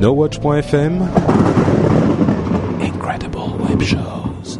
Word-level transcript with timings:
NoWatch.fm 0.00 1.06
Incredible 2.80 3.38
Web 3.68 3.82
Shows. 3.82 4.58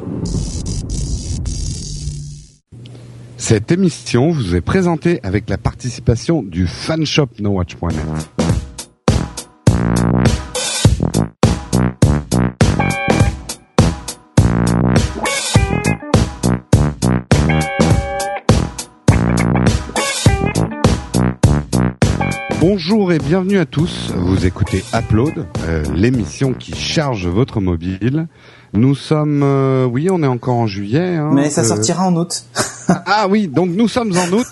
Cette 3.39 3.73
émission 3.73 4.33
vous 4.33 4.55
est 4.55 4.61
présentée 4.61 5.19
avec 5.23 5.49
la 5.49 5.57
participation 5.57 6.43
du 6.43 6.67
fanshop 6.67 7.29
NoWatch.net. 7.39 8.40
Bonjour 22.83 23.13
et 23.13 23.19
bienvenue 23.19 23.59
à 23.59 23.67
tous. 23.67 24.11
Vous 24.17 24.47
écoutez 24.47 24.83
Upload, 24.95 25.47
euh, 25.65 25.85
l'émission 25.95 26.55
qui 26.55 26.75
charge 26.75 27.27
votre 27.27 27.61
mobile. 27.61 28.27
Nous 28.73 28.95
sommes, 28.95 29.43
euh, 29.43 29.85
oui, 29.85 30.09
on 30.11 30.23
est 30.23 30.27
encore 30.27 30.55
en 30.55 30.67
juillet. 30.67 31.17
hein, 31.17 31.31
Mais 31.35 31.51
ça 31.51 31.61
euh, 31.61 31.65
sortira 31.65 32.07
en 32.07 32.17
août. 32.17 32.45
Ah 32.89 33.29
oui, 33.29 33.47
donc 33.47 33.71
nous 33.71 33.87
sommes 33.87 34.13
en 34.17 34.33
août, 34.33 34.49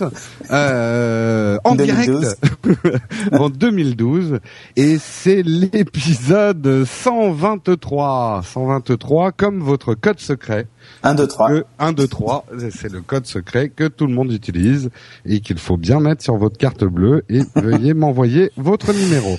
euh, 0.52 1.58
en 1.64 1.74
2012. 1.74 2.20
direct, 2.20 3.02
en 3.32 3.48
2012, 3.48 4.38
et 4.76 4.98
c'est 4.98 5.42
l'épisode 5.42 6.84
123, 6.84 8.42
123 8.44 9.32
comme 9.32 9.58
votre 9.60 9.94
code 9.94 10.20
secret. 10.20 10.68
1, 11.02 11.14
2, 11.14 11.26
3. 11.26 11.48
Que 11.48 11.64
1, 11.78 11.92
2, 11.92 12.06
3, 12.08 12.46
c'est 12.70 12.90
le 12.92 13.00
code 13.00 13.26
secret 13.26 13.68
que 13.68 13.88
tout 13.88 14.06
le 14.06 14.12
monde 14.14 14.32
utilise 14.32 14.90
et 15.24 15.40
qu'il 15.40 15.58
faut 15.58 15.76
bien 15.76 16.00
mettre 16.00 16.22
sur 16.22 16.36
votre 16.36 16.58
carte 16.58 16.84
bleue 16.84 17.24
et 17.28 17.40
veuillez 17.56 17.94
m'envoyer 17.94 18.50
votre 18.56 18.92
numéro. 18.92 19.38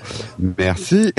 Merci. 0.58 1.14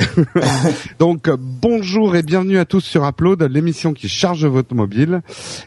Donc 0.99 1.29
bonjour 1.61 2.15
et 2.15 2.23
bienvenue 2.23 2.57
à 2.57 2.65
tous 2.65 2.81
sur 2.81 3.05
Upload, 3.07 3.43
l'émission 3.43 3.93
qui 3.93 4.09
charge 4.09 4.45
votre 4.45 4.73
mobile 4.73 5.21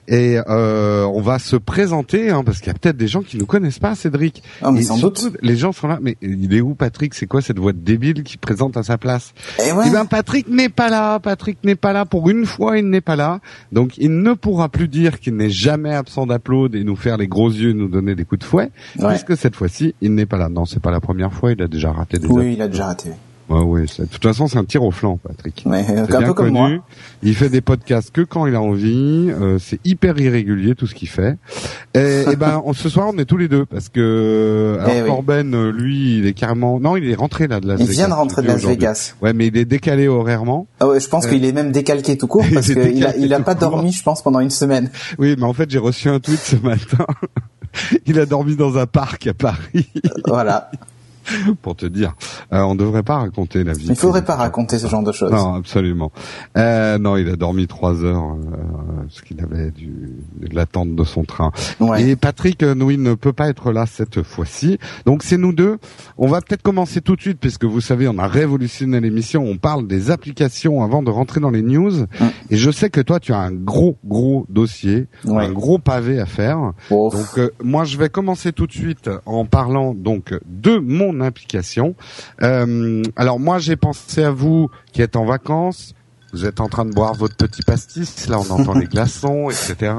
et 0.08 0.38
euh, 0.48 1.04
on 1.04 1.20
va 1.20 1.38
se 1.38 1.56
présenter 1.56 2.30
hein, 2.30 2.42
parce 2.44 2.58
qu'il 2.58 2.68
y 2.68 2.70
a 2.70 2.74
peut-être 2.74 2.96
des 2.96 3.08
gens 3.08 3.22
qui 3.22 3.36
nous 3.36 3.46
connaissent 3.46 3.78
pas, 3.78 3.94
Cédric. 3.94 4.42
Ah, 4.62 4.70
mais 4.72 4.80
Et 4.80 4.84
sans 4.84 4.96
surtout, 4.96 5.30
doute. 5.30 5.38
Les 5.42 5.56
gens 5.56 5.72
sont 5.72 5.86
là, 5.86 5.98
mais 6.00 6.16
il 6.20 6.52
est 6.54 6.60
où 6.60 6.74
Patrick? 6.74 7.14
C'est 7.14 7.26
quoi 7.26 7.42
cette 7.42 7.58
voix 7.58 7.72
débile 7.72 8.22
qui 8.22 8.36
présente 8.36 8.76
à 8.76 8.82
sa 8.82 8.98
place? 8.98 9.34
Et 9.64 9.72
ouais. 9.72 9.84
eh 9.88 9.90
ben 9.90 10.04
Patrick 10.06 10.48
n'est 10.48 10.68
pas 10.68 10.88
là, 10.88 11.18
Patrick 11.20 11.58
n'est 11.64 11.74
pas 11.74 11.92
là 11.92 12.04
pour 12.04 12.28
une 12.28 12.46
fois, 12.46 12.78
il 12.78 12.88
n'est 12.88 13.00
pas 13.00 13.16
là. 13.16 13.40
Donc 13.72 13.96
il 13.98 14.20
ne 14.22 14.32
pourra 14.32 14.53
plus 14.68 14.88
dire 14.88 15.20
qu'il 15.20 15.36
n'est 15.36 15.50
jamais 15.50 15.94
absent 15.94 16.26
d'upload 16.26 16.74
et 16.74 16.84
nous 16.84 16.96
faire 16.96 17.16
les 17.16 17.26
gros 17.28 17.50
yeux, 17.50 17.72
nous 17.72 17.88
donner 17.88 18.14
des 18.14 18.24
coups 18.24 18.40
de 18.40 18.44
fouet, 18.44 18.70
Ouais. 18.98 19.08
puisque 19.10 19.36
cette 19.36 19.54
fois-ci, 19.56 19.94
il 20.00 20.14
n'est 20.14 20.26
pas 20.26 20.38
là. 20.38 20.48
Non, 20.48 20.64
c'est 20.64 20.80
pas 20.80 20.90
la 20.90 21.00
première 21.00 21.32
fois, 21.32 21.52
il 21.52 21.62
a 21.62 21.66
déjà 21.68 21.92
raté 21.92 22.18
des 22.18 22.26
Oui, 22.26 22.54
il 22.54 22.62
a 22.62 22.68
déjà 22.68 22.86
raté. 22.86 23.10
Ouais, 23.50 23.60
ouais, 23.60 23.82
de 23.82 24.04
toute 24.06 24.22
façon, 24.22 24.48
c'est 24.48 24.56
un 24.56 24.64
tir 24.64 24.82
au 24.82 24.90
flanc, 24.90 25.18
Patrick. 25.22 25.64
Euh, 25.66 25.82
C'est 25.86 25.98
un 25.98 26.04
bien 26.18 26.22
peu 26.28 26.32
comme 26.34 26.48
moi. 26.50 26.68
connu. 26.68 26.80
Il 27.22 27.34
fait 27.34 27.50
des 27.50 27.60
podcasts 27.60 28.10
que 28.10 28.22
quand 28.22 28.46
il 28.46 28.54
a 28.54 28.60
envie. 28.62 29.30
euh, 29.30 29.58
c'est 29.58 29.78
hyper 29.84 30.18
irrégulier 30.18 30.74
tout 30.74 30.86
ce 30.86 30.94
qu'il 30.94 31.08
fait. 31.08 31.36
Et, 31.94 32.24
et 32.32 32.36
ben, 32.36 32.62
on- 32.64 32.72
ce 32.72 32.88
soir, 32.88 33.10
on 33.14 33.18
est 33.18 33.26
tous 33.26 33.36
les 33.36 33.48
deux 33.48 33.66
parce 33.66 33.90
que 33.90 34.78
alors 34.80 34.92
Eh 34.96 35.02
oui. 35.02 35.08
Corben, 35.08 35.54
euh, 35.54 35.70
lui, 35.72 36.18
il 36.18 36.26
est 36.26 36.32
carrément. 36.32 36.80
Non, 36.80 36.96
il 36.96 37.08
est 37.10 37.14
rentré 37.14 37.46
là 37.46 37.60
de 37.60 37.68
Las 37.68 37.80
Il 37.80 37.86
Vegas. 37.86 37.92
vient 37.98 38.08
de 38.08 38.14
rentrer 38.14 38.40
de 38.42 38.46
Las. 38.46 38.64
Vegas. 38.64 39.14
Ouais, 39.20 39.34
mais 39.34 39.48
il 39.48 39.56
est 39.58 39.66
décalé 39.66 40.08
horairement. 40.08 40.66
Ah 40.80 40.88
ouais, 40.88 40.98
je 41.00 41.08
pense 41.10 41.26
Euh. 41.26 41.28
qu'il 41.28 41.44
est 41.44 41.52
même 41.52 41.70
décalqué 41.70 42.16
tout 42.16 42.26
court 42.26 42.46
parce 42.54 42.68
Il 42.68 42.74
qu'il 42.92 43.04
a, 43.06 43.14
il 43.16 43.34
a 43.34 43.40
pas 43.40 43.54
court. 43.54 43.70
dormi, 43.72 43.92
je 43.92 44.02
pense, 44.02 44.22
pendant 44.22 44.40
une 44.40 44.48
semaine. 44.50 44.90
Oui, 45.18 45.34
mais 45.36 45.44
en 45.44 45.52
fait, 45.52 45.70
j'ai 45.70 45.78
reçu 45.78 46.08
un 46.08 46.18
tweet 46.18 46.38
ce 46.40 46.56
matin. 46.56 47.04
Il 48.06 48.20
a 48.20 48.24
dormi 48.26 48.54
dans 48.54 48.78
un 48.78 48.86
parc 48.86 49.26
à 49.26 49.34
Paris, 49.34 49.90
Voilà. 50.28 50.70
pour 51.62 51.76
te 51.76 51.86
dire. 51.86 52.14
Euh, 52.52 52.60
on 52.60 52.74
devrait 52.74 53.02
pas 53.02 53.18
raconter 53.18 53.64
la 53.64 53.72
vie. 53.72 53.86
Il 53.88 53.96
faudrait 53.96 54.24
pas 54.24 54.36
raconter 54.36 54.78
ce 54.78 54.86
genre 54.86 55.02
de 55.02 55.12
choses. 55.12 55.32
Non, 55.32 55.54
absolument. 55.54 56.12
Euh, 56.56 56.98
non, 56.98 57.16
il 57.16 57.28
a 57.28 57.36
dormi 57.36 57.66
trois 57.66 58.04
heures 58.04 58.32
euh, 58.34 59.02
parce 59.02 59.20
qu'il 59.22 59.40
avait 59.40 59.70
du, 59.70 60.12
de 60.40 60.54
l'attente 60.54 60.94
de 60.94 61.04
son 61.04 61.24
train. 61.24 61.50
Ouais. 61.80 62.02
Et 62.02 62.16
Patrick, 62.16 62.62
nous, 62.62 62.90
il 62.90 63.02
ne 63.02 63.14
peut 63.14 63.32
pas 63.32 63.48
être 63.48 63.72
là 63.72 63.86
cette 63.86 64.22
fois-ci. 64.22 64.78
Donc 65.06 65.22
c'est 65.22 65.36
nous 65.38 65.52
deux. 65.52 65.78
On 66.18 66.28
va 66.28 66.40
peut-être 66.40 66.62
commencer 66.62 67.00
tout 67.00 67.16
de 67.16 67.20
suite, 67.20 67.38
puisque 67.40 67.64
vous 67.64 67.80
savez, 67.80 68.08
on 68.08 68.18
a 68.18 68.26
révolutionné 68.26 69.00
l'émission. 69.00 69.44
On 69.44 69.56
parle 69.56 69.86
des 69.86 70.10
applications 70.10 70.82
avant 70.82 71.02
de 71.02 71.10
rentrer 71.10 71.40
dans 71.40 71.50
les 71.50 71.62
news. 71.62 72.00
Hum. 72.20 72.30
Et 72.50 72.56
je 72.56 72.70
sais 72.70 72.90
que 72.90 73.00
toi, 73.00 73.20
tu 73.20 73.32
as 73.32 73.38
un 73.38 73.52
gros, 73.52 73.96
gros 74.04 74.46
dossier, 74.48 75.06
Ouais. 75.24 75.44
un 75.46 75.52
gros 75.52 75.78
pavé 75.78 76.20
à 76.20 76.26
faire. 76.26 76.72
Oh, 76.90 77.10
Donc 77.12 77.38
euh, 77.38 77.50
moi 77.62 77.84
je 77.84 77.96
vais 77.98 78.08
commencer 78.08 78.52
tout 78.52 78.66
de 78.66 78.72
suite 78.72 79.10
en 79.26 79.44
parlant 79.44 79.94
donc 79.94 80.34
de 80.46 80.76
mon 80.78 81.13
application. 81.20 81.94
Euh, 82.42 83.02
alors 83.16 83.38
moi 83.38 83.58
j'ai 83.58 83.76
pensé 83.76 84.22
à 84.24 84.30
vous 84.30 84.70
qui 84.92 85.02
êtes 85.02 85.16
en 85.16 85.24
vacances. 85.24 85.94
Vous 86.32 86.46
êtes 86.46 86.60
en 86.60 86.68
train 86.68 86.84
de 86.84 86.90
boire 86.90 87.14
votre 87.14 87.36
petit 87.36 87.62
pastis, 87.62 88.26
là 88.26 88.40
on 88.40 88.50
entend 88.50 88.74
les 88.74 88.86
glaçons, 88.86 89.50
etc. 89.50 89.94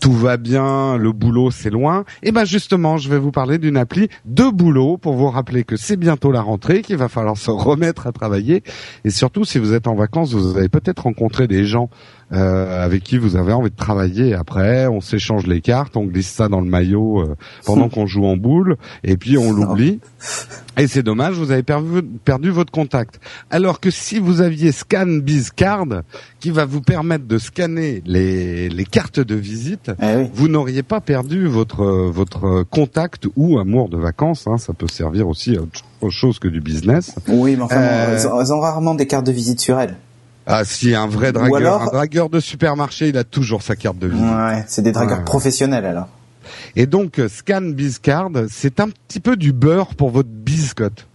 Tout 0.00 0.12
va 0.12 0.36
bien, 0.36 0.96
le 0.96 1.12
boulot 1.12 1.52
c'est 1.52 1.70
loin. 1.70 2.04
Et 2.24 2.32
ben 2.32 2.44
justement, 2.44 2.96
je 2.96 3.08
vais 3.08 3.20
vous 3.20 3.30
parler 3.30 3.58
d'une 3.58 3.76
appli 3.76 4.08
de 4.24 4.50
boulot 4.50 4.96
pour 4.96 5.14
vous 5.14 5.30
rappeler 5.30 5.62
que 5.62 5.76
c'est 5.76 5.96
bientôt 5.96 6.32
la 6.32 6.42
rentrée, 6.42 6.82
qu'il 6.82 6.96
va 6.96 7.08
falloir 7.08 7.36
se 7.36 7.52
remettre 7.52 8.08
à 8.08 8.12
travailler. 8.12 8.64
Et 9.04 9.10
surtout, 9.10 9.44
si 9.44 9.60
vous 9.60 9.72
êtes 9.72 9.86
en 9.86 9.94
vacances, 9.94 10.34
vous 10.34 10.56
avez 10.56 10.68
peut-être 10.68 11.04
rencontré 11.04 11.46
des 11.46 11.64
gens 11.64 11.88
euh, 12.32 12.84
avec 12.84 13.02
qui 13.02 13.18
vous 13.18 13.36
avez 13.36 13.52
envie 13.52 13.70
de 13.70 13.76
travailler. 13.76 14.34
Après, 14.34 14.86
on 14.86 15.00
s'échange 15.00 15.46
les 15.46 15.60
cartes, 15.60 15.96
on 15.96 16.04
glisse 16.04 16.28
ça 16.30 16.48
dans 16.48 16.60
le 16.60 16.68
maillot 16.68 17.20
euh, 17.20 17.36
pendant 17.66 17.88
qu'on 17.90 18.06
joue 18.06 18.24
en 18.26 18.36
boule, 18.36 18.76
et 19.04 19.16
puis 19.16 19.36
on 19.38 19.52
l'oublie. 19.52 20.00
Et 20.76 20.86
c'est 20.86 21.02
dommage, 21.02 21.34
vous 21.34 21.50
avez 21.50 21.62
perdu, 21.62 22.02
perdu 22.24 22.50
votre 22.50 22.70
contact. 22.72 23.20
Alors 23.50 23.80
que 23.80 23.90
si 23.90 24.18
vous 24.18 24.40
aviez 24.40 24.72
Scan 24.72 25.18
Card, 25.56 25.86
qui 26.38 26.50
va 26.50 26.64
vous 26.64 26.80
permettre 26.80 27.26
de 27.26 27.38
scanner 27.38 28.02
les, 28.06 28.68
les 28.68 28.84
cartes 28.84 29.20
de 29.20 29.34
visite, 29.34 29.90
eh 30.00 30.16
oui. 30.16 30.30
vous 30.32 30.48
n'auriez 30.48 30.82
pas 30.82 31.00
perdu 31.00 31.46
votre 31.46 31.84
votre 31.84 32.62
contact 32.62 33.26
ou 33.36 33.58
amour 33.58 33.88
de 33.88 33.96
vacances. 33.98 34.46
hein. 34.46 34.56
ça 34.58 34.72
peut 34.72 34.88
servir 34.88 35.28
aussi 35.28 35.56
à 35.56 35.60
autre 35.60 36.10
chose 36.10 36.38
que 36.38 36.48
du 36.48 36.60
business. 36.60 37.14
Oui, 37.28 37.56
mais 37.56 37.62
enfin, 37.62 37.76
Euh. 37.76 38.16
elles, 38.18 38.26
ont, 38.28 38.40
elles 38.40 38.52
ont 38.52 38.60
rarement 38.60 38.94
des 38.94 39.06
cartes 39.06 39.26
de 39.26 39.32
visite 39.32 39.60
sur 39.60 39.78
elles. 39.80 39.96
Ah, 40.52 40.64
si 40.64 40.94
un 40.94 41.06
vrai 41.06 41.32
dragueur, 41.32 41.56
alors- 41.56 41.82
un 41.82 41.86
dragueur 41.86 42.28
de 42.28 42.40
supermarché, 42.40 43.08
il 43.08 43.16
a 43.16 43.24
toujours 43.24 43.62
sa 43.62 43.76
carte 43.76 43.98
de 43.98 44.08
visite. 44.08 44.24
Ouais, 44.26 44.64
c'est 44.66 44.82
des 44.82 44.92
dragueurs 44.92 45.18
Ouais. 45.18 45.24
professionnels 45.24 45.84
alors. 45.86 46.08
Et 46.76 46.86
donc, 46.86 47.18
euh, 47.20 47.28
Scan 47.28 47.62
Bizcard, 47.62 48.30
c'est 48.50 48.80
un 48.80 48.88
petit 48.88 49.20
peu 49.20 49.36
du 49.36 49.52
beurre 49.52 49.94
pour 49.94 50.10
votre 50.10 50.28
biscotte. 50.28 51.06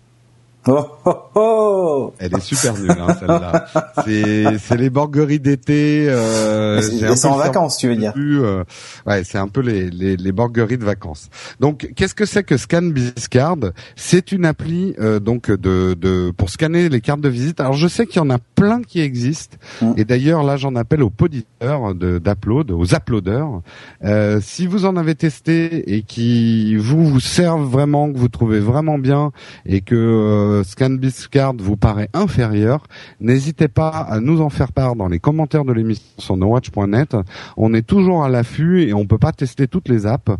Oh, 0.67 0.83
oh, 1.05 1.15
oh 1.35 2.13
Elle 2.17 2.35
est 2.35 2.39
super 2.39 2.73
nulle, 2.73 2.89
hein, 2.91 3.15
celle-là. 3.19 3.65
C'est, 4.03 4.57
c'est 4.57 4.77
les 4.77 4.89
borgueries 4.89 5.39
d'été. 5.39 6.07
Euh, 6.09 6.81
c'est 6.81 7.27
en 7.27 7.37
vacances, 7.37 7.77
tu 7.77 7.87
veux 7.87 7.95
dire. 7.95 8.13
plus, 8.13 8.43
euh, 8.43 8.63
ouais, 9.05 9.23
c'est 9.23 9.37
un 9.37 9.47
peu 9.47 9.61
les, 9.61 9.91
les, 9.91 10.17
les 10.17 10.31
borgueries 10.31 10.79
de 10.79 10.83
vacances. 10.83 11.29
Donc, 11.59 11.91
qu'est-ce 11.95 12.15
que 12.15 12.25
c'est 12.25 12.43
que 12.43 12.57
Scan 12.57 12.81
Bizcard? 12.81 13.57
C'est 13.95 14.31
une 14.31 14.45
appli 14.45 14.95
euh, 14.99 15.19
donc 15.19 15.51
de, 15.51 15.93
de 15.93 16.31
pour 16.35 16.49
scanner 16.49 16.89
les 16.89 17.01
cartes 17.01 17.21
de 17.21 17.29
visite. 17.29 17.59
Alors, 17.59 17.73
je 17.73 17.87
sais 17.87 18.07
qu'il 18.07 18.17
y 18.17 18.25
en 18.25 18.31
a 18.31 18.39
plein 18.55 18.81
qui 18.81 19.01
existent. 19.01 19.57
Mm. 19.81 19.91
Et 19.97 20.05
d'ailleurs, 20.05 20.43
là, 20.43 20.57
j'en 20.57 20.75
appelle 20.75 21.03
aux 21.03 21.11
poditeurs 21.11 21.93
d'upload, 21.93 22.71
aux 22.71 22.85
uploaders. 22.95 23.61
Euh, 24.03 24.39
si 24.41 24.65
vous 24.65 24.85
en 24.85 24.97
avez 24.97 25.13
testé 25.13 25.95
et 25.95 26.01
qui 26.01 26.75
vous 26.75 27.05
vous 27.05 27.19
servent 27.19 27.69
vraiment, 27.69 28.11
que 28.11 28.17
vous 28.17 28.29
trouvez 28.29 28.59
vraiment 28.59 28.97
bien 28.97 29.31
et 29.67 29.81
que 29.81 30.54
euh, 30.59 30.63
ScanBizCard 30.63 31.53
vous 31.59 31.77
paraît 31.77 32.09
inférieur, 32.13 32.83
n'hésitez 33.19 33.67
pas 33.67 33.89
à 33.89 34.19
nous 34.19 34.41
en 34.41 34.49
faire 34.49 34.71
part 34.71 34.95
dans 34.95 35.07
les 35.07 35.19
commentaires 35.19 35.65
de 35.65 35.73
l'émission 35.73 36.03
sur 36.17 36.37
nowatch.net. 36.37 37.15
On 37.57 37.73
est 37.73 37.85
toujours 37.85 38.23
à 38.23 38.29
l'affût 38.29 38.83
et 38.83 38.93
on 38.93 39.05
peut 39.05 39.17
pas 39.17 39.31
tester 39.31 39.67
toutes 39.67 39.89
les 39.89 40.05
apps. 40.05 40.31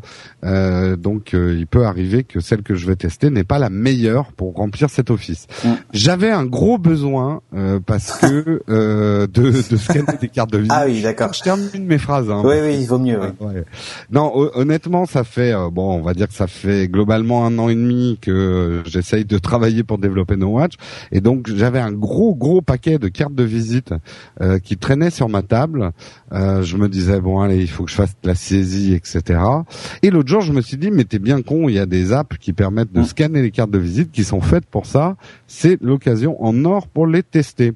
Euh, 0.44 0.96
donc 0.96 1.34
euh, 1.34 1.56
il 1.58 1.68
peut 1.68 1.86
arriver 1.86 2.24
que 2.24 2.40
celle 2.40 2.62
que 2.64 2.75
je 2.75 2.86
vais 2.88 2.96
tester 2.96 3.30
n'est 3.30 3.44
pas 3.44 3.59
la 3.59 3.70
meilleure 3.70 4.31
pour 4.34 4.54
remplir 4.56 4.90
cet 4.90 5.09
office. 5.09 5.48
Mm. 5.64 5.70
J'avais 5.94 6.31
un 6.31 6.46
gros 6.46 6.78
besoin 6.78 7.42
euh, 7.56 7.80
parce 7.86 8.18
que 8.19 8.62
euh, 8.69 9.28
de, 9.28 9.51
de 9.69 9.78
scanner 9.78 10.18
des 10.19 10.30
cartes 10.30 10.51
de 10.51 10.57
visite. 10.60 10.74
Ah 10.75 10.86
oui, 10.88 11.01
d'accord. 11.01 11.34
Je 11.34 11.42
termine 11.42 11.86
mes 11.86 11.98
phrases. 11.98 12.30
Hein, 12.30 12.42
Oui, 12.45 12.56
oui, 12.62 12.78
il 12.81 12.88
vaut 12.88 13.00
mieux. 13.00 13.19
Ouais. 13.39 13.63
Non, 14.12 14.31
hon- 14.36 14.51
honnêtement, 14.54 15.06
ça 15.06 15.24
fait 15.24 15.54
euh, 15.54 15.69
bon, 15.69 15.95
on 16.00 16.01
va 16.01 16.13
dire 16.13 16.28
que 16.28 16.34
ça 16.34 16.48
fait 16.48 16.88
globalement 16.88 17.45
un 17.45 17.57
an 17.60 17.69
et 17.69 17.75
demi 17.75 18.18
que 18.22 18.81
j'essaye 18.86 19.25
de 19.25 19.38
travailler 19.38 19.84
pour 19.84 19.98
développer 20.07 20.36
No 20.38 20.48
Watch, 20.57 20.74
et 21.12 21.22
donc 21.22 21.40
j'avais 21.62 21.80
un 21.80 21.92
gros 21.92 22.34
gros 22.36 22.62
paquet 22.62 22.98
de 23.00 23.07
cartes 23.10 23.36
de 23.36 23.44
visite 23.44 23.94
euh, 24.42 24.60
qui 24.60 24.75
traînaient 24.78 25.16
sur 25.19 25.30
ma 25.30 25.42
table. 25.42 25.92
Euh, 26.31 26.62
je 26.63 26.75
me 26.78 26.88
disais 26.90 27.19
bon 27.22 27.40
allez, 27.44 27.60
il 27.68 27.69
faut 27.69 27.84
que 27.86 27.92
je 27.92 27.96
fasse 27.96 28.16
de 28.24 28.28
la 28.28 28.36
saisie, 28.36 28.94
etc. 28.94 29.40
Et 30.04 30.10
l'autre 30.12 30.30
jour, 30.30 30.42
je 30.42 30.54
me 30.54 30.62
suis 30.62 30.78
dit 30.78 30.92
mais 30.92 31.06
t'es 31.06 31.19
bien 31.19 31.42
con, 31.42 31.69
il 31.69 31.75
y 31.75 31.80
a 31.80 31.86
des 31.86 32.13
apps 32.13 32.38
qui 32.38 32.54
permettent 32.54 32.94
de 32.94 33.02
Mm. 33.02 33.06
scanner 33.06 33.42
les 33.42 33.52
cartes 33.52 33.72
de 33.72 33.80
visite 33.80 34.12
qui 34.12 34.24
sont 34.24 34.42
faites 34.42 34.66
pour 34.66 34.86
ça. 34.86 35.16
C'est 35.48 35.78
l'occasion 35.81 36.42
en 36.44 36.66
or 36.66 36.88
pour 36.88 37.08
les 37.08 37.24
tester. 37.24 37.74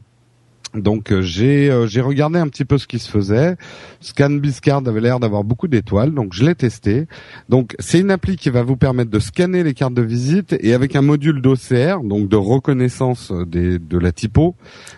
Donc 0.76 1.12
euh, 1.12 1.22
j'ai 1.22 1.72
euh, 1.72 1.88
j'ai 1.88 2.02
regardé 2.02 2.38
un 2.38 2.48
petit 2.48 2.66
peu 2.66 2.78
ce 2.78 2.88
qui 2.88 3.00
se 3.00 3.10
faisait. 3.10 3.56
Scan 4.02 4.30
Biscard 4.30 4.82
avait 4.86 5.02
l'air 5.02 5.20
d'avoir 5.20 5.44
beaucoup 5.44 5.68
d'étoiles, 5.68 6.14
donc 6.14 6.34
je 6.34 6.46
l'ai 6.46 6.56
testé. 6.56 7.08
Donc 7.50 7.76
c'est 7.80 8.00
une 8.00 8.12
appli 8.12 8.38
qui 8.38 8.50
va 8.50 8.62
vous 8.62 8.78
permettre 8.78 9.10
de 9.10 9.20
scanner 9.20 9.64
les 9.64 9.74
cartes 9.74 9.94
de 9.94 10.02
visite 10.02 10.56
et 10.60 10.74
avec 10.74 10.96
un 10.96 11.02
module 11.02 11.42
d'OCR, 11.42 12.04
donc 12.04 12.30
de 12.30 12.36
reconnaissance 12.36 13.32
des, 13.48 13.80
de 13.80 13.98
la 13.98 14.12
typo, 14.12 14.56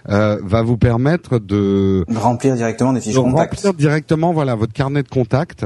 euh, 0.10 0.40
va 0.44 0.62
vous 0.62 0.78
permettre 0.78 1.40
de 1.40 2.06
Remplir 2.14 2.56
directement 2.56 2.94
des 2.94 3.02
fiches 3.02 3.16
de 3.16 3.20
contacts. 3.20 3.56
remplir 3.56 3.74
directement 3.74 4.34
voilà 4.34 4.56
votre 4.56 4.74
carnet 4.74 5.04
de 5.04 5.10
contact. 5.10 5.66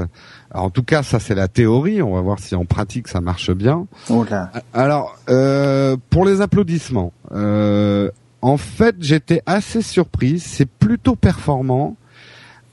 Alors, 0.52 0.68
en 0.68 0.70
tout 0.70 0.84
cas, 0.84 1.04
ça 1.04 1.20
c'est 1.20 1.36
la 1.36 1.48
théorie. 1.48 2.02
On 2.02 2.14
va 2.14 2.22
voir 2.22 2.40
si 2.40 2.56
en 2.56 2.66
pratique 2.66 3.08
ça 3.08 3.20
marche 3.22 3.52
bien. 3.52 3.88
Là. 4.30 4.52
Alors, 4.74 5.18
euh, 5.30 5.98
pour 6.10 6.26
les 6.26 6.42
applaudissements, 6.42 7.12
euh, 7.34 8.10
en 8.46 8.58
fait, 8.58 8.98
j'étais 9.00 9.42
assez 9.48 9.82
surpris. 9.82 10.38
C'est 10.38 10.70
plutôt 10.70 11.16
performant. 11.16 11.98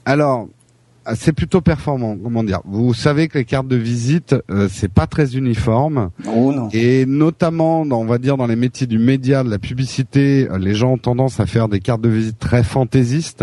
Alors, 0.05 0.49
c'est 1.15 1.33
plutôt 1.33 1.63
performant. 1.63 2.15
Comment 2.23 2.45
dire 2.45 2.61
Vous 2.67 2.93
savez 2.93 3.27
que 3.27 3.39
les 3.39 3.47
cartes 3.47 3.69
de 3.69 3.77
visite, 3.77 4.37
euh, 4.51 4.69
c'est 4.71 4.93
pas 4.93 5.07
très 5.07 5.35
uniforme. 5.35 6.11
Oh 6.27 6.53
non. 6.53 6.69
Et 6.75 7.07
notamment, 7.07 7.81
on 7.81 8.05
va 8.05 8.19
dire 8.19 8.37
dans 8.37 8.47
les 8.47 8.55
métiers 8.55 8.87
du 8.87 8.99
média, 8.99 9.43
de 9.43 9.49
la 9.49 9.59
publicité, 9.59 10.47
euh, 10.51 10.59
les 10.59 10.75
gens 10.75 10.93
ont 10.93 10.99
tendance 10.99 11.41
à 11.41 11.47
faire 11.47 11.69
des 11.69 11.81
cartes 11.81 12.03
de 12.03 12.11
visite 12.11 12.39
très 12.39 12.65
fantaisistes. 12.65 13.43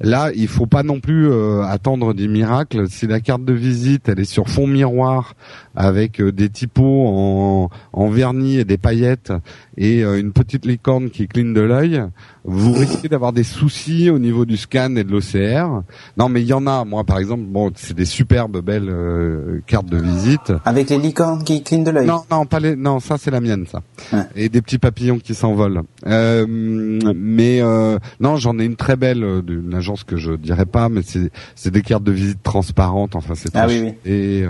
Là, 0.00 0.32
il 0.34 0.48
faut 0.48 0.66
pas 0.66 0.82
non 0.82 0.98
plus 0.98 1.30
euh, 1.30 1.62
attendre 1.62 2.12
des 2.12 2.26
miracles. 2.26 2.88
Si 2.88 3.06
la 3.06 3.20
carte 3.20 3.44
de 3.44 3.52
visite, 3.52 4.08
elle 4.08 4.18
est 4.18 4.24
sur 4.24 4.48
fond 4.48 4.66
miroir 4.66 5.34
avec 5.74 6.20
euh, 6.20 6.32
des 6.32 6.48
typos 6.50 7.06
en, 7.06 7.70
en 7.92 8.08
vernis 8.08 8.58
et 8.58 8.64
des 8.64 8.78
paillettes 8.78 9.32
et 9.76 10.04
euh, 10.04 10.18
une 10.20 10.32
petite 10.32 10.66
licorne 10.66 11.10
qui 11.10 11.26
cligne 11.28 11.54
de 11.54 11.60
l'œil, 11.60 12.02
vous 12.44 12.72
risquez 12.72 13.08
d'avoir 13.08 13.32
des 13.32 13.44
soucis 13.44 14.10
au 14.10 14.18
niveau 14.18 14.44
du 14.44 14.56
scan 14.56 14.96
et 14.96 15.04
de 15.04 15.10
l'OCR. 15.10 15.82
Non, 16.16 16.28
mais 16.28 16.42
il 16.42 16.46
y 16.48 16.52
en 16.52 16.66
a. 16.66 16.84
Moi, 16.84 17.04
par 17.04 17.18
exemple, 17.18 17.44
bon, 17.46 17.70
c'est 17.76 17.94
des 17.96 18.04
superbes 18.04 18.60
belles 18.62 18.88
euh, 18.88 19.60
cartes 19.66 19.86
de 19.86 19.96
visite. 19.98 20.52
Avec 20.64 20.90
les 20.90 20.98
licornes 20.98 21.44
qui 21.44 21.62
clignent 21.62 21.84
de 21.84 21.90
l'œil. 21.90 22.06
Non, 22.06 22.22
non, 22.30 22.44
pas 22.46 22.60
les. 22.60 22.76
Non, 22.76 23.00
ça 23.00 23.16
c'est 23.16 23.30
la 23.30 23.40
mienne, 23.40 23.66
ça. 23.70 23.82
Ouais. 24.12 24.24
Et 24.36 24.48
des 24.48 24.60
petits 24.60 24.78
papillons 24.78 25.18
qui 25.18 25.34
s'envolent. 25.34 25.82
Euh, 26.06 26.44
mais 26.48 27.60
euh, 27.62 27.98
non, 28.20 28.36
j'en 28.36 28.58
ai 28.58 28.64
une 28.64 28.76
très 28.76 28.96
belle 28.96 29.22
euh, 29.24 29.40
d'une 29.42 29.72
agence 29.74 30.04
que 30.04 30.16
je 30.16 30.32
dirais 30.32 30.66
pas, 30.66 30.88
mais 30.88 31.02
c'est 31.02 31.30
c'est 31.54 31.70
des 31.70 31.82
cartes 31.82 32.04
de 32.04 32.12
visite 32.12 32.42
transparentes. 32.42 33.14
Enfin, 33.16 33.34
c'est 33.36 33.54
Ah 33.54 33.66
oui, 33.68 33.80
oui. 33.84 34.10
et 34.10 34.44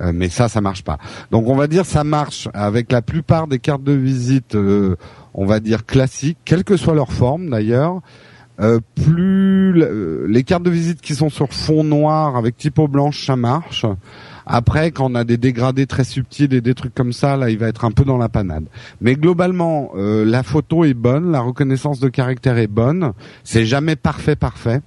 euh, 0.00 0.12
mais 0.14 0.28
ça, 0.28 0.48
ça 0.48 0.60
marche 0.60 0.82
pas. 0.82 0.98
Donc, 1.30 1.48
on 1.48 1.56
va 1.56 1.66
dire 1.66 1.84
ça 1.84 2.04
marche 2.04 2.48
avec 2.54 2.90
la 2.92 3.02
plupart 3.02 3.46
des 3.46 3.58
cartes 3.58 3.84
de 3.84 3.92
visite, 3.92 4.54
euh, 4.54 4.96
on 5.34 5.46
va 5.46 5.60
dire 5.60 5.86
classiques, 5.86 6.38
quelle 6.44 6.64
que 6.64 6.76
soit 6.76 6.94
leur 6.94 7.12
forme 7.12 7.50
d'ailleurs. 7.50 8.00
Euh, 8.60 8.80
plus 8.94 9.72
les 10.28 10.44
cartes 10.44 10.62
de 10.62 10.70
visite 10.70 11.00
qui 11.00 11.14
sont 11.14 11.30
sur 11.30 11.52
fond 11.52 11.82
noir 11.82 12.36
avec 12.36 12.56
typo 12.56 12.86
blanche, 12.86 13.24
ça 13.26 13.34
marche. 13.34 13.86
Après, 14.44 14.90
quand 14.90 15.10
on 15.10 15.14
a 15.14 15.24
des 15.24 15.38
dégradés 15.38 15.86
très 15.86 16.04
subtils 16.04 16.52
et 16.52 16.60
des 16.60 16.74
trucs 16.74 16.94
comme 16.94 17.12
ça, 17.12 17.36
là, 17.36 17.48
il 17.48 17.58
va 17.58 17.68
être 17.68 17.84
un 17.84 17.92
peu 17.92 18.04
dans 18.04 18.18
la 18.18 18.28
panade. 18.28 18.66
Mais 19.00 19.14
globalement, 19.14 19.92
la 19.94 20.42
photo 20.42 20.84
est 20.84 20.94
bonne, 20.94 21.32
la 21.32 21.40
reconnaissance 21.40 21.98
de 21.98 22.08
caractère 22.08 22.58
est 22.58 22.66
bonne. 22.66 23.12
C'est 23.42 23.64
jamais 23.64 23.96
parfait, 23.96 24.36
parfait. 24.36 24.82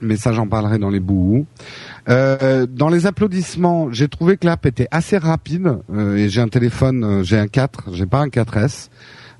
Mais 0.00 0.16
ça, 0.16 0.32
j'en 0.32 0.46
parlerai 0.46 0.78
dans 0.78 0.90
les 0.90 1.00
bouts. 1.00 1.44
Euh, 2.08 2.66
dans 2.70 2.88
les 2.88 3.06
applaudissements, 3.06 3.92
j'ai 3.92 4.08
trouvé 4.08 4.36
que 4.36 4.46
l'app 4.46 4.64
était 4.66 4.88
assez 4.90 5.18
rapide. 5.18 5.78
euh, 5.92 6.16
et 6.16 6.28
j'ai 6.28 6.40
un 6.40 6.48
téléphone, 6.48 7.04
euh, 7.04 7.22
j'ai 7.24 7.38
un 7.38 7.48
4, 7.48 7.88
j'ai 7.92 8.06
pas 8.06 8.20
un 8.20 8.28
4S. 8.28 8.88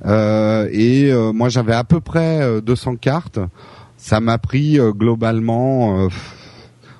Euh, 0.06 0.68
et 0.72 1.10
euh, 1.12 1.32
moi, 1.32 1.48
j'avais 1.48 1.74
à 1.74 1.84
peu 1.84 2.00
près 2.00 2.40
euh, 2.42 2.60
200 2.60 2.96
cartes. 2.96 3.38
Ça 3.96 4.20
m'a 4.20 4.38
pris 4.38 4.78
euh, 4.78 4.92
globalement. 4.92 6.04
euh, 6.04 6.08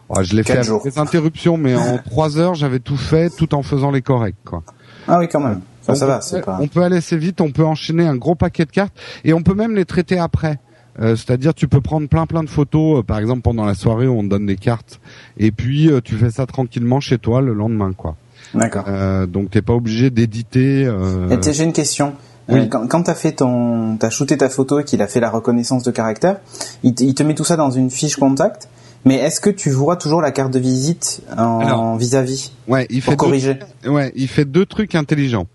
ouais, 0.08 0.24
je 0.24 0.34
l'ai 0.36 0.42
fait 0.42 0.58
avec 0.58 0.82
des 0.84 0.98
interruptions, 0.98 1.56
mais 1.56 1.74
en 1.76 1.98
trois 2.04 2.38
heures, 2.38 2.54
j'avais 2.54 2.80
tout 2.80 2.96
fait, 2.96 3.30
tout 3.36 3.54
en 3.54 3.62
faisant 3.62 3.90
les 3.90 4.02
corrects. 4.02 4.36
Quoi. 4.44 4.62
Ah 5.06 5.18
oui, 5.18 5.28
quand 5.28 5.40
même. 5.40 5.60
Ça, 5.82 6.06
va, 6.06 6.16
peut, 6.16 6.22
c'est 6.22 6.44
pas. 6.44 6.58
on 6.60 6.68
peut 6.68 6.82
aller 6.82 6.98
assez 6.98 7.16
vite, 7.16 7.40
on 7.40 7.50
peut 7.50 7.64
enchaîner 7.64 8.06
un 8.06 8.14
gros 8.16 8.34
paquet 8.34 8.66
de 8.66 8.70
cartes 8.70 8.92
et 9.24 9.32
on 9.32 9.42
peut 9.42 9.54
même 9.54 9.74
les 9.74 9.86
traiter 9.86 10.18
après. 10.18 10.58
Euh, 11.00 11.16
C'est-à-dire 11.16 11.54
tu 11.54 11.68
peux 11.68 11.80
prendre 11.80 12.08
plein 12.08 12.26
plein 12.26 12.42
de 12.42 12.48
photos, 12.48 12.98
euh, 13.00 13.02
par 13.02 13.18
exemple 13.18 13.42
pendant 13.42 13.64
la 13.64 13.74
soirée 13.74 14.06
où 14.06 14.18
on 14.18 14.22
te 14.22 14.28
donne 14.28 14.46
des 14.46 14.56
cartes, 14.56 15.00
et 15.38 15.50
puis 15.52 15.90
euh, 15.90 16.00
tu 16.02 16.16
fais 16.16 16.30
ça 16.30 16.46
tranquillement 16.46 17.00
chez 17.00 17.18
toi 17.18 17.40
le 17.40 17.54
lendemain, 17.54 17.92
quoi. 17.92 18.16
D'accord. 18.54 18.84
Euh, 18.88 19.26
donc 19.26 19.50
t'es 19.50 19.62
pas 19.62 19.74
obligé 19.74 20.10
d'éditer. 20.10 20.84
euh, 20.86 21.36
J'ai 21.52 21.64
une 21.64 21.72
question. 21.72 22.14
Oui. 22.50 22.68
Quand, 22.70 22.86
quand 22.88 23.02
t'as 23.02 23.14
fait 23.14 23.32
ton, 23.32 23.96
t'as 23.98 24.08
shooté 24.08 24.38
ta 24.38 24.48
photo 24.48 24.78
et 24.80 24.84
qu'il 24.84 25.02
a 25.02 25.06
fait 25.06 25.20
la 25.20 25.28
reconnaissance 25.28 25.82
de 25.82 25.90
caractère, 25.90 26.38
il 26.82 26.94
te 26.94 27.22
met 27.22 27.34
tout 27.34 27.44
ça 27.44 27.56
dans 27.56 27.70
une 27.70 27.90
fiche 27.90 28.16
contact. 28.16 28.68
Mais 29.08 29.14
est-ce 29.14 29.40
que 29.40 29.48
tu 29.48 29.70
vois 29.70 29.96
toujours 29.96 30.20
la 30.20 30.32
carte 30.32 30.52
de 30.52 30.58
visite 30.58 31.22
en 31.34 31.96
vis-à-vis 31.96 32.52
Ouais, 32.66 32.86
il 32.90 33.00
fait 33.00 33.12
pour 33.12 33.12
deux, 33.12 33.16
corriger 33.16 33.58
ouais, 33.86 34.12
il 34.14 34.28
fait 34.28 34.44
deux 34.44 34.66
trucs 34.66 34.94
intelligents. 34.94 35.46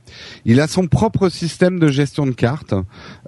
Il 0.44 0.60
a 0.60 0.66
son 0.68 0.88
propre 0.88 1.30
système 1.30 1.78
de 1.78 1.88
gestion 1.88 2.26
de 2.26 2.32
cartes 2.32 2.74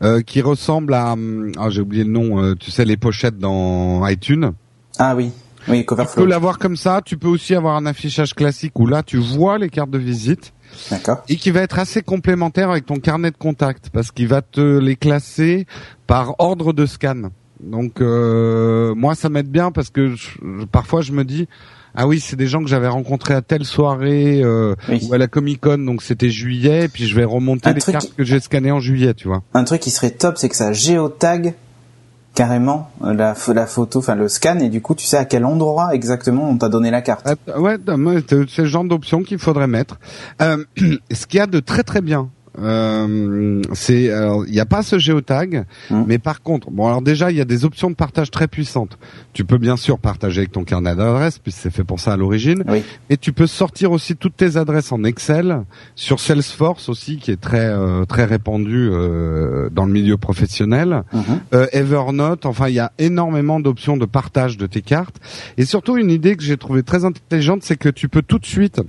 euh, 0.01 0.21
qui 0.21 0.41
ressemble 0.41 0.95
à, 0.95 1.13
hum, 1.13 1.51
ah 1.59 1.69
j'ai 1.69 1.81
oublié 1.81 2.03
le 2.03 2.09
nom, 2.09 2.41
euh, 2.41 2.55
tu 2.55 2.71
sais 2.71 2.85
les 2.85 2.97
pochettes 2.97 3.37
dans 3.37 4.03
iTunes. 4.07 4.53
Ah 4.97 5.15
oui, 5.15 5.29
oui, 5.67 5.81
Tu 5.81 5.83
peux 5.83 5.95
Coverflow. 5.95 6.25
l'avoir 6.25 6.57
comme 6.57 6.75
ça. 6.75 7.03
Tu 7.05 7.17
peux 7.17 7.27
aussi 7.27 7.53
avoir 7.53 7.75
un 7.75 7.85
affichage 7.85 8.33
classique 8.33 8.79
où 8.79 8.87
là 8.87 9.03
tu 9.03 9.17
vois 9.17 9.59
les 9.59 9.69
cartes 9.69 9.91
de 9.91 9.99
visite 9.99 10.53
D'accord. 10.89 11.19
et 11.29 11.35
qui 11.35 11.51
va 11.51 11.61
être 11.61 11.77
assez 11.77 12.01
complémentaire 12.01 12.71
avec 12.71 12.87
ton 12.87 12.95
carnet 12.95 13.29
de 13.29 13.37
contact 13.37 13.91
parce 13.93 14.09
qu'il 14.09 14.27
va 14.27 14.41
te 14.41 14.79
les 14.79 14.95
classer 14.95 15.67
par 16.07 16.33
ordre 16.39 16.73
de 16.73 16.87
scan. 16.87 17.29
Donc 17.61 18.01
euh, 18.01 18.93
moi 18.95 19.15
ça 19.15 19.29
m'aide 19.29 19.49
bien 19.49 19.71
parce 19.71 19.89
que 19.89 20.15
je- 20.15 20.65
parfois 20.71 21.01
je 21.01 21.11
me 21.13 21.23
dis 21.23 21.47
ah 21.95 22.05
oui 22.07 22.19
c'est 22.19 22.35
des 22.35 22.47
gens 22.47 22.61
que 22.61 22.67
j'avais 22.69 22.87
rencontrés 22.89 23.33
à 23.33 23.41
telle 23.41 23.63
soirée 23.63 24.41
euh, 24.43 24.75
Oui. 24.89 25.07
ou 25.09 25.13
à 25.13 25.17
la 25.17 25.27
Comic 25.27 25.61
Con 25.61 25.77
donc 25.79 26.03
c'était 26.03 26.29
juillet 26.29 26.85
et 26.85 26.87
puis 26.89 27.05
je 27.07 27.15
vais 27.15 27.23
remonter 27.23 27.69
Un 27.69 27.73
les 27.73 27.81
cartes 27.81 28.13
que 28.15 28.23
j'ai 28.25 28.39
scannées 28.41 28.71
en 28.71 28.79
juillet 28.81 29.13
tu 29.13 29.27
vois. 29.29 29.41
Un 29.53 29.63
truc 29.63 29.79
qui 29.81 29.91
serait 29.91 30.11
top, 30.11 30.37
c'est 30.37 30.49
que 30.49 30.55
ça 30.55 30.73
géotag 30.73 31.53
carrément 32.33 32.91
euh, 33.05 33.13
la, 33.13 33.33
pho- 33.33 33.53
la 33.53 33.65
photo, 33.65 33.99
enfin 33.99 34.15
le 34.15 34.27
scan, 34.27 34.59
et 34.59 34.67
du 34.67 34.81
coup 34.81 34.93
tu 34.93 35.05
sais 35.05 35.15
à 35.15 35.23
quel 35.23 35.45
endroit 35.45 35.95
exactement 35.95 36.49
on 36.49 36.57
t'a 36.57 36.67
donné 36.67 36.91
la 36.91 37.01
carte. 37.01 37.25
Ah, 37.47 37.61
ouais, 37.61 37.77
c'est 38.49 38.63
le 38.63 38.67
genre 38.67 38.83
d'option 38.83 39.23
qu'il 39.23 39.39
faudrait 39.39 39.67
mettre. 39.67 39.97
Euh, 40.41 40.63
ce 41.11 41.25
qu'il 41.27 41.37
y 41.37 41.41
a 41.41 41.47
de 41.47 41.61
très 41.61 41.83
très 41.83 42.01
bien, 42.01 42.29
euh, 42.59 43.61
c'est 43.73 44.03
il 44.47 44.51
n'y 44.51 44.59
a 44.59 44.65
pas 44.65 44.81
ce 44.83 44.97
géotag, 44.99 45.65
Hmm. 45.89 46.03
mais 46.07 46.17
par 46.17 46.41
contre, 46.41 46.71
bon 46.71 46.87
alors 46.87 47.01
déjà 47.01 47.29
il 47.31 47.37
y 47.37 47.41
a 47.41 47.45
des 47.45 47.65
options 47.65 47.89
de 47.89 47.95
partage 47.95 48.31
très 48.31 48.47
puissantes. 48.47 48.97
Tu 49.33 49.45
peux 49.45 49.57
bien 49.57 49.77
sûr 49.77 49.99
partager 49.99 50.39
avec 50.41 50.51
ton 50.51 50.63
carnet 50.63 50.95
d'adresses 50.95 51.37
puisque 51.39 51.59
c'est 51.59 51.69
fait 51.73 51.83
pour 51.83 51.99
ça 51.99 52.13
à 52.13 52.17
l'origine, 52.17 52.63
Oui. 52.67 52.83
et 53.09 53.17
tu 53.17 53.33
peux 53.33 53.47
sortir 53.47 53.91
aussi 53.91 54.15
toutes 54.15 54.35
tes 54.37 54.57
adresses 54.57 54.91
en 54.91 55.03
Excel 55.03 55.63
sur 55.95 56.19
Salesforce 56.19 56.89
aussi 56.89 57.17
qui 57.17 57.31
est 57.31 57.39
très 57.39 57.67
euh, 57.67 58.05
très 58.05 58.25
répandu 58.25 58.89
euh, 58.91 59.69
dans 59.71 59.85
le 59.85 59.91
milieu 59.91 60.17
professionnel. 60.17 61.03
Mhm. 61.13 61.21
Euh, 61.53 61.67
Evernote, 61.71 62.45
enfin 62.45 62.67
il 62.69 62.75
y 62.75 62.79
a 62.79 62.91
énormément 62.97 63.59
d'options 63.59 63.97
de 63.97 64.05
partage 64.05 64.57
de 64.57 64.65
tes 64.67 64.81
cartes. 64.81 65.17
Et 65.57 65.65
surtout 65.65 65.97
une 65.97 66.11
idée 66.11 66.35
que 66.35 66.43
j'ai 66.43 66.57
trouvée 66.57 66.83
très 66.83 67.05
intelligente, 67.05 67.63
c'est 67.63 67.77
que 67.77 67.89
tu 67.89 68.09
peux 68.09 68.21
tout 68.21 68.39
de 68.39 68.45
suite, 68.45 68.81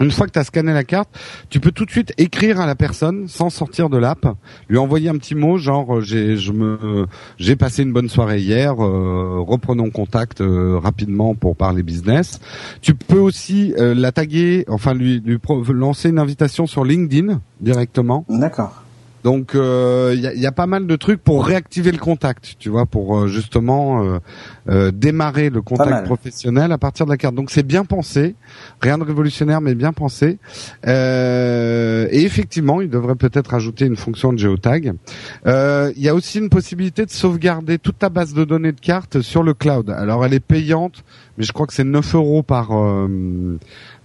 une 0.00 0.10
fois 0.10 0.26
que 0.26 0.32
tu 0.32 0.38
as 0.38 0.44
scanné 0.44 0.72
la 0.72 0.84
carte, 0.84 1.10
tu 1.48 1.60
peux 1.60 1.72
tout 1.72 1.84
de 1.84 1.90
suite 1.90 2.12
écrire 2.18 2.60
à 2.60 2.66
la 2.66 2.74
personne 2.74 3.28
sans 3.28 3.50
sortir 3.50 3.90
de 3.90 3.98
l'app, 3.98 4.26
lui 4.68 4.78
envoyer 4.78 5.08
un 5.08 5.16
petit 5.16 5.34
mot 5.34 5.58
genre 5.58 5.98
euh, 5.98 6.00
j'ai 6.00 6.36
je 6.36 6.52
me 6.52 7.06
j'ai 7.38 7.56
passé 7.56 7.82
une 7.82 7.92
bonne 7.92 8.08
soirée 8.08 8.40
hier, 8.40 8.82
euh, 8.82 9.40
reprenons 9.40 9.90
contact 9.90 10.40
euh, 10.40 10.78
rapidement 10.78 11.34
pour 11.34 11.56
parler 11.56 11.82
business. 11.82 12.40
Tu 12.80 12.94
peux 12.94 13.18
aussi 13.18 13.74
euh, 13.78 13.94
la 13.94 14.12
taguer, 14.12 14.64
enfin 14.68 14.94
lui 14.94 15.20
lui 15.20 15.38
lancer 15.72 16.08
une 16.08 16.18
invitation 16.18 16.66
sur 16.66 16.84
LinkedIn 16.84 17.40
directement. 17.60 18.24
D'accord. 18.28 18.82
Donc 19.24 19.52
il 19.54 20.20
y, 20.20 20.26
a, 20.26 20.34
y 20.34 20.46
a 20.46 20.52
pas 20.52 20.66
mal 20.66 20.86
de 20.86 20.96
trucs 20.96 21.22
pour 21.22 21.44
réactiver 21.44 21.92
le 21.92 21.98
contact, 21.98 22.56
tu 22.58 22.68
vois, 22.68 22.86
pour 22.86 23.18
euh, 23.18 23.26
justement 23.28 24.02
euh, 24.02 24.18
euh, 24.68 24.90
démarrer 24.90 25.50
le 25.50 25.62
contact 25.62 26.04
professionnel 26.04 26.72
à 26.72 26.78
partir 26.78 27.06
de 27.06 27.10
la 27.10 27.16
carte. 27.16 27.34
Donc 27.34 27.50
c'est 27.50 27.62
bien 27.62 27.84
pensé, 27.84 28.34
rien 28.80 28.98
de 28.98 29.04
révolutionnaire 29.04 29.60
mais 29.60 29.74
bien 29.74 29.92
pensé. 29.92 30.38
Euh, 30.86 32.08
et 32.10 32.22
effectivement, 32.22 32.80
il 32.80 32.90
devrait 32.90 33.14
peut-être 33.14 33.54
ajouter 33.54 33.86
une 33.86 33.96
fonction 33.96 34.32
de 34.32 34.38
géotag. 34.38 34.94
Euh, 35.46 35.92
Il 35.96 36.02
y 36.02 36.08
a 36.08 36.14
aussi 36.14 36.38
une 36.38 36.48
possibilité 36.48 37.04
de 37.04 37.10
sauvegarder 37.10 37.78
toute 37.78 37.98
ta 37.98 38.08
base 38.08 38.34
de 38.34 38.44
données 38.44 38.72
de 38.72 38.80
cartes 38.80 39.20
sur 39.20 39.42
le 39.42 39.54
cloud. 39.54 39.90
Alors 39.90 40.24
elle 40.24 40.34
est 40.34 40.40
payante, 40.40 41.04
mais 41.36 41.44
je 41.44 41.52
crois 41.52 41.66
que 41.66 41.74
c'est 41.74 41.84
9 41.84 42.14
euros 42.14 42.42
par 42.42 42.70
euh, 42.72 43.58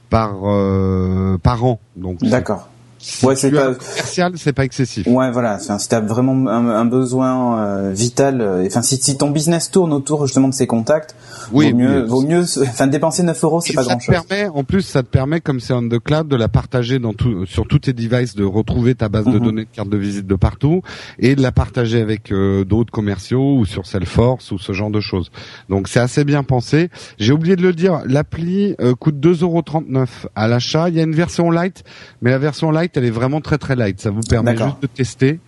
par 0.09 0.41
euh, 0.45 1.37
par 1.41 1.63
an. 1.63 1.79
Donc 1.95 2.19
D'accord. 2.21 2.69
Si 3.07 3.23
Ouais, 3.25 3.35
c'est 3.35 3.55
as 3.55 3.61
pas- 3.71 3.73
commercial, 3.75 4.33
c'est 4.35 4.51
pas 4.53 4.63
excessif. 4.65 5.05
Ouais, 5.05 5.29
voilà. 5.31 5.57
Enfin, 5.61 5.77
si 5.77 5.87
t'as 5.87 6.01
vraiment 6.01 6.49
un, 6.49 6.67
un 6.69 6.85
besoin 6.85 7.59
euh, 7.59 7.91
vital, 7.93 8.41
euh, 8.41 8.63
enfin, 8.65 8.81
si, 8.81 8.97
si 8.97 9.15
ton 9.15 9.29
business 9.29 9.69
tourne 9.69 9.93
autour 9.93 10.25
justement 10.25 10.47
de 10.47 10.53
ces 10.55 10.65
contacts, 10.65 11.15
Oui, 11.51 11.71
vaut 11.71 11.77
mieux, 11.77 12.01
vaut 12.05 12.21
mieux, 12.23 12.41
enfin, 12.63 12.87
dépenser 12.87 13.21
9 13.21 13.43
euros, 13.43 13.61
c'est 13.61 13.73
pas 13.73 13.83
ça 13.83 13.89
grand 13.89 13.97
te 13.99 14.03
chose. 14.05 14.15
permet, 14.27 14.47
en 14.47 14.63
plus, 14.63 14.81
ça 14.81 15.03
te 15.03 15.07
permet, 15.07 15.39
comme 15.39 15.59
c'est 15.59 15.73
on 15.73 15.87
the 15.87 15.99
cloud, 15.99 16.27
de 16.27 16.35
la 16.35 16.47
partager 16.47 16.97
dans 16.97 17.13
tout, 17.13 17.45
sur 17.45 17.67
tous 17.67 17.77
tes 17.79 17.93
devices, 17.93 18.35
de 18.35 18.43
retrouver 18.43 18.95
ta 18.95 19.07
base 19.07 19.25
de 19.25 19.37
Mhm. 19.37 19.39
données 19.45 19.65
de 19.65 19.69
carte 19.71 19.89
de 19.89 19.97
visite 19.97 20.25
de 20.25 20.35
partout 20.35 20.81
et 21.19 21.35
de 21.35 21.41
la 21.43 21.51
partager 21.51 22.01
avec 22.01 22.31
euh, 22.31 22.63
d'autres 22.65 22.91
commerciaux 22.91 23.57
ou 23.57 23.65
sur 23.65 23.85
Salesforce 23.85 24.51
ou 24.51 24.57
ce 24.57 24.71
genre 24.73 24.89
de 24.89 24.99
choses. 24.99 25.29
Donc 25.69 25.87
c'est 25.89 25.99
assez 25.99 26.23
bien 26.23 26.41
pensé. 26.43 26.89
J'ai 27.19 27.33
oublié 27.33 27.55
de 27.55 27.61
le 27.61 27.73
dire, 27.73 28.01
l'appli 28.07 28.75
euh, 28.81 28.95
coûte 28.95 29.19
2,39€ 29.19 30.07
à 30.35 30.47
l'achat. 30.47 30.89
Il 30.89 30.95
y 30.95 30.99
a 30.99 31.03
une 31.03 31.15
version 31.15 31.51
light, 31.51 31.83
mais 32.21 32.31
la 32.31 32.39
version 32.39 32.71
light, 32.71 32.94
elle 32.97 33.05
est 33.05 33.11
vraiment 33.11 33.41
très 33.41 33.57
très 33.57 33.75
light. 33.75 33.99
Ça 33.99 34.09
vous 34.09 34.21
permet 34.21 34.55
juste 34.55 34.81
de 34.81 34.87
tester. 34.87 35.39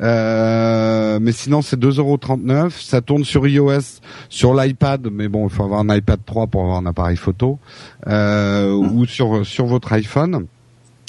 Euh, 0.00 1.18
mais 1.20 1.32
sinon 1.32 1.62
c'est 1.62 1.78
2,39€. 1.78 2.70
Ça 2.70 3.00
tourne 3.00 3.24
sur 3.24 3.46
iOS, 3.46 4.00
sur 4.28 4.54
l'iPad, 4.54 5.08
mais 5.10 5.28
bon, 5.28 5.48
il 5.48 5.50
faut 5.50 5.64
avoir 5.64 5.80
un 5.80 5.94
iPad 5.94 6.20
3 6.24 6.46
pour 6.46 6.62
avoir 6.62 6.78
un 6.78 6.86
appareil 6.86 7.16
photo, 7.16 7.58
euh, 8.06 8.72
ou 8.72 9.06
sur 9.06 9.44
sur 9.44 9.66
votre 9.66 9.92
iPhone. 9.92 10.46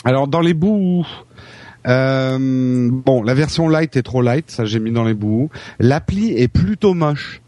Alors 0.06 0.28
dans 0.28 0.42
les 0.42 0.54
bouts, 0.54 1.06
euh, 1.88 2.90
bon, 2.92 3.24
la 3.24 3.34
version 3.34 3.70
light 3.70 3.96
est 3.96 4.04
trop 4.04 4.22
light, 4.22 4.50
ça 4.50 4.66
j'ai 4.66 4.80
mis 4.80 4.92
dans 4.92 5.04
les 5.04 5.14
bouts. 5.14 5.50
L'appli 5.80 6.34
est 6.34 6.48
plutôt 6.48 6.94
moche. 6.94 7.42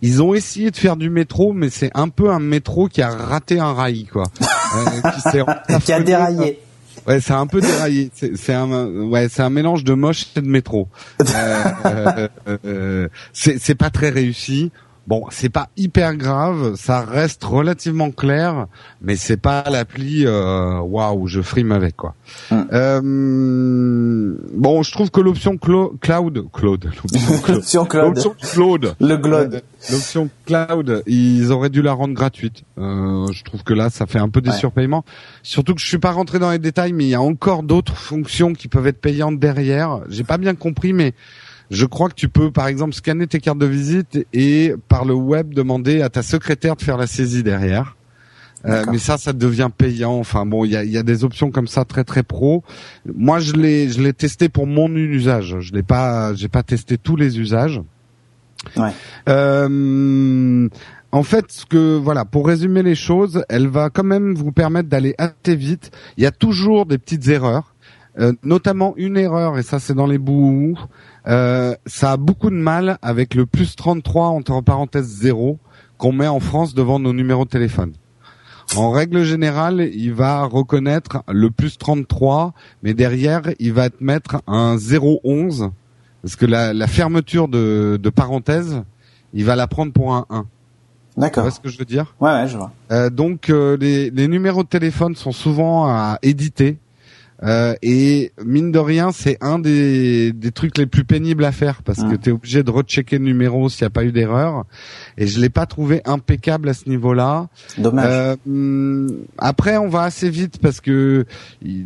Ils 0.00 0.22
ont 0.22 0.32
essayé 0.32 0.70
de 0.70 0.76
faire 0.76 0.96
du 0.96 1.10
métro, 1.10 1.52
mais 1.52 1.70
c'est 1.70 1.90
un 1.94 2.08
peu 2.08 2.30
un 2.30 2.38
métro 2.38 2.86
qui 2.86 3.02
a 3.02 3.10
raté 3.10 3.58
un 3.58 3.72
rail, 3.72 4.06
quoi. 4.06 4.24
Euh, 4.76 5.10
qui 5.12 5.86
Qui 5.86 5.92
a 5.94 6.00
déraillé. 6.02 6.58
Ouais, 7.08 7.20
c'est 7.20 7.32
un 7.32 7.46
peu 7.46 7.62
déraillé. 7.62 8.10
C'est 8.34 8.52
un, 8.52 8.86
ouais, 8.86 9.28
c'est 9.30 9.42
un 9.42 9.48
mélange 9.48 9.82
de 9.82 9.94
moche 9.94 10.26
et 10.36 10.42
de 10.42 10.46
métro. 10.46 10.88
Euh, 11.20 11.64
euh, 11.86 12.28
euh, 12.66 13.08
c'est 13.32 13.58
c'est 13.58 13.74
pas 13.74 13.88
très 13.88 14.10
réussi. 14.10 14.70
Bon, 15.08 15.24
c'est 15.30 15.48
pas 15.48 15.70
hyper 15.78 16.14
grave, 16.16 16.74
ça 16.76 17.00
reste 17.00 17.42
relativement 17.42 18.10
clair, 18.10 18.66
mais 19.00 19.16
c'est 19.16 19.38
pas 19.38 19.64
l'appli 19.70 20.26
euh, 20.26 20.80
waouh, 20.80 21.26
je 21.26 21.40
frime 21.40 21.72
avec 21.72 21.96
quoi. 21.96 22.14
Mm. 22.50 22.56
Euh, 22.74 24.34
bon, 24.52 24.82
je 24.82 24.92
trouve 24.92 25.10
que 25.10 25.22
l'option 25.22 25.56
clo- 25.56 25.94
cloud, 25.98 26.44
cloud, 26.52 26.90
l'option 27.48 27.86
cloud, 27.86 28.14
cloud. 28.18 28.36
cloud, 28.52 28.94
Le 29.00 29.14
euh, 29.14 29.60
L'option 29.90 30.28
cloud, 30.44 31.02
ils 31.06 31.50
auraient 31.52 31.70
dû 31.70 31.80
la 31.80 31.94
rendre 31.94 32.12
gratuite. 32.12 32.64
Euh, 32.78 33.26
je 33.32 33.44
trouve 33.44 33.62
que 33.62 33.72
là, 33.72 33.88
ça 33.88 34.04
fait 34.04 34.18
un 34.18 34.28
peu 34.28 34.42
des 34.42 34.50
Ouais. 34.50 34.56
surpaiements. 34.56 35.06
Surtout 35.42 35.74
que 35.74 35.80
je 35.80 35.86
suis 35.86 35.98
pas 35.98 36.10
rentré 36.12 36.38
dans 36.38 36.50
les 36.50 36.58
détails, 36.58 36.92
mais 36.92 37.04
il 37.04 37.10
y 37.10 37.14
a 37.14 37.22
encore 37.22 37.62
d'autres 37.62 37.96
fonctions 37.96 38.52
qui 38.52 38.68
peuvent 38.68 38.86
être 38.86 39.00
payantes 39.00 39.38
derrière. 39.38 40.00
J'ai 40.10 40.24
pas 40.24 40.36
bien 40.36 40.54
compris, 40.54 40.92
mais 40.92 41.14
je 41.70 41.84
crois 41.86 42.08
que 42.08 42.14
tu 42.14 42.28
peux, 42.28 42.50
par 42.50 42.66
exemple, 42.66 42.94
scanner 42.94 43.26
tes 43.26 43.40
cartes 43.40 43.58
de 43.58 43.66
visite 43.66 44.26
et 44.32 44.74
par 44.88 45.04
le 45.04 45.14
web 45.14 45.52
demander 45.54 46.02
à 46.02 46.08
ta 46.08 46.22
secrétaire 46.22 46.76
de 46.76 46.82
faire 46.82 46.96
la 46.96 47.06
saisie 47.06 47.42
derrière. 47.42 47.96
Euh, 48.64 48.84
mais 48.90 48.98
ça, 48.98 49.18
ça 49.18 49.32
devient 49.32 49.70
payant. 49.76 50.14
Enfin 50.14 50.44
bon, 50.44 50.64
il 50.64 50.72
y 50.72 50.76
a, 50.76 50.82
il 50.82 50.90
y 50.90 50.98
a 50.98 51.02
des 51.02 51.24
options 51.24 51.50
comme 51.50 51.68
ça 51.68 51.84
très 51.84 52.04
très 52.04 52.22
pro. 52.22 52.64
Moi, 53.06 53.38
je 53.38 53.52
l'ai, 53.52 53.88
je 53.88 54.02
l'ai 54.02 54.12
testé 54.12 54.48
pour 54.48 54.66
mon 54.66 54.88
usage. 54.94 55.56
Je 55.60 55.72
l'ai 55.74 55.84
pas, 55.84 56.34
j'ai 56.34 56.48
pas 56.48 56.62
testé 56.62 56.98
tous 56.98 57.14
les 57.14 57.38
usages. 57.38 57.80
Ouais. 58.76 58.90
Euh, 59.28 60.68
en 61.12 61.22
fait, 61.22 61.52
ce 61.52 61.64
que 61.64 61.96
voilà, 61.96 62.24
pour 62.24 62.46
résumer 62.46 62.82
les 62.82 62.94
choses, 62.94 63.44
elle 63.48 63.68
va 63.68 63.90
quand 63.90 64.04
même 64.04 64.34
vous 64.34 64.52
permettre 64.52 64.88
d'aller 64.88 65.14
assez 65.18 65.56
vite. 65.56 65.90
Il 66.16 66.24
y 66.24 66.26
a 66.26 66.32
toujours 66.32 66.84
des 66.84 66.98
petites 66.98 67.28
erreurs, 67.28 67.74
euh, 68.18 68.32
notamment 68.42 68.94
une 68.96 69.16
erreur, 69.16 69.58
et 69.58 69.62
ça 69.62 69.78
c'est 69.80 69.94
dans 69.94 70.06
les 70.06 70.18
bouts. 70.18 70.78
Euh, 71.26 71.74
ça 71.86 72.12
a 72.12 72.16
beaucoup 72.16 72.50
de 72.50 72.56
mal 72.56 72.98
avec 73.02 73.34
le 73.34 73.46
plus 73.46 73.76
33 73.76 74.26
entre 74.28 74.60
parenthèses 74.60 75.06
0 75.06 75.58
qu'on 75.98 76.12
met 76.12 76.28
en 76.28 76.40
France 76.40 76.74
devant 76.74 76.98
nos 76.98 77.12
numéros 77.12 77.44
de 77.44 77.50
téléphone. 77.50 77.92
En 78.76 78.90
règle 78.90 79.22
générale, 79.22 79.88
il 79.94 80.12
va 80.12 80.44
reconnaître 80.44 81.22
le 81.28 81.50
plus 81.50 81.78
33, 81.78 82.52
mais 82.82 82.92
derrière, 82.92 83.42
il 83.58 83.72
va 83.72 83.88
te 83.88 84.02
mettre 84.04 84.42
un 84.46 84.76
011, 84.76 85.70
parce 86.22 86.36
que 86.36 86.44
la, 86.46 86.74
la 86.74 86.86
fermeture 86.86 87.48
de, 87.48 87.98
de 88.00 88.10
parenthèse, 88.10 88.82
il 89.32 89.44
va 89.44 89.56
la 89.56 89.66
prendre 89.66 89.92
pour 89.92 90.14
un 90.14 90.26
1. 90.30 90.42
Tu 90.42 91.20
D'accord. 91.20 91.44
vois 91.44 91.50
ce 91.50 91.60
que 91.60 91.68
je 91.68 91.78
veux 91.78 91.84
dire? 91.86 92.14
Ouais, 92.20 92.30
ouais, 92.30 92.46
je 92.46 92.56
vois. 92.58 92.70
Euh, 92.92 93.10
Donc, 93.10 93.48
euh, 93.50 93.76
les, 93.80 94.10
les 94.10 94.28
numéros 94.28 94.62
de 94.62 94.68
téléphone 94.68 95.16
sont 95.16 95.32
souvent 95.32 95.86
à 95.88 96.18
éditer. 96.22 96.78
Euh, 97.44 97.74
et 97.82 98.32
mine 98.44 98.72
de 98.72 98.78
rien, 98.80 99.12
c'est 99.12 99.38
un 99.40 99.58
des, 99.60 100.32
des 100.32 100.50
trucs 100.50 100.76
les 100.76 100.86
plus 100.86 101.04
pénibles 101.04 101.44
à 101.44 101.52
faire 101.52 101.82
parce 101.84 102.02
que 102.02 102.14
Mm. 102.14 102.18
tu 102.18 102.28
es 102.30 102.32
obligé 102.32 102.62
de 102.64 102.70
rechecker 102.70 103.18
le 103.18 103.24
numéro 103.24 103.68
s'il 103.68 103.84
n'y 103.84 103.86
a 103.86 103.90
pas 103.90 104.04
eu 104.04 104.10
d'erreur. 104.12 104.64
Et 105.16 105.26
je 105.28 105.40
l'ai 105.40 105.48
pas 105.50 105.66
trouvé 105.66 106.00
impeccable 106.04 106.68
à 106.68 106.74
ce 106.74 106.88
niveau-là. 106.88 107.48
Dommage. 107.76 108.06
Euh, 108.08 108.36
hum, 108.46 109.08
après, 109.38 109.76
on 109.76 109.88
va 109.88 110.02
assez 110.02 110.30
vite 110.30 110.58
parce 110.60 110.80
que 110.80 111.26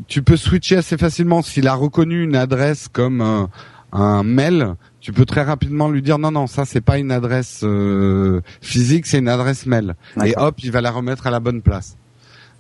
tu 0.09 0.23
peux 0.23 0.37
switcher 0.37 0.77
assez 0.77 0.97
facilement. 0.97 1.43
S'il 1.43 1.69
a 1.69 1.75
reconnu 1.75 2.23
une 2.23 2.37
adresse 2.37 2.89
comme 2.89 3.21
un, 3.21 3.51
un 3.93 4.23
mail, 4.23 4.75
tu 5.01 5.13
peux 5.13 5.27
très 5.27 5.43
rapidement 5.43 5.91
lui 5.91 6.01
dire 6.01 6.19
non, 6.19 6.31
non, 6.31 6.47
ça 6.47 6.65
c'est 6.65 6.81
pas 6.81 6.97
une 6.99 7.11
adresse 7.13 7.61
euh, 7.63 8.41
physique, 8.63 9.05
c'est 9.07 9.19
une 9.19 9.29
adresse 9.29 9.67
mail. 9.67 9.97
Et 10.25 10.33
hop, 10.37 10.55
il 10.63 10.71
va 10.73 10.81
la 10.81 10.91
remettre 10.91 11.27
à 11.27 11.31
la 11.31 11.41
bonne 11.41 11.61
place. 11.61 11.97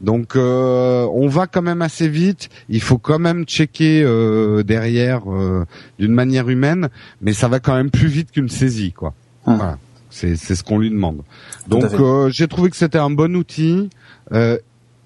Donc 0.02 0.35
euh, 0.35 1.06
on 1.12 1.28
va 1.28 1.47
quand 1.47 1.62
même 1.62 1.80
assez 1.80 2.09
vite. 2.09 2.50
Il 2.68 2.82
faut 2.82 2.99
quand 2.99 3.21
même 3.21 3.44
checker 3.44 4.02
euh, 4.02 4.62
derrière 4.62 5.32
euh, 5.32 5.64
d'une 5.99 6.12
manière 6.12 6.49
humaine, 6.49 6.88
mais 7.21 7.32
ça 7.32 7.49
va 7.49 7.61
quand 7.61 7.75
même 7.75 7.90
plus 7.90 8.09
vite 8.09 8.32
qu'une 8.32 8.49
saisie, 8.49 8.92
quoi. 8.92 9.14
Hum. 9.47 9.56
Voilà. 9.56 9.78
C'est 10.11 10.37
c'est 10.37 10.56
ce 10.56 10.62
qu'on 10.62 10.78
lui 10.78 10.90
demande. 10.90 11.23
Donc 11.68 11.85
euh, 11.94 12.28
j'ai 12.30 12.49
trouvé 12.49 12.68
que 12.68 12.76
c'était 12.76 12.99
un 12.99 13.11
bon 13.11 13.35
outil, 13.35 13.88
euh, 14.32 14.59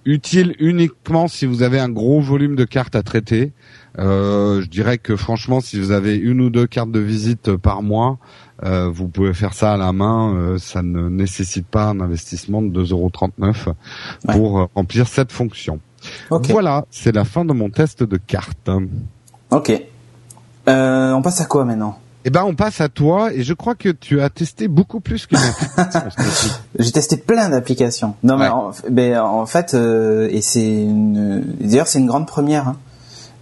utile 0.05 0.55
uniquement 0.59 1.29
si 1.29 1.47
vous 1.47 1.63
avez 1.63 1.79
un 1.79 1.89
gros 1.89 2.21
volume 2.21 2.57
de 2.57 2.65
cartes 2.65 2.97
à 2.97 3.03
traiter. 3.03 3.53
Euh, 3.99 4.61
je 4.63 4.67
dirais 4.69 4.99
que 4.99 5.17
franchement, 5.17 5.61
si 5.61 5.81
vous 5.81 5.91
avez 5.91 6.17
une 6.17 6.41
ou 6.43 6.51
deux 6.51 6.67
cartes 6.67 6.91
de 6.91 7.01
visite 7.01 7.57
par 7.57 7.83
mois, 7.83 8.19
euh, 8.63 8.89
vous 8.93 9.09
pouvez 9.09 9.33
faire 9.35 9.55
ça 9.55 9.73
à 9.73 9.77
la 9.77 9.93
main. 9.93 10.35
euh, 10.35 10.59
ça 10.59 10.83
ne 10.83 11.09
nécessite 11.09 11.67
pas 11.67 11.85
un 11.87 12.01
investissement 12.01 12.61
de 12.63 12.85
2,39€ 12.85 13.73
pour 14.33 14.61
euh, 14.61 14.67
remplir 14.75 15.09
cette 15.09 15.33
fonction. 15.33 15.81
Ok. 16.31 16.51
Voilà, 16.51 16.85
c'est 16.91 17.15
la 17.15 17.25
fin 17.25 17.45
de 17.45 17.53
mon 17.53 17.71
test 17.71 18.03
de 18.03 18.17
cartes. 18.19 18.71
Ok. 19.51 19.73
Euh, 20.69 21.13
on 21.13 21.23
passe 21.23 21.41
à 21.41 21.45
quoi 21.47 21.65
maintenant? 21.65 21.99
Eh 22.25 22.31
ben, 22.31 22.43
on 22.45 22.57
passe 22.57 22.81
à 22.81 22.89
toi, 22.89 23.33
et 23.33 23.45
je 23.45 23.55
crois 23.55 23.77
que 23.77 23.89
tu 23.89 24.21
as 24.21 24.29
testé 24.31 24.67
beaucoup 24.67 24.99
plus 24.99 25.27
qu'une 25.27 25.39
application, 25.39 26.11
Stéphie. 26.11 26.53
J'ai 26.77 26.91
testé 26.91 27.17
plein 27.19 27.49
d'applications. 27.51 28.17
Non, 28.25 28.37
mais 28.37 28.49
en, 28.49 28.73
ben, 28.91 29.21
en 29.21 29.47
fait, 29.47 29.75
euh, 29.75 30.29
et 30.33 30.41
c'est 30.43 30.67
une, 30.83 31.45
d'ailleurs, 31.61 31.87
c'est 31.87 32.01
une 32.01 32.07
grande 32.09 32.27
première. 32.27 32.67
hein. 32.69 32.77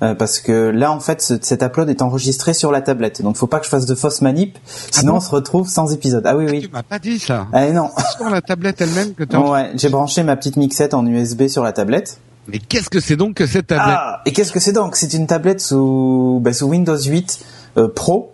Euh, 0.05 0.15
parce 0.15 0.39
que 0.41 0.69
là, 0.71 0.93
en 0.93 1.01
fait, 1.01 1.23
ce- 1.23 1.35
cet 1.41 1.63
upload 1.63 1.89
est 1.89 2.03
enregistré 2.03 2.53
sur 2.53 2.71
la 2.71 2.81
tablette. 2.83 3.23
Donc, 3.23 3.37
faut 3.37 3.47
pas 3.47 3.59
que 3.59 3.65
je 3.65 3.71
fasse 3.71 3.87
de 3.87 3.95
fausses 3.95 4.21
manip. 4.21 4.59
Sinon, 4.91 5.13
bon 5.13 5.19
on 5.19 5.21
se 5.21 5.31
retrouve 5.31 5.69
sans 5.69 5.93
épisode. 5.93 6.23
Ah 6.27 6.37
oui, 6.37 6.47
Tu 6.47 6.53
oui. 6.53 6.71
m'as 6.73 6.83
pas 6.83 6.99
dit 6.99 7.19
ça. 7.19 7.47
Ah 7.53 7.71
non. 7.71 7.89
Sur 8.17 8.29
la 8.31 8.41
tablette 8.43 8.81
elle-même 8.81 9.15
que 9.15 9.25
tu 9.25 9.35
as 9.35 9.41
Ouais, 9.51 9.71
j'ai 9.77 9.89
branché 9.89 10.23
ma 10.23 10.37
petite 10.37 10.57
mixette 10.57 10.95
en 10.95 11.07
USB 11.07 11.49
sur 11.49 11.65
la 11.65 11.73
tablette. 11.73 12.19
Mais 12.49 12.59
qu'est-ce 12.59 12.91
que 12.91 13.01
c'est 13.01 13.17
donc 13.17 13.35
que 13.37 13.47
cette 13.47 13.69
tablette 13.69 13.97
Ah, 13.99 14.21
et 14.27 14.33
qu'est-ce 14.33 14.53
que 14.53 14.61
c'est 14.61 14.73
donc? 14.73 14.97
C'est 14.97 15.15
une 15.15 15.27
tablette 15.27 15.61
sous, 15.63 16.41
bah, 16.43 16.53
sous 16.53 16.67
Windows 16.69 16.99
8 16.99 17.41
euh, 17.79 17.89
Pro. 17.89 18.33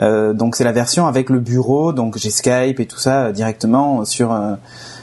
Euh, 0.00 0.32
donc 0.32 0.56
c'est 0.56 0.64
la 0.64 0.72
version 0.72 1.06
avec 1.06 1.30
le 1.30 1.38
bureau, 1.40 1.92
donc 1.92 2.16
j'ai 2.18 2.30
Skype 2.30 2.80
et 2.80 2.86
tout 2.86 2.98
ça 2.98 3.30
directement 3.32 4.04
sur 4.04 4.32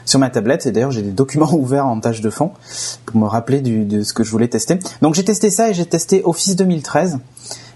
sur 0.08 0.20
ma 0.20 0.30
tablette. 0.32 0.66
Et 0.66 0.72
d'ailleurs 0.72 0.92
j'ai 0.92 1.04
des 1.04 1.12
documents 1.12 1.52
ouverts 1.54 1.86
en 1.86 2.00
tâche 2.00 2.22
de 2.22 2.30
fond 2.32 2.52
pour 3.06 3.18
me 3.20 3.26
rappeler 3.28 3.62
du, 3.62 3.86
de 3.86 4.02
ce 4.04 4.14
que 4.14 4.24
je 4.24 4.32
voulais 4.32 4.48
tester. 4.48 4.80
Donc 5.02 5.14
j'ai 5.16 5.24
testé 5.24 5.50
ça 5.52 5.70
et 5.70 5.74
j'ai 5.76 5.86
testé 5.86 6.22
Office 6.26 6.56
2013. 6.56 7.20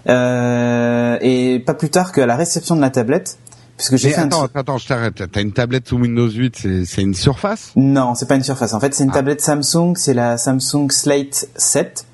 Euh, 0.08 1.16
et 1.20 1.60
pas 1.64 1.74
plus 1.74 1.90
tard 1.90 2.12
qu'à 2.12 2.26
la 2.26 2.34
réception 2.36 2.74
de 2.74 2.80
la 2.80 2.90
tablette, 2.90 3.38
puisque 3.76 3.96
j'ai 3.96 4.10
fait 4.10 4.20
un 4.20 4.26
attends, 4.26 4.46
attends, 4.54 4.78
je 4.78 4.88
t'arrête. 4.88 5.22
T'as 5.30 5.40
une 5.40 5.52
tablette 5.52 5.88
sous 5.88 5.96
Windows 5.96 6.28
8, 6.28 6.56
c'est, 6.56 6.84
c'est 6.84 7.02
une 7.02 7.14
surface? 7.14 7.70
Non, 7.76 8.14
c'est 8.14 8.26
pas 8.26 8.34
une 8.34 8.42
surface. 8.42 8.74
En 8.74 8.80
fait, 8.80 8.94
c'est 8.94 9.04
une 9.04 9.10
Ah. 9.10 9.14
tablette 9.14 9.40
Samsung. 9.40 9.94
C'est 9.96 10.14
la 10.14 10.38
Samsung 10.38 10.90
Slate 10.90 11.46
7. 11.56 12.06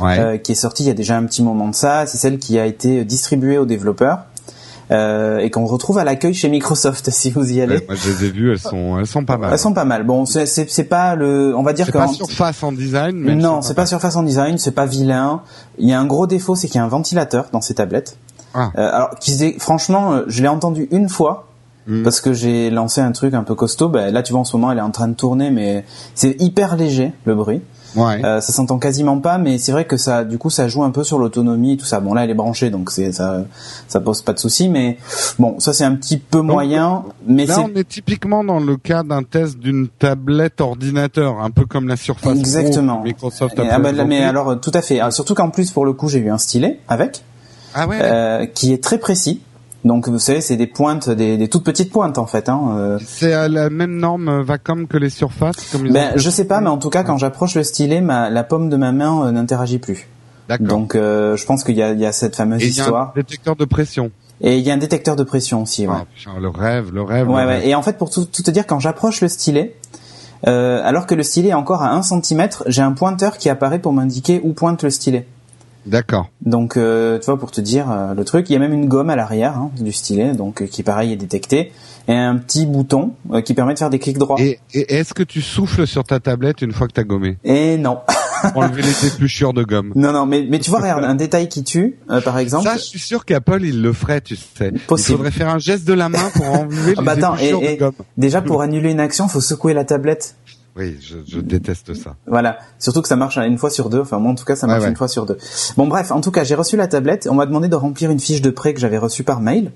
Ouais. 0.00 0.18
euh, 0.18 0.38
qui 0.38 0.50
est 0.50 0.56
sortie 0.56 0.82
il 0.82 0.86
y 0.88 0.90
a 0.90 0.94
déjà 0.94 1.16
un 1.16 1.24
petit 1.24 1.40
moment 1.42 1.68
de 1.68 1.74
ça. 1.74 2.04
C'est 2.06 2.18
celle 2.18 2.38
qui 2.38 2.58
a 2.58 2.66
été 2.66 3.04
distribuée 3.04 3.58
aux 3.58 3.64
développeurs 3.66 4.24
euh, 4.90 5.38
et 5.38 5.50
qu'on 5.50 5.64
retrouve 5.66 5.98
à 5.98 6.04
l'accueil 6.04 6.34
chez 6.34 6.48
Microsoft 6.48 7.10
si 7.12 7.30
vous 7.30 7.52
y 7.52 7.60
allez. 7.60 7.76
Ouais, 7.76 7.84
moi 7.88 7.96
je 7.96 8.10
les 8.10 8.24
ai 8.26 8.30
vues, 8.30 8.52
elles 8.52 8.58
sont, 8.58 8.98
elles 8.98 9.06
sont 9.06 9.24
pas 9.24 9.36
mal. 9.36 9.52
Elles 9.52 9.58
sont 9.58 9.72
pas 9.72 9.84
mal. 9.84 10.04
Bon, 10.04 10.26
c'est 10.26 10.46
c'est 10.46 10.70
c'est 10.70 10.84
pas 10.84 11.14
le, 11.14 11.54
on 11.56 11.62
va 11.62 11.72
dire 11.72 11.86
c'est 11.86 11.92
que 11.92 11.98
pas 11.98 12.06
en- 12.06 12.12
surface 12.12 12.62
en 12.62 12.72
design, 12.72 13.16
mais 13.16 13.34
non, 13.34 13.62
c'est 13.62 13.74
pas 13.74 13.86
surface 13.86 14.16
en 14.16 14.22
design, 14.22 14.58
c'est 14.58 14.72
pas 14.72 14.86
vilain. 14.86 15.42
Il 15.78 15.88
y 15.88 15.92
a 15.92 16.00
un 16.00 16.06
gros 16.06 16.26
défaut, 16.26 16.54
c'est 16.54 16.66
qu'il 16.68 16.76
y 16.76 16.80
a 16.80 16.84
un 16.84 16.88
ventilateur 16.88 17.46
dans 17.52 17.60
ces 17.60 17.74
tablettes. 17.74 18.16
Ah. 18.54 18.70
Euh, 18.78 18.90
alors, 18.92 19.10
qui 19.20 19.54
franchement, 19.58 20.12
euh, 20.12 20.22
je 20.28 20.40
l'ai 20.42 20.48
entendu 20.48 20.88
une 20.90 21.08
fois 21.08 21.48
Mm. 21.86 22.02
parce 22.02 22.22
que 22.22 22.32
j'ai 22.32 22.70
lancé 22.70 23.02
un 23.02 23.12
truc 23.12 23.34
un 23.34 23.42
peu 23.42 23.54
costaud. 23.54 23.90
Ben, 23.90 24.10
là, 24.10 24.22
tu 24.22 24.32
vois, 24.32 24.40
en 24.40 24.44
ce 24.44 24.56
moment, 24.56 24.72
elle 24.72 24.78
est 24.78 24.82
en 24.82 24.90
train 24.90 25.06
de 25.08 25.12
tourner, 25.14 25.50
mais 25.50 25.84
c'est 26.14 26.34
hyper 26.40 26.76
léger 26.76 27.12
le 27.26 27.34
bruit. 27.34 27.60
Ouais. 27.96 28.24
Euh, 28.24 28.40
ça 28.40 28.52
s'entend 28.52 28.78
quasiment 28.78 29.18
pas, 29.18 29.38
mais 29.38 29.58
c'est 29.58 29.72
vrai 29.72 29.84
que 29.84 29.96
ça, 29.96 30.24
du 30.24 30.38
coup, 30.38 30.50
ça 30.50 30.68
joue 30.68 30.82
un 30.82 30.90
peu 30.90 31.04
sur 31.04 31.18
l'autonomie 31.18 31.72
et 31.72 31.76
tout 31.76 31.84
ça. 31.84 32.00
Bon, 32.00 32.14
là, 32.14 32.24
elle 32.24 32.30
est 32.30 32.34
branchée, 32.34 32.70
donc 32.70 32.90
c'est 32.90 33.12
ça, 33.12 33.44
ça 33.88 34.00
pose 34.00 34.22
pas 34.22 34.32
de 34.32 34.38
souci. 34.38 34.68
Mais 34.68 34.98
bon, 35.38 35.58
ça 35.60 35.72
c'est 35.72 35.84
un 35.84 35.94
petit 35.94 36.16
peu 36.18 36.40
moyen. 36.40 37.04
Mais 37.26 37.46
Là, 37.46 37.60
on 37.60 37.74
est 37.74 37.88
typiquement 37.88 38.42
dans 38.44 38.60
le 38.60 38.76
cas 38.76 39.02
d'un 39.02 39.22
test 39.22 39.58
d'une 39.58 39.88
tablette 39.88 40.60
ordinateur, 40.60 41.40
un 41.40 41.50
peu 41.50 41.66
comme 41.66 41.88
la 41.88 41.96
Surface 41.96 42.38
exactement. 42.38 43.02
Microsoft 43.02 43.58
a 43.58 43.64
ah 43.70 43.78
bah, 43.78 43.92
mais 44.04 44.22
alors, 44.22 44.60
tout 44.60 44.72
à 44.74 44.82
fait. 44.82 45.00
Ah, 45.00 45.10
surtout 45.10 45.34
qu'en 45.34 45.50
plus, 45.50 45.70
pour 45.70 45.84
le 45.84 45.92
coup, 45.92 46.08
j'ai 46.08 46.18
eu 46.18 46.30
un 46.30 46.38
stylet 46.38 46.80
avec, 46.88 47.22
Ah 47.74 47.86
ouais. 47.86 47.98
euh, 48.00 48.46
qui 48.46 48.72
est 48.72 48.82
très 48.82 48.98
précis. 48.98 49.40
Donc, 49.84 50.08
vous 50.08 50.18
savez, 50.18 50.40
c'est 50.40 50.56
des 50.56 50.66
pointes, 50.66 51.10
des, 51.10 51.36
des 51.36 51.48
toutes 51.48 51.64
petites 51.64 51.92
pointes 51.92 52.16
en 52.18 52.24
fait. 52.26 52.48
Hein, 52.48 52.60
euh, 52.76 52.98
C'est 53.04 53.34
à 53.34 53.48
la 53.48 53.68
même 53.68 53.96
norme 53.98 54.28
euh, 54.28 54.42
Vacom 54.42 54.86
que 54.86 54.96
les 54.96 55.10
surfaces, 55.10 55.56
comme 55.72 55.90
Ben, 55.92 56.12
ont- 56.14 56.16
je 56.18 56.30
sais 56.30 56.46
pas, 56.46 56.60
mais 56.62 56.70
en 56.70 56.78
tout 56.78 56.88
cas, 56.90 57.02
quand 57.02 57.18
j'approche 57.18 57.54
le 57.54 57.62
stylet, 57.62 58.00
ma, 58.00 58.30
la 58.30 58.44
paume 58.44 58.70
de 58.70 58.76
ma 58.76 58.92
main 58.92 59.26
euh, 59.26 59.30
n'interagit 59.30 59.78
plus. 59.78 60.08
D'accord. 60.48 60.66
Donc, 60.66 60.94
euh, 60.94 61.36
je 61.36 61.44
pense 61.46 61.64
qu'il 61.64 61.74
y 61.74 61.78
y 61.80 62.06
a 62.06 62.12
cette 62.12 62.34
fameuse 62.36 62.62
Et 62.62 62.66
il 62.66 62.74
y 62.74 62.80
a 62.80 62.82
un 62.82 62.86
histoire. 62.86 63.12
détecteur 63.14 63.56
de 63.56 63.64
pression. 63.66 64.10
Et 64.40 64.56
il 64.58 64.64
y 64.64 64.70
a 64.70 64.74
un 64.74 64.78
détecteur 64.78 65.16
de 65.16 65.22
pression 65.22 65.62
aussi. 65.62 65.86
Ouais. 65.86 65.94
Ah, 66.26 66.30
le 66.40 66.48
rêve, 66.48 66.90
le 66.92 67.02
rêve. 67.02 67.28
Ouais, 67.30 67.42
le 67.42 67.48
ouais. 67.48 67.68
Et 67.68 67.74
en 67.74 67.82
fait, 67.82 67.96
pour 67.98 68.10
tout, 68.10 68.24
tout 68.24 68.42
te 68.42 68.50
dire, 68.50 68.66
quand 68.66 68.78
j'approche 68.80 69.20
le 69.20 69.28
stylet, 69.28 69.76
euh, 70.46 70.80
alors 70.84 71.06
que 71.06 71.14
le 71.14 71.22
stylet 71.22 71.50
est 71.50 71.54
encore 71.54 71.82
à 71.82 71.92
1 71.94 72.02
cm, 72.02 72.48
j'ai 72.66 72.82
un 72.82 72.92
pointeur 72.92 73.38
qui 73.38 73.48
apparaît 73.48 73.78
pour 73.78 73.92
m'indiquer 73.92 74.40
où 74.44 74.52
pointe 74.52 74.82
le 74.82 74.90
stylet. 74.90 75.26
D'accord. 75.86 76.30
Donc, 76.44 76.76
euh, 76.76 77.18
tu 77.18 77.26
vois, 77.26 77.38
pour 77.38 77.50
te 77.50 77.60
dire 77.60 77.90
euh, 77.90 78.14
le 78.14 78.24
truc, 78.24 78.48
il 78.48 78.54
y 78.54 78.56
a 78.56 78.58
même 78.58 78.72
une 78.72 78.88
gomme 78.88 79.10
à 79.10 79.16
l'arrière 79.16 79.56
hein, 79.58 79.70
du 79.78 79.92
stylet, 79.92 80.32
donc 80.34 80.62
euh, 80.62 80.66
qui 80.66 80.82
pareil 80.82 81.12
est 81.12 81.16
détectée, 81.16 81.72
et 82.08 82.14
un 82.14 82.36
petit 82.36 82.66
bouton 82.66 83.12
euh, 83.32 83.40
qui 83.42 83.54
permet 83.54 83.74
de 83.74 83.78
faire 83.78 83.90
des 83.90 83.98
clics 83.98 84.18
droits. 84.18 84.36
Et, 84.40 84.60
et 84.72 84.94
est-ce 84.94 85.14
que 85.14 85.22
tu 85.22 85.42
souffles 85.42 85.86
sur 85.86 86.04
ta 86.04 86.20
tablette 86.20 86.62
une 86.62 86.72
fois 86.72 86.86
que 86.86 86.92
t'as 86.92 87.04
gommé? 87.04 87.38
Et 87.44 87.76
non, 87.76 87.98
enlever 88.54 88.82
les 88.82 89.06
épluchures 89.06 89.52
de 89.54 89.62
gomme 89.62 89.92
non, 89.94 90.12
non, 90.12 90.26
mais 90.26 90.46
mais 90.48 90.58
tu 90.58 90.70
vois, 90.70 90.80
regarde, 90.80 91.04
un 91.04 91.14
détail 91.14 91.48
qui 91.48 91.64
tue, 91.64 91.98
euh, 92.10 92.20
par 92.20 92.38
exemple. 92.38 92.64
Ça, 92.64 92.76
je 92.76 92.82
suis 92.82 92.98
sûr 92.98 93.24
qu'Apple 93.24 93.62
il 93.62 93.82
le 93.82 93.92
ferait, 93.92 94.20
tu 94.20 94.36
sais. 94.36 94.72
Possible. 94.86 95.10
Il 95.10 95.16
faudrait 95.16 95.30
faire 95.30 95.48
un 95.48 95.58
geste 95.58 95.86
de 95.86 95.92
la 95.94 96.08
main 96.08 96.30
pour 96.34 96.46
enlever 96.50 96.94
Ah 96.96 97.00
les 97.00 97.06
bah 97.06 97.12
attends, 97.12 97.36
et, 97.36 97.48
épluchures 97.48 97.62
et 97.70 97.74
de 97.74 97.80
gomme. 97.80 97.94
déjà 98.16 98.40
pour 98.42 98.62
annuler 98.62 98.90
une 98.90 99.00
action, 99.00 99.28
faut 99.28 99.40
secouer 99.40 99.74
la 99.74 99.84
tablette. 99.84 100.36
Oui, 100.76 100.96
je, 101.00 101.18
je 101.26 101.38
déteste 101.40 101.94
ça. 101.94 102.16
Voilà, 102.26 102.58
surtout 102.80 103.00
que 103.00 103.06
ça 103.08 103.14
marche 103.16 103.38
une 103.38 103.58
fois 103.58 103.70
sur 103.70 103.90
deux. 103.90 104.00
Enfin 104.00 104.18
moi 104.18 104.32
en 104.32 104.34
tout 104.34 104.44
cas 104.44 104.56
ça 104.56 104.66
marche 104.66 104.82
ouais. 104.82 104.88
une 104.88 104.96
fois 104.96 105.06
sur 105.08 105.24
deux. 105.24 105.38
Bon 105.76 105.86
bref, 105.86 106.10
en 106.10 106.20
tout 106.20 106.32
cas 106.32 106.42
j'ai 106.42 106.56
reçu 106.56 106.76
la 106.76 106.88
tablette. 106.88 107.28
On 107.30 107.34
m'a 107.34 107.46
demandé 107.46 107.68
de 107.68 107.76
remplir 107.76 108.10
une 108.10 108.18
fiche 108.18 108.42
de 108.42 108.50
prêt 108.50 108.74
que 108.74 108.80
j'avais 108.80 108.98
reçue 108.98 109.22
par 109.22 109.40
mail. 109.40 109.70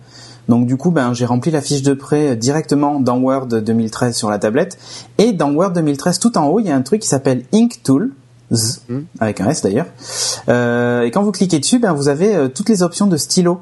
Donc 0.48 0.66
du 0.66 0.76
coup 0.76 0.90
ben 0.90 1.12
j'ai 1.14 1.26
rempli 1.26 1.50
la 1.52 1.60
fiche 1.60 1.82
de 1.82 1.94
prêt 1.94 2.34
directement 2.34 2.98
dans 3.00 3.18
Word 3.18 3.46
2013 3.46 4.16
sur 4.16 4.28
la 4.30 4.38
tablette. 4.38 4.76
Et 5.18 5.32
dans 5.32 5.52
Word 5.52 5.72
2013 5.72 6.18
tout 6.18 6.36
en 6.36 6.46
haut 6.46 6.58
il 6.58 6.66
y 6.66 6.70
a 6.70 6.74
un 6.76 6.82
truc 6.82 7.02
qui 7.02 7.08
s'appelle 7.08 7.44
Ink 7.54 7.80
Tool. 7.84 8.12
Z, 8.50 8.80
Hmm. 8.88 9.00
avec 9.20 9.42
un 9.42 9.50
S 9.50 9.60
d'ailleurs. 9.60 9.84
Euh, 10.48 11.02
et 11.02 11.10
quand 11.10 11.22
vous 11.22 11.32
cliquez 11.32 11.58
dessus, 11.58 11.78
ben 11.78 11.92
vous 11.92 12.08
avez 12.08 12.34
euh, 12.34 12.48
toutes 12.48 12.70
les 12.70 12.82
options 12.82 13.06
de 13.06 13.18
stylo. 13.18 13.60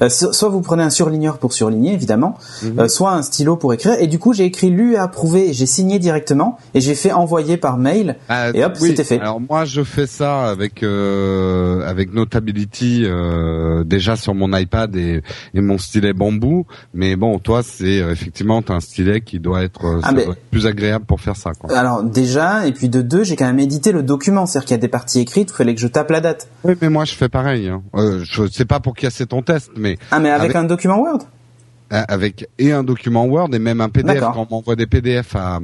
Euh, 0.00 0.08
so- 0.08 0.32
soit 0.32 0.48
vous 0.48 0.60
prenez 0.60 0.82
un 0.82 0.90
surligneur 0.90 1.38
pour 1.38 1.52
surligner 1.52 1.92
évidemment, 1.94 2.36
Mhm. 2.62 2.78
euh, 2.80 2.88
soit 2.88 3.12
un 3.12 3.22
stylo 3.22 3.56
pour 3.56 3.72
écrire. 3.72 3.94
Et 4.00 4.06
du 4.06 4.18
coup 4.18 4.32
j'ai 4.32 4.44
écrit 4.44 4.70
lu 4.70 4.94
et 4.94 4.98
approuvé, 4.98 5.52
j'ai 5.52 5.66
signé 5.66 5.98
directement 5.98 6.58
et 6.74 6.80
j'ai 6.80 6.94
fait 6.94 7.12
envoyer 7.12 7.56
par 7.56 7.78
mail. 7.78 8.16
Ah, 8.28 8.50
Et 8.54 8.64
hop, 8.64 8.74
oui. 8.80 8.88
c'était 8.90 9.04
fait. 9.04 9.20
Alors 9.20 9.40
moi, 9.40 9.64
je 9.64 9.82
fais 9.82 10.06
ça 10.06 10.44
avec 10.48 10.82
euh, 10.82 11.86
avec 11.88 12.12
Notability 12.12 13.06
déjà 13.84 14.16
sur 14.16 14.34
mon 14.34 14.56
iPad 14.56 14.94
et, 14.96 15.22
et 15.54 15.60
mon 15.60 15.78
stylet 15.78 16.12
bambou. 16.12 16.66
Mais 16.94 17.16
bon, 17.16 17.38
toi, 17.38 17.62
c'est 17.62 17.96
effectivement 17.96 18.62
t'as 18.62 18.74
un 18.74 18.80
stylet 18.80 19.20
qui 19.20 19.38
doit 19.40 19.62
être, 19.62 20.00
Ah, 20.02 20.12
mais- 20.12 20.24
doit 20.24 20.34
être 20.34 20.42
plus 20.50 20.66
agréable 20.66 21.04
pour 21.04 21.20
faire 21.20 21.36
ça. 21.36 21.52
Quoi. 21.58 21.76
Alors 21.76 22.02
déjà, 22.02 22.66
et 22.66 22.72
puis 22.72 22.88
de 22.88 23.02
deux, 23.02 23.24
j'ai 23.24 23.36
quand 23.36 23.46
même 23.46 23.58
édité 23.58 23.92
le 23.92 24.02
document, 24.02 24.46
c'est-à-dire 24.46 24.66
qu'il 24.66 24.74
y 24.74 24.78
a 24.78 24.80
des 24.80 24.88
parties 24.88 25.20
écrites 25.20 25.50
où 25.50 25.54
il 25.54 25.56
fallait 25.56 25.74
que 25.74 25.80
je 25.80 25.86
tape 25.88 26.10
la 26.10 26.20
date. 26.20 26.48
Oui, 26.64 26.74
mais 26.80 26.88
moi, 26.88 27.04
je 27.04 27.14
fais 27.14 27.28
pareil. 27.28 27.68
Hein. 27.68 27.82
Je 28.22 28.46
sais 28.48 28.64
pas 28.64 28.80
pour 28.80 28.94
casser 28.94 29.26
ton 29.26 29.42
test, 29.42 29.61
mais 29.76 29.98
Ah 30.10 30.18
mais 30.20 30.30
avec, 30.30 30.44
Avec- 30.44 30.56
un 30.56 30.64
document 30.64 30.98
Word? 31.00 31.20
Euh, 31.92 32.00
avec 32.08 32.48
et 32.58 32.72
un 32.72 32.84
document 32.84 33.26
Word 33.26 33.50
et 33.52 33.58
même 33.58 33.82
un 33.82 33.90
PDF. 33.90 34.18
Quand 34.18 34.46
on 34.50 34.54
m'envoie 34.54 34.76
des 34.76 34.86
PDF 34.86 35.36
à, 35.36 35.60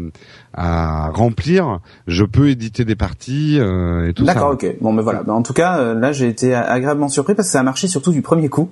à 0.52 1.08
remplir, 1.08 1.78
je 2.06 2.22
peux 2.22 2.50
éditer 2.50 2.84
des 2.84 2.96
parties 2.96 3.56
euh, 3.58 4.10
et 4.10 4.12
tout 4.12 4.26
ça. 4.26 4.34
D'accord, 4.34 4.50
ok. 4.52 4.66
Bon, 4.82 4.92
mais 4.92 5.00
voilà. 5.00 5.22
En 5.28 5.40
tout 5.42 5.54
cas, 5.54 5.78
euh, 5.78 5.94
là, 5.94 6.12
j'ai 6.12 6.28
été 6.28 6.54
agréablement 6.54 7.08
surpris 7.08 7.34
parce 7.34 7.48
que 7.48 7.52
ça 7.52 7.60
a 7.60 7.62
marché 7.62 7.88
surtout 7.88 8.12
du 8.12 8.20
premier 8.20 8.50
coup 8.50 8.68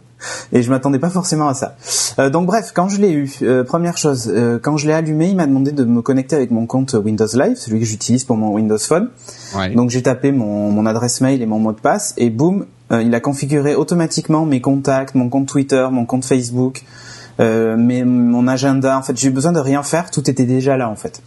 et 0.53 0.61
je 0.61 0.69
m'attendais 0.69 0.99
pas 0.99 1.09
forcément 1.09 1.49
à 1.49 1.55
ça. 1.55 1.77
Euh, 2.19 2.29
donc 2.29 2.47
bref, 2.47 2.73
quand 2.75 2.91
je 2.91 3.01
l'ai 3.01 3.13
eu, 3.13 3.31
euh, 3.41 3.65
première 3.65 3.97
chose, 3.97 4.31
quand 4.63 4.77
je 4.77 4.87
l'ai 4.87 4.93
allumé, 4.93 5.29
il 5.29 5.37
m'a 5.37 5.47
demandé 5.47 5.73
de 5.73 5.85
me 5.85 6.03
connecter 6.03 6.37
avec 6.37 6.51
mon 6.51 6.67
compte 6.67 6.93
Windows 6.93 7.25
Live, 7.33 7.57
celui 7.57 7.81
que 7.81 7.87
j'utilise 7.87 8.25
pour 8.25 8.37
mon 8.37 8.53
Windows 8.53 8.77
Phone. 8.77 9.09
Ouais. 9.57 9.71
Donc 9.75 9.89
j'ai 9.89 10.03
tapé 10.03 10.31
mon, 10.31 10.71
mon 10.73 10.85
adresse 10.85 11.23
mail 11.23 11.41
et 11.41 11.47
mon 11.47 11.59
mot 11.59 11.73
de 11.73 11.81
passe 11.81 12.13
et 12.19 12.29
boum, 12.29 12.67
il 12.91 13.15
a 13.15 13.21
configuré 13.21 13.75
automatiquement 13.75 14.47
mes 14.47 14.61
contacts, 14.61 15.15
mon 15.15 15.29
compte 15.29 15.47
Twitter, 15.49 15.89
mon 15.91 16.07
compte 16.07 16.25
Facebook, 16.25 16.85
euh, 17.41 17.77
mes, 17.77 18.05
mon 18.05 18.47
agenda. 18.49 18.97
En 18.99 19.03
fait, 19.03 19.17
j'ai 19.19 19.29
eu 19.29 19.31
besoin 19.33 19.53
de 19.53 19.61
rien 19.61 19.83
faire, 19.83 20.11
tout 20.11 20.29
était 20.31 20.45
déjà 20.45 20.77
là 20.77 20.89
en 20.89 20.97
fait. 20.97 21.21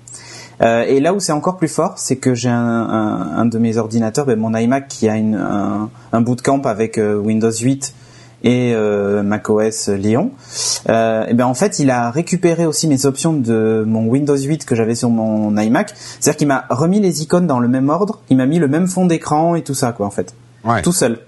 Euh, 0.62 0.84
et 0.84 1.00
là 1.00 1.14
où 1.14 1.20
c'est 1.20 1.32
encore 1.32 1.58
plus 1.58 1.68
fort, 1.70 1.94
c'est 1.98 2.18
que 2.18 2.34
j'ai 2.36 2.50
un, 2.50 2.56
un, 2.56 3.38
un 3.38 3.46
de 3.46 3.58
mes 3.58 3.78
ordinateurs, 3.78 4.26
ben, 4.26 4.38
mon 4.38 4.54
iMac, 4.56 4.88
qui 4.90 5.08
a 5.08 5.16
une, 5.16 5.36
un, 5.36 5.90
un 6.12 6.22
bootcamp 6.22 6.62
avec 6.66 6.98
euh, 6.98 7.18
Windows 7.18 7.52
8 7.52 7.94
et 8.44 8.72
euh, 8.74 9.22
macOS 9.24 9.90
Lyon. 9.90 10.32
Euh, 10.90 11.26
et 11.28 11.34
ben 11.34 11.46
en 11.46 11.54
fait, 11.54 11.80
il 11.80 11.90
a 11.92 12.10
récupéré 12.10 12.66
aussi 12.66 12.88
mes 12.88 13.06
options 13.06 13.34
de 13.34 13.84
mon 13.88 14.06
Windows 14.08 14.38
8 14.38 14.66
que 14.66 14.76
j'avais 14.76 14.96
sur 14.96 15.10
mon 15.10 15.58
iMac. 15.58 15.94
C'est-à-dire 16.20 16.38
qu'il 16.38 16.48
m'a 16.48 16.66
remis 16.70 17.00
les 17.00 17.22
icônes 17.22 17.48
dans 17.48 17.60
le 17.60 17.68
même 17.68 17.90
ordre, 17.90 18.20
il 18.30 18.38
m'a 18.38 18.46
mis 18.46 18.60
le 18.60 18.68
même 18.68 18.88
fond 18.88 19.06
d'écran 19.06 19.56
et 19.56 19.62
tout 19.64 19.74
ça 19.74 19.92
quoi 19.92 20.08
en 20.08 20.12
fait, 20.12 20.34
Ouais. 20.66 20.82
tout 20.82 20.92
seul. 20.94 21.20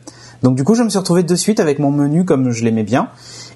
Donc 0.43 0.56
du 0.56 0.63
coup, 0.63 0.75
je 0.75 0.84
me 0.84 0.89
suis 0.89 0.99
retrouvé 0.99 1.23
de 1.23 1.36
suite 1.36 1.60
avec 1.60 1.80
mon 1.80 1.91
menu 1.91 2.25
comme 2.25 2.51
je 2.51 2.63
l'aimais 2.63 2.84
bien. 2.84 3.10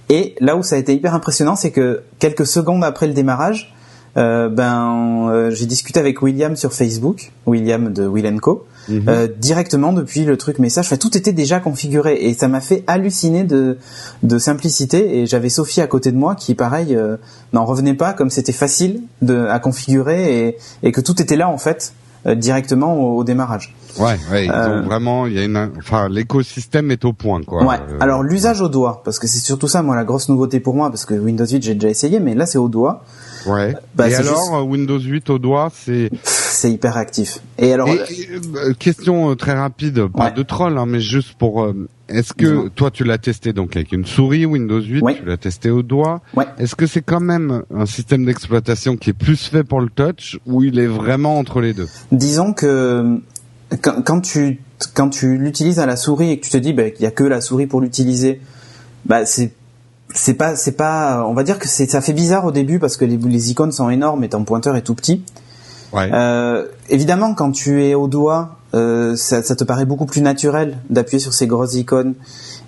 Et 0.09 0.35
là 0.39 0.55
où 0.55 0.63
ça 0.63 0.75
a 0.75 0.79
été 0.79 0.93
hyper 0.93 1.15
impressionnant, 1.15 1.55
c'est 1.55 1.71
que 1.71 2.03
quelques 2.19 2.45
secondes 2.45 2.83
après 2.83 3.07
le 3.07 3.13
démarrage, 3.13 3.73
euh, 4.17 4.49
ben 4.49 5.29
euh, 5.29 5.51
j'ai 5.51 5.65
discuté 5.65 5.99
avec 5.99 6.21
William 6.21 6.55
sur 6.55 6.73
Facebook, 6.73 7.31
William 7.45 7.91
de 7.91 8.05
Will 8.05 8.39
Co. 8.39 8.65
Mhm. 8.87 9.03
Euh, 9.07 9.27
directement 9.27 9.93
depuis 9.93 10.25
le 10.25 10.37
truc 10.37 10.59
message. 10.59 10.85
Enfin, 10.85 10.97
tout 10.97 11.17
était 11.17 11.33
déjà 11.33 11.59
configuré 11.59 12.17
et 12.21 12.33
ça 12.33 12.47
m'a 12.47 12.61
fait 12.61 12.83
halluciner 12.87 13.43
de, 13.43 13.77
de 14.23 14.37
simplicité. 14.37 15.19
Et 15.19 15.25
j'avais 15.25 15.49
Sophie 15.49 15.81
à 15.81 15.87
côté 15.87 16.11
de 16.11 16.17
moi 16.17 16.35
qui, 16.35 16.55
pareil, 16.55 16.95
euh, 16.95 17.17
n'en 17.53 17.65
revenait 17.65 17.95
pas 17.95 18.13
comme 18.13 18.29
c'était 18.29 18.51
facile 18.51 19.01
de, 19.21 19.47
à 19.47 19.59
configurer 19.59 20.47
et, 20.47 20.57
et 20.83 20.91
que 20.91 21.01
tout 21.01 21.19
était 21.21 21.35
là 21.35 21.49
en 21.49 21.57
fait 21.57 21.93
directement 22.33 22.95
au, 22.95 23.17
au 23.19 23.23
démarrage. 23.23 23.75
Ouais, 23.99 24.17
ouais, 24.31 24.45
ils 24.45 24.51
Euh, 24.51 24.81
vraiment, 24.81 25.27
il 25.27 25.33
y 25.33 25.39
a 25.39 25.43
une, 25.43 25.69
enfin, 25.77 26.09
l'écosystème 26.09 26.89
est 26.89 27.05
au 27.05 27.13
point, 27.13 27.41
quoi. 27.43 27.63
Ouais. 27.63 27.75
Euh, 27.91 27.97
Alors 27.99 28.23
l'usage 28.23 28.61
au 28.61 28.67
doigt, 28.69 29.01
parce 29.05 29.19
que 29.19 29.27
c'est 29.27 29.39
surtout 29.39 29.67
ça, 29.67 29.83
moi, 29.83 29.95
la 29.95 30.03
grosse 30.05 30.27
nouveauté 30.29 30.59
pour 30.59 30.73
moi, 30.73 30.89
parce 30.89 31.05
que 31.05 31.13
Windows 31.13 31.45
8 31.45 31.61
j'ai 31.61 31.75
déjà 31.75 31.89
essayé, 31.89 32.19
mais 32.19 32.33
là 32.33 32.45
c'est 32.45 32.57
au 32.57 32.67
doigt. 32.69 33.03
Ouais. 33.45 33.75
Bah, 33.93 34.09
et 34.09 34.15
alors, 34.15 34.35
juste- 34.35 34.53
euh, 34.53 34.61
Windows 34.61 34.99
8 34.99 35.29
au 35.29 35.37
doigt, 35.37 35.69
c'est. 35.73 36.09
C'est 36.55 36.71
hyper 36.71 36.93
réactif. 36.93 37.39
Et 37.57 37.73
alors, 37.73 37.89
Et, 37.89 37.99
euh, 38.55 38.73
question 38.73 39.29
euh, 39.31 39.35
très 39.35 39.53
rapide, 39.53 40.07
pas 40.07 40.25
Ouais. 40.25 40.31
de 40.31 40.41
troll, 40.43 40.77
hein, 40.77 40.85
mais 40.87 40.99
juste 41.01 41.33
pour. 41.37 41.63
euh, 41.63 41.87
Est-ce 42.07 42.33
que 42.33 42.67
toi 42.69 42.91
tu 42.91 43.03
l'as 43.03 43.17
testé 43.17 43.51
donc 43.51 43.75
avec 43.75 43.91
une 43.91 44.05
souris 44.05 44.45
Windows 44.45 44.79
8, 44.81 45.01
Ouais. 45.01 45.15
tu 45.17 45.25
l'as 45.25 45.37
testé 45.37 45.69
au 45.71 45.81
doigt. 45.83 46.21
Ouais. 46.35 46.45
Est-ce 46.59 46.75
que 46.75 46.85
c'est 46.87 47.01
quand 47.01 47.19
même 47.19 47.63
un 47.75 47.85
système 47.85 48.25
d'exploitation 48.25 48.95
qui 48.95 49.09
est 49.09 49.13
plus 49.13 49.47
fait 49.47 49.63
pour 49.63 49.81
le 49.81 49.89
touch 49.89 50.37
ou 50.45 50.63
il 50.63 50.79
est 50.79 50.85
vraiment 50.87 51.37
entre 51.39 51.61
les 51.61 51.73
deux? 51.73 51.87
Disons 52.11 52.53
que 52.53 53.19
quand, 53.81 54.01
quand 54.03 54.21
tu 54.21 54.61
quand 54.93 55.09
tu 55.09 55.37
l'utilises 55.37 55.79
à 55.79 55.85
la 55.87 55.95
souris 55.97 56.29
et 56.31 56.39
que 56.39 56.45
tu 56.45 56.51
te 56.51 56.57
dis 56.57 56.73
bah, 56.73 56.89
qu'il 56.91 57.03
y 57.03 57.07
a 57.07 57.11
que 57.11 57.23
la 57.23 57.41
souris 57.41 57.65
pour 57.67 57.81
l'utiliser, 57.81 58.39
bah 59.05 59.25
c'est 59.25 59.51
c'est 60.13 60.35
pas 60.35 60.55
c'est 60.55 60.77
pas 60.77 61.25
on 61.27 61.33
va 61.33 61.43
dire 61.43 61.57
que 61.59 61.67
c'est 61.67 61.89
ça 61.89 62.01
fait 62.01 62.13
bizarre 62.13 62.45
au 62.45 62.51
début 62.51 62.77
parce 62.79 62.95
que 62.97 63.03
les, 63.05 63.17
les 63.17 63.51
icônes 63.51 63.71
sont 63.71 63.89
énormes 63.89 64.23
et 64.23 64.29
ton 64.29 64.43
pointeur 64.45 64.75
est 64.75 64.83
tout 64.83 64.93
petit. 64.95 65.23
Ouais. 65.95 66.09
Euh, 66.13 66.65
évidemment 66.89 67.33
quand 67.33 67.51
tu 67.51 67.83
es 67.85 67.95
au 67.95 68.07
doigt, 68.07 68.57
euh, 68.73 69.15
ça, 69.15 69.41
ça 69.41 69.55
te 69.55 69.63
paraît 69.63 69.85
beaucoup 69.85 70.05
plus 70.05 70.21
naturel 70.21 70.77
d'appuyer 70.89 71.19
sur 71.19 71.33
ces 71.33 71.47
grosses 71.47 71.75
icônes 71.75 72.13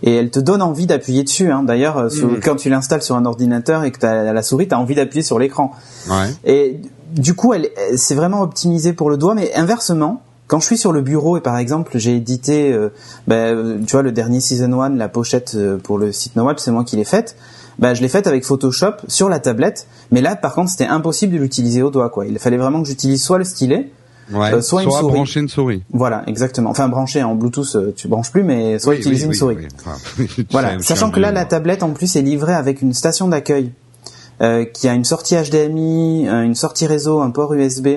et 0.04 0.16
elle 0.16 0.30
te 0.32 0.40
donne 0.40 0.62
envie 0.62 0.86
d'appuyer 0.88 1.24
dessus. 1.24 1.52
Hein. 1.52 1.64
D'ailleurs, 1.64 1.98
euh, 1.98 2.10
Mhm. 2.10 2.40
quand 2.42 2.56
tu 2.56 2.70
l'installes 2.70 3.02
sur 3.02 3.16
un 3.16 3.26
ordinateur 3.26 3.84
et 3.84 3.92
que 3.92 4.00
tu 4.00 4.06
as 4.06 4.32
la 4.32 4.42
souris, 4.44 4.68
tu 4.68 4.74
as 4.76 4.80
envie 4.80 4.96
d'appuyer 4.96 5.24
sur 5.24 5.38
l'écran. 5.40 5.72
Ouais. 6.10 6.30
Et 6.46 6.80
du 7.16 7.34
coup, 7.34 7.54
elle- 7.54 7.70
c'est 7.98 8.16
vraiment 8.16 8.42
optimisé 8.42 8.94
pour 8.94 9.10
le 9.10 9.18
doigt, 9.18 9.36
mais 9.36 9.54
inversement, 9.56 10.22
quand 10.48 10.60
je 10.60 10.66
suis 10.66 10.78
sur 10.78 10.92
le 10.92 11.02
bureau 11.02 11.38
et 11.38 11.42
par 11.42 11.58
exemple 11.58 11.98
j'ai 11.98 12.16
édité, 12.16 12.72
euh, 12.74 12.90
ben, 13.28 13.84
tu 13.86 13.92
vois, 13.92 14.02
le 14.02 14.12
dernier 14.12 14.40
season 14.40 14.82
1, 14.82 14.90
la 14.96 15.10
pochette 15.10 15.54
euh, 15.56 15.78
pour 15.78 15.98
le 15.98 16.12
site 16.12 16.36
NoWatch, 16.36 16.60
c'est 16.60 16.72
moi 16.72 16.84
qui 16.84 16.96
l'ai 16.96 17.04
faite. 17.06 17.36
Ben, 17.80 17.94
je 17.94 18.02
l'ai 18.02 18.08
faite 18.08 18.26
avec 18.28 18.44
Photoshop 18.44 18.94
sur 19.08 19.30
la 19.30 19.40
tablette, 19.40 19.88
mais 20.12 20.22
là 20.22 20.36
par 20.36 20.54
contre 20.56 20.70
c'était 20.72 20.88
impossible 20.88 21.34
de 21.34 21.40
l'utiliser 21.40 21.84
au 21.84 21.92
doigt. 21.92 22.10
Quoi. 22.10 22.26
Il 22.26 22.40
fallait 22.40 22.58
vraiment 22.58 22.82
que 22.82 22.88
j'utilise 22.88 23.22
soit 23.24 23.38
le 23.38 23.44
stylet, 23.44 23.92
Ouais. 24.34 24.54
Euh, 24.54 24.62
soit 24.62 24.84
une 24.84 24.92
souris. 24.92 25.14
brancher 25.14 25.40
une 25.40 25.48
souris. 25.48 25.84
voilà, 25.94 26.24
exactement. 26.28 26.70
Enfin 26.70 26.90
branché 26.90 27.24
en 27.24 27.34
Bluetooth, 27.36 27.96
tu 27.96 28.10
branches 28.10 28.30
plus, 28.30 28.44
mais 28.44 28.78
soit 28.78 28.92
Oui, 28.92 29.00
utiliser 29.00 29.24
oui, 29.24 29.28
une 29.30 29.34
souris. 29.34 29.56
oui. 29.58 29.68
Enfin, 29.80 29.96
Voilà, 30.52 30.80
sachant 30.82 31.12
que 31.12 31.22
là, 31.22 31.32
la 31.32 31.46
tablette 31.46 31.82
en 31.82 31.92
plus 31.92 32.14
est 32.18 32.22
livrée 32.22 32.54
avec 32.54 32.82
une 32.82 32.94
station 32.94 33.30
d'accueil 33.30 33.72
euh, 34.42 34.66
qui 34.66 34.90
a 34.90 34.94
une 34.96 35.06
sortie 35.06 35.36
HDMI, 35.36 36.28
une 36.28 36.56
sortie 36.56 36.88
réseau, 36.88 37.22
un 37.22 37.30
port 37.32 37.54
USB, 37.54 37.88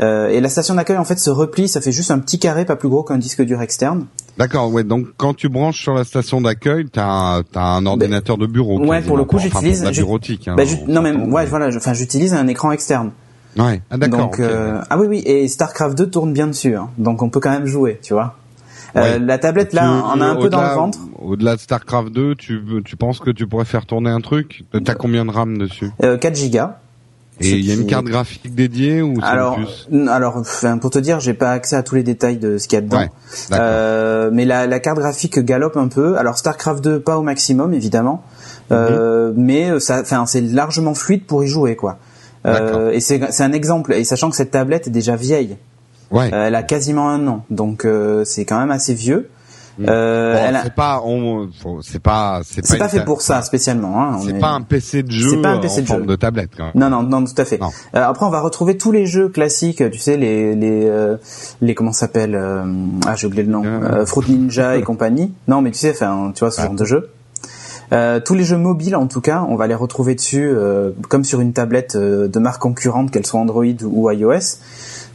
Euh, 0.00 0.28
et 0.28 0.40
la 0.40 0.48
station 0.48 0.74
d'accueil 0.74 0.96
en 0.96 1.04
fait 1.04 1.18
se 1.18 1.30
replie, 1.30 1.68
ça 1.68 1.80
fait 1.80 1.92
juste 1.92 2.10
un 2.10 2.18
petit 2.18 2.38
carré, 2.38 2.64
pas 2.64 2.76
plus 2.76 2.88
gros 2.88 3.02
qu'un 3.02 3.18
disque 3.18 3.42
dur 3.42 3.62
externe. 3.62 4.06
D'accord, 4.38 4.72
ouais. 4.72 4.82
Donc 4.82 5.06
quand 5.16 5.34
tu 5.34 5.48
branches 5.48 5.80
sur 5.80 5.94
la 5.94 6.04
station 6.04 6.40
d'accueil, 6.40 6.86
t'as 6.90 7.42
as 7.54 7.60
un 7.60 7.86
ordinateur 7.86 8.36
de 8.36 8.46
bureau. 8.46 8.84
Ouais, 8.84 9.02
pour 9.02 9.16
le 9.16 9.24
coup, 9.24 9.38
j'utilise. 9.38 9.84
la 9.84 9.92
bureautique. 9.92 10.48
Hein, 10.48 10.56
bah, 10.56 10.64
non 10.88 11.02
mais 11.02 11.12
ouais, 11.12 11.46
voilà. 11.46 11.68
Enfin, 11.76 11.94
j'utilise 11.94 12.34
un 12.34 12.48
écran 12.48 12.72
externe. 12.72 13.12
Ouais, 13.56 13.82
ah, 13.90 13.96
d'accord. 13.96 14.32
Euh, 14.40 14.80
ah 14.90 14.98
oui 14.98 15.06
oui 15.06 15.22
et 15.24 15.46
Starcraft 15.46 15.96
2 15.96 16.10
tourne 16.10 16.32
bien 16.32 16.48
dessus, 16.48 16.74
hein. 16.74 16.90
donc 16.98 17.22
on 17.22 17.30
peut 17.30 17.38
quand 17.38 17.52
même 17.52 17.66
jouer, 17.66 18.00
tu 18.02 18.12
vois. 18.12 18.34
Euh, 18.96 19.18
la 19.18 19.38
tablette 19.38 19.72
là, 19.72 20.04
on 20.14 20.20
a 20.20 20.26
un 20.26 20.36
peu 20.36 20.48
dans 20.48 20.62
le 20.62 20.74
ventre. 20.74 20.98
Au-delà 21.20 21.56
de 21.56 21.60
Starcraft 21.60 22.12
2, 22.12 22.34
tu 22.34 22.60
tu 22.84 22.96
penses 22.96 23.20
que 23.20 23.30
tu 23.30 23.46
pourrais 23.46 23.64
faire 23.64 23.86
tourner 23.86 24.10
un 24.10 24.20
truc? 24.20 24.64
T'as 24.84 24.94
combien 24.94 25.24
de 25.24 25.30
RAM 25.30 25.58
dessus? 25.58 25.90
euh, 26.02 26.16
4 26.16 26.34
gigas. 26.36 26.78
Et 27.40 27.50
il 27.50 27.66
y 27.66 27.70
a 27.72 27.74
une 27.74 27.86
carte 27.86 28.04
graphique 28.04 28.54
dédiée 28.54 29.02
ou 29.02 29.18
alors, 29.20 29.56
plus 29.56 30.08
alors, 30.08 30.36
enfin, 30.36 30.78
pour 30.78 30.90
te 30.90 31.00
dire, 31.00 31.18
j'ai 31.18 31.34
pas 31.34 31.50
accès 31.50 31.74
à 31.74 31.82
tous 31.82 31.96
les 31.96 32.04
détails 32.04 32.36
de 32.36 32.58
ce 32.58 32.68
qu'il 32.68 32.76
y 32.76 32.78
a 32.78 32.80
dedans. 32.82 32.98
Ouais, 32.98 33.10
euh, 33.52 34.30
mais 34.32 34.44
la, 34.44 34.68
la, 34.68 34.78
carte 34.78 34.98
graphique 34.98 35.40
galope 35.40 35.76
un 35.76 35.88
peu. 35.88 36.16
Alors 36.16 36.38
Starcraft 36.38 36.82
2 36.84 37.00
pas 37.00 37.18
au 37.18 37.22
maximum 37.22 37.74
évidemment, 37.74 38.22
euh, 38.70 39.32
mhm. 39.32 39.44
mais 39.44 39.80
ça, 39.80 40.00
enfin, 40.02 40.26
c'est 40.26 40.42
largement 40.42 40.94
fluide 40.94 41.26
pour 41.26 41.42
y 41.42 41.48
jouer 41.48 41.74
quoi. 41.74 41.98
Euh, 42.46 42.92
et 42.92 43.00
c'est 43.00 43.40
un 43.40 43.52
exemple. 43.52 43.94
Et 43.94 44.04
sachant 44.04 44.30
que 44.30 44.36
cette 44.36 44.50
tablette 44.50 44.86
est 44.86 44.90
déjà 44.90 45.16
vieille, 45.16 45.56
ouais. 46.10 46.32
Euh, 46.32 46.48
elle 46.48 46.54
a 46.54 46.62
quasiment 46.62 47.08
un 47.08 47.26
an, 47.26 47.44
donc 47.50 47.84
euh, 47.84 48.24
c'est 48.24 48.44
quand 48.44 48.58
même 48.58 48.70
assez 48.70 48.94
vieux. 48.94 49.30
Mm. 49.78 49.86
Euh, 49.88 50.34
bon, 50.34 50.60
c'est 50.62 50.74
pas, 50.74 51.02
c'est 51.82 52.00
pas, 52.00 52.40
c'est 52.44 52.62
pas, 52.78 52.84
pas 52.84 52.88
fait 52.88 53.04
pour 53.04 53.22
ça 53.22 53.42
spécialement. 53.42 54.02
Hein, 54.02 54.20
c'est 54.24 54.38
pas 54.38 54.50
un 54.50 54.60
PC 54.60 55.02
de 55.02 55.10
jeu 55.10 55.42
pas 55.42 55.50
un 55.50 55.58
PC 55.58 55.80
en 55.80 55.82
de 55.82 55.86
forme 55.86 56.06
de 56.06 56.16
tablette. 56.16 56.50
Quand 56.56 56.64
même. 56.64 56.72
Non, 56.76 56.90
non, 56.90 57.02
non, 57.02 57.24
tout 57.24 57.34
à 57.36 57.44
fait. 57.44 57.60
Euh, 57.60 58.04
après, 58.06 58.24
on 58.24 58.30
va 58.30 58.40
retrouver 58.40 58.76
tous 58.76 58.92
les 58.92 59.06
jeux 59.06 59.28
classiques, 59.28 59.82
tu 59.90 59.98
sais, 59.98 60.16
les, 60.16 60.54
les, 60.54 60.84
euh, 60.84 61.16
les 61.60 61.74
comment 61.74 61.92
s'appelle 61.92 62.40
Ah, 63.06 63.16
j'ai 63.16 63.26
oublié 63.26 63.42
le 63.42 63.50
nom. 63.50 63.64
Fruit 64.06 64.30
Ninja 64.30 64.76
et 64.76 64.82
compagnie. 64.82 65.32
Non, 65.48 65.60
mais 65.60 65.70
tu 65.70 65.78
sais, 65.78 65.90
enfin, 65.90 66.32
tu 66.34 66.40
vois, 66.40 66.50
ce 66.50 66.62
genre 66.62 66.74
de 66.74 66.84
jeu. 66.84 67.10
Euh, 67.92 68.20
tous 68.20 68.34
les 68.34 68.44
jeux 68.44 68.56
mobiles, 68.56 68.96
en 68.96 69.06
tout 69.06 69.20
cas, 69.20 69.44
on 69.48 69.56
va 69.56 69.66
les 69.66 69.74
retrouver 69.74 70.14
dessus, 70.14 70.48
euh, 70.48 70.90
comme 71.08 71.24
sur 71.24 71.40
une 71.40 71.52
tablette 71.52 71.96
euh, 71.96 72.28
de 72.28 72.38
marque 72.38 72.60
concurrente, 72.60 73.10
qu'elle 73.10 73.26
soit 73.26 73.40
Android 73.40 73.64
ou 73.84 74.10
iOS. 74.10 74.58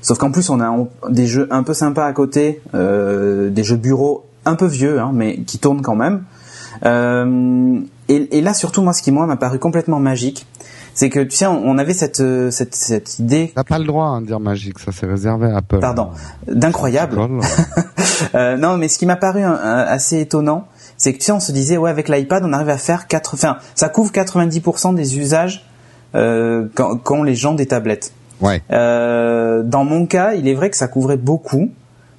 Sauf 0.02 0.18
qu'en 0.18 0.32
plus, 0.32 0.50
on 0.50 0.62
a 0.62 0.74
des 1.10 1.28
jeux 1.28 1.48
un 1.52 1.64
peu 1.64 1.74
sympas 1.74 2.06
à 2.06 2.14
côté, 2.14 2.62
des 2.74 3.64
jeux 3.64 3.76
bureau 3.76 4.29
un 4.50 4.56
peu 4.56 4.66
vieux, 4.66 5.00
hein, 5.00 5.12
mais 5.14 5.40
qui 5.42 5.60
tournent 5.60 5.82
quand 5.82 5.96
même. 5.96 6.24
Et, 6.84 8.38
et, 8.38 8.42
là, 8.42 8.54
surtout, 8.54 8.82
moi, 8.82 8.94
ce 8.94 9.02
qui 9.02 9.12
moi 9.12 9.28
m'a 9.28 9.38
paru 9.38 9.60
complètement 9.60 10.00
magique, 10.00 10.48
c'est 10.94 11.10
que 11.10 11.20
tu 11.20 11.36
sais, 11.36 11.46
on, 11.46 11.78
avait 11.78 11.94
cette 11.94 12.24
cette, 12.52 12.76
cette 12.76 13.20
idée. 13.20 13.52
T'as 13.56 13.64
pas 13.64 13.80
le 13.80 13.86
droit 13.86 14.06
hein, 14.06 14.22
de 14.22 14.28
dire 14.28 14.40
magique, 14.40 14.80
ça 14.80 14.92
c'est 14.92 15.06
réservé 15.06 15.48
à 15.48 15.58
Apple. 15.58 15.80
Pardon, 15.80 16.10
d'incroyable. 16.48 17.18
non, 18.34 18.78
mais 18.78 18.88
ce 18.88 18.98
qui 18.98 19.06
m'a 19.06 19.16
paru 19.16 19.44
assez 19.44 20.20
étonnant, 20.20 20.68
c'est 20.98 21.14
que 21.14 21.20
tu 21.20 21.26
sais, 21.26 21.32
on 21.32 21.40
se 21.40 21.52
disait 21.52 21.78
ouais 21.78 21.90
avec 21.90 22.10
l'iPad 22.10 22.44
on 22.46 22.54
arrive 22.54 22.70
à 22.70 22.78
faire 22.78 23.08
4, 23.08 23.34
enfin 23.34 23.58
ça 23.74 23.90
couvre 23.90 24.12
90% 24.12 24.94
des 24.96 25.18
usages 25.18 25.66
euh, 26.16 26.68
quand, 26.76 27.24
les 27.24 27.36
gens 27.36 27.54
des 27.54 27.66
tablettes. 27.66 28.12
Ouais. 28.42 28.62
Euh, 28.72 29.64
dans 29.64 29.84
mon 29.84 30.06
cas, 30.06 30.34
il 30.34 30.48
est 30.48 30.54
vrai 30.54 30.70
que 30.70 30.78
ça 30.78 30.88
couvrait 30.88 31.18
beaucoup, 31.18 31.72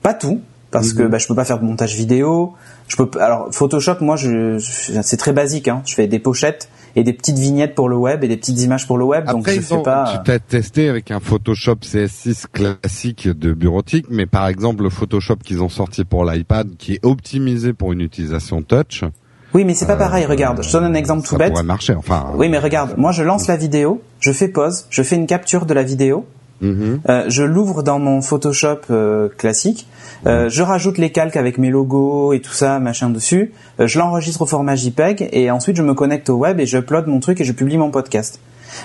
pas 0.03 0.14
tout, 0.14 0.40
parce 0.70 0.92
que 0.92 1.02
mhm. 1.02 1.11
bah, 1.11 1.18
je 1.18 1.26
peux 1.26 1.35
pas 1.35 1.44
faire 1.44 1.59
de 1.59 1.64
montage 1.64 1.94
vidéo. 1.94 2.54
Je 2.88 2.96
peux 2.96 3.09
alors 3.20 3.48
Photoshop, 3.52 3.96
moi, 4.00 4.16
je, 4.16 4.59
c'est 4.59 5.16
très 5.16 5.33
basique. 5.33 5.68
Hein. 5.68 5.83
Je 5.85 5.94
fais 5.94 6.06
des 6.06 6.18
pochettes 6.18 6.68
et 6.96 7.04
des 7.04 7.12
petites 7.12 7.38
vignettes 7.38 7.74
pour 7.74 7.88
le 7.88 7.96
web 7.96 8.24
et 8.24 8.28
des 8.28 8.37
petites 8.37 8.61
images 8.61 8.87
pour 8.87 8.98
le 8.98 9.04
web. 9.04 9.26
donc 9.26 9.48
je 9.48 9.61
fais 9.61 9.83
pas. 9.83 10.12
Tu 10.12 10.18
t'as 10.24 10.38
testé 10.38 10.88
avec 10.88 11.11
un 11.11 11.20
Photoshop 11.20 11.76
CS6 11.83 12.46
classique 12.52 13.28
de 13.28 13.52
bureautique, 13.52 14.06
mais 14.11 14.26
par 14.26 14.48
exemple 14.48 14.83
le 14.83 14.90
Photoshop 14.90 15.37
qu'ils 15.37 15.62
ont 15.62 15.68
sorti 15.68 16.04
pour 16.04 16.24
l'iPad, 16.24 16.76
qui 16.78 16.94
est 16.94 17.04
optimisé 17.04 17.72
pour 17.72 17.92
une 17.92 18.00
utilisation 18.00 18.62
touch. 18.62 19.04
Oui, 19.52 19.64
mais 19.64 19.74
c'est 19.74 19.87
pas 19.87 19.96
pareil. 19.96 20.26
Regarde, 20.26 20.62
je 20.62 20.70
donne 20.70 20.85
un 20.85 20.94
exemple 20.94 21.26
tout 21.26 21.37
bête. 21.37 21.48
Ça 21.48 21.52
pourrait 21.52 21.64
marcher, 21.64 21.94
enfin. 21.94 22.33
Oui, 22.37 22.48
mais 22.48 22.59
regarde, 22.59 22.94
moi 22.96 23.11
je 23.12 23.22
lance 23.22 23.48
la 23.48 23.56
vidéo, 23.56 24.00
je 24.20 24.33
fais 24.33 24.48
pause, 24.48 24.87
je 24.90 25.02
fais 25.02 25.16
une 25.16 25.26
capture 25.26 25.66
de 25.66 25.74
la 25.74 25.83
vidéo, 25.83 26.24
mhm. 26.61 27.01
euh, 27.09 27.25
je 27.29 27.42
l'ouvre 27.42 27.83
dans 27.83 27.99
mon 27.99 28.23
Photoshop 28.23 28.81
euh, 28.90 29.29
classique, 29.29 29.87
euh, 30.27 30.49
je 30.49 30.62
rajoute 30.62 30.99
les 30.99 31.11
calques 31.11 31.37
avec 31.37 31.59
mes 31.59 31.70
logos 31.70 32.33
et 32.33 32.40
tout 32.40 32.53
ça, 32.53 32.79
machin 32.79 33.11
dessus. 33.11 33.53
Euh, 33.79 33.87
je 33.87 33.99
l'enregistre 33.99 34.42
au 34.42 34.46
format 34.46 34.77
JPEG 34.77 35.29
et 35.33 35.51
ensuite 35.51 35.77
je 35.77 35.83
me 35.83 35.94
connecte 35.94 36.29
au 36.29 36.37
web 36.37 36.61
et 36.61 36.66
j'upload 36.66 37.07
mon 37.07 37.20
truc 37.20 37.40
et 37.40 37.44
je 37.44 37.53
publie 37.53 37.79
mon 37.79 37.90
podcast. 37.90 38.40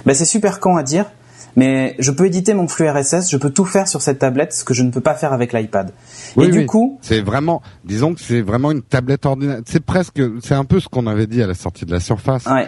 Ben, 0.05 0.15
c'est 0.15 0.25
super 0.25 0.59
con 0.59 0.77
à 0.77 0.83
dire, 0.83 1.05
mais 1.55 1.95
je 1.99 2.11
peux 2.11 2.25
éditer 2.25 2.53
mon 2.53 2.67
flux 2.67 2.89
RSS, 2.89 3.29
je 3.29 3.37
peux 3.37 3.49
tout 3.49 3.65
faire 3.65 3.87
sur 3.87 4.01
cette 4.01 4.19
tablette, 4.19 4.53
ce 4.53 4.63
que 4.63 4.73
je 4.73 4.83
ne 4.83 4.91
peux 4.91 5.01
pas 5.01 5.13
faire 5.13 5.33
avec 5.33 5.53
l'iPad. 5.53 5.91
et 6.39 6.47
du 6.47 6.65
coup, 6.65 6.99
c'est 7.01 7.21
vraiment, 7.21 7.61
disons 7.83 8.13
que 8.13 8.21
c'est 8.21 8.41
vraiment 8.41 8.71
une 8.71 8.81
tablette 8.81 9.25
ordinaire. 9.25 9.59
C'est 9.65 9.83
presque, 9.83 10.21
c'est 10.41 10.55
un 10.55 10.65
peu 10.65 10.79
ce 10.79 10.87
qu'on 10.87 11.07
avait 11.07 11.27
dit 11.27 11.41
à 11.43 11.47
la 11.47 11.53
sortie 11.53 11.85
de 11.85 11.91
la 11.91 11.99
Surface. 11.99 12.45
Ouais. 12.45 12.67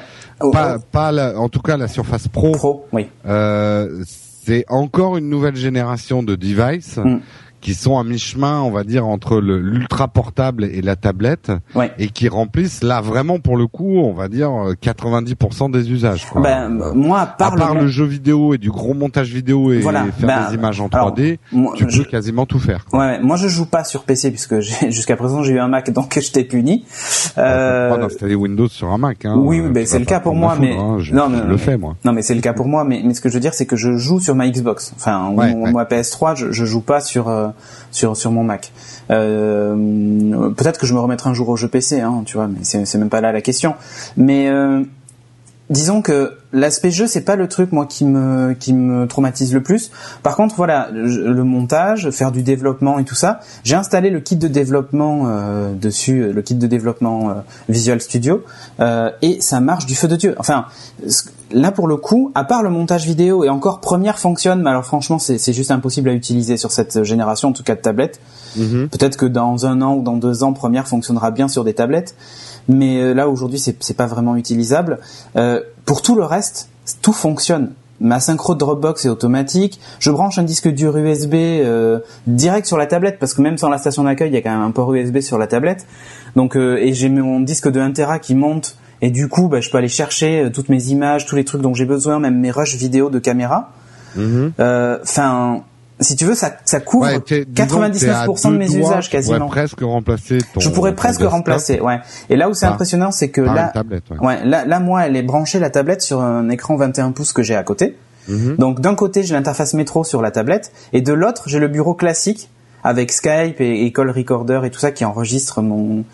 Pas, 0.51 0.77
pas 0.79 1.37
en 1.37 1.49
tout 1.49 1.61
cas 1.61 1.77
la 1.77 1.87
Surface 1.87 2.27
Pro. 2.27 2.51
Pro, 2.51 2.85
oui. 2.91 3.07
Euh, 3.25 4.03
c'est 4.47 4.63
encore 4.69 5.17
une 5.17 5.27
nouvelle 5.27 5.57
génération 5.57 6.23
de 6.23 6.35
devices. 6.35 6.97
Mm 6.97 7.19
qui 7.61 7.73
sont 7.73 7.97
à 7.97 8.03
mi-chemin, 8.03 8.61
on 8.61 8.71
va 8.71 8.83
dire, 8.83 9.07
entre 9.07 9.39
l'ultra 9.39 10.07
portable 10.07 10.65
et 10.65 10.81
la 10.81 10.95
tablette, 10.95 11.51
et 11.97 12.07
qui 12.09 12.29
remplissent 12.29 12.83
là 12.83 13.01
vraiment 13.01 13.39
pour 13.39 13.57
le 13.57 13.67
coup, 13.67 13.99
on 13.99 14.13
va 14.13 14.27
dire 14.27 14.49
90% 14.49 15.71
des 15.71 15.91
usages. 15.91 16.25
Quoi. 16.25 16.41
Ben, 16.41 16.69
moi, 16.93 17.21
à 17.21 17.25
part, 17.25 17.53
à 17.53 17.57
part 17.57 17.75
le... 17.75 17.87
jeu 17.87 18.05
vidéo 18.05 18.53
et 18.53 18.57
du 18.57 18.69
gros 18.69 18.93
montage 18.93 19.31
vidéo 19.31 19.71
et, 19.71 19.81
faire 19.81 20.05
ben, 20.19 20.47
des 20.49 20.55
images 20.55 20.81
en 20.81 20.87
3D, 20.87 21.37
tu 21.75 21.85
peux 21.85 22.03
quasiment 22.03 22.45
tout 22.45 22.59
faire. 22.59 22.85
Ouais, 22.93 23.19
moi 23.19 23.37
je 23.37 23.47
joue 23.47 23.65
pas 23.65 23.83
sur 23.83 24.03
PC 24.03 24.31
puisque 24.31 24.59
jusqu'à 24.89 25.15
présent 25.15 25.43
j'ai 25.43 25.53
eu 25.53 25.59
un 25.59 25.67
Mac 25.67 25.89
donc 25.91 26.17
je 26.19 26.31
t'ai 26.31 26.43
puni. 26.43 26.85
Euh... 27.37 27.89
Pas 27.89 27.97
d'installer 27.97 28.35
Windows 28.35 28.67
sur 28.67 28.91
un 28.91 28.97
Mac. 28.97 29.25
Hein, 29.25 29.35
oui, 29.37 29.61
mais 29.61 29.85
c'est 29.85 29.99
le 29.99 30.05
cas 30.05 30.19
pour 30.19 30.35
moi, 30.35 30.55
mais 30.59 30.75
hein, 30.77 30.97
je, 30.99 31.13
non, 31.13 31.29
mais, 31.29 31.41
le 31.41 31.57
fais 31.57 31.77
moi. 31.77 31.95
Non, 32.05 32.13
mais 32.13 32.21
c'est 32.21 32.35
le 32.35 32.41
cas 32.41 32.53
pour 32.53 32.67
moi, 32.67 32.83
mais, 32.83 33.01
mais 33.03 33.13
ce 33.13 33.21
que 33.21 33.29
je 33.29 33.35
veux 33.35 33.39
dire 33.39 33.53
c'est 33.53 33.65
que 33.65 33.75
je 33.75 33.97
joue 33.97 34.19
sur 34.19 34.35
ma 34.35 34.47
Xbox. 34.47 34.93
Enfin, 34.95 35.31
moi 35.31 35.83
PS3, 35.83 36.35
je, 36.35 36.51
je 36.51 36.65
joue 36.65 36.81
pas 36.81 37.01
sur 37.01 37.29
euh, 37.29 37.46
sur 37.91 38.15
sur 38.17 38.31
mon 38.31 38.43
Mac. 38.43 38.71
Euh, 39.11 40.49
peut-être 40.51 40.79
que 40.79 40.85
je 40.85 40.93
me 40.93 40.99
remettrai 40.99 41.29
un 41.29 41.33
jour 41.33 41.49
au 41.49 41.55
jeu 41.55 41.67
PC, 41.67 42.01
hein, 42.01 42.23
tu 42.25 42.37
vois, 42.37 42.47
mais 42.47 42.59
c'est 42.63 42.97
même 42.97 43.09
pas 43.09 43.21
là 43.21 43.31
la 43.31 43.41
question. 43.41 43.75
Mais 44.15 44.49
euh, 44.49 44.83
disons 45.69 46.01
que 46.01 46.37
l'aspect 46.53 46.91
jeu 46.91 47.07
c'est 47.07 47.21
pas 47.21 47.35
le 47.35 47.47
truc 47.47 47.71
moi 47.71 47.85
qui 47.85 48.05
me 48.05 49.05
traumatise 49.05 49.53
le 49.53 49.61
plus. 49.61 49.91
Par 50.23 50.35
contre 50.35 50.55
voilà 50.55 50.89
le 50.91 51.43
montage, 51.43 52.09
faire 52.11 52.31
du 52.31 52.41
développement 52.43 52.99
et 52.99 53.05
tout 53.05 53.15
ça. 53.15 53.39
J'ai 53.63 53.75
installé 53.75 54.09
le 54.09 54.19
kit 54.19 54.37
de 54.37 54.47
développement 54.47 55.25
euh, 55.27 55.73
dessus, 55.73 56.31
le 56.31 56.41
kit 56.41 56.55
de 56.55 56.67
développement 56.67 57.29
euh, 57.29 57.33
Visual 57.69 58.01
Studio 58.01 58.43
euh, 58.79 59.11
et 59.21 59.41
ça 59.41 59.59
marche 59.59 59.85
du 59.85 59.95
feu 59.95 60.07
de 60.07 60.15
dieu. 60.15 60.35
Enfin 60.37 60.65
là 61.51 61.71
pour 61.71 61.87
le 61.87 61.97
coup, 61.97 62.31
à 62.35 62.43
part 62.43 62.63
le 62.63 62.69
montage 62.69 63.05
vidéo 63.05 63.43
et 63.43 63.49
encore 63.49 63.79
Première 63.79 64.19
fonctionne, 64.19 64.61
mais 64.61 64.69
alors 64.69 64.85
franchement 64.85 65.19
c'est 65.19 65.53
juste 65.53 65.71
impossible 65.71 66.09
à 66.09 66.13
utiliser 66.13 66.57
sur 66.57 66.71
cette 66.71 67.03
génération 67.03 67.49
en 67.49 67.53
tout 67.53 67.63
cas 67.63 67.75
de 67.75 67.81
tablettes. 67.81 68.19
Mm-hmm. 68.57 68.87
Peut-être 68.89 69.17
que 69.17 69.25
dans 69.25 69.65
un 69.65 69.81
an 69.81 69.95
ou 69.95 70.03
dans 70.03 70.17
deux 70.17 70.43
ans 70.43 70.53
Première 70.53 70.87
fonctionnera 70.87 71.31
bien 71.31 71.47
sur 71.47 71.63
des 71.63 71.73
tablettes 71.73 72.15
mais 72.67 73.13
là 73.13 73.29
aujourd'hui 73.29 73.59
c'est 73.59 73.93
pas 73.93 74.07
vraiment 74.07 74.35
utilisable. 74.35 74.99
Euh, 75.35 75.61
pour 75.85 76.01
tout 76.01 76.15
le 76.15 76.23
reste, 76.23 76.69
tout 77.01 77.13
fonctionne. 77.13 77.71
Ma 77.99 78.19
synchro 78.19 78.53
Dropbox 78.53 79.05
est 79.05 79.09
automatique. 79.09 79.79
Je 79.99 80.11
branche 80.11 80.37
un 80.37 80.43
disque 80.43 80.67
dur 80.67 80.95
USB 80.97 81.33
euh, 81.33 81.99
direct 82.27 82.67
sur 82.67 82.77
la 82.77 82.85
tablette 82.85 83.17
parce 83.19 83.33
que 83.33 83.41
même 83.41 83.57
sans 83.57 83.69
la 83.69 83.79
station 83.79 84.03
d'accueil, 84.03 84.29
il 84.29 84.35
y 84.35 84.37
a 84.37 84.41
quand 84.41 84.51
même 84.51 84.61
un 84.61 84.71
port 84.71 84.93
USB 84.93 85.19
sur 85.21 85.39
la 85.39 85.47
tablette. 85.47 85.87
Donc 86.35 86.55
euh, 86.55 86.77
et 86.77 86.93
j'ai 86.93 87.09
mon 87.09 87.39
disque 87.39 87.69
de 87.71 87.79
1 87.79 87.91
Tera 87.91 88.19
qui 88.19 88.35
monte 88.35 88.77
et 89.01 89.11
du 89.11 89.27
coup, 89.27 89.47
bah, 89.47 89.61
je 89.61 89.69
peux 89.69 89.77
aller 89.77 89.87
chercher 89.87 90.45
euh, 90.45 90.49
toutes 90.49 90.69
mes 90.69 90.87
images, 90.87 91.25
tous 91.25 91.35
les 91.35 91.45
trucs 91.45 91.61
dont 91.61 91.73
j'ai 91.73 91.85
besoin, 91.85 92.19
même 92.19 92.39
mes 92.39 92.51
rushs 92.51 92.75
vidéo 92.75 93.09
de 93.09 93.19
caméra. 93.19 93.71
Mm-hmm. 94.17 94.99
Enfin, 95.03 95.63
si 95.99 96.15
tu 96.15 96.25
veux, 96.25 96.35
ça, 96.35 96.53
ça 96.65 96.79
couvre 96.79 97.07
99% 97.07 98.51
de 98.51 98.57
mes 98.57 98.73
usages 98.75 99.09
quasiment. 99.09 99.47
presque 99.47 99.81
remplacer 99.81 100.39
ton, 100.53 100.59
Je 100.59 100.69
pourrais 100.69 100.93
presque 100.93 101.21
remplacer, 101.21 101.79
ouais. 101.79 101.99
Et 102.29 102.35
là 102.35 102.49
où 102.49 102.53
c'est 102.53 102.65
impressionnant, 102.65 103.11
c'est 103.11 103.29
que 103.29 103.41
là, 103.41 103.73
ouais. 104.21 104.45
là, 104.45 104.65
là, 104.65 104.79
moi, 104.79 105.05
elle 105.05 105.15
est 105.15 105.23
branchée 105.23 105.59
la 105.59 105.69
tablette 105.69 106.01
sur 106.01 106.21
un 106.21 106.49
écran 106.49 106.75
21 106.75 107.11
pouces 107.11 107.33
que 107.33 107.41
j'ai 107.41 107.55
à 107.55 107.63
côté. 107.63 107.97
Mhm. 108.27 108.57
Donc 108.57 108.81
d'un 108.81 108.95
côté, 108.95 109.23
j'ai 109.23 109.33
l'interface 109.33 109.73
métro 109.73 110.03
sur 110.03 110.21
la 110.21 110.31
tablette, 110.31 110.71
et 110.93 111.01
de 111.01 111.13
l'autre, 111.13 111.43
j'ai 111.47 111.59
le 111.59 111.67
bureau 111.67 111.93
classique 111.93 112.49
avec 112.87 113.11
Skype 113.11 113.59
et, 113.59 113.91
Call 113.91 114.09
Recorder 114.09 114.61
et 114.63 114.69
tout 114.69 114.79
ça 114.79 114.91
qui 114.91 115.03
enregistre 115.03 115.61
mon, 115.61 116.05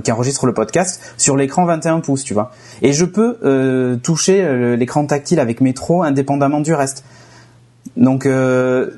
qui 0.00 0.10
enregistre 0.10 0.46
le 0.46 0.54
podcast 0.54 1.14
sur 1.18 1.36
l'écran 1.36 1.66
21 1.66 2.00
pouces, 2.00 2.24
tu 2.24 2.32
vois. 2.32 2.52
Et 2.80 2.94
je 2.94 3.04
peux 3.04 3.36
euh, 3.44 3.96
toucher 3.96 4.42
euh, 4.42 4.76
l'écran 4.76 5.04
tactile 5.04 5.38
avec 5.38 5.60
métro 5.60 6.02
indépendamment 6.02 6.60
du 6.60 6.72
reste. 6.72 7.04
Donc 7.98 8.24
euh, 8.24 8.92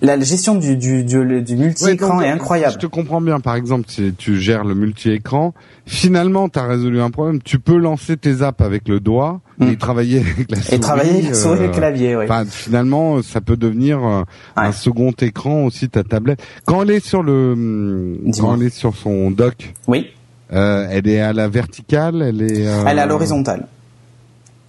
la 0.00 0.18
gestion 0.20 0.54
du, 0.54 0.76
du, 0.76 1.04
du, 1.04 1.42
du 1.42 1.56
multi-écran 1.56 2.20
est 2.20 2.28
incroyable. 2.28 2.74
Je 2.74 2.78
te 2.78 2.86
comprends 2.86 3.20
bien. 3.20 3.40
Par 3.40 3.56
exemple, 3.56 3.86
si 3.88 4.12
tu 4.16 4.38
gères 4.40 4.64
le 4.64 4.74
multi-écran, 4.74 5.54
finalement, 5.86 6.48
tu 6.48 6.58
as 6.58 6.64
résolu 6.64 7.00
un 7.00 7.10
problème. 7.10 7.40
Tu 7.42 7.58
peux 7.58 7.76
lancer 7.76 8.16
tes 8.16 8.42
apps 8.42 8.60
avec 8.60 8.88
le 8.88 9.00
doigt 9.00 9.40
et 9.60 9.64
hmm. 9.64 9.76
travailler 9.76 10.20
avec 10.20 10.50
la 10.50 10.60
souris. 10.60 10.76
Et 10.76 10.80
travailler 10.80 11.10
avec 11.10 11.28
la 11.28 11.34
souris 11.34 11.58
et 11.58 11.66
le 11.66 11.72
clavier, 11.72 12.16
oui. 12.16 12.26
finalement, 12.48 13.22
ça 13.22 13.40
peut 13.40 13.56
devenir 13.56 14.04
euh, 14.04 14.22
un 14.56 14.72
second 14.72 15.12
écran 15.20 15.64
aussi, 15.64 15.88
ta 15.88 16.04
tablette. 16.04 16.42
Quand 16.64 16.82
elle 16.82 16.90
est 16.90 17.04
sur 17.04 17.22
le, 17.22 18.18
quand 18.38 18.56
elle 18.56 18.66
est 18.66 18.74
sur 18.74 18.94
son 18.94 19.30
dock. 19.30 19.74
Oui. 19.86 20.08
Euh, 20.52 20.86
elle 20.90 21.06
est 21.08 21.20
à 21.20 21.32
la 21.32 21.48
verticale, 21.48 22.22
elle 22.22 22.40
est. 22.40 22.66
Euh... 22.66 22.84
Elle 22.86 22.98
est 22.98 23.02
à 23.02 23.06
l'horizontale. 23.06 23.66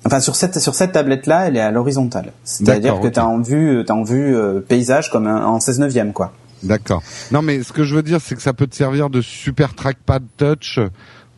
Enfin 0.05 0.19
sur 0.19 0.35
cette 0.35 0.59
sur 0.59 0.75
cette 0.75 0.93
tablette 0.93 1.27
là, 1.27 1.47
elle 1.47 1.57
est 1.57 1.61
à 1.61 1.71
l'horizontale. 1.71 2.31
C'est-à-dire 2.43 2.99
que 2.99 3.07
tu 3.07 3.19
as 3.19 3.27
en 3.27 3.39
vue 3.41 3.83
t'as 3.85 3.93
en 3.93 4.03
vue 4.03 4.35
euh, 4.35 4.59
paysage 4.59 5.11
comme 5.11 5.27
en 5.27 5.59
16 5.59 5.79
neuvième 5.79 6.13
quoi. 6.13 6.31
D'accord. 6.63 7.01
Non 7.31 7.41
mais 7.41 7.63
ce 7.63 7.71
que 7.71 7.83
je 7.83 7.95
veux 7.95 8.03
dire 8.03 8.19
c'est 8.23 8.35
que 8.35 8.41
ça 8.41 8.53
peut 8.53 8.67
te 8.67 8.75
servir 8.75 9.09
de 9.09 9.21
super 9.21 9.75
trackpad 9.75 10.23
touch 10.37 10.79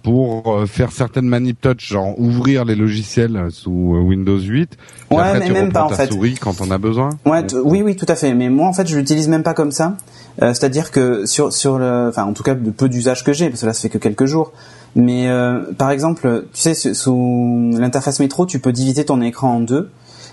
pour 0.04 0.56
euh, 0.56 0.66
faire 0.66 0.92
certaines 0.92 1.26
manip 1.26 1.60
touch, 1.62 1.90
genre 1.90 2.20
ouvrir 2.20 2.66
les 2.66 2.76
logiciels 2.76 3.48
sous 3.50 3.96
euh, 3.96 4.00
Windows 4.00 4.40
8. 4.40 4.78
Ouais, 5.12 5.40
mais 5.40 5.50
même 5.50 5.72
pas 5.72 5.84
en 5.84 5.90
fait. 5.90 6.12
souris 6.12 6.36
quand 6.36 6.62
on 6.62 6.72
a 6.72 6.78
besoin. 6.78 7.10
Ouais, 7.26 7.46
oui, 7.64 7.82
oui, 7.82 7.96
tout 7.96 8.06
à 8.08 8.16
fait. 8.16 8.34
Mais 8.34 8.50
moi, 8.50 8.68
en 8.68 8.74
fait, 8.74 8.88
je 8.88 8.98
l'utilise 8.98 9.28
même 9.28 9.44
pas 9.44 9.54
comme 9.54 9.72
ça. 9.72 9.98
Euh, 10.42 10.54
C'est-à-dire 10.54 10.92
que 10.92 11.26
sur 11.26 11.52
sur 11.52 11.78
le, 11.78 12.08
enfin, 12.10 12.24
en 12.24 12.34
tout 12.34 12.44
cas, 12.44 12.56
de 12.56 12.72
peu 12.72 12.90
d'usage 12.90 13.24
que 13.24 13.34
j'ai, 13.34 13.50
parce 13.50 13.62
que 13.62 13.66
là, 13.66 13.74
ça 13.74 13.82
fait 13.82 13.90
que 13.90 13.98
quelques 13.98 14.26
jours. 14.26 14.52
Mais 14.96 15.30
euh, 15.30 15.62
par 15.78 15.92
exemple, 15.92 16.46
tu 16.54 16.74
sais, 16.74 16.74
sous 16.74 17.72
l'interface 17.78 18.20
métro, 18.20 18.46
tu 18.46 18.60
peux 18.60 18.72
diviser 18.72 19.06
ton 19.06 19.22
écran 19.22 19.56
en 19.56 19.60
deux. 19.60 19.90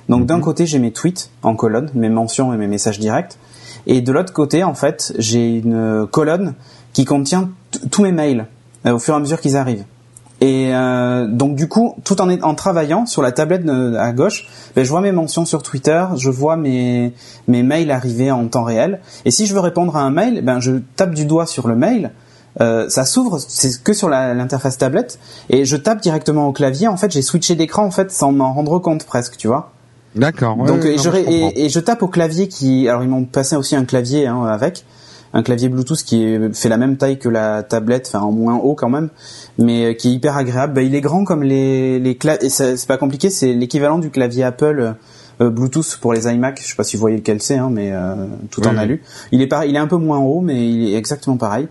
Donc 0.08 0.26
d'un 0.26 0.36
mhm. 0.36 0.42
côté, 0.42 0.66
j'ai 0.66 0.78
mes 0.78 0.90
tweets 0.90 1.30
en 1.42 1.54
colonne, 1.54 1.90
mes 1.94 2.08
mentions 2.08 2.52
et 2.52 2.56
mes 2.56 2.66
messages 2.66 2.98
directs. 2.98 3.36
Et 3.86 4.00
de 4.00 4.12
l'autre 4.12 4.32
côté, 4.32 4.64
en 4.64 4.74
fait, 4.74 5.14
j'ai 5.18 5.58
une 5.58 6.06
colonne 6.10 6.54
qui 6.92 7.04
contient 7.04 7.50
tous 7.90 8.02
mes 8.02 8.12
mails 8.12 8.40
euh, 8.40 8.44
au 8.84 8.98
fur 8.98 9.14
et 9.14 9.16
à 9.16 9.20
mesure 9.20 9.40
qu'ils 9.40 9.56
arrivent. 9.56 9.84
Et 10.40 10.70
euh, 10.72 11.26
donc 11.26 11.56
du 11.56 11.66
coup, 11.66 11.96
tout 12.04 12.20
en, 12.20 12.30
en 12.30 12.54
travaillant 12.54 13.06
sur 13.06 13.22
la 13.22 13.32
tablette 13.32 13.68
à 13.68 14.12
gauche, 14.12 14.48
ben, 14.76 14.84
je 14.84 14.90
vois 14.90 15.00
mes 15.00 15.10
mentions 15.10 15.44
sur 15.44 15.62
Twitter, 15.64 16.04
je 16.16 16.30
vois 16.30 16.56
mes, 16.56 17.12
mes 17.48 17.64
mails 17.64 17.90
arriver 17.90 18.30
en 18.30 18.46
temps 18.46 18.62
réel. 18.62 19.00
Et 19.24 19.32
si 19.32 19.46
je 19.46 19.54
veux 19.54 19.60
répondre 19.60 19.96
à 19.96 20.02
un 20.02 20.10
mail, 20.10 20.42
ben 20.44 20.60
je 20.60 20.72
tape 20.94 21.14
du 21.14 21.24
doigt 21.24 21.46
sur 21.46 21.66
le 21.66 21.74
mail 21.74 22.12
euh, 22.60 22.88
ça 22.88 23.04
s'ouvre, 23.04 23.38
c'est 23.38 23.82
que 23.82 23.92
sur 23.92 24.08
l'interface 24.08 24.78
tablette, 24.78 25.18
et 25.48 25.64
je 25.64 25.76
tape 25.76 26.00
directement 26.00 26.48
au 26.48 26.52
clavier. 26.52 26.88
En 26.88 26.96
fait, 26.96 27.12
j'ai 27.12 27.22
switché 27.22 27.54
d'écran 27.54 27.84
en 27.84 27.90
fait 27.90 28.10
sans 28.10 28.32
m'en 28.32 28.52
rendre 28.52 28.78
compte 28.78 29.04
presque, 29.04 29.36
tu 29.36 29.46
vois. 29.46 29.70
D'accord. 30.16 30.56
Donc 30.56 30.84
et, 30.84 30.98
je, 30.98 31.10
et, 31.56 31.68
je 31.68 31.80
tape 31.80 32.02
au 32.02 32.08
clavier 32.08 32.48
qui, 32.48 32.88
alors 32.88 33.04
ils 33.04 33.08
m'ont 33.08 33.24
passé 33.24 33.54
aussi 33.54 33.76
un 33.76 33.84
clavier 33.84 34.26
hein, 34.26 34.44
avec 34.44 34.84
un 35.32 35.42
clavier 35.42 35.68
Bluetooth 35.68 36.02
qui 36.02 36.24
est, 36.24 36.54
fait 36.54 36.68
la 36.68 36.76
même 36.76 36.96
taille 36.96 37.18
que 37.18 37.28
la 37.28 37.62
tablette, 37.62 38.10
enfin 38.12 38.24
en 38.24 38.32
moins 38.32 38.56
haut 38.56 38.74
quand 38.74 38.88
même, 38.88 39.10
mais 39.58 39.86
euh, 39.86 39.92
qui 39.94 40.08
est 40.08 40.12
hyper 40.12 40.36
agréable. 40.36 40.74
Bah, 40.74 40.82
il 40.82 40.94
est 40.94 41.00
grand 41.00 41.24
comme 41.24 41.42
les 41.42 41.98
les 41.98 42.16
claviers, 42.16 42.48
c'est 42.48 42.86
pas 42.86 42.96
compliqué, 42.96 43.30
c'est 43.30 43.52
l'équivalent 43.52 43.98
du 43.98 44.10
clavier 44.10 44.44
Apple 44.44 44.94
euh, 45.40 45.50
Bluetooth 45.50 45.98
pour 46.00 46.12
les 46.12 46.26
iMac. 46.26 46.60
Je 46.62 46.68
sais 46.68 46.76
pas 46.76 46.84
si 46.84 46.96
vous 46.96 47.00
voyez 47.00 47.16
lequel 47.16 47.40
c'est, 47.40 47.58
hein, 47.58 47.70
mais 47.70 47.92
euh, 47.92 48.26
tout 48.50 48.66
en 48.66 48.76
alu. 48.76 49.02
Il 49.32 49.42
est 49.42 49.46
pareil, 49.46 49.70
il 49.70 49.76
est 49.76 49.80
un 49.80 49.86
peu 49.86 49.96
moins 49.96 50.18
haut, 50.18 50.40
mais 50.40 50.68
il 50.68 50.92
est 50.92 50.96
exactement 50.96 51.36
pareil. 51.36 51.68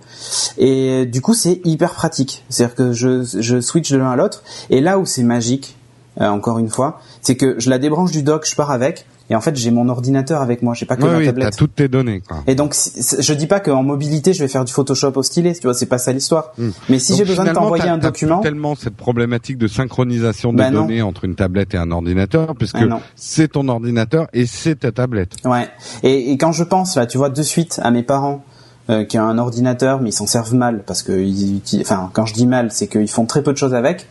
Et 0.57 1.05
du 1.05 1.21
coup, 1.21 1.33
c'est 1.33 1.61
hyper 1.65 1.93
pratique. 1.93 2.45
C'est-à-dire 2.49 2.75
que 2.75 2.93
je, 2.93 3.23
je 3.23 3.61
switch 3.61 3.91
de 3.91 3.97
l'un 3.97 4.11
à 4.11 4.15
l'autre. 4.15 4.43
Et 4.69 4.81
là 4.81 4.99
où 4.99 5.05
c'est 5.05 5.23
magique, 5.23 5.77
euh, 6.21 6.27
encore 6.27 6.59
une 6.59 6.69
fois, 6.69 7.01
c'est 7.21 7.35
que 7.35 7.59
je 7.59 7.69
la 7.69 7.77
débranche 7.77 8.11
du 8.11 8.23
dock, 8.23 8.47
je 8.47 8.55
pars 8.55 8.71
avec. 8.71 9.05
Et 9.29 9.35
en 9.35 9.41
fait, 9.41 9.55
j'ai 9.57 9.71
mon 9.71 9.89
ordinateur 9.89 10.41
avec 10.41 10.61
moi, 10.61 10.73
j'ai 10.73 10.85
pas 10.85 10.95
que 10.95 11.03
ma 11.03 11.17
oui, 11.17 11.25
tablette. 11.25 11.51
T'as 11.51 11.57
toutes 11.57 11.75
tes 11.75 11.89
données. 11.89 12.21
Quoi. 12.21 12.43
Et 12.47 12.55
donc, 12.55 12.73
je 12.73 13.33
dis 13.33 13.47
pas 13.47 13.59
qu'en 13.59 13.83
mobilité, 13.83 14.33
je 14.33 14.39
vais 14.41 14.47
faire 14.47 14.63
du 14.63 14.71
Photoshop 14.71 15.11
au 15.15 15.23
stylet, 15.23 15.53
tu 15.53 15.63
vois, 15.63 15.73
c'est 15.73 15.85
pas 15.85 15.97
ça 15.97 16.13
l'histoire. 16.13 16.53
Hmm. 16.57 16.69
Mais 16.87 16.99
si 16.99 17.15
j'ai 17.15 17.25
besoin 17.25 17.45
de 17.45 17.51
t'envoyer 17.51 17.89
un 17.89 17.97
document, 17.97 18.39
tellement 18.39 18.75
cette 18.75 18.95
problématique 18.95 19.57
de 19.57 19.67
synchronisation 19.67 20.53
des 20.53 20.63
bah 20.63 20.71
données 20.71 21.01
entre 21.01 21.25
une 21.25 21.35
tablette 21.35 21.73
et 21.73 21.77
un 21.77 21.91
ordinateur, 21.91 22.55
puisque 22.55 22.77
ah 22.77 22.99
c'est 23.15 23.49
ton 23.49 23.67
ordinateur 23.67 24.27
et 24.31 24.45
c'est 24.45 24.79
ta 24.79 24.91
tablette. 24.91 25.35
Ouais. 25.43 25.67
Et, 26.03 26.31
et, 26.31 26.37
quand 26.37 26.53
je 26.53 26.63
pense 26.63 26.95
là, 26.95 27.05
tu 27.05 27.17
vois, 27.17 27.29
de 27.29 27.43
suite 27.43 27.79
à 27.83 27.91
mes 27.91 28.03
parents. 28.03 28.43
Euh, 28.89 29.03
qui 29.03 29.19
ont 29.19 29.23
un 29.23 29.37
ordinateur 29.37 29.99
mais 29.99 30.11
ils 30.11 30.13
s'en 30.13 30.27
servent 30.27 30.53
mal 30.53 30.83
parce 30.87 31.03
que 31.03 31.11
ils, 31.11 31.61
enfin 31.81 32.09
quand 32.13 32.25
je 32.25 32.33
dis 32.33 32.47
mal 32.47 32.71
c'est 32.71 32.87
qu'ils 32.87 33.09
font 33.09 33.25
très 33.25 33.43
peu 33.43 33.51
de 33.51 33.57
choses 33.57 33.73
avec 33.73 34.07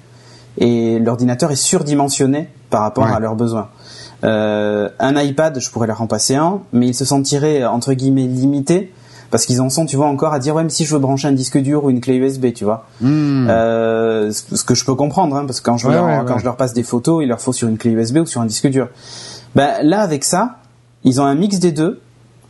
et 0.58 0.98
l'ordinateur 0.98 1.50
est 1.50 1.56
surdimensionné 1.56 2.50
par 2.68 2.82
rapport 2.82 3.06
à 3.06 3.18
leurs 3.18 3.36
besoins. 3.36 3.70
Euh, 4.26 4.88
un 4.98 5.20
iPad, 5.20 5.58
je 5.60 5.70
pourrais 5.70 5.86
leur 5.86 6.02
en 6.02 6.06
passer 6.06 6.34
un, 6.34 6.60
mais 6.72 6.88
ils 6.88 6.94
se 6.94 7.04
sentiraient 7.04 7.64
entre 7.64 7.92
guillemets 7.92 8.26
limités 8.26 8.92
parce 9.30 9.44
qu'ils 9.44 9.60
en 9.60 9.70
sont, 9.70 9.86
tu 9.86 9.96
vois, 9.96 10.06
encore 10.06 10.32
à 10.32 10.38
dire 10.38 10.54
ouais, 10.54 10.64
mais 10.64 10.70
si 10.70 10.84
je 10.84 10.94
veux 10.94 11.00
brancher 11.00 11.28
un 11.28 11.32
disque 11.32 11.58
dur 11.58 11.84
ou 11.84 11.90
une 11.90 12.00
clé 12.00 12.16
USB, 12.16 12.52
tu 12.52 12.64
vois. 12.64 12.86
Hmm. 13.00 13.48
Euh, 13.48 14.32
ce 14.32 14.64
que 14.64 14.74
je 14.74 14.84
peux 14.84 14.94
comprendre, 14.94 15.36
hein, 15.36 15.44
parce 15.46 15.60
que 15.60 15.66
quand 15.66 15.76
je 15.76 15.88
leur, 15.88 16.24
quand 16.24 16.38
je 16.38 16.44
leur 16.44 16.56
passe 16.56 16.72
des 16.72 16.82
photos, 16.82 17.22
il 17.22 17.28
leur 17.28 17.40
faut 17.40 17.52
sur 17.52 17.68
une 17.68 17.78
clé 17.78 17.90
USB 17.90 18.18
ou 18.18 18.26
sur 18.26 18.40
un 18.40 18.46
disque 18.46 18.68
dur. 18.68 18.88
Ben 19.54 19.74
là, 19.82 20.00
avec 20.00 20.24
ça, 20.24 20.58
ils 21.04 21.20
ont 21.20 21.24
un 21.24 21.34
mix 21.34 21.58
des 21.58 21.72
deux. 21.72 22.00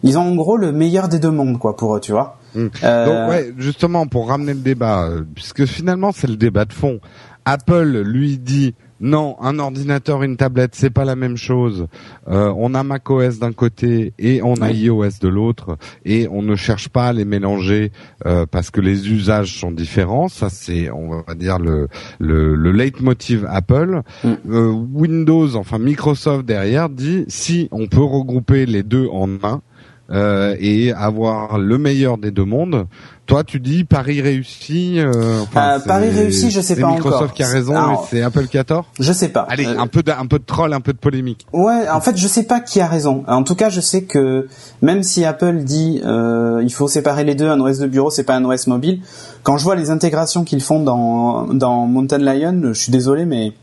Ils 0.03 0.19
ont 0.19 0.23
en 0.23 0.35
gros 0.35 0.57
le 0.57 0.73
meilleur 0.73 1.09
des 1.09 1.19
deux 1.19 1.31
mondes, 1.31 1.59
quoi, 1.59 1.77
pour 1.77 1.97
eux, 1.97 2.01
tu 2.01 2.13
vois. 2.13 2.39
Hmm. 2.55 2.67
Euh... 2.85 3.07
Donc 3.07 3.31
ouais, 3.31 3.55
justement 3.57 4.07
pour 4.07 4.29
ramener 4.29 4.55
le 4.55 4.61
débat, 4.61 5.09
puisque 5.35 5.65
finalement 5.65 6.13
c'est 6.13 6.29
le 6.29 6.37
débat 6.37 6.65
de 6.65 6.73
fond. 6.73 7.01
Apple 7.45 8.03
lui 8.05 8.39
dit 8.39 8.75
non, 9.01 9.37
un 9.41 9.59
ordinateur, 9.59 10.23
une 10.23 10.37
tablette, 10.37 10.75
c'est 10.75 10.91
pas 10.91 11.05
la 11.05 11.17
même 11.17 11.37
chose. 11.37 11.87
Euh, 12.29 12.53
on 12.57 12.75
a 12.75 12.83
macOS 12.83 13.39
d'un 13.39 13.53
côté 13.53 14.15
et 14.19 14.43
on 14.43 14.55
a 14.55 14.71
iOS 14.71 15.19
de 15.21 15.29
l'autre, 15.29 15.77
et 16.05 16.29
on 16.29 16.43
ne 16.43 16.57
cherche 16.57 16.89
pas 16.89 17.09
à 17.09 17.13
les 17.13 17.25
mélanger 17.25 17.93
euh, 18.25 18.47
parce 18.51 18.71
que 18.71 18.81
les 18.81 19.11
usages 19.11 19.59
sont 19.59 19.71
différents. 19.71 20.29
Ça, 20.29 20.49
c'est, 20.49 20.91
on 20.91 21.23
va 21.23 21.35
dire 21.35 21.59
le 21.59 21.89
le, 22.19 22.55
le 22.55 22.73
leitmotiv 22.73 23.47
Apple. 23.49 24.03
Mm. 24.25 24.33
Euh, 24.51 24.71
Windows, 24.71 25.57
enfin 25.57 25.79
Microsoft 25.79 26.47
derrière 26.47 26.89
dit 26.89 27.25
si 27.29 27.69
on 27.73 27.87
peut 27.87 28.03
regrouper 28.03 28.67
les 28.67 28.83
deux 28.83 29.07
en 29.09 29.29
un. 29.43 29.61
Euh, 30.09 30.55
et 30.61 30.93
avoir 30.93 31.59
le 31.59 31.79
meilleur 31.79 32.17
des 32.17 32.31
deux 32.31 32.45
mondes. 32.45 32.87
Toi, 33.27 33.43
tu 33.43 33.59
dis 33.59 33.83
Paris 33.83 34.21
réussi. 34.21 35.01
Euh, 35.01 35.43
euh 35.57 35.79
Paris 35.85 36.11
réussi, 36.11 36.53
je 36.53 36.61
sais 36.61 36.77
pas 36.77 36.87
encore. 36.87 36.97
C'est 36.97 37.05
Microsoft 37.09 37.35
qui 37.35 37.43
a 37.43 37.49
raison, 37.49 37.75
c'est 38.09 38.23
Apple 38.23 38.47
qui 38.47 38.57
a 38.57 38.63
tort? 38.63 38.87
Je 39.01 39.13
sais 39.13 39.31
pas. 39.31 39.45
Allez, 39.51 39.67
euh, 39.67 39.81
un 39.81 39.89
peu 39.89 40.05
de, 40.05 40.13
un 40.13 40.27
peu 40.27 40.39
de 40.39 40.45
troll, 40.45 40.73
un 40.73 40.81
peu 40.81 40.93
de 40.93 40.99
polémique. 40.99 41.45
Ouais, 41.53 41.89
en 41.89 42.01
fait, 42.01 42.17
je 42.17 42.29
sais 42.29 42.45
pas 42.45 42.61
qui 42.61 42.81
a 42.81 42.87
raison. 42.87 43.25
En 43.27 43.43
tout 43.43 43.57
cas, 43.57 43.69
je 43.69 43.81
sais 43.81 44.05
que 44.05 44.47
même 44.81 45.03
si 45.03 45.25
Apple 45.25 45.65
dit 45.65 46.01
euh, 46.05 46.63
il 46.63 46.73
faut 46.73 46.87
séparer 46.87 47.25
les 47.25 47.35
deux, 47.35 47.49
un 47.49 47.59
OS 47.59 47.79
de 47.79 47.89
bureau, 47.89 48.11
c'est 48.11 48.23
pas 48.23 48.37
un 48.37 48.45
OS 48.45 48.69
mobile. 48.69 49.01
Quand 49.43 49.59
je 49.59 49.65
vois 49.65 49.75
les 49.75 49.91
intégrations 49.91 50.45
qu'ils 50.45 50.63
font 50.63 50.81
dans 50.81 51.49
dans 51.53 51.87
Mountain 51.87 52.19
Lion, 52.19 52.61
je 52.63 52.79
suis 52.79 52.93
désolé, 52.93 53.25
mais 53.25 53.55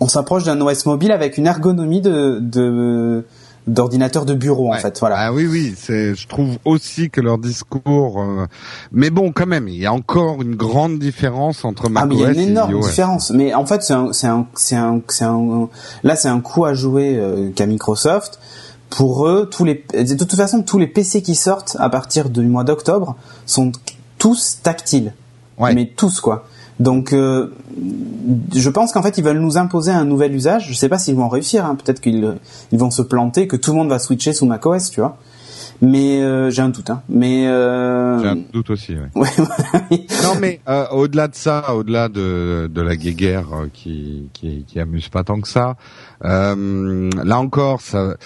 on 0.00 0.08
s'approche 0.08 0.42
d'un 0.42 0.60
OS 0.60 0.86
mobile 0.86 1.12
avec 1.12 1.38
une 1.38 1.46
ergonomie 1.46 2.00
de, 2.00 2.38
de 2.40 3.24
d'ordinateur 3.68 4.24
de 4.24 4.34
bureau 4.34 4.72
en 4.72 4.76
fait 4.76 4.98
voilà. 5.00 5.16
Ah 5.18 5.32
oui 5.32 5.46
oui 5.46 5.74
c'est 5.76 6.14
je 6.14 6.26
trouve 6.26 6.58
aussi 6.64 7.10
que 7.10 7.20
leur 7.20 7.38
discours 7.38 8.22
euh, 8.22 8.46
mais 8.92 9.10
bon 9.10 9.32
quand 9.32 9.46
même 9.46 9.68
il 9.68 9.76
y 9.76 9.86
a 9.86 9.92
encore 9.92 10.42
une 10.42 10.56
grande 10.56 10.98
différence 10.98 11.64
entre 11.64 11.88
macOS 11.88 12.02
ah, 12.02 12.06
mais 12.06 12.14
il 12.16 12.20
y 12.20 12.24
a 12.24 12.42
une 12.42 12.50
énorme 12.50 12.80
différence. 12.80 13.30
Mais 13.30 13.54
en 13.54 13.66
fait 13.66 13.82
c'est 13.82 13.94
un 13.94 14.12
c'est 14.12 14.26
un 14.26 14.46
c'est 14.56 14.76
un 14.76 15.00
un 15.20 15.68
là 16.02 16.16
c'est 16.16 16.28
un 16.28 16.40
coup 16.40 16.64
à 16.64 16.74
jouer 16.74 17.16
euh, 17.16 17.50
qu'à 17.50 17.66
Microsoft. 17.66 18.38
Pour 18.90 19.28
eux 19.28 19.48
tous 19.50 19.64
les 19.64 19.84
de 19.92 20.14
toute 20.14 20.34
façon 20.34 20.62
tous 20.62 20.78
les 20.78 20.86
PC 20.86 21.22
qui 21.22 21.34
sortent 21.34 21.76
à 21.78 21.90
partir 21.90 22.30
du 22.30 22.40
mois 22.42 22.64
d'octobre 22.64 23.16
sont 23.44 23.72
tous 24.18 24.58
tactiles. 24.62 25.12
Ouais. 25.58 25.74
mais 25.74 25.86
tous 25.86 26.20
quoi 26.20 26.46
donc, 26.80 27.12
euh, 27.12 27.52
je 28.54 28.70
pense 28.70 28.92
qu'en 28.92 29.02
fait, 29.02 29.18
ils 29.18 29.24
veulent 29.24 29.40
nous 29.40 29.58
imposer 29.58 29.90
un 29.90 30.04
nouvel 30.04 30.34
usage. 30.34 30.68
Je 30.68 30.74
sais 30.74 30.88
pas 30.88 30.98
s'ils 30.98 31.16
vont 31.16 31.28
réussir. 31.28 31.64
Hein. 31.64 31.74
Peut-être 31.74 32.00
qu'ils 32.00 32.36
ils 32.70 32.78
vont 32.78 32.90
se 32.90 33.02
planter, 33.02 33.48
que 33.48 33.56
tout 33.56 33.72
le 33.72 33.78
monde 33.78 33.88
va 33.88 33.98
switcher 33.98 34.32
sous 34.32 34.46
macOS, 34.46 34.90
tu 34.90 35.00
vois. 35.00 35.18
Mais 35.80 36.22
euh, 36.22 36.50
j'ai 36.50 36.62
un 36.62 36.70
doute. 36.70 36.90
Hein. 36.90 37.02
Mais 37.08 37.46
euh... 37.46 38.20
j'ai 38.20 38.28
un 38.28 38.38
doute 38.52 38.70
aussi. 38.70 38.96
Ouais. 39.14 39.28
non, 40.22 40.34
mais 40.40 40.60
euh, 40.68 40.86
au-delà 40.90 41.28
de 41.28 41.34
ça, 41.34 41.74
au-delà 41.74 42.08
de, 42.08 42.68
de 42.72 42.82
la 42.82 42.96
guéguerre 42.96 43.46
qui, 43.72 44.28
qui 44.32 44.64
qui 44.66 44.80
amuse 44.80 45.08
pas 45.08 45.22
tant 45.22 45.40
que 45.40 45.46
ça, 45.46 45.76
là 46.20 47.38
encore, 47.38 47.80
ça 47.80 48.16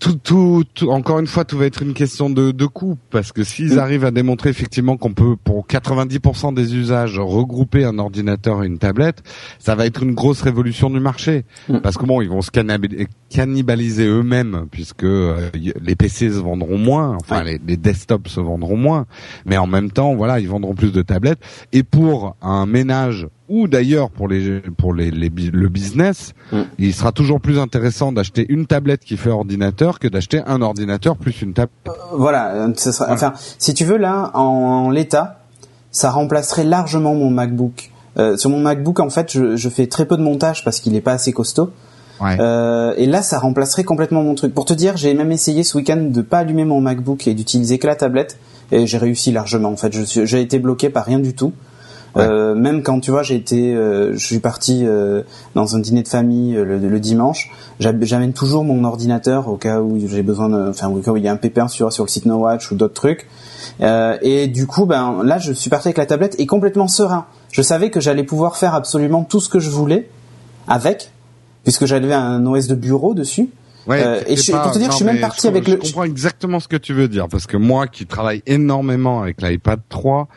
tout, 0.00 0.14
tout, 0.16 0.64
tout, 0.74 0.90
encore 0.90 1.18
une 1.18 1.26
fois, 1.26 1.44
tout 1.44 1.56
va 1.56 1.66
être 1.66 1.82
une 1.82 1.94
question 1.94 2.28
de, 2.28 2.50
de 2.50 2.66
coût, 2.66 2.98
parce 3.10 3.32
que 3.32 3.44
s'ils 3.44 3.76
mm. 3.76 3.78
arrivent 3.78 4.04
à 4.04 4.10
démontrer 4.10 4.50
effectivement 4.50 4.96
qu'on 4.96 5.14
peut, 5.14 5.36
pour 5.36 5.66
90% 5.66 6.54
des 6.54 6.74
usages, 6.74 7.18
regrouper 7.18 7.84
un 7.84 7.98
ordinateur 7.98 8.62
et 8.62 8.66
une 8.66 8.78
tablette, 8.78 9.22
ça 9.58 9.74
va 9.74 9.86
être 9.86 10.02
une 10.02 10.14
grosse 10.14 10.42
révolution 10.42 10.90
du 10.90 11.00
marché, 11.00 11.44
mm. 11.68 11.78
parce 11.78 11.96
que 11.96 12.04
bon, 12.04 12.20
ils 12.20 12.28
vont 12.28 12.42
se 12.42 12.50
cannibaliser 12.50 14.06
eux-mêmes, 14.06 14.66
puisque 14.70 15.04
euh, 15.04 15.50
les 15.54 15.96
PC 15.96 16.30
se 16.30 16.38
vendront 16.38 16.78
moins, 16.78 17.16
enfin 17.20 17.42
les, 17.42 17.60
les, 17.66 17.76
desktops 17.76 18.30
se 18.30 18.40
vendront 18.40 18.76
moins, 18.76 19.06
mais 19.46 19.56
en 19.56 19.66
même 19.66 19.90
temps, 19.90 20.14
voilà, 20.14 20.40
ils 20.40 20.48
vendront 20.48 20.74
plus 20.74 20.92
de 20.92 21.02
tablettes, 21.02 21.40
et 21.72 21.82
pour 21.82 22.36
un 22.42 22.66
ménage 22.66 23.28
ou 23.48 23.68
d'ailleurs 23.68 24.10
pour 24.10 24.26
les 24.28 24.60
pour 24.78 24.94
les, 24.94 25.10
les 25.10 25.28
le 25.30 25.68
business, 25.68 26.32
Mm. 26.52 26.62
il 26.78 26.94
sera 26.94 27.12
toujours 27.12 27.40
plus 27.40 27.58
intéressant 27.58 28.12
d'acheter 28.12 28.46
une 28.48 28.66
tablette 28.66 29.00
qui 29.04 29.16
fait 29.16 29.30
ordinateur 29.30 29.98
que 29.98 30.08
d'acheter 30.08 30.40
un 30.46 30.62
ordinateur 30.62 31.16
plus 31.16 31.42
une 31.42 31.52
tablette. 31.54 31.72
Voilà, 32.12 32.54
euh, 32.54 32.72
ce 32.76 32.92
sera- 32.92 33.12
enfin, 33.12 33.32
si 33.58 33.74
tu 33.74 33.84
veux 33.84 33.96
là, 33.98 34.30
en, 34.34 34.40
en 34.40 34.90
l'état, 34.90 35.40
ça 35.90 36.10
remplacerait 36.10 36.64
largement 36.64 37.14
mon 37.14 37.30
MacBook. 37.30 37.90
Euh, 38.16 38.36
sur 38.36 38.48
mon 38.50 38.60
MacBook, 38.60 39.00
en 39.00 39.10
fait, 39.10 39.32
je, 39.32 39.56
je 39.56 39.68
fais 39.68 39.86
très 39.88 40.06
peu 40.06 40.16
de 40.16 40.22
montage 40.22 40.64
parce 40.64 40.80
qu'il 40.80 40.94
est 40.94 41.00
pas 41.00 41.12
assez 41.12 41.32
costaud. 41.32 41.70
Ouais. 42.20 42.36
Euh, 42.38 42.94
et 42.96 43.06
là, 43.06 43.22
ça 43.22 43.38
remplacerait 43.40 43.82
complètement 43.84 44.22
mon 44.22 44.34
truc. 44.36 44.54
Pour 44.54 44.64
te 44.64 44.72
dire, 44.72 44.96
j'ai 44.96 45.12
même 45.14 45.32
essayé 45.32 45.64
ce 45.64 45.76
week-end 45.76 45.96
de 46.10 46.22
pas 46.22 46.38
allumer 46.38 46.64
mon 46.64 46.80
MacBook 46.80 47.26
et 47.26 47.34
d'utiliser 47.34 47.78
que 47.78 47.88
la 47.88 47.96
tablette, 47.96 48.38
et 48.70 48.86
j'ai 48.86 48.98
réussi 48.98 49.32
largement. 49.32 49.70
En 49.70 49.76
fait, 49.76 49.92
j'ai 50.24 50.40
été 50.40 50.58
bloqué 50.60 50.90
par 50.90 51.04
rien 51.04 51.18
du 51.18 51.34
tout. 51.34 51.52
Euh, 52.22 52.54
même 52.54 52.82
quand 52.82 53.00
tu 53.00 53.10
vois, 53.10 53.22
j'ai 53.24 53.34
été, 53.34 53.74
euh, 53.74 54.12
je 54.16 54.24
suis 54.24 54.38
parti 54.38 54.82
euh, 54.86 55.22
dans 55.54 55.74
un 55.74 55.80
dîner 55.80 56.02
de 56.02 56.08
famille 56.08 56.56
euh, 56.56 56.64
le, 56.64 56.78
le 56.78 57.00
dimanche. 57.00 57.50
j'am- 57.80 57.98
J'amène 58.04 58.32
toujours 58.32 58.62
mon 58.64 58.84
ordinateur 58.84 59.48
au 59.48 59.56
cas 59.56 59.80
où 59.80 59.98
j'ai 60.06 60.22
besoin 60.22 60.48
de, 60.48 60.68
enfin 60.70 60.88
au 60.88 61.00
cas 61.00 61.10
où 61.10 61.16
il 61.16 61.24
y 61.24 61.28
a 61.28 61.32
un 61.32 61.36
pépin 61.36 61.66
sur 61.66 61.92
sur 61.92 62.04
le 62.04 62.08
site 62.08 62.26
No 62.26 62.36
Watch 62.36 62.70
ou 62.70 62.76
d'autres 62.76 62.94
trucs. 62.94 63.26
Euh, 63.80 64.16
et 64.22 64.46
du 64.46 64.66
coup, 64.68 64.86
ben 64.86 65.22
là, 65.24 65.38
je 65.38 65.52
suis 65.52 65.70
parti 65.70 65.88
avec 65.88 65.98
la 65.98 66.06
tablette 66.06 66.36
et 66.38 66.46
complètement 66.46 66.86
serein. 66.86 67.26
Je 67.50 67.62
savais 67.62 67.90
que 67.90 67.98
j'allais 68.00 68.24
pouvoir 68.24 68.56
faire 68.56 68.74
absolument 68.74 69.24
tout 69.24 69.40
ce 69.40 69.48
que 69.48 69.58
je 69.58 69.70
voulais 69.70 70.08
avec, 70.68 71.10
puisque 71.64 71.86
j'avais 71.86 72.12
un 72.12 72.44
OS 72.46 72.68
de 72.68 72.74
bureau 72.76 73.14
dessus. 73.14 73.48
Ouais, 73.86 74.02
Euh, 74.02 74.20
et 74.26 74.36
je- 74.36 74.52
pour 74.52 74.70
te 74.72 74.78
dire, 74.78 74.90
je 74.92 74.96
suis 74.96 75.04
même 75.04 75.20
parti 75.20 75.42
je- 75.42 75.48
avec 75.48 75.66
je 75.66 75.72
le- 75.72 75.76
comprends 75.78 76.04
exactement 76.04 76.58
ce 76.60 76.68
que 76.68 76.76
tu 76.76 76.94
veux 76.94 77.06
dire 77.08 77.28
parce 77.28 77.46
que 77.46 77.58
moi 77.58 77.86
qui 77.86 78.06
travaille 78.06 78.42
énormément 78.46 79.20
avec 79.20 79.42
l'iPad 79.42 79.80
3, 79.90 80.28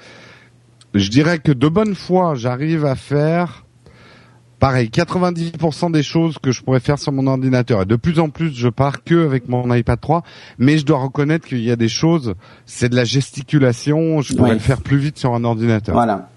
je 0.93 1.09
dirais 1.09 1.39
que 1.39 1.51
de 1.51 1.67
bonne 1.67 1.95
foi, 1.95 2.35
j'arrive 2.35 2.85
à 2.85 2.95
faire 2.95 3.63
pareil 4.59 4.89
90% 4.91 5.91
des 5.91 6.01
choses 6.01 6.37
que 6.41 6.51
je 6.51 6.63
pourrais 6.63 6.79
faire 6.79 6.97
sur 6.97 7.11
mon 7.11 7.27
ordinateur 7.27 7.83
et 7.83 7.85
de 7.85 7.95
plus 7.95 8.19
en 8.19 8.29
plus 8.29 8.51
je 8.55 8.69
pars 8.69 9.03
que 9.03 9.23
avec 9.23 9.47
mon 9.47 9.71
iPad 9.71 9.99
3 10.01 10.23
mais 10.57 10.79
je 10.79 10.85
dois 10.85 10.97
reconnaître 10.97 11.45
qu'il 11.47 11.61
y 11.61 11.69
a 11.69 11.75
des 11.75 11.89
choses 11.89 12.33
c'est 12.65 12.89
de 12.89 12.95
la 12.95 13.03
gesticulation 13.03 14.21
je 14.21 14.33
pourrais 14.35 14.53
le 14.53 14.59
faire 14.59 14.81
plus 14.81 14.97
vite 14.97 15.19
sur 15.19 15.35
un 15.35 15.43
ordinateur 15.43 15.93
Voilà. 15.93 16.29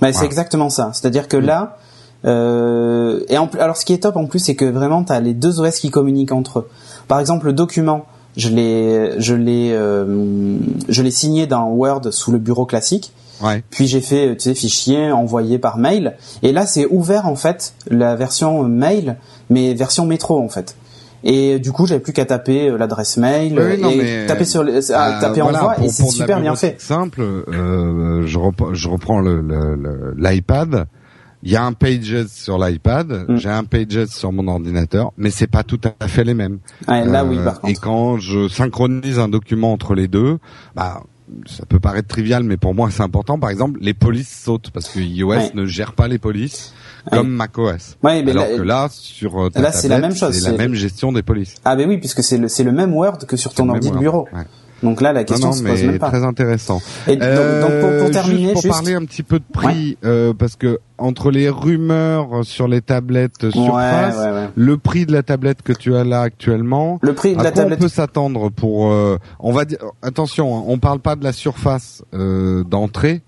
Mais 0.00 0.08
c'est 0.12 0.20
Voilà. 0.20 0.26
exactement 0.26 0.70
ça. 0.70 0.90
C'est-à-dire 0.94 1.28
que 1.28 1.36
Mm. 1.36 1.44
là, 1.44 1.76
euh, 2.24 3.20
et 3.28 3.36
en, 3.38 3.48
alors 3.58 3.76
ce 3.76 3.84
qui 3.84 3.92
est 3.92 3.98
top 4.02 4.16
en 4.16 4.26
plus, 4.26 4.38
c'est 4.40 4.54
que 4.54 4.64
vraiment 4.64 5.04
tu 5.04 5.12
as 5.12 5.20
les 5.20 5.32
deux 5.34 5.60
OS 5.60 5.78
qui 5.78 5.90
communiquent 5.90 6.32
entre 6.32 6.60
eux. 6.60 6.68
Par 7.08 7.20
exemple, 7.20 7.46
le 7.46 7.52
document, 7.52 8.06
je 8.36 8.48
l'ai, 8.50 9.12
je 9.20 9.34
l'ai, 9.34 9.72
euh, 9.72 10.56
je 10.88 11.02
l'ai 11.02 11.10
signé 11.10 11.46
dans 11.46 11.68
Word 11.68 12.10
sous 12.10 12.30
le 12.32 12.38
bureau 12.38 12.66
classique. 12.66 13.12
Ouais 13.42 13.62
Puis 13.70 13.86
j'ai 13.86 14.00
fait, 14.00 14.36
tu 14.36 14.44
sais, 14.44 14.54
fichier 14.54 15.10
envoyé 15.12 15.58
par 15.58 15.78
mail. 15.78 16.16
Et 16.42 16.52
là, 16.52 16.66
c'est 16.66 16.86
ouvert 16.86 17.26
en 17.26 17.36
fait 17.36 17.74
la 17.90 18.16
version 18.16 18.62
mail, 18.64 19.16
mais 19.50 19.74
version 19.74 20.06
métro 20.06 20.40
en 20.40 20.48
fait. 20.48 20.76
Et 21.24 21.58
du 21.58 21.72
coup, 21.72 21.86
j'avais 21.86 22.00
plus 22.00 22.12
qu'à 22.12 22.24
taper 22.26 22.68
euh, 22.68 22.78
l'adresse 22.78 23.16
mail 23.16 23.58
Oui, 23.58 23.80
non, 23.80 23.90
et 23.90 23.96
mais- 23.96 24.26
taper 24.26 24.44
sur, 24.44 24.62
le- 24.62 24.78
ah, 24.92 25.16
Euh, 25.16 25.20
taper 25.20 25.40
voilà, 25.40 25.58
envoi 25.60 25.74
pour- 25.74 25.84
et 25.84 25.88
c'est 25.88 26.06
super 26.08 26.40
bien 26.40 26.54
fait. 26.54 26.76
Simple, 26.80 27.20
euh, 27.22 28.22
je, 28.26 28.38
reprends, 28.38 28.74
je 28.74 28.88
reprends 28.88 29.20
le- 29.20 29.40
le- 29.40 29.74
le- 29.74 30.14
l'iPad. 30.16 30.86
Il 31.42 31.50
y 31.52 31.56
a 31.56 31.64
un 31.64 31.72
Pages 31.72 32.26
sur 32.28 32.58
l'iPad, 32.58 33.24
Mm. 33.28 33.36
j'ai 33.38 33.48
un 33.48 33.64
Pages 33.64 34.06
sur 34.06 34.32
mon 34.32 34.46
ordinateur, 34.48 35.12
mais 35.16 35.30
c'est 35.30 35.46
pas 35.46 35.62
tout 35.62 35.80
à 36.00 36.06
fait 36.08 36.24
les 36.24 36.34
mêmes. 36.34 36.58
Ouais, 36.88 37.04
là, 37.04 37.24
oui, 37.24 37.38
Euh, 37.38 37.44
par 37.44 37.60
contre. 37.60 37.72
Et 37.72 37.76
quand 37.76 38.18
je 38.18 38.48
synchronise 38.48 39.18
un 39.18 39.28
document 39.28 39.72
entre 39.72 39.94
les 39.94 40.08
deux, 40.08 40.38
bah 40.74 41.02
ça 41.46 41.66
peut 41.66 41.80
paraître 41.80 42.08
trivial, 42.08 42.42
mais 42.44 42.56
pour 42.56 42.74
moi 42.74 42.90
c'est 42.90 43.02
important. 43.02 43.38
Par 43.38 43.50
exemple, 43.50 43.78
les 43.82 43.94
polices 43.94 44.28
sautent 44.44 44.70
parce 44.70 44.88
que 44.88 45.00
iOS 45.00 45.28
Ouais. 45.30 45.50
ne 45.54 45.66
gère 45.66 45.92
pas 45.92 46.08
les 46.08 46.18
polices 46.18 46.72
comme 47.10 47.28
macOS. 47.28 47.96
Ouais, 48.02 48.22
mais 48.22 48.32
Alors 48.32 48.44
là- 48.48 48.56
que 48.56 48.62
là, 48.62 48.88
sur 48.90 49.40
euh, 49.46 49.50
ta 49.50 49.60
là, 49.60 49.72
c'est 49.72 49.88
la 49.88 49.98
même 49.98 50.14
chose, 50.14 50.34
c'est 50.38 50.50
la 50.50 50.56
même 50.58 50.74
gestion 50.74 51.12
des 51.12 51.22
polices. 51.22 51.54
Ah 51.64 51.76
ben 51.76 51.88
oui, 51.88 51.98
puisque 51.98 52.22
c'est 52.22 52.38
le, 52.38 52.48
c'est 52.48 52.64
le 52.64 52.72
même 52.72 52.92
Word 52.94 53.18
que 53.26 53.36
sur 53.36 53.54
ton 53.54 53.68
ordi 53.68 53.90
de 53.90 53.96
bureau. 53.98 54.28
Donc 54.82 55.00
là, 55.00 55.12
la 55.12 55.24
question 55.24 55.48
non, 55.48 55.52
se 55.54 55.62
pose 55.62 55.80
mais 55.82 55.86
même 55.88 55.98
pas. 55.98 56.08
très 56.10 56.22
intéressant. 56.24 56.80
Et 57.08 57.16
donc, 57.16 57.28
donc 57.28 57.70
pour, 57.80 57.90
pour 57.90 58.06
Euh, 58.08 58.10
terminer, 58.10 58.40
juste 58.42 58.52
pour 58.52 58.62
juste, 58.62 58.74
parler 58.74 58.94
un 58.94 59.04
petit 59.04 59.22
peu 59.22 59.38
de 59.38 59.44
prix, 59.52 59.96
euh, 60.04 60.34
parce 60.38 60.56
que 60.56 60.78
entre 60.98 61.30
les 61.30 61.48
rumeurs 61.48 62.44
sur 62.44 62.68
les 62.68 62.80
tablettes 62.82 63.50
Surface, 63.50 64.16
ouais, 64.16 64.32
ouais. 64.32 64.48
le 64.54 64.76
prix 64.78 65.06
de 65.06 65.12
la 65.12 65.22
tablette 65.22 65.62
que 65.62 65.72
tu 65.72 65.96
as 65.96 66.04
là 66.04 66.20
actuellement, 66.20 66.98
Le 67.02 67.14
prix 67.14 67.34
de 67.34 67.40
à 67.40 67.42
la 67.44 67.50
quoi 67.52 67.62
tablette. 67.62 67.78
on 67.78 67.82
peut 67.82 67.88
s'attendre 67.88 68.50
pour 68.50 68.90
euh, 68.92 69.18
On 69.40 69.52
va 69.52 69.64
dire 69.64 69.78
attention, 70.02 70.56
hein, 70.58 70.62
on 70.66 70.78
parle 70.78 70.98
pas 71.00 71.16
de 71.16 71.24
la 71.24 71.32
Surface 71.32 72.02
euh, 72.14 72.62
d'entrée. 72.64 73.22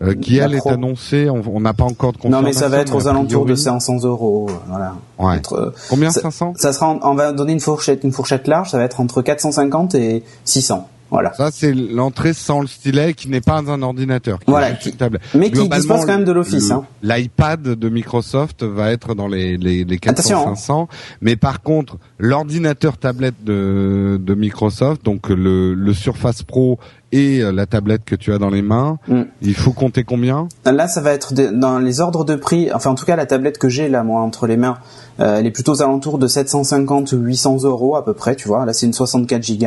euh, 0.00 0.14
qui 0.14 0.36
La 0.36 0.44
elle 0.46 0.54
est 0.54 0.66
annoncée, 0.66 1.28
on 1.28 1.60
n'a 1.60 1.74
pas 1.74 1.84
encore 1.84 2.12
de 2.14 2.18
Non, 2.24 2.40
mais 2.40 2.50
confirmation. 2.52 2.60
ça 2.60 2.68
va 2.68 2.78
être 2.78 2.94
aux 2.96 3.08
alentours 3.08 3.44
de 3.44 3.52
priori- 3.52 3.60
500 3.60 4.04
euros. 4.04 4.46
euh, 4.48 4.54
Voilà. 4.68 4.94
Ouais. 5.18 5.36
Entre, 5.36 5.74
Combien 5.90 6.10
Ça- 6.10 6.22
500 6.22 6.54
ça 6.56 6.72
sera, 6.72 6.88
en- 6.88 7.00
on 7.02 7.14
va 7.14 7.32
donner 7.32 7.52
une 7.52 7.60
fourchette, 7.60 8.02
une 8.02 8.10
fourchette 8.12 8.48
large. 8.48 8.70
Ça 8.70 8.78
va 8.78 8.84
être 8.84 9.00
entre 9.00 9.20
450 9.20 9.94
et 9.94 10.22
600. 10.44 10.88
Voilà. 11.12 11.32
Ça 11.34 11.50
c'est 11.52 11.72
l'entrée 11.72 12.32
sans 12.32 12.60
le 12.62 12.66
stylet 12.66 13.12
qui 13.14 13.28
n'est 13.28 13.40
pas 13.40 13.58
un 13.58 13.82
ordinateur. 13.82 14.38
Qui 14.40 14.46
Voilà, 14.50 14.72
qui- 14.72 14.94
mais 15.34 15.50
qui 15.50 15.68
dispose 15.68 16.00
quand 16.00 16.06
même 16.06 16.24
de 16.24 16.32
l'Office, 16.32 16.70
hein. 16.70 16.84
L'iPad 17.02 17.62
de 17.62 17.88
Microsoft 17.88 18.62
va 18.64 18.90
être 18.90 19.14
dans 19.14 19.28
les, 19.28 19.56
les, 19.58 19.84
les 19.84 19.98
400, 19.98 20.10
Attention, 20.34 20.50
hein. 20.52 20.54
500. 20.56 20.88
Mais 21.20 21.36
par 21.36 21.62
contre, 21.62 21.98
l'ordinateur 22.18 22.96
tablette 22.96 23.44
de, 23.44 24.18
de 24.20 24.34
Microsoft, 24.34 25.04
donc 25.04 25.28
le, 25.28 25.74
le 25.74 25.92
Surface 25.94 26.42
Pro 26.42 26.78
et 27.14 27.40
euh, 27.42 27.52
la 27.52 27.66
tablette 27.66 28.06
que 28.06 28.14
tu 28.16 28.32
as 28.32 28.38
dans 28.38 28.48
les 28.48 28.62
mains, 28.62 28.98
Mm. 29.06 29.22
il 29.42 29.54
faut 29.54 29.72
compter 29.72 30.02
combien? 30.04 30.48
Là, 30.64 30.88
ça 30.88 31.02
va 31.02 31.12
être 31.12 31.34
dans 31.34 31.78
les 31.78 32.00
ordres 32.00 32.24
de 32.24 32.36
prix. 32.36 32.72
Enfin, 32.72 32.90
en 32.90 32.94
tout 32.94 33.04
cas, 33.04 33.16
la 33.16 33.26
tablette 33.26 33.58
que 33.58 33.68
j'ai 33.68 33.88
là, 33.90 34.02
moi, 34.02 34.22
entre 34.22 34.46
les 34.46 34.56
mains, 34.56 34.78
euh, 35.20 35.36
elle 35.38 35.46
est 35.46 35.50
plutôt 35.50 35.72
aux 35.72 35.82
alentours 35.82 36.18
de 36.18 36.26
750 36.26 37.12
ou 37.12 37.18
800 37.18 37.64
euros 37.64 37.96
à 37.96 38.04
peu 38.04 38.14
près. 38.14 38.34
Tu 38.34 38.48
vois, 38.48 38.64
là, 38.64 38.72
c'est 38.72 38.86
une 38.86 38.94
64 38.94 39.58
Go. 39.58 39.66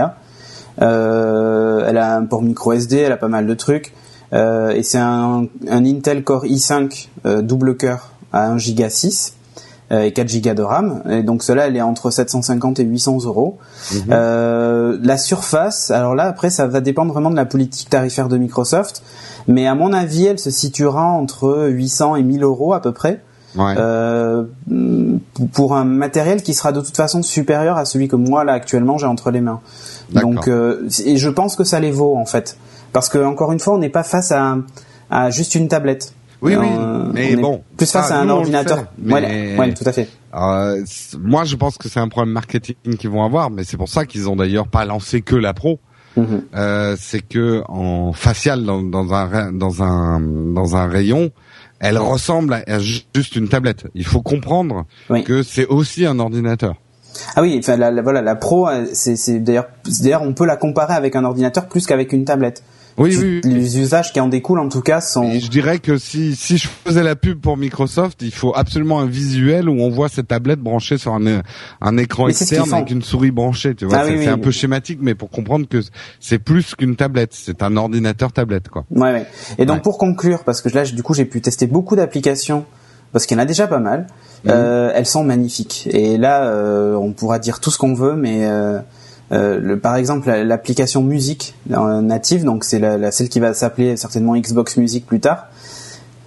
Euh, 0.82 1.86
elle 1.88 1.98
a 1.98 2.16
un 2.16 2.26
port 2.26 2.42
micro 2.42 2.74
SD, 2.74 2.98
elle 2.98 3.12
a 3.12 3.18
pas 3.18 3.28
mal 3.28 3.48
de 3.48 3.54
trucs. 3.54 3.94
Euh, 4.34 4.72
et 4.72 4.84
c'est 4.84 4.98
un, 4.98 5.46
un 5.70 5.86
Intel 5.86 6.24
Core 6.24 6.46
i5 6.46 7.10
euh, 7.26 7.42
double 7.42 7.78
cœur 7.78 8.12
à 8.34 8.48
1 8.48 8.56
Go 8.56 8.84
6 8.90 9.36
euh, 9.92 10.02
et 10.02 10.14
4 10.14 10.42
Go 10.42 10.54
de 10.54 10.62
RAM. 10.62 11.04
Et 11.10 11.24
donc 11.24 11.44
cela, 11.44 11.68
elle 11.68 11.78
est 11.78 11.82
entre 11.82 12.10
750 12.10 12.80
et 12.80 12.84
800 12.84 13.20
euros. 13.26 13.58
Euh, 14.10 14.98
la 15.02 15.18
surface, 15.18 15.92
alors 15.92 16.16
là 16.16 16.26
après 16.26 16.50
ça 16.50 16.68
va 16.68 16.82
dépendre 16.82 17.14
vraiment 17.14 17.30
de 17.30 17.36
la 17.36 17.46
politique 17.46 17.90
tarifaire 17.90 18.28
de 18.28 18.38
Microsoft, 18.38 19.04
mais 19.48 19.68
à 19.68 19.76
mon 19.76 19.94
avis 19.94 20.26
elle 20.26 20.40
se 20.40 20.50
situera 20.52 21.06
entre 21.06 21.68
800 21.70 22.16
et 22.16 22.24
1000 22.24 22.44
euros 22.44 22.74
à 22.74 22.82
peu 22.82 22.92
près 22.92 23.22
Ouais. 23.56 23.74
euh, 23.78 24.44
pour 25.54 25.76
un 25.76 25.86
matériel 25.86 26.42
qui 26.44 26.54
sera 26.54 26.72
de 26.72 26.82
toute 26.82 26.96
façon 26.96 27.22
supérieur 27.24 27.78
à 27.78 27.86
celui 27.86 28.08
que 28.08 28.16
moi 28.16 28.44
là 28.44 28.54
actuellement 28.54 28.98
j'ai 28.98 29.06
entre 29.08 29.32
les 29.32 29.42
mains. 29.42 29.62
Donc 30.14 30.48
euh, 30.48 30.88
et 31.06 31.18
je 31.18 31.30
pense 31.30 31.56
que 31.56 31.64
ça 31.64 31.80
les 31.80 31.92
vaut 31.92 32.16
en 32.18 32.26
fait, 32.26 32.58
parce 32.94 33.10
que 33.10 33.18
encore 33.18 33.52
une 33.52 33.60
fois 33.60 33.76
on 33.76 33.78
n'est 33.78 33.90
pas 33.90 34.04
face 34.04 34.32
à, 34.32 34.58
à 35.10 35.30
juste 35.30 35.56
une 35.56 35.68
tablette. 35.68 36.14
Oui, 36.42 36.56
oui, 36.58 36.68
Euh, 36.70 37.10
mais 37.14 37.36
bon, 37.38 37.64
plus 37.78 37.90
face 37.90 38.12
à 38.12 38.20
un 38.20 38.30
ordinateur. 38.30 38.78
sait, 38.80 38.86
mais- 39.00 39.14
Ouais, 39.14 39.56
ouais, 39.58 39.74
tout 39.74 39.86
à 39.88 39.92
fait. 39.94 40.10
Euh, 40.36 40.84
moi, 41.20 41.46
je 41.46 41.56
pense 41.56 41.78
que 41.78 41.88
c'est 41.88 42.02
un 42.02 42.10
problème 42.10 42.34
marketing 42.34 42.76
qu'ils 43.00 43.10
vont 43.10 43.24
avoir, 43.24 43.50
mais 43.50 43.64
c'est 43.64 43.78
pour 43.78 43.88
ça 43.88 44.06
qu'ils 44.06 44.30
ont 44.30 44.36
d'ailleurs 44.36 44.68
pas 44.68 44.84
lancé 44.86 45.22
que 45.22 45.36
la 45.36 45.54
Pro. 45.54 45.80
Mhm. 46.18 46.44
Euh, 46.56 46.96
c'est 47.00 47.22
que 47.22 47.64
en 47.68 48.12
facial 48.14 48.64
dans, 48.64 48.84
dans 48.84 49.14
un 49.14 49.52
dans 49.54 49.82
un 49.82 50.20
dans 50.20 50.76
un 50.76 50.88
rayon, 50.88 51.32
elle 51.80 51.98
ressemble 51.98 52.54
à, 52.54 52.64
à 52.68 52.80
ju- 52.80 53.02
juste 53.16 53.36
une 53.36 53.48
tablette. 53.50 53.86
Il 53.96 54.06
faut 54.06 54.22
comprendre 54.22 54.86
Oui. 55.10 55.24
que 55.24 55.44
c'est 55.44 55.66
aussi 55.68 56.06
un 56.06 56.20
ordinateur. 56.20 56.76
Ah 57.36 57.42
oui, 57.42 57.56
enfin 57.60 57.78
la, 57.78 57.92
la- 57.92 58.02
voilà, 58.02 58.22
la 58.22 58.36
Pro, 58.36 58.68
euh, 58.68 58.86
c'est 58.94 59.40
d'ailleurs, 59.40 59.68
c'est- 59.90 60.04
d'ailleurs, 60.04 60.22
on 60.24 60.34
peut 60.34 60.46
la 60.46 60.58
comparer 60.58 60.94
avec 60.94 61.16
un 61.16 61.24
ordinateur 61.24 61.68
plus 61.68 61.86
qu'avec 61.86 62.12
une 62.14 62.26
tablette. 62.26 62.62
Oui, 62.98 63.16
oui. 63.18 63.42
oui. 63.44 63.54
Les 63.54 63.78
usages 63.80 64.14
qui 64.14 64.20
en 64.22 64.28
découlent, 64.28 64.60
en 64.60 64.70
tout 64.70 64.82
cas, 64.82 65.02
sont. 65.02 65.24
Et 65.24 65.40
je 65.42 65.50
dirais 65.50 65.80
que 65.80 65.98
si 65.98 66.36
si 66.36 66.58
je 66.58 66.68
faisais 66.86 67.04
la 67.04 67.16
pub 67.18 67.42
pour 67.42 67.58
Microsoft, 67.58 68.22
il 68.22 68.32
faut 68.32 68.54
absolument 68.56 69.00
un 69.02 69.06
visuel 69.06 69.68
où 69.68 69.74
on 69.82 69.90
voit 69.90 70.08
cette 70.08 70.30
tablette 70.30 70.60
branchée 70.62 70.98
sur 70.98 71.14
un 71.14 71.42
un 71.82 71.98
écran 71.98 72.26
Mais 72.28 72.32
externe 72.32 72.74
avec 72.74 72.92
une 72.92 73.02
souris 73.02 73.32
branchée. 73.32 73.76
Tu 73.76 73.86
vois, 73.86 73.98
Ah 73.98 74.04
c'est 74.06 74.12
oui, 74.12 74.18
c'est 74.20 74.28
oui. 74.28 74.34
un 74.34 74.38
peu 74.38 74.52
schématique, 74.52 75.00
mais 75.02 75.14
pour 75.14 75.30
comprendre 75.30 75.68
que 75.68 75.82
c'est 76.22 76.40
plus 76.40 76.74
qu'une 76.76 76.96
tablette, 76.96 77.32
c'est 77.34 77.62
un 77.64 77.76
ordinateur 77.76 78.32
tablette 78.32 78.70
quoi. 78.70 78.86
Ouais, 78.92 79.12
ouais. 79.12 79.26
Et 79.58 79.66
donc 79.66 79.78
Ouais. 79.78 79.82
pour 79.82 79.98
conclure, 79.98 80.44
parce 80.46 80.62
que 80.62 80.70
là, 80.70 80.86
du 80.86 81.04
coup, 81.04 81.14
j'ai 81.14 81.26
pu 81.26 81.42
tester 81.42 81.68
beaucoup 81.68 81.98
d'applications, 81.98 82.64
parce 83.12 83.26
qu'il 83.26 83.36
y 83.36 83.40
en 83.40 83.44
a 83.44 83.46
déjà 83.46 83.68
pas 83.68 83.80
mal. 83.80 84.08
Mhm. 84.46 84.52
euh, 84.54 84.92
elles 84.96 85.06
sont 85.08 85.24
magnifiques. 85.24 85.88
Et 85.92 86.18
là, 86.18 86.46
euh, 86.46 86.94
on 86.96 87.12
pourra 87.14 87.40
dire 87.40 87.60
tout 87.60 87.72
ce 87.72 87.78
qu'on 87.78 87.94
veut, 87.96 88.16
mais 88.16 88.46
euh, 88.46 88.80
euh, 89.32 89.76
par 89.78 89.96
exemple, 89.96 90.28
la- 90.28 90.44
l'application 90.44 91.02
musique 91.02 91.56
euh, 91.72 92.02
native, 92.02 92.44
donc 92.44 92.64
c'est 92.64 92.80
la, 92.80 93.12
celle 93.12 93.30
qui 93.30 93.40
va 93.40 93.54
s'appeler 93.54 93.98
certainement 93.98 94.36
Xbox 94.36 94.78
Music 94.78 95.06
plus 95.06 95.20
tard. 95.20 95.48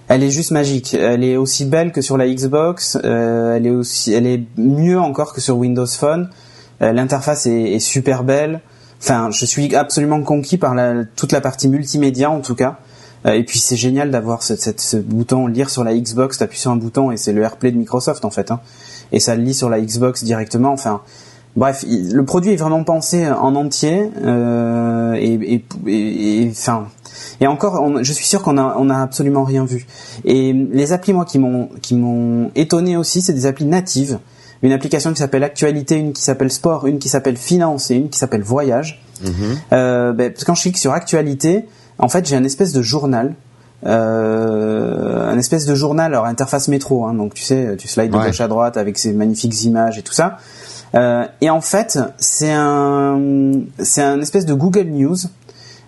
Elle 0.07 0.23
est 0.23 0.31
juste 0.31 0.51
magique. 0.51 0.95
Elle 0.95 1.23
est 1.23 1.37
aussi 1.37 1.65
belle 1.65 1.91
que 1.91 2.01
sur 2.01 2.17
la 2.17 2.27
Xbox. 2.27 2.97
euh, 3.03 3.55
elle 3.55 3.67
est 3.67 3.71
aussi, 3.71 4.11
elle 4.13 4.25
est 4.25 4.41
mieux 4.57 4.99
encore 4.99 5.33
que 5.33 5.41
sur 5.41 5.57
Windows 5.57 5.85
Phone. 5.85 6.29
Euh, 6.81 6.91
L'interface 6.93 7.45
est, 7.45 7.79
super 7.79 8.23
belle. 8.23 8.61
Enfin, 9.01 9.29
je 9.31 9.45
suis 9.45 9.75
absolument 9.75 10.21
conquis 10.23 10.57
par 10.57 10.73
la, 10.75 11.05
toute 11.15 11.31
la 11.31 11.41
partie 11.41 11.69
multimédia 11.69 12.29
en 12.31 12.41
tout 12.41 12.55
cas. 12.55 12.79
et 13.25 13.43
puis 13.43 13.59
c'est 13.59 13.75
génial 13.77 14.11
d'avoir 14.11 14.43
ce, 14.43 14.55
ce, 14.55 14.97
bouton 14.97 15.47
lire 15.47 15.69
sur 15.69 15.83
la 15.83 15.93
Xbox, 15.93 16.37
t'appuies 16.37 16.59
sur 16.59 16.71
un 16.71 16.75
bouton 16.75 17.11
et 17.11 17.17
c'est 17.17 17.31
le 17.31 17.41
AirPlay 17.43 17.71
de 17.71 17.77
Microsoft 17.77 18.25
en 18.25 18.29
fait, 18.29 18.49
hein, 18.51 18.59
et 19.11 19.19
ça 19.19 19.35
le 19.35 19.43
lit 19.43 19.53
sur 19.53 19.69
la 19.69 19.79
Xbox 19.79 20.23
directement. 20.23 20.71
Enfin, 20.71 21.01
bref, 21.55 21.85
le 21.87 22.23
produit 22.25 22.53
est 22.53 22.57
vraiment 22.57 22.83
pensé 22.83 23.29
en 23.29 23.55
entier 23.55 24.09
euh, 24.23 25.13
et, 25.15 25.63
et, 25.87 26.49
enfin. 26.51 26.87
Et 27.41 27.47
encore, 27.47 28.03
je 28.03 28.13
suis 28.13 28.25
sûr 28.25 28.41
qu'on 28.41 28.57
a, 28.57 28.75
on 28.77 28.89
a 28.89 29.01
absolument 29.01 29.43
rien 29.43 29.65
vu. 29.65 29.87
Et 30.25 30.53
les 30.53 30.91
applis, 30.91 31.13
moi, 31.13 31.25
qui 31.25 31.39
m'ont, 31.39 31.69
qui 31.81 31.95
m'ont 31.95 32.51
étonné 32.55 32.97
aussi, 32.97 33.21
c'est 33.21 33.33
des 33.33 33.45
applis 33.45 33.65
natives. 33.65 34.19
Une 34.61 34.73
application 34.73 35.11
qui 35.11 35.19
s'appelle 35.19 35.43
Actualité, 35.43 35.95
une 35.95 36.11
qui 36.11 36.21
s'appelle 36.21 36.51
Sport, 36.51 36.85
une 36.85 36.99
qui 36.99 37.07
s'appelle 37.07 37.37
Finance 37.37 37.91
et 37.91 37.95
une 37.95 38.09
qui 38.09 38.19
s'appelle 38.19 38.41
Voyage. 38.41 39.01
Mm-hmm. 39.23 39.57
Euh, 39.71 40.11
ben, 40.11 40.33
quand 40.45 40.53
je 40.53 40.63
clique 40.63 40.77
sur 40.77 40.91
Actualité, 40.91 41.65
en 41.97 42.09
fait, 42.09 42.27
j'ai 42.27 42.35
un 42.35 42.43
espèce 42.43 42.73
de 42.73 42.81
journal 42.81 43.35
euh, 43.85 45.29
un 45.29 45.37
espèce 45.37 45.65
de 45.65 45.73
journal, 45.73 46.13
alors 46.13 46.25
interface 46.25 46.67
métro, 46.67 47.05
hein, 47.05 47.13
donc 47.13 47.33
tu 47.33 47.43
sais, 47.43 47.77
tu 47.77 47.87
slides 47.87 48.11
de 48.11 48.17
gauche 48.17 48.41
à 48.41 48.47
droite 48.47 48.75
avec 48.77 48.97
ces 48.97 49.13
magnifiques 49.13 49.63
images 49.63 49.97
et 49.97 50.01
tout 50.01 50.13
ça. 50.13 50.37
Euh, 50.95 51.25
et 51.41 51.49
en 51.49 51.61
fait, 51.61 51.99
c'est 52.17 52.51
un, 52.51 53.19
c'est 53.79 54.01
un 54.01 54.19
espèce 54.21 54.45
de 54.45 54.53
Google 54.53 54.87
News. 54.87 55.17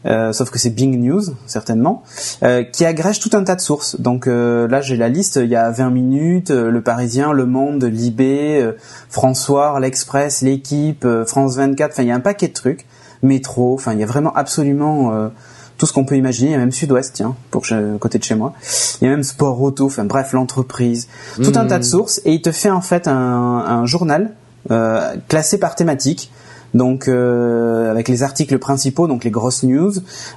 Euh, 0.05 0.33
sauf 0.33 0.49
que 0.49 0.57
c'est 0.57 0.71
Bing 0.71 0.99
News 0.99 1.21
certainement, 1.45 2.01
euh, 2.41 2.63
qui 2.63 2.85
agrège 2.85 3.19
tout 3.19 3.29
un 3.33 3.43
tas 3.43 3.55
de 3.55 3.61
sources. 3.61 3.99
Donc 3.99 4.27
euh, 4.27 4.67
là 4.67 4.81
j'ai 4.81 4.95
la 4.95 5.09
liste, 5.09 5.35
il 5.35 5.49
y 5.49 5.55
a 5.55 5.69
20 5.69 5.91
minutes, 5.91 6.51
euh, 6.51 6.71
Le 6.71 6.81
Parisien, 6.81 7.33
Le 7.33 7.45
Monde, 7.45 7.83
Libé, 7.83 8.67
François, 9.09 9.79
L'Express, 9.79 10.41
L'équipe, 10.41 11.07
France 11.27 11.55
24, 11.57 11.91
enfin 11.91 12.03
il 12.03 12.07
y 12.07 12.11
a 12.11 12.15
un 12.15 12.19
paquet 12.19 12.47
de 12.47 12.53
trucs, 12.53 12.87
Métro, 13.21 13.75
enfin 13.75 13.93
il 13.93 13.99
y 13.99 14.03
a 14.03 14.07
vraiment 14.07 14.33
absolument 14.33 15.29
tout 15.77 15.85
ce 15.85 15.93
qu'on 15.93 16.05
peut 16.05 16.15
imaginer, 16.15 16.49
il 16.49 16.53
y 16.53 16.55
a 16.55 16.59
même 16.59 16.71
Sud-Ouest, 16.71 17.13
tiens, 17.13 17.35
pour 17.51 17.63
côté 17.99 18.17
de 18.17 18.23
chez 18.23 18.35
moi. 18.35 18.53
Il 19.01 19.05
y 19.05 19.07
a 19.07 19.11
même 19.11 19.23
Sport 19.23 19.61
Auto, 19.61 19.85
enfin 19.85 20.05
bref, 20.05 20.33
l'entreprise, 20.33 21.07
tout 21.35 21.53
un 21.55 21.65
tas 21.65 21.77
de 21.77 21.83
mmh. 21.83 21.83
sources, 21.83 22.21
et 22.25 22.33
il 22.33 22.41
te 22.41 22.51
fait 22.51 22.69
en 22.69 22.81
fait 22.81 23.07
un, 23.07 23.13
un 23.13 23.85
journal 23.85 24.31
euh, 24.69 25.15
classé 25.27 25.57
par 25.59 25.75
thématique. 25.75 26.31
Donc 26.73 27.09
euh, 27.09 27.91
avec 27.91 28.07
les 28.07 28.23
articles 28.23 28.57
principaux, 28.57 29.07
donc 29.07 29.25
les 29.25 29.31
grosses 29.31 29.63
news, 29.63 29.91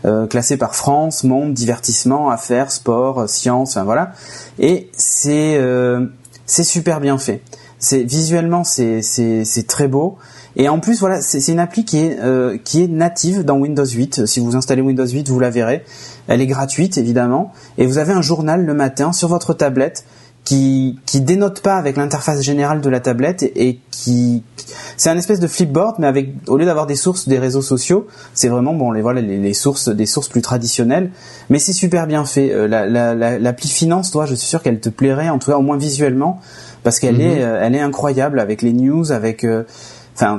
euh, 0.04 0.26
classés 0.26 0.56
par 0.56 0.74
France, 0.74 1.22
Monde, 1.22 1.54
divertissement, 1.54 2.30
affaires, 2.30 2.72
sport, 2.72 3.28
science, 3.28 3.76
enfin 3.76 3.84
voilà. 3.84 4.12
Et 4.58 4.90
c'est 4.96 5.60
c'est 6.46 6.64
super 6.64 7.00
bien 7.00 7.18
fait. 7.18 7.42
C'est 7.78 8.02
visuellement 8.02 8.64
c'est 8.64 9.02
c'est 9.02 9.66
très 9.68 9.86
beau. 9.86 10.16
Et 10.56 10.68
en 10.68 10.80
plus 10.80 10.98
voilà 10.98 11.20
c'est 11.20 11.46
une 11.52 11.60
appli 11.60 11.84
qui 11.84 11.98
est 11.98 12.18
qui 12.64 12.82
est 12.82 12.88
native 12.88 13.44
dans 13.44 13.58
Windows 13.58 13.86
8. 13.86 14.26
Si 14.26 14.40
vous 14.40 14.56
installez 14.56 14.82
Windows 14.82 15.06
8, 15.06 15.28
vous 15.28 15.38
la 15.38 15.50
verrez. 15.50 15.84
Elle 16.26 16.40
est 16.40 16.48
gratuite 16.48 16.98
évidemment. 16.98 17.52
Et 17.78 17.86
vous 17.86 17.98
avez 17.98 18.12
un 18.12 18.22
journal 18.22 18.64
le 18.64 18.74
matin 18.74 19.12
sur 19.12 19.28
votre 19.28 19.54
tablette 19.54 20.04
qui 20.44 20.98
qui 21.06 21.22
dénote 21.22 21.60
pas 21.60 21.76
avec 21.76 21.96
l'interface 21.96 22.42
générale 22.42 22.80
de 22.80 22.90
la 22.90 23.00
tablette 23.00 23.42
et, 23.42 23.78
qui 23.90 24.42
c'est 24.96 25.08
un 25.08 25.16
espèce 25.16 25.40
de 25.40 25.46
flipboard 25.46 25.96
mais 25.98 26.06
avec 26.06 26.34
au 26.48 26.58
lieu 26.58 26.66
d'avoir 26.66 26.86
des 26.86 26.96
sources 26.96 27.28
des 27.28 27.38
réseaux 27.38 27.62
sociaux 27.62 28.06
c'est 28.34 28.48
vraiment 28.48 28.74
bon 28.74 28.92
les 28.92 29.00
voilà 29.00 29.22
les, 29.22 29.54
sources 29.54 29.88
des 29.88 30.06
sources 30.06 30.28
plus 30.28 30.42
traditionnelles 30.42 31.10
mais 31.48 31.58
c'est 31.58 31.72
super 31.72 32.06
bien 32.06 32.24
fait 32.26 32.52
euh, 32.52 32.68
la 32.68 33.38
l'appli 33.38 33.68
finance 33.68 34.10
toi 34.10 34.26
je 34.26 34.34
suis 34.34 34.46
sûr 34.46 34.62
qu'elle 34.62 34.80
te 34.80 34.90
plairait 34.90 35.30
en 35.30 35.38
tout 35.38 35.50
cas 35.50 35.56
au 35.56 35.62
moins 35.62 35.78
visuellement 35.78 36.40
parce 36.82 36.98
qu'elle 36.98 37.16
mhm. 37.16 37.20
est 37.20 37.42
euh, 37.42 37.60
elle 37.62 37.74
est 37.74 37.80
incroyable 37.80 38.38
avec 38.38 38.60
les 38.60 38.74
news 38.74 39.12
avec 39.12 39.44
euh, 39.44 39.64
enfin 40.14 40.36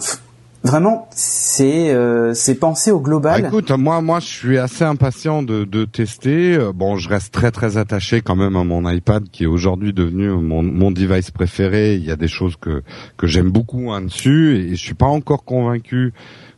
Vraiment, 0.66 1.07
c'est 1.11 1.93
euh, 1.93 2.34
c'est 2.34 2.55
pensé 2.55 2.89
au 2.89 2.99
global. 2.99 3.39
Bah, 3.39 3.47
écoute, 3.49 3.70
moi 3.70 4.01
moi 4.01 4.20
je 4.20 4.26
suis 4.26 4.57
assez 4.57 4.84
impatient 4.84 5.43
de, 5.43 5.63
de 5.63 5.86
tester. 5.86 6.55
Euh, 6.55 6.74
bon, 6.74 6.97
je 6.97 7.07
reste 7.07 7.32
très 7.32 7.51
très 7.51 7.78
attaché 7.78 8.22
quand 8.22 8.36
même 8.36 8.55
à 8.55 8.63
mon 8.63 8.89
iPad 8.89 9.30
qui 9.30 9.43
est 9.43 9.47
aujourd'hui 9.47 9.93
devenu 9.93 10.30
mon, 10.30 10.63
mon 10.63 10.89
device 10.89 11.30
préféré. 11.30 11.93
Il 11.93 12.03
y 12.03 12.09
a 12.09 12.16
des 12.16 12.28
choses 12.28 12.55
que 12.55 12.82
que 13.16 13.28
j'aime 13.28 13.51
beaucoup 13.51 13.91
hein, 13.91 14.01
dessus 14.01 14.57
et 14.57 14.76
je 14.76 14.84
suis 14.84 14.95
pas 14.95 15.05
encore 15.05 15.45
convaincu 15.45 16.13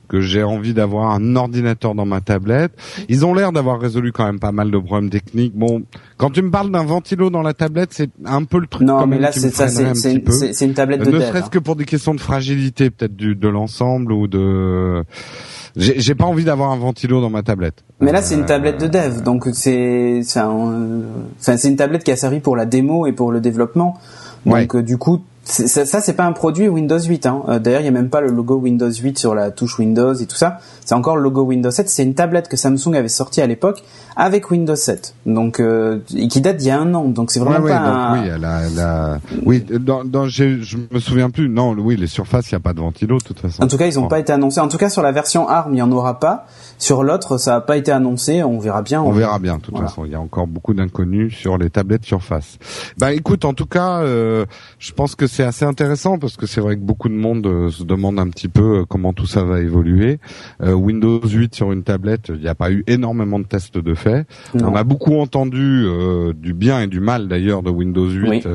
que 0.08 0.22
j'ai 0.22 0.44
envie 0.44 0.74
d'avoir 0.74 1.12
un 1.12 1.36
ordinateur 1.36 1.96
dans 1.96 2.06
ma 2.06 2.22
tablette. 2.22 2.72
Ils 3.10 3.26
ont 3.26 3.34
l'air 3.34 3.52
d'avoir 3.52 3.80
résolu 3.80 4.12
quand 4.12 4.26
même 4.26 4.40
pas 4.40 4.52
mal 4.52 4.72
de 4.72 4.78
problèmes 4.78 5.10
techniques. 5.10 5.56
Bon, 5.56 5.84
quand 6.18 6.32
tu 6.32 6.42
me 6.42 6.52
parles 6.52 6.72
d'un 6.72 6.84
ventilo 6.84 7.30
dans 7.30 7.42
la 7.42 7.54
tablette, 7.54 7.90
c'est 7.92 8.10
un 8.26 8.44
peu 8.44 8.60
le 8.60 8.68
truc. 8.68 8.88
Non, 8.88 9.06
mais 9.06 9.20
là 9.20 9.32
c'est 9.32 9.54
ça, 9.54 9.68
c'est 9.68 10.12
une, 10.12 10.74
tablette 10.74 11.02
de 11.02 11.12
Ne 11.12 11.20
serait-ce 11.20 11.46
hein. 11.46 11.50
que 11.52 11.60
pour 11.60 11.76
des 11.76 11.86
questions 11.86 12.14
de 12.14 12.20
fragilité, 12.20 12.90
peut-être 12.90 13.16
du 13.16 13.36
de 13.36 13.48
l'ensemble 13.48 14.12
ou 14.12 14.28
de. 14.28 15.04
J'ai 15.76 16.16
pas 16.16 16.26
envie 16.26 16.44
d'avoir 16.44 16.72
un 16.72 16.78
ventilo 16.78 17.22
dans 17.22 17.30
ma 17.30 17.44
tablette. 17.44 17.84
Mais 18.00 18.12
là, 18.12 18.24
c'est 18.24 18.34
une 18.34 18.46
tablette 18.46 18.82
de 18.82 18.88
dev, 18.88 19.22
donc 19.22 19.48
c'est 19.54 20.22
c'est 20.24 21.68
une 21.68 21.76
tablette 21.76 22.04
qui 22.04 22.12
a 22.12 22.16
servi 22.16 22.40
pour 22.40 22.56
la 22.56 22.66
démo 22.66 23.06
et 23.06 23.12
pour 23.12 23.32
le 23.32 23.40
développement. 23.42 24.00
Donc 24.46 24.76
euh, 24.76 24.82
du 24.82 24.98
coup, 24.98 25.24
ça, 25.48 25.86
ça 25.86 26.02
c'est 26.02 26.14
pas 26.14 26.26
un 26.26 26.34
produit 26.34 26.68
Windows 26.68 27.00
8. 27.00 27.26
Hein. 27.26 27.44
Euh, 27.48 27.60
d'ailleurs, 27.60 27.82
il 27.82 27.86
y 27.86 27.88
a 27.88 27.92
même 27.92 28.10
pas 28.10 28.22
le 28.22 28.30
logo 28.30 28.56
Windows 28.58 28.92
8 28.92 29.18
sur 29.18 29.34
la 29.34 29.52
touche 29.52 29.80
Windows 29.80 30.14
et 30.14 30.26
tout 30.26 30.36
ça. 30.36 30.60
C'est 30.84 30.94
encore 30.94 31.16
le 31.16 31.24
logo 31.24 31.44
Windows 31.44 31.72
7. 31.72 31.90
C'est 31.90 32.04
une 32.04 32.16
tablette 32.16 32.50
que 32.50 32.58
Samsung 32.58 32.96
avait 32.96 33.08
sortie 33.08 33.42
à 33.42 33.48
l'époque 33.48 33.84
avec 34.20 34.50
Windows 34.50 34.76
7, 34.76 35.16
donc 35.28 35.60
euh, 35.60 36.00
qui 36.08 36.42
date 36.42 36.58
d'il 36.58 36.68
y 36.68 36.72
a 36.72 36.80
un 36.80 36.94
an. 36.96 37.06
Donc 37.06 37.32
c'est 37.32 37.40
vraiment 37.40 37.66
pas. 37.66 37.78
un... 37.78 38.24
Oui, 38.24 38.30
elle 38.34 39.22
oui, 39.46 39.80
dans, 39.80 40.04
dans 40.04 40.28
je 40.28 40.78
me 40.92 41.00
souviens 41.00 41.30
plus. 41.30 41.50
Non, 41.50 41.74
oui, 41.74 41.96
les 41.96 42.08
surfaces, 42.08 42.50
il 42.50 42.54
y 42.54 42.56
a 42.56 42.60
pas 42.60 42.74
de 42.74 42.80
ventilo 42.80 43.20
de 43.20 43.24
toute 43.24 43.40
façon. 43.40 43.64
En 43.64 43.68
tout 43.68 43.78
cas, 43.78 43.86
ils 43.86 44.00
ont 44.00 44.08
pas 44.08 44.20
été 44.20 44.34
annoncés. 44.34 44.60
En 44.60 44.68
tout 44.68 44.78
cas, 44.78 44.90
sur 44.90 45.04
la 45.04 45.12
version 45.12 45.48
ARM, 45.48 45.74
il 45.74 45.78
y 45.78 45.82
en 45.82 45.92
aura 45.92 46.20
pas. 46.20 46.48
Sur 46.80 47.04
l'autre, 47.04 47.38
ça 47.38 47.56
a 47.56 47.62
pas 47.62 47.78
été 47.78 47.92
annoncé. 47.92 48.44
On 48.44 48.60
verra 48.60 48.82
bien. 48.82 49.02
On, 49.02 49.12
verra 49.12 49.40
bien. 49.40 49.58
De 49.58 49.62
toute 49.62 49.78
façon, 49.78 50.06
il 50.06 50.12
y 50.12 50.16
a 50.16 50.20
encore 50.20 50.48
beaucoup 50.48 50.74
d'inconnus 50.74 51.36
sur 51.36 51.58
les 51.58 51.70
tablettes 51.70 52.06
Surface. 52.06 52.58
Bah, 52.98 53.14
écoute, 53.14 53.46
en 53.46 53.54
tout 53.54 53.66
cas, 53.66 54.02
euh, 54.02 54.46
je 54.80 54.92
pense 54.94 55.16
que 55.16 55.28
c'est 55.28 55.44
assez 55.44 55.66
intéressant 55.66 56.18
parce 56.18 56.38
que 56.38 56.46
c'est 56.46 56.62
vrai 56.62 56.76
que 56.76 56.82
beaucoup 56.82 57.10
de 57.10 57.14
monde 57.14 57.46
euh, 57.46 57.70
se 57.70 57.84
demande 57.84 58.20
un 58.20 58.30
petit 58.30 58.48
peu 58.48 58.80
euh, 58.80 58.86
comment 58.88 59.14
tout 59.14 59.28
ça 59.28 59.44
va 59.44 59.60
évoluer. 59.60 60.20
Windows 60.60 61.22
8 61.22 61.54
sur 61.54 61.72
une 61.72 61.84
tablette, 61.84 62.30
il 62.30 62.42
n'y 62.42 62.48
a 62.48 62.56
pas 62.56 62.72
eu 62.72 62.84
énormément 62.88 63.40
de 63.40 63.46
tests 63.46 63.78
de 63.78 63.94
fait. 63.94 64.07
On 64.54 64.76
a 64.76 64.84
beaucoup 64.84 65.20
entendu 65.20 65.86
du 66.36 66.54
bien 66.54 66.82
et 66.82 66.88
du 66.88 67.00
mal 67.00 67.28
d'ailleurs 67.28 67.64
de 67.64 67.70
Windows 67.70 68.10
8. 68.10 68.48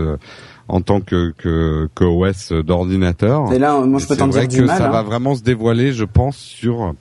en 0.69 0.81
tant 0.81 1.01
que, 1.01 1.35
que, 1.37 1.89
que 1.95 2.05
OS 2.05 2.53
d'ordinateur. 2.65 3.53
Et 3.53 3.59
là, 3.59 3.81
moi, 3.81 4.01
je 4.01 4.07
peux 4.07 4.17
t'en 4.17 4.29
dire 4.29 4.49
du 4.49 4.63
mal. 4.63 4.79
Ça 4.79 4.89
va 4.89 5.01
hein. 5.01 5.03
vraiment 5.03 5.35
se 5.35 5.43
dévoiler, 5.43 5.93
je 5.93 6.05
pense, 6.05 6.37
sur 6.37 6.95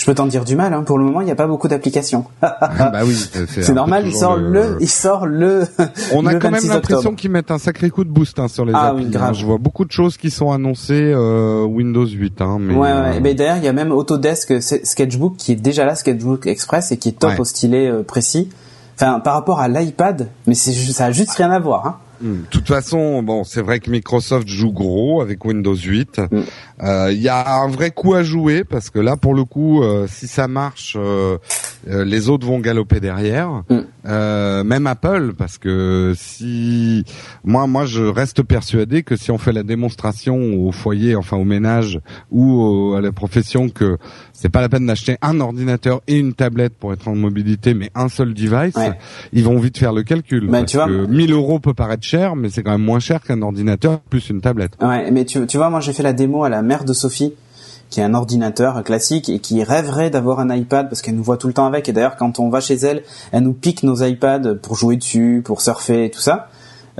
je 0.00 0.06
peux 0.06 0.14
t'en 0.14 0.26
dire 0.26 0.46
du 0.46 0.56
mal. 0.56 0.72
Hein. 0.72 0.82
Pour 0.82 0.96
le 0.96 1.04
moment, 1.04 1.20
il 1.20 1.26
n'y 1.26 1.30
a 1.30 1.34
pas 1.34 1.46
beaucoup 1.46 1.68
d'applications. 1.68 2.24
bah 2.40 3.02
oui, 3.04 3.14
c'est 3.48 3.68
normal. 3.74 4.04
Il 4.06 4.14
sort 4.14 4.38
le... 4.38 4.78
il 4.80 4.88
sort 4.88 5.26
le. 5.26 5.66
On 6.14 6.24
a 6.24 6.36
quand 6.36 6.50
même 6.50 6.66
l'impression 6.66 7.14
qu'ils 7.14 7.30
mettent 7.30 7.50
un 7.50 7.58
sacré 7.58 7.90
coup 7.90 8.04
de 8.04 8.08
boost 8.08 8.38
hein, 8.38 8.48
sur 8.48 8.64
les 8.64 8.72
ah, 8.74 8.88
applis. 8.88 9.08
Oui, 9.10 9.16
hein. 9.20 9.34
Je 9.34 9.44
vois 9.44 9.58
beaucoup 9.58 9.84
de 9.84 9.92
choses 9.92 10.16
qui 10.16 10.30
sont 10.30 10.52
annoncées 10.52 11.12
euh, 11.14 11.64
Windows 11.64 12.06
8. 12.06 12.40
Hein, 12.40 12.56
mais, 12.60 12.74
ouais, 12.74 12.80
ouais. 12.80 13.20
Euh... 13.22 13.34
d'ailleurs, 13.34 13.58
il 13.58 13.64
y 13.64 13.68
a 13.68 13.74
même 13.74 13.92
Autodesk 13.92 14.62
Sketchbook 14.62 15.36
qui 15.36 15.52
est 15.52 15.56
déjà 15.56 15.84
là, 15.84 15.94
Sketchbook 15.94 16.46
Express, 16.46 16.92
et 16.92 16.96
qui 16.96 17.10
est 17.10 17.18
top 17.18 17.38
au 17.38 17.44
stylet 17.44 17.90
euh, 17.90 18.02
précis. 18.02 18.48
Enfin, 18.94 19.20
par 19.20 19.34
rapport 19.34 19.60
à 19.60 19.68
l'iPad, 19.68 20.28
mais 20.46 20.54
c'est 20.54 20.72
ça 20.72 21.06
a 21.06 21.10
juste 21.12 21.32
rien 21.32 21.50
à 21.50 21.58
voir. 21.58 21.86
Hein. 21.86 21.96
De 22.22 22.36
toute 22.50 22.68
façon, 22.68 23.22
bon, 23.22 23.44
c'est 23.44 23.62
vrai 23.62 23.80
que 23.80 23.90
Microsoft 23.90 24.46
joue 24.46 24.72
gros 24.72 25.22
avec 25.22 25.44
Windows 25.44 25.74
8. 25.74 26.20
Mm. 26.30 26.40
Euh, 26.82 27.12
il 27.12 27.20
y 27.20 27.28
a 27.28 27.56
un 27.56 27.68
vrai 27.68 27.90
coup 27.90 28.14
à 28.14 28.22
jouer 28.22 28.64
parce 28.64 28.90
que 28.90 28.98
là, 28.98 29.16
pour 29.16 29.34
le 29.34 29.44
coup, 29.44 29.82
euh, 29.82 30.06
si 30.08 30.26
ça 30.26 30.48
marche, 30.48 30.96
euh, 30.98 31.38
les 31.86 32.28
autres 32.28 32.46
vont 32.46 32.58
galoper 32.58 33.00
derrière. 33.00 33.62
Mm. 33.68 34.62
même 34.64 34.86
Apple, 34.86 35.32
parce 35.36 35.58
que 35.58 36.14
si 36.16 37.04
moi, 37.44 37.66
moi, 37.66 37.84
je 37.84 38.02
reste 38.02 38.42
persuadé 38.42 39.02
que 39.02 39.16
si 39.16 39.30
on 39.30 39.38
fait 39.38 39.52
la 39.52 39.62
démonstration 39.62 40.36
au 40.66 40.72
foyer, 40.72 41.16
enfin 41.16 41.36
au 41.36 41.44
ménage 41.44 42.00
ou 42.30 42.94
à 42.96 43.00
la 43.00 43.12
profession, 43.12 43.68
que 43.68 43.98
c'est 44.32 44.48
pas 44.48 44.60
la 44.62 44.68
peine 44.68 44.86
d'acheter 44.86 45.16
un 45.20 45.40
ordinateur 45.40 46.00
et 46.06 46.18
une 46.18 46.32
tablette 46.32 46.74
pour 46.74 46.92
être 46.92 47.08
en 47.08 47.14
mobilité, 47.14 47.74
mais 47.74 47.90
un 47.94 48.08
seul 48.08 48.32
device, 48.32 48.74
ils 49.32 49.44
vont 49.44 49.58
vite 49.58 49.76
faire 49.76 49.92
le 49.92 50.02
calcul. 50.02 50.48
Ben, 50.48 50.64
parce 50.64 50.72
que 50.72 51.06
1000 51.06 51.32
euros 51.32 51.60
peut 51.60 51.74
paraître 51.74 52.04
cher, 52.04 52.36
mais 52.36 52.48
c'est 52.48 52.62
quand 52.62 52.72
même 52.72 52.82
moins 52.82 53.00
cher 53.00 53.20
qu'un 53.22 53.42
ordinateur 53.42 54.00
plus 54.00 54.30
une 54.30 54.40
tablette. 54.40 54.72
Ouais, 54.80 55.10
mais 55.10 55.24
tu, 55.24 55.46
tu 55.46 55.56
vois, 55.56 55.68
moi 55.68 55.80
j'ai 55.80 55.92
fait 55.92 56.02
la 56.02 56.12
démo 56.12 56.44
à 56.44 56.48
la 56.48 56.62
mère 56.70 56.84
de 56.84 56.92
Sophie 56.92 57.34
qui 57.90 57.98
est 57.98 58.04
un 58.04 58.14
ordinateur 58.14 58.84
classique 58.84 59.28
et 59.28 59.40
qui 59.40 59.64
rêverait 59.64 60.10
d'avoir 60.10 60.38
un 60.38 60.54
iPad 60.54 60.88
parce 60.88 61.02
qu'elle 61.02 61.16
nous 61.16 61.24
voit 61.24 61.36
tout 61.36 61.48
le 61.48 61.52
temps 61.52 61.66
avec 61.66 61.88
et 61.88 61.92
d'ailleurs 61.92 62.16
quand 62.16 62.38
on 62.38 62.48
va 62.48 62.60
chez 62.60 62.76
elle, 62.76 63.02
elle 63.32 63.42
nous 63.42 63.52
pique 63.52 63.82
nos 63.82 63.96
iPads 63.96 64.54
pour 64.62 64.76
jouer 64.76 64.96
dessus, 64.96 65.42
pour 65.44 65.60
surfer 65.60 66.04
et 66.04 66.10
tout 66.10 66.20
ça. 66.20 66.48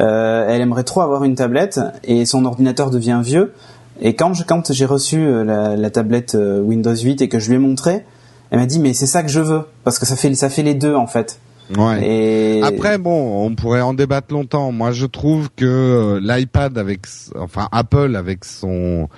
Euh, 0.01 0.49
elle 0.49 0.61
aimerait 0.61 0.83
trop 0.83 1.01
avoir 1.03 1.23
une 1.23 1.37
tablette 1.37 1.79
et 2.03 2.27
son 2.27 2.45
ordinateur 2.45 2.91
devient 2.91 3.21
vieux. 3.23 3.53
Et 4.01 4.15
quand 4.15 4.33
j'ai 4.73 4.85
reçu 4.87 5.19
euh, 5.19 5.45
la, 5.45 5.77
la, 5.77 5.91
tablette 5.91 6.35
euh, 6.35 6.61
Windows 6.61 6.97
8 6.97 7.23
et 7.23 7.29
que 7.29 7.39
je 7.39 7.51
lui 7.51 7.57
ai 7.57 7.59
montré, 7.59 8.05
elle 8.51 8.59
m'a 8.59 8.67
dit 8.67 8.81
mais 8.81 8.93
c'est 8.93 9.07
ça 9.07 9.23
que 9.23 9.29
je 9.29 9.41
veux 9.41 9.63
parce 9.85 9.99
que 9.99 10.07
ça 10.07 10.17
fait 10.17 10.35
ça 10.35 10.51
fait 10.51 10.63
les 10.63 10.75
deux 10.75 10.95
en 10.95 11.07
fait. 11.07 11.39
Ouais. 11.77 12.05
Et... 12.05 12.63
Après, 12.65 12.99
bon, 12.99 13.47
on 13.47 13.55
pourrait 13.55 13.81
en 13.81 13.95
débattre 13.95 14.33
longtemps. 14.33 14.73
Moi, 14.73 14.91
je 14.91 15.07
trouve 15.07 15.51
que 15.55 16.19
l'iPad 16.21 16.77
avec, 16.79 17.03
enfin, 17.39 17.69
Apple 17.71 18.17
avec 18.17 18.45
son 18.45 19.09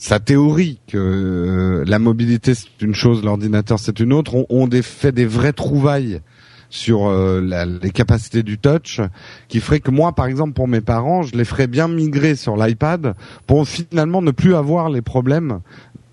sa 0.00 0.18
théorie 0.18 0.80
que 0.86 0.96
euh, 0.96 1.84
la 1.86 1.98
mobilité 1.98 2.54
c'est 2.54 2.80
une 2.80 2.94
chose, 2.94 3.22
l'ordinateur 3.22 3.78
c'est 3.78 4.00
une 4.00 4.14
autre, 4.14 4.34
on, 4.34 4.46
on 4.48 4.68
fait 4.82 5.12
des 5.12 5.26
vraies 5.26 5.52
trouvailles 5.52 6.22
sur 6.70 7.06
euh, 7.06 7.42
les 7.82 7.90
capacités 7.90 8.42
du 8.42 8.56
touch, 8.56 9.00
qui 9.48 9.60
ferait 9.60 9.80
que 9.80 9.90
moi, 9.90 10.14
par 10.14 10.26
exemple, 10.26 10.52
pour 10.52 10.68
mes 10.68 10.80
parents, 10.80 11.22
je 11.22 11.36
les 11.36 11.44
ferais 11.44 11.66
bien 11.66 11.88
migrer 11.88 12.36
sur 12.36 12.56
l'iPad 12.56 13.14
pour 13.46 13.68
finalement 13.68 14.22
ne 14.22 14.30
plus 14.30 14.54
avoir 14.54 14.88
les 14.88 15.02
problèmes 15.02 15.60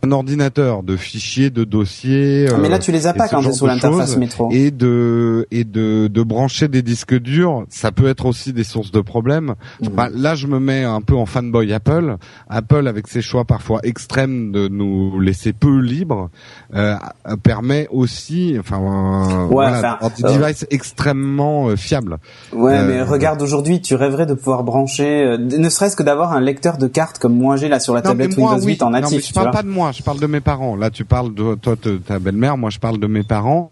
un 0.08 0.12
ordinateur 0.12 0.84
de 0.84 0.96
fichiers, 0.96 1.50
de 1.50 1.64
dossiers. 1.64 2.48
Ah, 2.50 2.58
mais 2.62 2.70
là, 2.70 2.78
euh, 2.78 2.80
tu 2.80 2.92
les 2.92 3.08
as 3.08 3.14
pas 3.14 3.28
quand 3.28 3.42
tu 3.42 3.50
es 3.50 3.54
sous 3.54 3.66
l'interface 3.66 4.18
métro. 4.18 4.50
Et 4.52 4.72
de 4.72 5.48
et 5.52 5.64
de 5.64 6.08
de 6.08 6.24
brancher 6.24 6.68
des 6.68 6.82
disques 6.82 7.16
durs, 7.16 7.66
ça 7.70 7.92
peut 7.92 8.08
être 8.08 8.26
aussi 8.26 8.54
des 8.54 8.64
sources 8.64 8.92
de 8.92 9.02
problèmes. 9.02 9.56
Mhm. 9.82 9.90
Bah, 9.90 10.10
là, 10.14 10.36
je 10.36 10.48
me 10.48 10.60
mets 10.60 10.84
un 10.84 11.02
peu 11.02 11.16
en 11.16 11.26
fanboy 11.26 11.74
Apple. 11.74 12.18
Apple, 12.50 12.88
avec 12.88 13.08
ses 13.08 13.22
choix 13.22 13.46
parfois 13.46 13.80
extrêmes 13.84 14.52
de 14.52 14.68
nous 14.68 15.20
laisser 15.20 15.54
peu 15.54 15.80
libres, 15.80 16.30
euh, 16.74 16.96
permet 17.44 17.88
aussi, 17.92 18.56
enfin, 18.60 18.78
euh, 18.78 19.46
ouais, 19.46 19.70
voilà, 19.70 20.00
des 20.18 20.26
euh, 20.26 20.38
devices 20.38 20.66
extrêmement 20.70 21.76
fiables. 21.76 22.18
Ouais, 22.54 22.84
mais 22.84 23.02
regarde 23.02 23.42
aujourd'hui, 23.42 23.82
tu 23.82 23.96
rêverais 23.96 24.26
de 24.26 24.34
pouvoir 24.34 24.64
brancher, 24.64 25.38
ne 25.38 25.70
serait-ce 25.70 25.96
que 25.96 26.04
d'avoir 26.04 26.34
un 26.34 26.42
lecteur 26.42 26.78
de 26.78 26.88
cartes 26.88 27.20
comme 27.20 27.36
moi 27.36 27.56
j'ai 27.58 27.70
là 27.70 27.80
sur 27.80 27.94
la 27.94 28.02
tablette 28.02 28.38
Windows 28.38 28.62
8 28.62 28.84
en 28.84 28.90
natif. 28.92 29.10
Non, 29.10 29.18
mais 29.18 29.22
je 29.22 29.34
parle 29.34 29.52
pas 29.52 29.64
de 29.64 29.70
moi 29.70 29.92
je 29.98 30.04
parle 30.04 30.20
de 30.20 30.28
mes 30.28 30.42
parents. 30.42 30.76
Là, 30.76 30.90
tu 30.90 31.06
parles 31.06 31.34
de 31.34 31.56
toi, 31.56 31.76
de 31.82 31.98
ta 31.98 32.20
belle-mère. 32.20 32.58
Moi, 32.58 32.70
je 32.70 32.80
parle 32.80 33.00
de 33.00 33.08
mes 33.08 33.24
parents. 33.24 33.72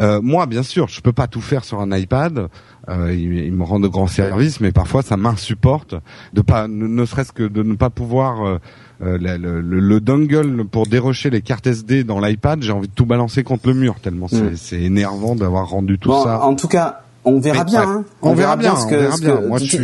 Euh, 0.00 0.20
moi, 0.22 0.46
bien 0.46 0.62
sûr, 0.62 0.88
je 0.88 1.00
peux 1.00 1.12
pas 1.12 1.26
tout 1.26 1.40
faire 1.40 1.64
sur 1.64 1.80
un 1.80 1.96
iPad. 1.96 2.48
Euh, 2.88 3.14
il, 3.14 3.52
me 3.52 3.62
rend 3.62 3.80
de 3.80 3.88
grands 3.88 4.08
services, 4.08 4.60
mais 4.60 4.72
parfois 4.72 5.02
ça 5.02 5.16
m'insupporte 5.16 5.94
de 6.32 6.42
pas, 6.42 6.66
ne, 6.66 7.04
serait-ce 7.04 7.30
que 7.30 7.44
de 7.44 7.62
ne 7.62 7.76
pas 7.76 7.90
pouvoir 7.90 8.44
euh, 8.44 8.58
euh 9.02 9.18
le, 9.18 9.60
le, 9.60 10.00
dongle 10.00 10.64
pour 10.64 10.88
dérocher 10.88 11.30
les 11.30 11.42
cartes 11.42 11.68
SD 11.68 12.02
dans 12.02 12.18
l'iPad. 12.18 12.60
J'ai 12.60 12.72
envie 12.72 12.88
de 12.88 12.92
tout 12.92 13.06
balancer 13.06 13.44
contre 13.44 13.68
le 13.68 13.74
mur 13.74 14.00
tellement 14.02 14.26
c'est 14.28 14.78
mm. 14.78 14.82
énervant 14.82 15.36
d'avoir 15.36 15.68
rendu 15.68 15.96
tout 15.96 16.12
ça. 16.24 16.44
En 16.44 16.56
tout 16.56 16.66
cas, 16.66 17.01
on 17.24 17.40
verra 17.40 17.64
bien. 17.64 17.82
Hein. 17.82 18.04
On, 18.20 18.34
verra, 18.34 18.56
bien, 18.56 18.76
ce 18.76 18.86
que, 18.86 19.46
Moi, 19.46 19.58
je 19.58 19.64
suis, 19.64 19.78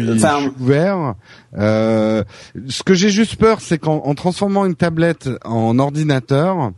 ouvert. 0.60 1.14
Euh, 1.56 2.24
ce 2.68 2.82
que 2.82 2.94
j'ai 2.94 3.10
juste 3.10 3.36
peur, 3.36 3.60
c'est 3.60 3.78
qu'en 3.78 4.14
transformant 4.14 4.66
une 4.66 4.74
tablette 4.74 5.28
en 5.44 5.78
ordinateur, 5.78 6.72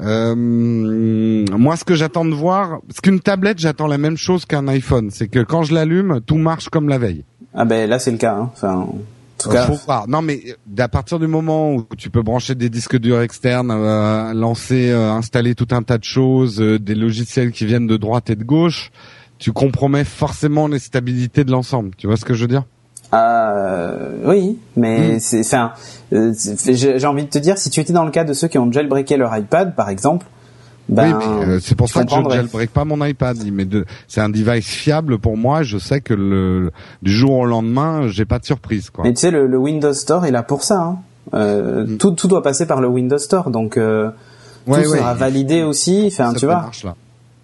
euh, 0.00 0.34
moi, 0.36 1.76
ce 1.76 1.84
que 1.84 1.94
j'attends 1.94 2.24
de 2.24 2.34
voir, 2.34 2.80
parce 2.86 3.00
qu'une 3.00 3.20
tablette, 3.20 3.58
j'attends 3.58 3.88
la 3.88 3.98
même 3.98 4.16
chose 4.16 4.44
qu'un 4.44 4.68
iPhone, 4.68 5.10
c'est 5.10 5.28
que 5.28 5.40
quand 5.40 5.64
je 5.64 5.74
l'allume, 5.74 6.20
tout 6.24 6.38
marche 6.38 6.68
comme 6.68 6.88
la 6.88 6.98
veille. 6.98 7.24
Ah 7.54 7.64
ben 7.64 7.88
là, 7.88 7.98
c'est 7.98 8.12
le 8.12 8.18
cas. 8.18 8.34
Hein. 8.34 8.50
Enfin, 8.54 8.74
en 8.74 8.96
tout 9.38 9.50
cas. 9.86 10.04
Non, 10.06 10.22
mais 10.22 10.40
à 10.78 10.88
partir 10.88 11.18
du 11.18 11.26
moment 11.26 11.74
où 11.74 11.86
tu 11.96 12.10
peux 12.10 12.22
brancher 12.22 12.54
des 12.54 12.68
disques 12.68 12.96
durs 12.96 13.20
externes, 13.20 13.70
euh, 13.70 14.32
lancer, 14.34 14.90
euh, 14.90 15.12
installer 15.12 15.54
tout 15.54 15.68
un 15.70 15.82
tas 15.82 15.98
de 15.98 16.04
choses, 16.04 16.60
euh, 16.60 16.78
des 16.78 16.94
logiciels 16.94 17.52
qui 17.52 17.66
viennent 17.66 17.86
de 17.86 17.96
droite 17.96 18.30
et 18.30 18.36
de 18.36 18.44
gauche 18.44 18.90
tu 19.38 19.52
compromets 19.52 20.04
forcément 20.04 20.68
les 20.68 20.78
stabilités 20.78 21.44
de 21.44 21.50
l'ensemble. 21.50 21.90
Tu 21.96 22.06
vois 22.06 22.16
ce 22.16 22.24
que 22.24 22.34
je 22.34 22.42
veux 22.42 22.48
dire? 22.48 22.64
Euh, 23.14 24.10
oui, 24.24 24.58
mais 24.76 25.16
hmm. 25.16 25.20
c'est, 25.20 25.40
enfin, 25.40 25.72
euh, 26.12 26.34
j'ai 26.68 27.06
envie 27.06 27.24
de 27.24 27.30
te 27.30 27.38
dire, 27.38 27.56
si 27.56 27.70
tu 27.70 27.80
étais 27.80 27.92
dans 27.92 28.04
le 28.04 28.10
cas 28.10 28.24
de 28.24 28.34
ceux 28.34 28.48
qui 28.48 28.58
ont 28.58 28.70
jailbreaké 28.70 29.16
leur 29.16 29.34
iPad, 29.36 29.74
par 29.74 29.88
exemple, 29.88 30.26
ben, 30.88 31.18
oui, 31.18 31.24
euh, 31.26 31.60
c'est 31.60 31.74
pour 31.74 31.88
ça 31.88 32.04
que 32.04 32.10
je 32.10 32.16
ne 32.16 32.30
jailbreak 32.30 32.70
pas 32.70 32.84
mon 32.84 33.04
iPad. 33.04 33.36
Mais 33.52 33.66
c'est 34.06 34.20
un 34.20 34.30
device 34.30 34.66
fiable 34.66 35.18
pour 35.18 35.36
moi. 35.36 35.62
Je 35.62 35.76
sais 35.78 36.00
que 36.00 36.14
le, 36.14 36.70
du 37.02 37.12
jour 37.12 37.32
au 37.32 37.44
lendemain, 37.44 38.08
j'ai 38.08 38.24
pas 38.24 38.38
de 38.38 38.46
surprise. 38.46 38.88
Quoi. 38.90 39.04
Mais 39.04 39.12
tu 39.12 39.20
sais, 39.20 39.30
le, 39.30 39.58
Windows 39.58 39.92
Store 39.92 40.24
est 40.24 40.30
là 40.30 40.42
pour 40.42 40.62
ça. 40.64 40.80
Hein. 40.80 40.98
Euh, 41.34 41.84
hmm. 41.84 41.98
tout, 41.98 42.12
tout 42.12 42.26
doit 42.26 42.42
passer 42.42 42.66
par 42.66 42.80
le 42.80 42.88
Windows 42.88 43.18
Store, 43.18 43.50
donc 43.50 43.76
euh, 43.76 44.10
tout 44.66 44.82
sera 44.82 45.12
validé 45.12 45.62
aussi. 45.62 46.08
Enfin, 46.10 46.32
tu 46.32 46.46
vois. 46.46 46.62
Marche, 46.62 46.84
là. 46.84 46.94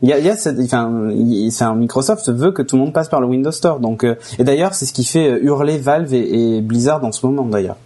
Il 0.03 0.09
y 0.09 0.12
a, 0.12 0.18
il 0.18 0.24
y 0.24 0.28
a 0.28 0.36
cette, 0.36 0.59
enfin, 0.61 1.74
Microsoft 1.74 2.30
veut 2.30 2.53
que 2.53 2.62
tout 2.62 2.76
le 2.76 2.82
monde 2.82 2.92
passe 2.92 3.09
par 3.09 3.20
le 3.20 3.26
Windows 3.26 3.53
Store. 3.53 3.80
Donc, 3.80 4.05
euh, 4.05 4.16
et 4.38 4.45
d'ailleurs, 4.45 4.74
c'est 4.74 4.86
ce 4.86 4.92
qui 4.92 5.05
fait 5.05 5.28
euh, 5.28 5.45
hurler 5.45 5.78
Valve 5.78 6.12
et, 6.12 6.61
Blizzard 6.61 7.05
en 7.05 7.12
ce 7.12 7.24
moment 7.24 7.45
d'ailleurs, 7.45 7.76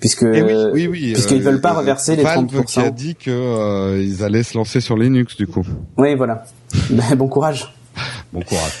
puisque 0.00 0.22
eh 0.22 0.70
oui, 0.72 0.86
oui, 0.86 1.12
puisqu'ils 1.12 1.40
euh, 1.40 1.50
veulent 1.50 1.60
pas 1.60 1.72
reverser 1.72 2.14
les 2.14 2.22
Valve 2.22 2.44
30%. 2.44 2.64
qui 2.64 2.80
a 2.80 2.90
dit 2.90 3.16
que 3.16 4.00
ils 4.00 4.22
allaient 4.22 4.42
se 4.42 4.56
lancer 4.56 4.80
sur 4.80 4.96
Linux 4.96 5.36
du 5.36 5.46
coup. 5.46 5.66
Oui, 5.96 6.14
voilà. 6.14 6.44
Ben, 6.90 7.16
bon 7.16 7.28
courage. 7.28 7.74
Bon 8.32 8.42
courage. 8.42 8.78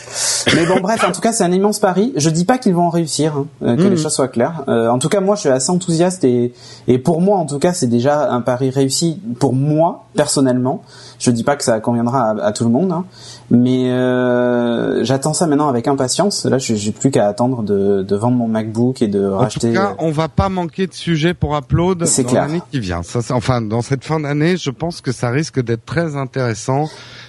Mais 0.54 0.64
bon, 0.66 0.78
bref, 0.80 1.02
en 1.02 1.10
tout 1.10 1.20
cas, 1.20 1.32
c'est 1.32 1.42
un 1.42 1.50
immense 1.50 1.80
pari. 1.80 2.12
Je 2.14 2.30
dis 2.30 2.44
pas 2.44 2.58
qu'ils 2.58 2.74
vont 2.74 2.90
réussir, 2.90 3.44
hein, 3.62 3.76
que 3.76 3.82
les 3.82 3.90
mmh. 3.90 3.96
choses 3.96 4.12
soient 4.12 4.28
claires. 4.28 4.62
en 4.68 4.98
tout 4.98 5.08
cas, 5.08 5.20
moi, 5.20 5.34
je 5.34 5.40
suis 5.40 5.48
assez 5.48 5.70
enthousiaste 5.70 6.22
et, 6.22 6.52
et 6.86 6.98
pour 6.98 7.20
moi, 7.20 7.38
en 7.38 7.46
tout 7.46 7.58
cas, 7.58 7.72
c'est 7.72 7.88
déjà 7.88 8.30
un 8.30 8.42
pari 8.42 8.70
réussi 8.70 9.18
pour 9.40 9.54
moi 9.54 10.04
personnellement. 10.14 10.84
Je 11.18 11.30
dis 11.30 11.42
pas 11.44 11.56
que 11.56 11.64
ça 11.64 11.80
conviendra 11.80 12.36
à, 12.40 12.52
tout 12.52 12.64
le 12.64 12.70
monde, 12.70 12.92
hein, 12.92 13.04
mais 13.50 13.90
euh, 13.90 15.02
j'attends 15.04 15.32
ça 15.32 15.46
maintenant 15.46 15.68
avec 15.68 15.88
impatience. 15.88 16.44
Là, 16.44 16.58
j'ai 16.58 16.92
plus 16.92 17.10
qu'à 17.10 17.26
attendre 17.26 17.62
de, 17.62 18.02
de, 18.02 18.16
vendre 18.16 18.36
mon 18.36 18.48
MacBook 18.48 19.02
et 19.02 19.08
de 19.08 19.24
racheter. 19.24 19.68
En 19.68 19.72
tout 19.72 19.76
cas, 19.76 19.94
on 19.98 20.10
va 20.10 20.28
pas 20.28 20.48
manquer 20.48 20.86
de 20.86 20.94
sujets 20.94 21.34
pour 21.34 21.56
Upload 21.56 21.98
dans 21.98 22.32
l'année 22.34 22.62
qui 22.70 22.78
vient. 22.78 23.02
Ça, 23.02 23.20
enfin, 23.30 23.60
dans 23.60 23.82
cette 23.82 24.04
fin 24.04 24.20
d'année, 24.20 24.56
je 24.56 24.70
pense 24.70 25.00
que 25.00 25.12
ça 25.12 25.30
risque 25.30 25.60
d'être 25.60 25.84
très 25.84 26.16
intéressant 26.16 26.88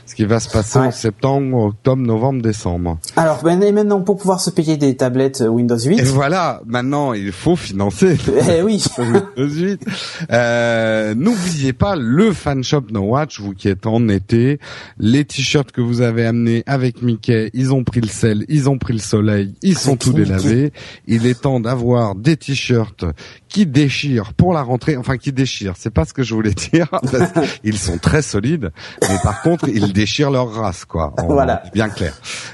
ce 0.10 0.16
qui 0.16 0.26
va 0.26 0.40
se 0.40 0.50
passer 0.50 0.80
en 0.80 0.90
septembre, 0.92 1.66
octobre, 1.66 2.02
novembre, 2.02 2.42
décembre. 2.42 2.98
Alors 3.16 3.44
ben, 3.44 3.62
et 3.62 3.72
maintenant 3.72 4.02
pour 4.02 4.18
pouvoir 4.18 4.42
se 4.42 4.50
payer 4.50 4.76
des 4.76 4.96
tablettes 4.98 5.44
Windows 5.48 5.78
8. 5.78 6.00
Et 6.00 6.04
voilà, 6.04 6.62
maintenant 6.66 7.14
il 7.14 7.32
faut 7.32 7.56
financer. 7.56 8.18
Eh 8.50 8.64
oui. 8.64 8.84
Windows 8.98 9.54
8. 9.54 9.86
Euh, 10.32 11.14
N'oubliez 11.14 11.74
pas 11.74 11.96
le 11.96 12.34
fan 12.34 12.64
shop 12.64 12.86
No 12.92 13.02
Watch, 13.02 13.40
vous 13.40 13.54
qui 13.54 13.68
êtes 13.68 13.86
en 13.86 14.08
été, 14.08 14.60
les 14.98 15.26
t-shirts 15.26 15.72
que 15.72 15.82
vous 15.82 16.02
avez 16.02 16.26
amenés 16.26 16.64
avec 16.66 17.04
Mickey, 17.04 17.52
ils 17.54 17.72
ont 17.72 17.84
pris 17.84 18.02
le 18.02 18.08
sel, 18.08 18.46
ils 18.50 18.68
ont 18.68 18.80
pris 18.80 18.94
le 18.94 19.00
soleil, 19.00 19.54
ils 19.62 19.78
sont 19.78 19.96
tous 19.96 20.14
délavés. 20.14 20.74
Il 21.06 21.28
est 21.28 21.40
temps 21.40 21.60
d'avoir 21.60 22.16
des 22.16 22.36
t-shirts 22.36 23.06
qui 23.50 23.66
déchirent 23.66 24.34
pour 24.34 24.54
la 24.54 24.62
rentrée, 24.62 24.96
enfin 24.96 25.18
qui 25.18 25.34
déchirent, 25.34 25.74
c'est 25.78 25.94
pas 25.94 26.06
ce 26.06 26.14
que 26.14 26.24
je 26.24 26.34
voulais 26.34 26.54
dire, 26.54 26.88
ils 27.64 27.78
sont 27.78 27.98
très 27.98 28.22
solides, 28.22 28.72
mais 29.02 29.18
par 29.24 29.42
contre 29.42 29.68
ils 29.68 29.92
déchirent 29.92 30.32
leur 30.32 30.52
race, 30.54 30.86
quoi. 30.86 31.14
voilà. 31.28 31.64
Bien 31.74 31.90
clair. 31.90 32.14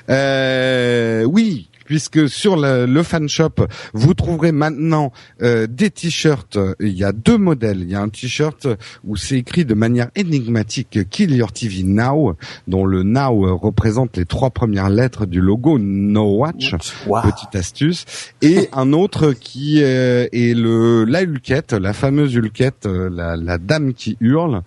Euh, 0.09 1.23
oui, 1.25 1.69
puisque 1.85 2.27
sur 2.27 2.57
le, 2.57 2.85
le 2.85 3.03
fan 3.03 3.29
shop, 3.29 3.67
vous 3.93 4.13
trouverez 4.13 4.51
maintenant 4.51 5.11
euh, 5.41 5.67
des 5.67 5.89
t-shirts. 5.89 6.57
Il 6.79 6.93
y 6.93 7.03
a 7.03 7.11
deux 7.11 7.37
modèles. 7.37 7.81
Il 7.81 7.89
y 7.89 7.95
a 7.95 8.01
un 8.01 8.09
t-shirt 8.09 8.67
où 9.03 9.15
c'est 9.15 9.37
écrit 9.37 9.65
de 9.65 9.73
manière 9.73 10.09
énigmatique 10.15 11.09
Kill 11.09 11.33
Your 11.33 11.51
TV 11.51 11.83
Now, 11.83 12.35
dont 12.67 12.85
le 12.85 13.03
Now 13.03 13.57
représente 13.57 14.17
les 14.17 14.25
trois 14.25 14.49
premières 14.49 14.89
lettres 14.89 15.25
du 15.25 15.39
logo 15.41 15.79
No 15.79 16.37
Watch. 16.37 16.75
Petite 17.23 17.55
astuce. 17.55 18.05
Et 18.41 18.69
un 18.73 18.93
autre 18.93 19.33
qui 19.33 19.81
euh, 19.83 20.27
est 20.31 20.55
le 20.55 21.05
la 21.05 21.21
Hulkette, 21.21 21.73
la 21.73 21.93
fameuse 21.93 22.35
Hulkette, 22.35 22.85
euh, 22.85 23.09
la, 23.11 23.35
la 23.35 23.57
dame 23.57 23.93
qui 23.93 24.17
hurle, 24.19 24.61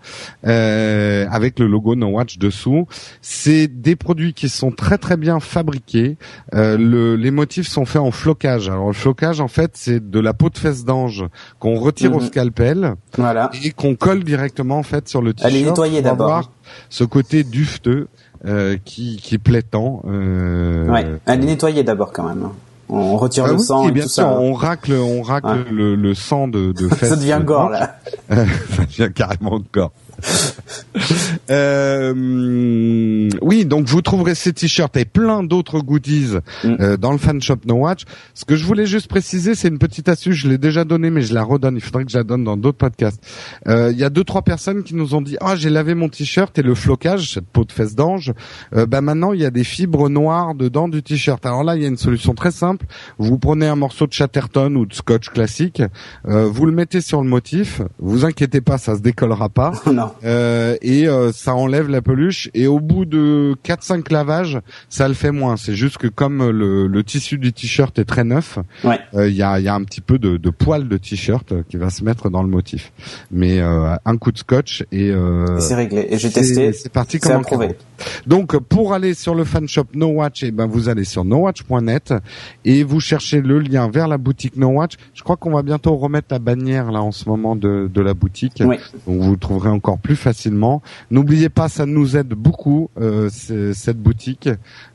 euh, 0.46 1.26
avec 1.30 1.58
le 1.58 1.66
logo 1.66 1.94
No 1.94 2.08
Watch 2.08 2.38
dessous. 2.38 2.86
C'est 3.20 3.68
des 3.68 3.96
produits 3.96 4.34
qui 4.34 4.48
sont 4.48 4.70
très 4.70 4.98
très 4.98 5.16
bien 5.16 5.40
fabriqués. 5.40 6.16
le 6.52 7.07
les 7.16 7.30
motifs 7.30 7.68
sont 7.68 7.84
faits 7.84 8.02
en 8.02 8.10
flocage. 8.10 8.68
Alors 8.68 8.88
le 8.88 8.92
flocage, 8.92 9.40
en 9.40 9.48
fait, 9.48 9.72
c'est 9.74 10.10
de 10.10 10.20
la 10.20 10.34
peau 10.34 10.50
de 10.50 10.58
fesse 10.58 10.84
d'ange 10.84 11.24
qu'on 11.58 11.76
retire 11.76 12.14
au 12.14 12.20
mhm. 12.20 12.26
scalpel 12.26 12.94
voilà. 13.16 13.50
et 13.62 13.70
qu'on 13.70 13.94
colle 13.94 14.24
directement 14.24 14.78
en 14.78 14.82
fait 14.82 15.08
sur 15.08 15.22
le 15.22 15.34
t-shirt. 15.34 15.52
Elle 15.52 15.60
est 15.60 15.64
nettoyée 15.64 16.02
d'abord. 16.02 16.50
Ce 16.90 17.04
côté 17.04 17.44
dufteux 17.44 18.08
euh, 18.44 18.76
qui, 18.84 19.16
qui 19.16 19.34
est 19.34 19.38
plaisant. 19.38 20.02
Euh... 20.06 20.88
Ouais, 20.88 21.06
elle 21.26 21.42
est 21.42 21.46
nettoyée 21.46 21.82
d'abord 21.82 22.12
quand 22.12 22.24
même. 22.24 22.48
On 22.88 23.16
retire 23.16 23.44
ah 23.46 23.52
le 23.52 23.58
sang 23.58 23.88
et 23.88 23.92
bien 23.92 24.04
tout 24.04 24.08
sûr, 24.08 24.22
ça. 24.22 24.38
On 24.38 24.54
racle, 24.54 24.92
on 24.92 25.22
racle 25.22 25.66
le, 25.70 25.94
le, 25.94 26.14
sang 26.14 26.48
de, 26.48 26.72
de 26.72 26.88
fesses. 26.88 27.08
ça 27.10 27.16
devient 27.16 27.40
gore 27.44 27.68
là. 27.68 27.96
ça 28.30 28.84
devient 28.84 29.10
carrément 29.14 29.60
gore. 29.72 29.92
euh, 31.50 33.28
oui, 33.42 33.64
donc 33.64 33.86
vous 33.86 34.02
trouverez 34.02 34.34
ces 34.34 34.52
t-shirts 34.52 34.96
et 34.96 35.04
plein 35.04 35.42
d'autres 35.42 35.80
goodies 35.80 36.36
mm. 36.64 36.76
euh, 36.80 36.96
dans 36.96 37.12
le 37.12 37.18
fan 37.18 37.40
shop 37.40 37.58
No 37.66 37.76
Watch. 37.76 38.02
Ce 38.34 38.44
que 38.44 38.56
je 38.56 38.64
voulais 38.64 38.86
juste 38.86 39.08
préciser, 39.08 39.54
c'est 39.54 39.68
une 39.68 39.78
petite 39.78 40.08
astuce. 40.08 40.34
Je 40.34 40.48
l'ai 40.48 40.58
déjà 40.58 40.84
donnée, 40.84 41.10
mais 41.10 41.22
je 41.22 41.34
la 41.34 41.42
redonne. 41.42 41.76
Il 41.76 41.82
faudrait 41.82 42.04
que 42.04 42.10
je 42.10 42.18
la 42.18 42.24
donne 42.24 42.44
dans 42.44 42.56
d'autres 42.56 42.78
podcasts. 42.78 43.22
Euh, 43.66 43.90
il 43.92 43.98
y 43.98 44.04
a 44.04 44.10
deux 44.10 44.24
trois 44.24 44.42
personnes 44.42 44.82
qui 44.82 44.94
nous 44.94 45.14
ont 45.14 45.20
dit 45.20 45.36
ah 45.40 45.56
j'ai 45.56 45.70
lavé 45.70 45.94
mon 45.94 46.08
t-shirt 46.08 46.58
et 46.58 46.62
le 46.62 46.74
flocage, 46.74 47.34
cette 47.34 47.46
peau 47.46 47.64
de 47.64 47.72
fesse 47.72 47.94
d'ange. 47.94 48.32
Euh, 48.74 48.86
bah 48.86 49.00
maintenant 49.00 49.32
il 49.32 49.40
y 49.40 49.46
a 49.46 49.50
des 49.50 49.64
fibres 49.64 50.08
noires 50.08 50.54
dedans 50.54 50.88
du 50.88 51.02
t-shirt. 51.02 51.44
Alors 51.46 51.64
là 51.64 51.76
il 51.76 51.82
y 51.82 51.84
a 51.84 51.88
une 51.88 51.96
solution 51.96 52.34
très 52.34 52.50
simple. 52.50 52.86
Vous 53.18 53.38
prenez 53.38 53.66
un 53.66 53.76
morceau 53.76 54.06
de 54.06 54.12
Chatterton 54.12 54.74
ou 54.76 54.86
de 54.86 54.94
Scotch 54.94 55.30
classique, 55.30 55.82
euh, 56.26 56.46
vous 56.46 56.66
le 56.66 56.72
mettez 56.72 57.00
sur 57.00 57.22
le 57.22 57.28
motif. 57.28 57.82
Vous 57.98 58.24
inquiétez 58.24 58.60
pas, 58.60 58.78
ça 58.78 58.96
se 58.96 59.00
décollera 59.00 59.48
pas. 59.48 59.72
non. 59.86 60.07
Euh, 60.24 60.48
euh, 60.72 60.76
et 60.82 61.08
euh, 61.08 61.32
ça 61.32 61.54
enlève 61.54 61.88
la 61.88 62.02
peluche 62.02 62.50
et 62.54 62.66
au 62.66 62.80
bout 62.80 63.04
de 63.04 63.54
4-5 63.64 64.12
lavages, 64.12 64.58
ça 64.88 65.08
le 65.08 65.14
fait 65.14 65.30
moins. 65.30 65.56
C'est 65.56 65.74
juste 65.74 65.98
que 65.98 66.06
comme 66.08 66.48
le, 66.50 66.86
le 66.86 67.04
tissu 67.04 67.38
du 67.38 67.52
t-shirt 67.52 67.98
est 67.98 68.04
très 68.04 68.24
neuf, 68.24 68.58
il 68.84 68.88
Ouais. 68.90 68.98
euh, 69.14 69.28
y, 69.28 69.42
a, 69.42 69.58
y 69.60 69.68
a 69.68 69.74
un 69.74 69.84
petit 69.84 70.00
peu 70.00 70.18
de, 70.18 70.36
de 70.36 70.50
poil 70.50 70.88
de 70.88 70.96
t-shirt 70.96 71.52
qui 71.68 71.76
va 71.76 71.90
se 71.90 72.02
mettre 72.04 72.30
dans 72.30 72.42
le 72.42 72.48
motif. 72.48 72.92
Mais 73.30 73.60
euh, 73.60 73.94
un 74.04 74.16
coup 74.16 74.32
de 74.32 74.38
scotch 74.38 74.84
et 74.92 75.10
euh, 75.10 75.58
C'est 75.60 75.74
réglé. 75.74 76.06
Et 76.10 76.18
j'ai 76.18 76.30
testé. 76.30 76.72
C'est 76.72 76.92
parti 76.92 77.18
comme 77.18 77.32
approuvé. 77.40 77.76
Donc 78.26 78.56
pour 78.58 78.92
aller 78.94 79.14
sur 79.14 79.34
le 79.34 79.44
fan 79.44 79.66
shop 79.68 79.86
No 79.94 80.08
Watch, 80.08 80.42
et 80.42 80.50
ben 80.50 80.66
vous 80.66 80.88
allez 80.88 81.04
sur 81.04 81.24
nowatch.net 81.24 82.14
et 82.64 82.82
vous 82.84 83.00
cherchez 83.00 83.40
le 83.40 83.58
lien 83.58 83.88
vers 83.90 84.08
la 84.08 84.18
boutique 84.18 84.56
No 84.56 84.68
Watch. 84.68 84.94
Je 85.14 85.22
crois 85.22 85.36
qu'on 85.36 85.50
va 85.52 85.62
bientôt 85.62 85.96
remettre 85.96 86.28
la 86.30 86.38
bannière 86.38 86.92
là 86.92 87.02
en 87.02 87.12
ce 87.12 87.28
moment 87.28 87.56
de, 87.56 87.90
de 87.92 88.00
la 88.00 88.14
boutique. 88.14 88.62
Oui. 88.64 88.76
Donc 89.06 89.20
vous 89.20 89.36
trouverez 89.36 89.70
encore 89.70 89.97
plus 89.98 90.16
facilement. 90.16 90.82
N'oubliez 91.10 91.48
pas, 91.48 91.68
ça 91.68 91.86
nous 91.86 92.16
aide 92.16 92.28
beaucoup 92.28 92.90
euh, 93.00 93.28
cette 93.30 93.98
boutique. 93.98 94.48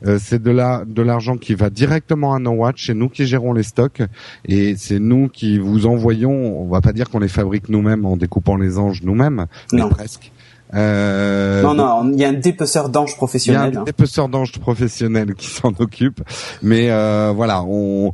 Euh, 0.06 0.18
c'est 0.20 0.42
de 0.42 0.50
la 0.50 0.84
de 0.86 1.02
l'argent 1.02 1.36
qui 1.36 1.54
va 1.54 1.70
directement 1.70 2.34
à 2.34 2.38
No 2.38 2.52
Watch. 2.52 2.86
C'est 2.86 2.94
nous 2.94 3.08
qui 3.08 3.26
gérons 3.26 3.52
les 3.52 3.62
stocks 3.62 4.02
et 4.46 4.76
c'est 4.76 4.98
nous 4.98 5.28
qui 5.28 5.58
vous 5.58 5.86
envoyons. 5.86 6.62
On 6.62 6.68
va 6.68 6.80
pas 6.80 6.92
dire 6.92 7.10
qu'on 7.10 7.20
les 7.20 7.28
fabrique 7.28 7.68
nous-mêmes 7.68 8.04
en 8.04 8.16
découpant 8.16 8.56
les 8.56 8.78
anges 8.78 9.02
nous-mêmes, 9.02 9.46
mais 9.72 9.82
presque. 9.88 10.32
Euh, 10.74 11.62
Non, 11.62 11.74
non, 11.74 12.10
il 12.12 12.18
y 12.18 12.24
a 12.24 12.28
un 12.28 12.32
dépeceur 12.32 12.88
d'anges 12.88 13.10
il 13.10 13.12
y 13.12 13.14
a 13.14 13.16
professionnel. 13.18 13.76
un 13.76 13.80
hein. 13.80 13.84
dépeceur 13.84 14.28
d'anges 14.28 14.52
professionnel 14.58 15.34
qui 15.34 15.46
s'en 15.46 15.72
occupe, 15.78 16.20
mais 16.62 16.90
euh, 16.90 17.32
voilà, 17.34 17.62
on 17.62 18.12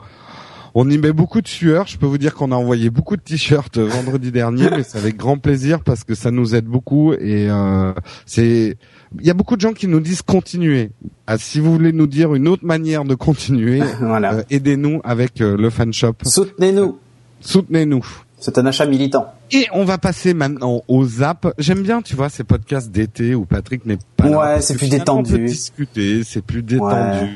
on 0.74 0.88
y 0.88 0.98
met 0.98 1.12
beaucoup 1.12 1.40
de 1.40 1.48
sueur. 1.48 1.86
Je 1.86 1.96
peux 1.98 2.06
vous 2.06 2.18
dire 2.18 2.34
qu'on 2.34 2.52
a 2.52 2.54
envoyé 2.56 2.90
beaucoup 2.90 3.16
de 3.16 3.22
t-shirts 3.22 3.78
vendredi 3.78 4.30
dernier, 4.32 4.68
mais 4.70 4.82
c'est 4.82 4.98
avec 4.98 5.16
grand 5.16 5.38
plaisir 5.38 5.80
parce 5.80 6.04
que 6.04 6.14
ça 6.14 6.30
nous 6.30 6.54
aide 6.54 6.66
beaucoup 6.66 7.12
et 7.12 7.48
euh, 7.50 7.92
c'est. 8.26 8.76
Il 9.20 9.26
y 9.26 9.30
a 9.30 9.34
beaucoup 9.34 9.56
de 9.56 9.60
gens 9.60 9.72
qui 9.72 9.88
nous 9.88 10.00
disent 10.00 10.22
continuer. 10.22 10.90
Ah, 11.26 11.36
si 11.38 11.58
vous 11.58 11.72
voulez 11.72 11.92
nous 11.92 12.06
dire 12.06 12.34
une 12.34 12.46
autre 12.46 12.64
manière 12.64 13.04
de 13.04 13.14
continuer, 13.14 13.80
Voilà. 14.00 14.34
euh, 14.34 14.42
aidez-nous 14.50 15.00
avec 15.02 15.40
euh, 15.40 15.56
le 15.56 15.68
fan 15.70 15.92
shop. 15.92 16.14
Soutenez-nous. 16.22 16.98
Soutenez-nous. 17.40 18.04
C'est 18.38 18.56
un 18.56 18.64
achat 18.66 18.86
militant. 18.86 19.26
Et 19.50 19.66
on 19.72 19.84
va 19.84 19.98
passer 19.98 20.32
maintenant 20.32 20.80
aux 20.88 21.04
zap. 21.04 21.52
J'aime 21.58 21.82
bien, 21.82 22.00
tu 22.02 22.14
vois, 22.16 22.28
ces 22.30 22.44
podcasts 22.44 22.90
d'été 22.90 23.34
où 23.34 23.44
Patrick 23.44 23.84
n'est 23.84 23.98
pas 24.16 24.28
là. 24.28 24.38
Ouais, 24.54 24.60
c'est 24.62 24.76
plus 24.76 24.86
finalement, 24.86 25.18
On 25.18 25.22
détendu. 25.22 25.40
peut 25.42 25.46
discuter, 25.46 26.22
c'est 26.24 26.40
plus 26.42 26.62
détendu. 26.62 26.94
Ouais. 26.94 27.30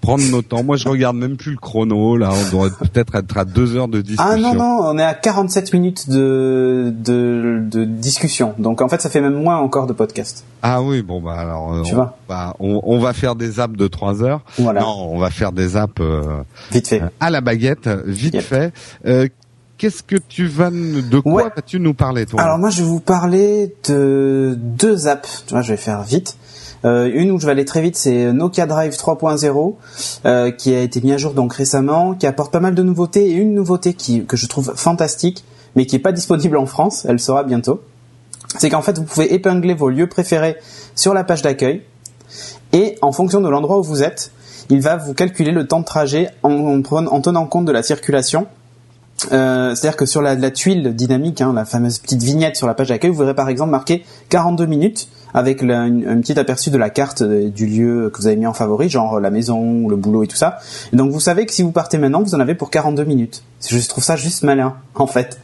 Prendre 0.00 0.24
nos 0.30 0.42
temps. 0.42 0.62
Moi, 0.62 0.76
je 0.76 0.88
regarde 0.88 1.16
même 1.16 1.36
plus 1.36 1.52
le 1.52 1.56
chrono. 1.56 2.16
Là, 2.16 2.30
on 2.32 2.44
devrait 2.56 2.70
peut-être 2.92 3.14
être 3.14 3.36
à 3.36 3.44
deux 3.44 3.76
heures 3.76 3.88
de 3.88 4.00
discussion. 4.00 4.24
Ah 4.32 4.36
non, 4.36 4.54
non, 4.54 4.78
on 4.82 4.98
est 4.98 5.02
à 5.02 5.14
47 5.14 5.72
minutes 5.72 6.08
de, 6.08 6.92
de, 6.96 7.60
de 7.62 7.84
discussion. 7.84 8.54
Donc 8.58 8.82
en 8.82 8.88
fait, 8.88 9.00
ça 9.00 9.10
fait 9.10 9.20
même 9.20 9.34
moins 9.42 9.56
encore 9.58 9.86
de 9.86 9.92
podcast. 9.92 10.44
Ah 10.62 10.82
oui, 10.82 11.02
bon 11.02 11.20
bah 11.20 11.34
alors, 11.38 11.82
Tu 11.84 11.92
on, 11.92 11.96
vois. 11.96 12.16
va, 12.28 12.54
on, 12.60 12.80
on 12.84 12.98
va 12.98 13.12
faire 13.12 13.34
des 13.36 13.52
zaps 13.52 13.76
de 13.76 13.86
trois 13.88 14.22
heures. 14.22 14.40
Voilà, 14.58 14.80
Non, 14.80 15.08
on 15.12 15.18
va 15.18 15.30
faire 15.30 15.52
des 15.52 15.68
zaps 15.68 15.94
euh, 16.00 16.22
vite 16.72 16.88
fait. 16.88 17.02
à 17.20 17.30
la 17.30 17.40
baguette, 17.40 17.88
vite 18.06 18.34
Yep. 18.34 18.42
fait. 18.42 18.72
Euh, 19.06 19.28
Qu'est-ce 19.78 20.02
que 20.02 20.16
tu 20.16 20.46
vas, 20.46 20.70
de 20.70 21.18
quoi 21.18 21.32
Ouais. 21.34 21.50
vas-tu 21.54 21.78
nous 21.78 21.92
parler, 21.92 22.24
toi? 22.24 22.40
Alors 22.40 22.56
moi, 22.58 22.70
je 22.70 22.80
vais 22.82 22.88
vous 22.88 22.98
parler 23.00 23.74
de 23.86 24.54
deux 24.58 25.06
apps. 25.06 25.44
Tu 25.46 25.52
vois, 25.52 25.60
je 25.60 25.72
vais 25.72 25.76
faire 25.76 26.02
vite. 26.02 26.38
Euh, 26.84 27.10
une 27.12 27.30
où 27.30 27.40
je 27.40 27.46
vais 27.46 27.52
aller 27.52 27.64
très 27.64 27.82
vite, 27.82 27.96
c'est 27.96 28.32
Nokia 28.32 28.66
Drive 28.66 28.94
3.0, 28.94 29.74
euh, 30.24 30.50
qui 30.50 30.74
a 30.74 30.80
été 30.80 31.00
mis 31.00 31.12
à 31.12 31.18
jour 31.18 31.32
donc 31.32 31.52
récemment, 31.52 32.14
qui 32.14 32.26
apporte 32.26 32.52
pas 32.52 32.60
mal 32.60 32.74
de 32.74 32.82
nouveautés 32.82 33.30
et 33.30 33.32
une 33.32 33.54
nouveauté 33.54 33.94
que 33.94 34.36
je 34.36 34.46
trouve 34.46 34.74
fantastique, 34.76 35.44
mais 35.74 35.86
qui 35.86 35.96
est 35.96 36.00
pas 36.00 36.12
disponible 36.20 36.56
en 36.56 36.66
France. 36.66 37.06
Elle 37.08 37.20
sera 37.20 37.44
bientôt. 37.44 37.80
C'est 38.58 38.70
qu'en 38.70 38.82
fait, 38.82 38.98
vous 38.98 39.04
pouvez 39.04 39.34
épingler 39.34 39.74
vos 39.74 39.88
lieux 39.88 40.08
préférés 40.08 40.56
sur 40.94 41.14
la 41.14 41.24
page 41.24 41.42
d'accueil 41.42 41.82
et 42.72 42.96
en 43.02 43.12
fonction 43.12 43.40
de 43.40 43.48
l'endroit 43.48 43.78
où 43.78 43.82
vous 43.82 44.02
êtes, 44.02 44.32
il 44.70 44.80
va 44.80 44.96
vous 44.96 45.14
calculer 45.14 45.52
le 45.52 45.66
temps 45.66 45.80
de 45.80 45.84
trajet 45.84 46.30
en, 46.42 46.82
en 46.90 47.20
tenant 47.20 47.46
compte 47.46 47.64
de 47.64 47.72
la 47.72 47.82
circulation. 47.82 48.46
Euh, 49.32 49.74
C'est-à-dire 49.74 49.96
que 49.96 50.06
sur 50.06 50.20
la, 50.22 50.34
la 50.34 50.50
tuile 50.50 50.94
dynamique, 50.94 51.40
hein, 51.40 51.52
la 51.54 51.64
fameuse 51.64 51.98
petite 51.98 52.22
vignette 52.22 52.56
sur 52.56 52.66
la 52.66 52.74
page 52.74 52.88
d'accueil, 52.88 53.10
vous 53.10 53.18
verrez 53.18 53.34
par 53.34 53.48
exemple 53.48 53.70
marqué 53.70 54.04
42 54.28 54.66
minutes 54.66 55.08
avec 55.34 55.62
la- 55.62 55.84
une- 55.86 56.06
un 56.08 56.20
petit 56.20 56.38
aperçu 56.38 56.70
de 56.70 56.78
la 56.78 56.88
carte 56.90 57.22
du 57.22 57.66
lieu 57.66 58.10
que 58.12 58.18
vous 58.18 58.26
avez 58.26 58.36
mis 58.36 58.46
en 58.46 58.52
favori, 58.54 58.88
genre 58.88 59.20
la 59.20 59.30
maison 59.30 59.88
le 59.88 59.96
boulot 59.96 60.22
et 60.24 60.26
tout 60.26 60.36
ça. 60.36 60.58
Et 60.92 60.96
donc 60.96 61.10
vous 61.10 61.20
savez 61.20 61.44
que 61.46 61.52
si 61.52 61.62
vous 61.62 61.72
partez 61.72 61.98
maintenant, 61.98 62.22
vous 62.22 62.34
en 62.34 62.40
avez 62.40 62.54
pour 62.54 62.70
42 62.70 63.04
minutes. 63.04 63.42
Je 63.68 63.86
trouve 63.88 64.04
ça 64.04 64.16
juste 64.16 64.42
malin, 64.44 64.74
en 64.94 65.06
fait. 65.06 65.38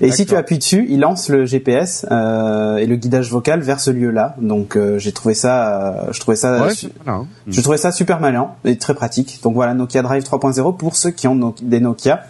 Et 0.00 0.10
si 0.10 0.26
tu 0.26 0.34
appuies 0.34 0.58
dessus, 0.58 0.86
il 0.88 0.98
lance 1.00 1.28
le 1.28 1.46
GPS 1.46 2.04
euh, 2.10 2.78
et 2.78 2.86
le 2.86 2.96
guidage 2.96 3.30
vocal 3.30 3.60
vers 3.60 3.78
ce 3.80 3.90
lieu-là. 3.92 4.34
Donc 4.40 4.76
euh, 4.76 4.98
j'ai 4.98 5.12
trouvé 5.12 5.34
ça, 5.34 5.78
euh, 6.08 6.12
je 6.12 6.18
trouvais 6.20 6.36
ça 6.36 6.62
Ouais, 6.64 6.74
su- 6.74 6.86
c'est 6.86 7.06
malin. 7.06 7.26
je 7.46 7.60
trouvais 7.60 7.76
ça 7.76 7.92
super 7.92 8.18
malin 8.20 8.48
et 8.64 8.76
très 8.76 8.94
pratique. 8.94 9.38
Donc 9.44 9.54
voilà, 9.54 9.72
Nokia 9.74 10.02
Drive 10.02 10.24
3.0 10.24 10.76
pour 10.76 10.96
ceux 10.96 11.10
qui 11.10 11.28
ont 11.28 11.34
no- 11.36 11.54
des 11.62 11.78
Nokia. 11.80 12.22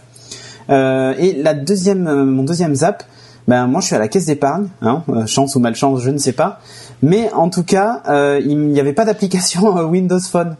Euh, 0.70 1.14
et 1.18 1.34
la 1.42 1.54
deuxième, 1.54 2.06
euh, 2.06 2.24
mon 2.24 2.42
deuxième 2.42 2.74
zap, 2.74 3.04
ben 3.46 3.66
moi 3.66 3.80
je 3.82 3.86
suis 3.86 3.94
à 3.96 3.98
la 3.98 4.08
caisse 4.08 4.24
d'épargne, 4.26 4.68
hein, 4.80 5.02
chance 5.26 5.54
ou 5.56 5.60
malchance, 5.60 6.00
je 6.00 6.10
ne 6.10 6.16
sais 6.18 6.32
pas. 6.32 6.60
Mais 7.02 7.30
en 7.32 7.50
tout 7.50 7.64
cas, 7.64 8.02
euh, 8.08 8.40
il 8.44 8.58
n'y 8.68 8.80
avait 8.80 8.92
pas 8.92 9.04
d'application 9.04 9.68
Windows 9.88 10.20
Phone. 10.20 10.56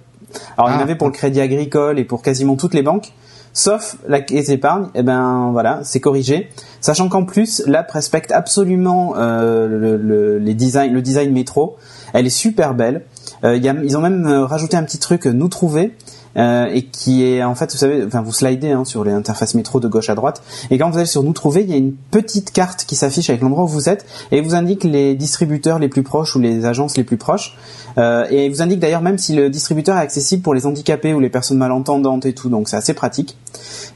Alors 0.59 0.71
il 0.71 0.75
y 0.75 0.77
en 0.77 0.81
Ah. 0.81 0.83
avait 0.83 0.97
pour 0.97 1.07
le 1.09 1.13
Crédit 1.13 1.41
Agricole 1.41 1.99
et 1.99 2.05
pour 2.05 2.21
quasiment 2.23 2.57
toutes 2.57 2.75
les 2.75 2.83
banques, 2.83 3.13
sauf 3.53 3.97
la 4.09 4.21
caisse 4.21 4.49
d'épargne. 4.49 4.89
Et 4.95 5.03
ben 5.03 5.51
voilà, 5.53 5.81
c'est 5.85 6.01
corrigé. 6.01 6.49
Sachant 6.81 7.09
qu'en 7.09 7.25
plus, 7.25 7.63
l'app 7.67 7.91
respecte 7.91 8.33
absolument 8.33 9.15
euh, 9.17 9.67
le, 9.69 9.97
le- 9.97 10.39
les 10.39 10.55
designs, 10.55 10.93
le 10.93 11.03
design 11.03 11.33
métro. 11.33 11.77
Elle 12.13 12.27
est 12.27 12.31
super 12.31 12.75
belle. 12.75 13.03
Euh, 13.45 13.57
il 13.57 13.65
y 13.65 13.69
a- 13.69 13.75
ils 13.83 13.97
ont 13.97 14.01
même 14.01 14.27
rajouté 14.27 14.77
un 14.77 14.83
petit 14.83 14.99
truc, 14.99 15.27
nous 15.27 15.49
trouver, 15.49 15.95
euh, 16.37 16.67
et 16.73 16.83
qui 16.83 17.25
est 17.25 17.43
en 17.43 17.55
fait, 17.55 17.73
vous 17.73 17.79
savez, 17.79 18.05
enfin 18.05 18.23
vous 18.23 18.33
slidez 18.33 18.73
hein, 18.73 18.85
sur 18.85 19.05
les 19.05 19.13
interfaces 19.13 19.55
métro 19.55 19.81
de 19.81 19.89
gauche 19.89 20.11
à 20.11 20.15
droite, 20.15 20.43
et 20.71 20.79
quand 20.79 20.91
vous 20.91 20.99
allez 20.99 21.07
sur 21.07 21.23
nous 21.23 21.33
trouver, 21.33 21.63
il 21.63 21.71
y 21.71 21.75
a 21.75 21.77
une 21.77 21.93
petite 21.93 22.51
carte 22.53 22.85
qui 22.85 22.97
s'affiche 22.97 23.31
avec 23.31 23.43
l'endroit 23.43 23.65
où 23.65 23.69
vous 23.69 23.89
êtes, 23.89 24.07
et 24.33 24.41
vous 24.41 24.55
indique 24.55 24.85
les 24.85 25.15
distributeurs 25.15 25.79
les 25.79 25.89
plus 25.89 26.03
proches 26.03 26.37
ou 26.37 26.41
les 26.41 26.67
agences 26.67 26.97
les 26.97 27.05
plus 27.05 27.17
proches, 27.17 27.57
euh, 27.99 28.27
et 28.31 28.49
vous 28.49 28.63
indique 28.63 28.81
d'ailleurs 28.81 29.03
même 29.03 29.19
si 29.19 29.35
le 29.35 29.51
distributeur 29.51 29.97
est 29.97 30.01
accessible 30.01 30.43
pour 30.43 30.55
les 30.55 30.67
handicapés 30.67 31.15
ou 31.15 31.21
les 31.21 31.31
personnes 31.31 31.59
malentendantes 31.59 32.27
et 32.27 32.33
tout, 32.33 32.49
donc 32.49 32.69
c'est 32.69 32.77
assez 32.77 32.95
pratique. 32.95 33.37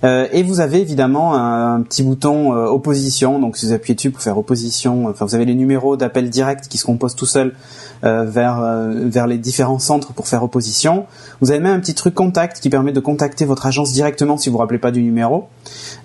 Euh, 0.05 0.29
et 0.33 0.43
vous 0.43 0.61
avez 0.61 0.81
évidemment 0.81 1.35
un, 1.35 1.83
petit 1.83 2.03
bouton 2.03 2.55
euh, 2.55 2.67
opposition, 2.67 3.41
donc 3.41 3.57
si 3.57 3.67
vous 3.67 3.73
appuyez 3.73 3.95
dessus 3.95 4.11
pour 4.11 4.23
faire 4.23 4.39
opposition, 4.39 5.07
enfin 5.07 5.25
vous 5.25 5.35
avez 5.35 5.45
les 5.45 5.55
numéros 5.55 5.97
d'appel 5.97 6.31
direct 6.31 6.69
qui 6.69 6.79
se 6.79 6.85
composent 6.85 7.17
tout 7.17 7.27
seuls 7.27 7.55
vers 8.03 8.63
vers 9.07 9.27
les 9.27 9.39
différents 9.39 9.81
centres 9.81 10.13
pour 10.13 10.29
faire 10.29 10.45
opposition. 10.45 11.07
Vous 11.41 11.51
avez 11.51 11.59
même 11.59 11.75
un 11.75 11.81
petit 11.81 11.95
truc 11.95 12.15
contact 12.29 12.61
qui 12.61 12.69
permet 12.69 12.93
de 12.93 13.01
contacter 13.01 13.45
votre 13.47 13.65
agence 13.67 13.93
directement 13.93 14.37
si 14.37 14.49
vous 14.51 14.55
vous 14.55 14.59
rappelez 14.59 14.79
pas 14.79 14.91
du 14.91 15.01
numéro. 15.03 15.49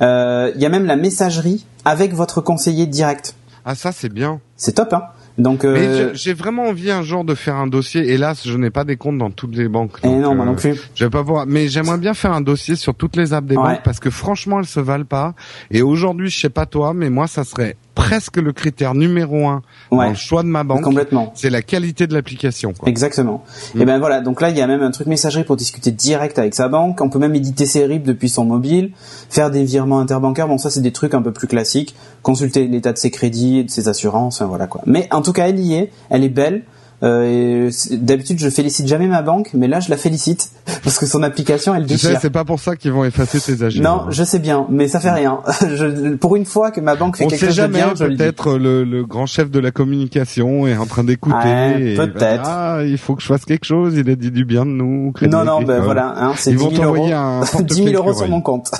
Euh, 0.02 0.52
Il 0.56 0.62
y 0.62 0.66
a 0.66 0.70
même 0.70 0.86
la 0.86 0.96
messagerie 0.96 1.66
avec 1.86 2.14
votre 2.14 2.40
conseiller 2.42 2.86
direct. 2.86 3.36
Ah 3.66 3.76
ça 3.76 3.92
c'est 3.92 4.10
bien. 4.12 4.40
C'est 4.56 4.74
top, 4.74 4.94
hein 4.94 5.04
Donc 5.38 5.66
euh, 5.66 6.12
j'ai 6.14 6.34
vraiment 6.34 6.64
envie 6.68 6.92
un 6.92 7.02
jour 7.02 7.26
de 7.26 7.36
faire 7.36 7.56
un 7.58 7.68
dossier. 7.68 8.10
Hélas, 8.14 8.42
je 8.48 8.58
n'ai 8.58 8.70
pas 8.70 8.86
des 8.86 8.96
comptes 8.98 9.18
dans 9.18 9.32
toutes 9.32 9.56
les 9.56 9.68
banques. 9.68 9.98
eh 10.04 10.08
donc, 10.08 10.22
non, 10.22 10.36
moi 10.36 10.46
euh, 10.46 10.50
non 10.50 10.56
plus. 10.56 10.80
Je 10.96 11.04
vais 11.06 11.10
pas 11.10 11.24
pouvoir, 11.24 11.46
mais 11.46 11.68
j'aimerais 11.68 11.98
bien 11.98 12.14
faire 12.14 12.32
un 12.34 12.42
dossier 12.42 12.76
sur 12.78 12.96
toutes 12.96 13.16
les 13.18 13.34
apps 13.34 13.48
des 13.48 13.58
Ouais. 13.58 13.64
banques 13.64 13.84
parce 13.84 14.00
que 14.00 14.10
franchement, 14.10 14.60
elles 14.60 14.66
se 14.66 14.80
valent 14.80 15.06
pas. 15.06 15.34
Et 15.72 15.82
aujourd'hui, 15.82 16.30
je 16.30 16.40
sais 16.40 16.50
pas 16.50 16.66
toi, 16.66 16.94
mais 16.94 17.10
moi, 17.10 17.28
ça 17.28 17.44
serait 17.44 17.76
presque 17.96 18.38
le 18.38 18.52
critère 18.54 18.94
numéro 18.96 19.48
un 19.48 19.62
dans 19.92 19.98
Ouais, 19.98 20.10
le 20.10 20.16
choix 20.16 20.44
de 20.44 20.48
ma 20.48 20.64
banque. 20.64 20.82
complètement. 20.82 21.32
C'est 21.36 21.50
la 21.50 21.62
qualité 21.62 22.08
de 22.08 22.14
l'application. 22.14 22.74
quoi. 22.74 22.90
Exactement. 22.90 23.44
Mm. 23.76 23.82
Et 23.82 23.86
ben 23.86 24.00
voilà, 24.00 24.22
donc 24.22 24.42
là 24.42 24.50
il 24.50 24.58
y 24.58 24.62
a 24.62 24.68
même 24.68 24.82
un 24.82 24.92
truc 24.92 25.08
messagerie 25.08 25.44
pour 25.44 25.56
discuter 25.56 25.92
direct 25.92 26.40
avec 26.40 26.54
sa 26.56 26.68
banque. 26.70 27.00
On 27.02 27.10
peut 27.10 27.20
même 27.20 27.36
éditer 27.36 27.66
ses 27.66 27.86
RIB 27.86 28.04
depuis 28.04 28.30
son 28.30 28.46
mobile, 28.46 28.92
faire 29.30 29.52
des 29.52 29.64
virements 29.64 30.00
interbancaires. 30.00 30.48
Bon 30.48 30.58
ça 30.58 30.70
c'est 30.70 30.82
des 30.82 30.92
trucs 30.92 31.14
un 31.14 31.22
peu 31.22 31.32
plus 31.32 31.48
classiques. 31.48 31.96
Consulter 32.22 32.68
l'état 32.68 32.94
de 32.94 32.98
ses 32.98 33.12
crédits, 33.12 33.60
et 33.60 33.64
de 33.64 33.70
ses 33.70 33.88
assurances, 33.88 34.42
voilà 34.42 34.68
quoi. 34.68 34.82
Mais 34.86 35.08
en 35.12 35.22
tout 35.22 35.34
cas 35.34 35.48
elle 35.48 35.60
y 35.60 35.74
est, 35.76 35.92
elle 36.10 36.24
est 36.24 36.30
belle. 36.30 36.64
Euh, 37.04 37.70
D'habitude 37.92 38.40
je 38.40 38.50
félicite 38.50 38.88
jamais 38.88 39.08
ma 39.08 39.22
banque, 39.22 39.50
mais 39.54 39.68
là 39.68 39.80
je 39.82 39.90
la 39.90 39.98
félicite 39.98 40.50
parce 40.84 40.98
que 40.98 41.06
son 41.06 41.22
application 41.22 41.76
elle 41.76 41.86
Tu 41.86 41.98
sais, 41.98 42.08
déchire. 42.08 42.20
c'est 42.22 42.30
pas 42.30 42.46
pour 42.46 42.60
ça 42.62 42.76
qu'ils 42.78 42.94
vont 42.94 43.04
effacer 43.04 43.40
tes 43.42 43.62
agents. 43.64 43.84
Non, 43.84 44.06
je 44.10 44.24
sais 44.24 44.40
bien, 44.40 44.66
mais 44.70 44.88
ça 44.88 45.00
fait 45.02 45.12
rien. 45.12 45.42
je, 45.62 46.14
pour 46.16 46.36
une 46.38 46.46
fois 46.46 46.72
que 46.72 46.80
ma 46.80 46.96
banque 46.96 47.18
fait 47.18 47.26
On 47.26 47.28
quelque 47.28 47.40
sait 47.40 47.46
chose 47.48 47.56
de 47.58 47.62
jamais, 47.62 47.80
bien, 47.80 47.94
le 48.00 48.10
dis. 48.12 48.16
peut-être 48.18 48.54
le, 48.58 48.84
le 48.86 49.06
grand 49.06 49.26
chef 49.26 49.52
de 49.52 49.60
la 49.60 49.72
communication 49.72 50.66
est 50.66 50.78
en 50.78 50.86
train 50.86 51.04
d'écouter. 51.04 51.36
Ouais, 51.36 51.96
va 51.96 52.08
peut-être. 52.08 52.44
Ah, 52.46 52.80
il 52.86 52.98
faut 52.98 53.16
que 53.16 53.22
je 53.22 53.28
fasse 53.28 53.44
quelque 53.46 53.66
chose. 53.66 53.96
Il 53.98 54.10
a 54.10 54.16
dit 54.16 54.32
du 54.32 54.46
bien 54.46 54.66
de 54.66 54.72
nous. 54.72 55.12
Non, 55.24 55.44
non, 55.44 55.62
ben 55.62 55.82
voilà, 55.82 56.14
hein, 56.18 56.34
c'est 56.38 56.52
Ils 56.52 56.58
10 56.58 56.64
vont 56.64 56.70
000 56.72 56.84
euros. 56.84 56.94
t'envoyer 56.96 57.14
un 57.14 57.42
10 57.42 57.46
000 57.52 57.58
portefeuille 57.60 57.96
euros 57.96 58.14
sur 58.14 58.28
mon 58.30 58.42
compte. 58.42 58.72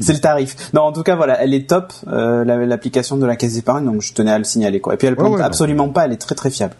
c'est 0.00 0.12
le 0.14 0.20
tarif. 0.20 0.56
Non, 0.74 0.82
en 0.82 0.92
tout 0.92 1.02
cas, 1.04 1.14
voilà, 1.16 1.40
elle 1.42 1.54
est 1.54 1.68
top, 1.68 1.92
euh, 2.08 2.44
la- 2.44 2.66
l'application 2.66 3.16
de 3.16 3.26
la 3.26 3.36
caisse 3.36 3.54
d'épargne, 3.54 3.84
donc 3.84 4.02
je 4.02 4.12
tenais 4.14 4.32
à 4.32 4.38
le 4.38 4.44
signaler, 4.44 4.80
quoi. 4.80 4.94
Et 4.94 4.96
puis 4.96 5.06
elle 5.06 5.16
plante 5.16 5.34
ouais, 5.36 5.42
absolument 5.42 5.88
pas, 5.90 6.06
elle 6.06 6.12
est 6.12 6.16
très 6.16 6.34
très 6.34 6.50
fiable. 6.50 6.74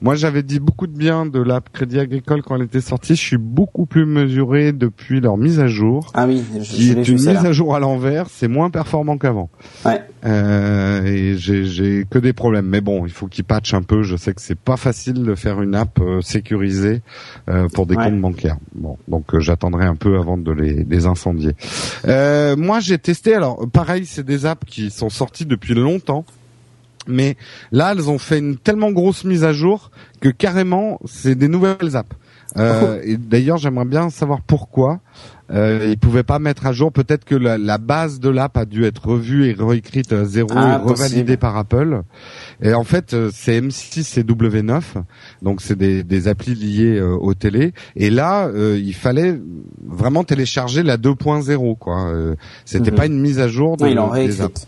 Moi, 0.00 0.14
j'avais 0.14 0.42
dit 0.42 0.60
beaucoup 0.60 0.86
de 0.86 0.96
bien 0.96 1.26
de 1.26 1.40
l'app 1.40 1.70
Crédit 1.72 1.98
Agricole 1.98 2.42
quand 2.42 2.56
elle 2.56 2.62
était 2.62 2.80
sortie. 2.80 3.16
Je 3.16 3.20
suis 3.20 3.38
beaucoup 3.38 3.86
plus 3.86 4.04
mesuré 4.04 4.72
depuis 4.72 5.20
leur 5.20 5.36
mise 5.36 5.58
à 5.58 5.68
jour. 5.68 6.10
Ah 6.14 6.26
oui, 6.26 6.42
je, 6.54 6.60
qui 6.60 6.90
est 6.90 7.08
une 7.08 7.14
mise 7.14 7.28
à 7.28 7.52
jour 7.52 7.74
à 7.74 7.80
l'envers. 7.80 8.26
C'est 8.28 8.48
moins 8.48 8.70
performant 8.70 9.16
qu'avant. 9.16 9.48
Ouais. 9.84 10.02
Euh, 10.24 11.04
et 11.04 11.36
j'ai 11.38 12.06
que 12.10 12.18
des 12.18 12.32
problèmes. 12.32 12.66
Mais 12.66 12.80
bon, 12.80 13.06
il 13.06 13.12
faut 13.12 13.26
qu'ils 13.26 13.44
patchent 13.44 13.74
un 13.74 13.82
peu. 13.82 14.02
Je 14.02 14.16
sais 14.16 14.34
que 14.34 14.42
c'est 14.42 14.58
pas 14.58 14.76
facile 14.76 15.22
de 15.22 15.34
faire 15.34 15.62
une 15.62 15.74
app 15.74 15.98
euh, 16.00 16.20
sécurisée 16.20 17.02
euh, 17.48 17.68
pour 17.68 17.86
des 17.86 17.94
comptes 17.94 18.20
bancaires. 18.20 18.58
Bon, 18.74 18.98
donc 19.08 19.34
euh, 19.34 19.40
j'attendrai 19.40 19.86
un 19.86 19.96
peu 19.96 20.18
avant 20.18 20.36
de 20.36 20.52
les, 20.52 20.84
les 20.84 21.06
incendier. 21.06 21.52
Euh, 22.06 22.54
moi, 22.56 22.80
j'ai 22.80 22.98
testé. 22.98 23.34
Alors, 23.34 23.66
pareil, 23.72 24.04
c'est 24.06 24.24
des 24.24 24.46
apps 24.46 24.66
qui 24.66 24.90
sont 24.90 25.08
sorties 25.08 25.46
depuis 25.46 25.74
longtemps. 25.74 26.24
Mais 27.06 27.36
là, 27.72 27.92
elles 27.92 28.08
ont 28.10 28.18
fait 28.18 28.38
une 28.38 28.56
tellement 28.56 28.90
grosse 28.92 29.24
mise 29.24 29.44
à 29.44 29.52
jour 29.52 29.90
que 30.20 30.28
carrément, 30.28 30.98
c'est 31.04 31.34
des 31.34 31.48
nouvelles 31.48 31.96
apps. 31.96 32.16
Euh, 32.56 33.00
et 33.04 33.16
d'ailleurs, 33.18 33.58
j'aimerais 33.58 33.84
bien 33.84 34.08
savoir 34.08 34.40
pourquoi 34.40 35.00
euh, 35.52 35.88
ils 35.90 35.98
pouvaient 35.98 36.22
pas 36.22 36.38
mettre 36.38 36.64
à 36.66 36.72
jour. 36.72 36.90
Peut-être 36.90 37.24
que 37.24 37.34
la, 37.34 37.58
la, 37.58 37.76
base 37.76 38.18
de 38.18 38.30
l'app 38.30 38.56
a 38.56 38.64
dû 38.64 38.84
être 38.84 39.06
revue 39.06 39.46
et 39.48 39.52
réécrite 39.58 40.12
à 40.12 40.24
zéro 40.24 40.48
Ah, 40.56 40.80
et 40.82 40.88
revalidée 40.88 41.36
par 41.36 41.56
Apple. 41.56 42.02
Et 42.62 42.72
en 42.72 42.82
fait, 42.84 43.12
euh, 43.12 43.30
c'est 43.32 43.60
M6 43.60 44.18
et 44.18 44.22
W9, 44.22 44.80
donc 45.42 45.60
c'est 45.60 45.76
des, 45.76 46.02
des 46.02 46.28
applis 46.28 46.54
liées 46.54 46.96
euh, 46.98 47.14
aux 47.14 47.34
télé. 47.34 47.72
Et 47.94 48.08
là, 48.10 48.46
euh, 48.46 48.80
il 48.82 48.94
fallait 48.94 49.38
vraiment 49.86 50.24
télécharger 50.24 50.82
la 50.82 50.96
2.0, 50.96 51.76
quoi. 51.76 52.06
Euh, 52.08 52.36
C'était 52.64 52.90
Mhm. 52.90 52.96
pas 52.96 53.06
une 53.06 53.20
mise 53.20 53.38
à 53.38 53.48
jour 53.48 53.76
de, 53.76 53.84
Oui, 53.84 54.26
des 54.26 54.40
apps. 54.40 54.66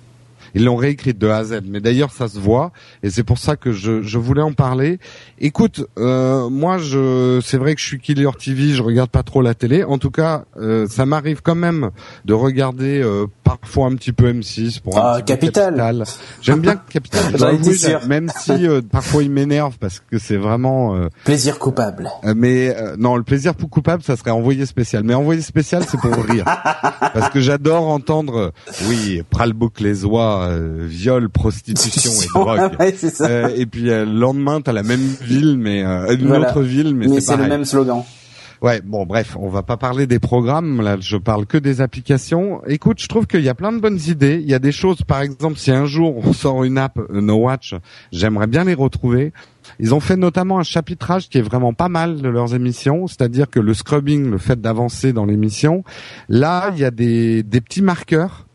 Ils 0.54 0.64
l'ont 0.64 0.76
réécrite 0.76 1.18
de 1.18 1.28
A 1.28 1.38
à 1.38 1.44
Z. 1.44 1.60
Mais 1.66 1.80
d'ailleurs, 1.80 2.10
ça 2.12 2.28
se 2.28 2.38
voit, 2.38 2.72
et 3.02 3.10
c'est 3.10 3.22
pour 3.24 3.38
ça 3.38 3.56
que 3.56 3.72
je, 3.72 4.02
je 4.02 4.18
voulais 4.18 4.42
en 4.42 4.52
parler. 4.52 4.98
Écoute, 5.38 5.86
euh, 5.98 6.48
moi, 6.48 6.78
je, 6.78 7.40
c'est 7.44 7.58
vrai 7.58 7.74
que 7.74 7.80
je 7.80 7.86
suis 7.86 7.98
Killer 8.00 8.30
TV, 8.38 8.70
je 8.70 8.82
regarde 8.82 9.10
pas 9.10 9.22
trop 9.22 9.42
la 9.42 9.54
télé. 9.54 9.84
En 9.84 9.98
tout 9.98 10.10
cas, 10.10 10.44
euh, 10.58 10.86
ça 10.88 11.06
m'arrive 11.06 11.42
quand 11.42 11.54
même 11.54 11.90
de 12.24 12.34
regarder 12.34 13.00
euh, 13.02 13.26
parfois 13.44 13.86
un 13.86 13.94
petit 13.94 14.12
peu 14.12 14.32
M6 14.32 14.80
pour 14.80 14.98
un 14.98 15.02
Ah, 15.02 15.16
petit 15.18 15.24
Capital. 15.32 16.04
J'aime 16.42 16.60
bien 16.60 16.76
Capital. 16.90 17.34
Même 18.08 18.30
si 18.38 18.66
euh, 18.66 18.80
parfois 18.82 19.22
il 19.22 19.30
m'énerve 19.30 19.76
parce 19.78 20.00
que 20.00 20.18
c'est 20.18 20.36
vraiment. 20.36 20.96
euh, 20.96 21.08
Plaisir 21.24 21.58
coupable. 21.58 22.08
euh, 22.24 22.34
mais 22.36 22.74
euh, 22.76 22.96
non, 22.98 23.16
le 23.16 23.22
plaisir 23.22 23.54
pour 23.54 23.70
coupable, 23.70 24.02
ça 24.02 24.16
serait 24.16 24.30
envoyé 24.30 24.66
spécial. 24.66 25.02
Mais 25.04 25.14
envoyé 25.14 25.40
spécial, 25.40 25.84
c'est 25.88 26.00
pour 26.00 26.14
rire. 26.24 26.44
Parce 27.14 27.30
que 27.30 27.40
j'adore 27.40 27.88
entendre, 27.88 28.52
oui, 28.88 29.22
Pralbook 29.30 29.80
les 29.80 30.04
oies, 30.04 30.37
euh, 30.42 30.86
viol, 30.86 31.28
prostitution 31.28 32.10
et 32.22 32.26
drogue. 32.34 32.70
ouais, 32.78 32.94
c'est 32.96 33.10
ça. 33.14 33.26
Euh, 33.26 33.48
et 33.56 33.66
puis 33.66 33.90
euh, 33.90 34.04
le 34.04 34.12
lendemain, 34.18 34.60
t'as 34.60 34.72
la 34.72 34.82
même 34.82 35.06
ville, 35.22 35.56
mais 35.58 35.84
euh, 35.84 36.14
une 36.16 36.26
Voilà. 36.28 36.50
autre 36.50 36.62
ville, 36.62 36.94
mais, 36.94 37.06
mais 37.08 37.20
c'est 37.20 37.36
le 37.36 37.46
même 37.48 37.64
slogan. 37.64 38.02
Ouais, 38.60 38.80
bon, 38.84 39.06
bref, 39.06 39.36
on 39.38 39.48
va 39.48 39.62
pas 39.62 39.76
parler 39.76 40.08
des 40.08 40.18
programmes. 40.18 40.80
Là, 40.82 40.96
je 40.98 41.16
parle 41.16 41.46
que 41.46 41.58
des 41.58 41.80
applications. 41.80 42.60
Écoute, 42.66 43.00
je 43.00 43.06
trouve 43.06 43.28
qu'il 43.28 43.42
y 43.42 43.48
a 43.48 43.54
plein 43.54 43.70
de 43.70 43.78
bonnes 43.78 44.00
idées. 44.08 44.40
Il 44.42 44.50
y 44.50 44.54
a 44.54 44.58
des 44.58 44.72
choses, 44.72 44.98
par 45.06 45.20
exemple, 45.20 45.56
si 45.58 45.70
un 45.70 45.84
jour 45.84 46.16
on 46.26 46.32
sort 46.32 46.64
une 46.64 46.76
app 46.76 46.98
No 47.12 47.36
Watch, 47.36 47.76
j'aimerais 48.10 48.48
bien 48.48 48.64
les 48.64 48.74
retrouver. 48.74 49.32
Ils 49.78 49.94
ont 49.94 50.00
fait 50.00 50.16
notamment 50.16 50.58
un 50.58 50.64
chapitrage 50.64 51.28
qui 51.28 51.38
est 51.38 51.42
vraiment 51.42 51.72
pas 51.72 51.88
mal 51.88 52.20
de 52.20 52.28
leurs 52.28 52.52
émissions, 52.52 53.06
c'est-à-dire 53.06 53.48
que 53.48 53.60
le 53.60 53.74
scrubbing, 53.74 54.28
le 54.28 54.38
fait 54.38 54.60
d'avancer 54.60 55.12
dans 55.12 55.24
l'émission, 55.24 55.84
là, 56.28 56.72
il 56.74 56.80
y 56.80 56.84
a 56.84 56.90
des, 56.90 57.44
des 57.44 57.60
petits 57.60 57.82
marqueurs 57.82 58.47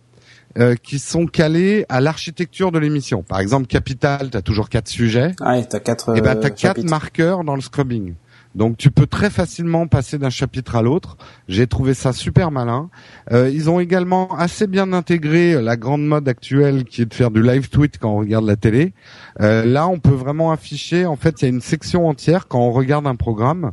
euh, 0.58 0.76
qui 0.76 1.00
sont 1.00 1.26
calés 1.26 1.86
à 1.90 2.02
l'architecture 2.02 2.72
de 2.72 2.80
l'émission. 2.80 3.24
Par 3.24 3.40
exemple, 3.40 3.68
Capital, 3.68 4.30
tu 4.30 4.38
as 4.38 4.42
toujours 4.42 4.70
quatre 4.70 4.88
sujets. 4.88 5.34
Ouais, 5.42 5.64
t'as 5.66 5.80
quatre. 5.80 6.16
Et 6.18 6.22
ben 6.22 6.38
euh, 6.38 6.42
t'as 6.42 6.50
quatre 6.50 6.84
marqueurs 6.84 7.44
dans 7.44 7.56
le 7.56 7.62
scrubbing. 7.62 8.14
Donc 8.56 8.78
tu 8.78 8.92
peux 8.92 9.08
très 9.08 9.30
facilement 9.30 9.88
passer 9.88 10.20
d'un 10.20 10.30
chapitre 10.30 10.76
à 10.76 10.82
l'autre. 10.82 11.18
J'ai 11.48 11.66
trouvé 11.66 11.94
ça 11.94 12.14
super 12.14 12.52
malin. 12.52 12.90
Euh, 13.32 13.50
ils 13.52 13.70
ont 13.70 13.80
également 13.80 14.36
assez 14.38 14.68
bien 14.68 14.94
intégré 14.94 15.60
la 15.60 15.76
grande 15.76 16.06
mode 16.06 16.28
actuelle 16.28 16.84
qui 16.84 17.02
est 17.02 17.06
de 17.06 17.14
faire 17.14 17.32
du 17.32 17.42
live 17.42 17.70
tweet 17.70 17.98
quand 17.98 18.12
on 18.12 18.18
regarde 18.18 18.46
la 18.46 18.56
télé. 18.56 18.94
Euh, 19.42 19.66
là, 19.66 19.88
on 19.88 19.98
peut 19.98 20.12
vraiment 20.12 20.52
afficher. 20.52 21.06
En 21.08 21.16
fait, 21.16 21.42
il 21.42 21.46
y 21.46 21.48
a 21.48 21.50
une 21.50 21.62
section 21.62 22.08
entière 22.08 22.48
quand 22.48 22.60
on 22.60 22.72
regarde 22.72 23.08
un 23.08 23.16
programme 23.16 23.72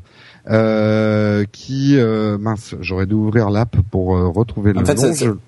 euh, 0.48 1.44
qui 1.52 1.98
euh, 1.98 2.38
mince. 2.38 2.74
J'aurais 2.80 3.06
dû 3.06 3.14
ouvrir 3.14 3.50
l'app 3.50 3.76
pour 3.90 4.16
euh, 4.16 4.28
retrouver 4.28 4.72
le 4.72 4.80
En 4.80 4.84
fait, 4.86 5.26
nom. 5.26 5.38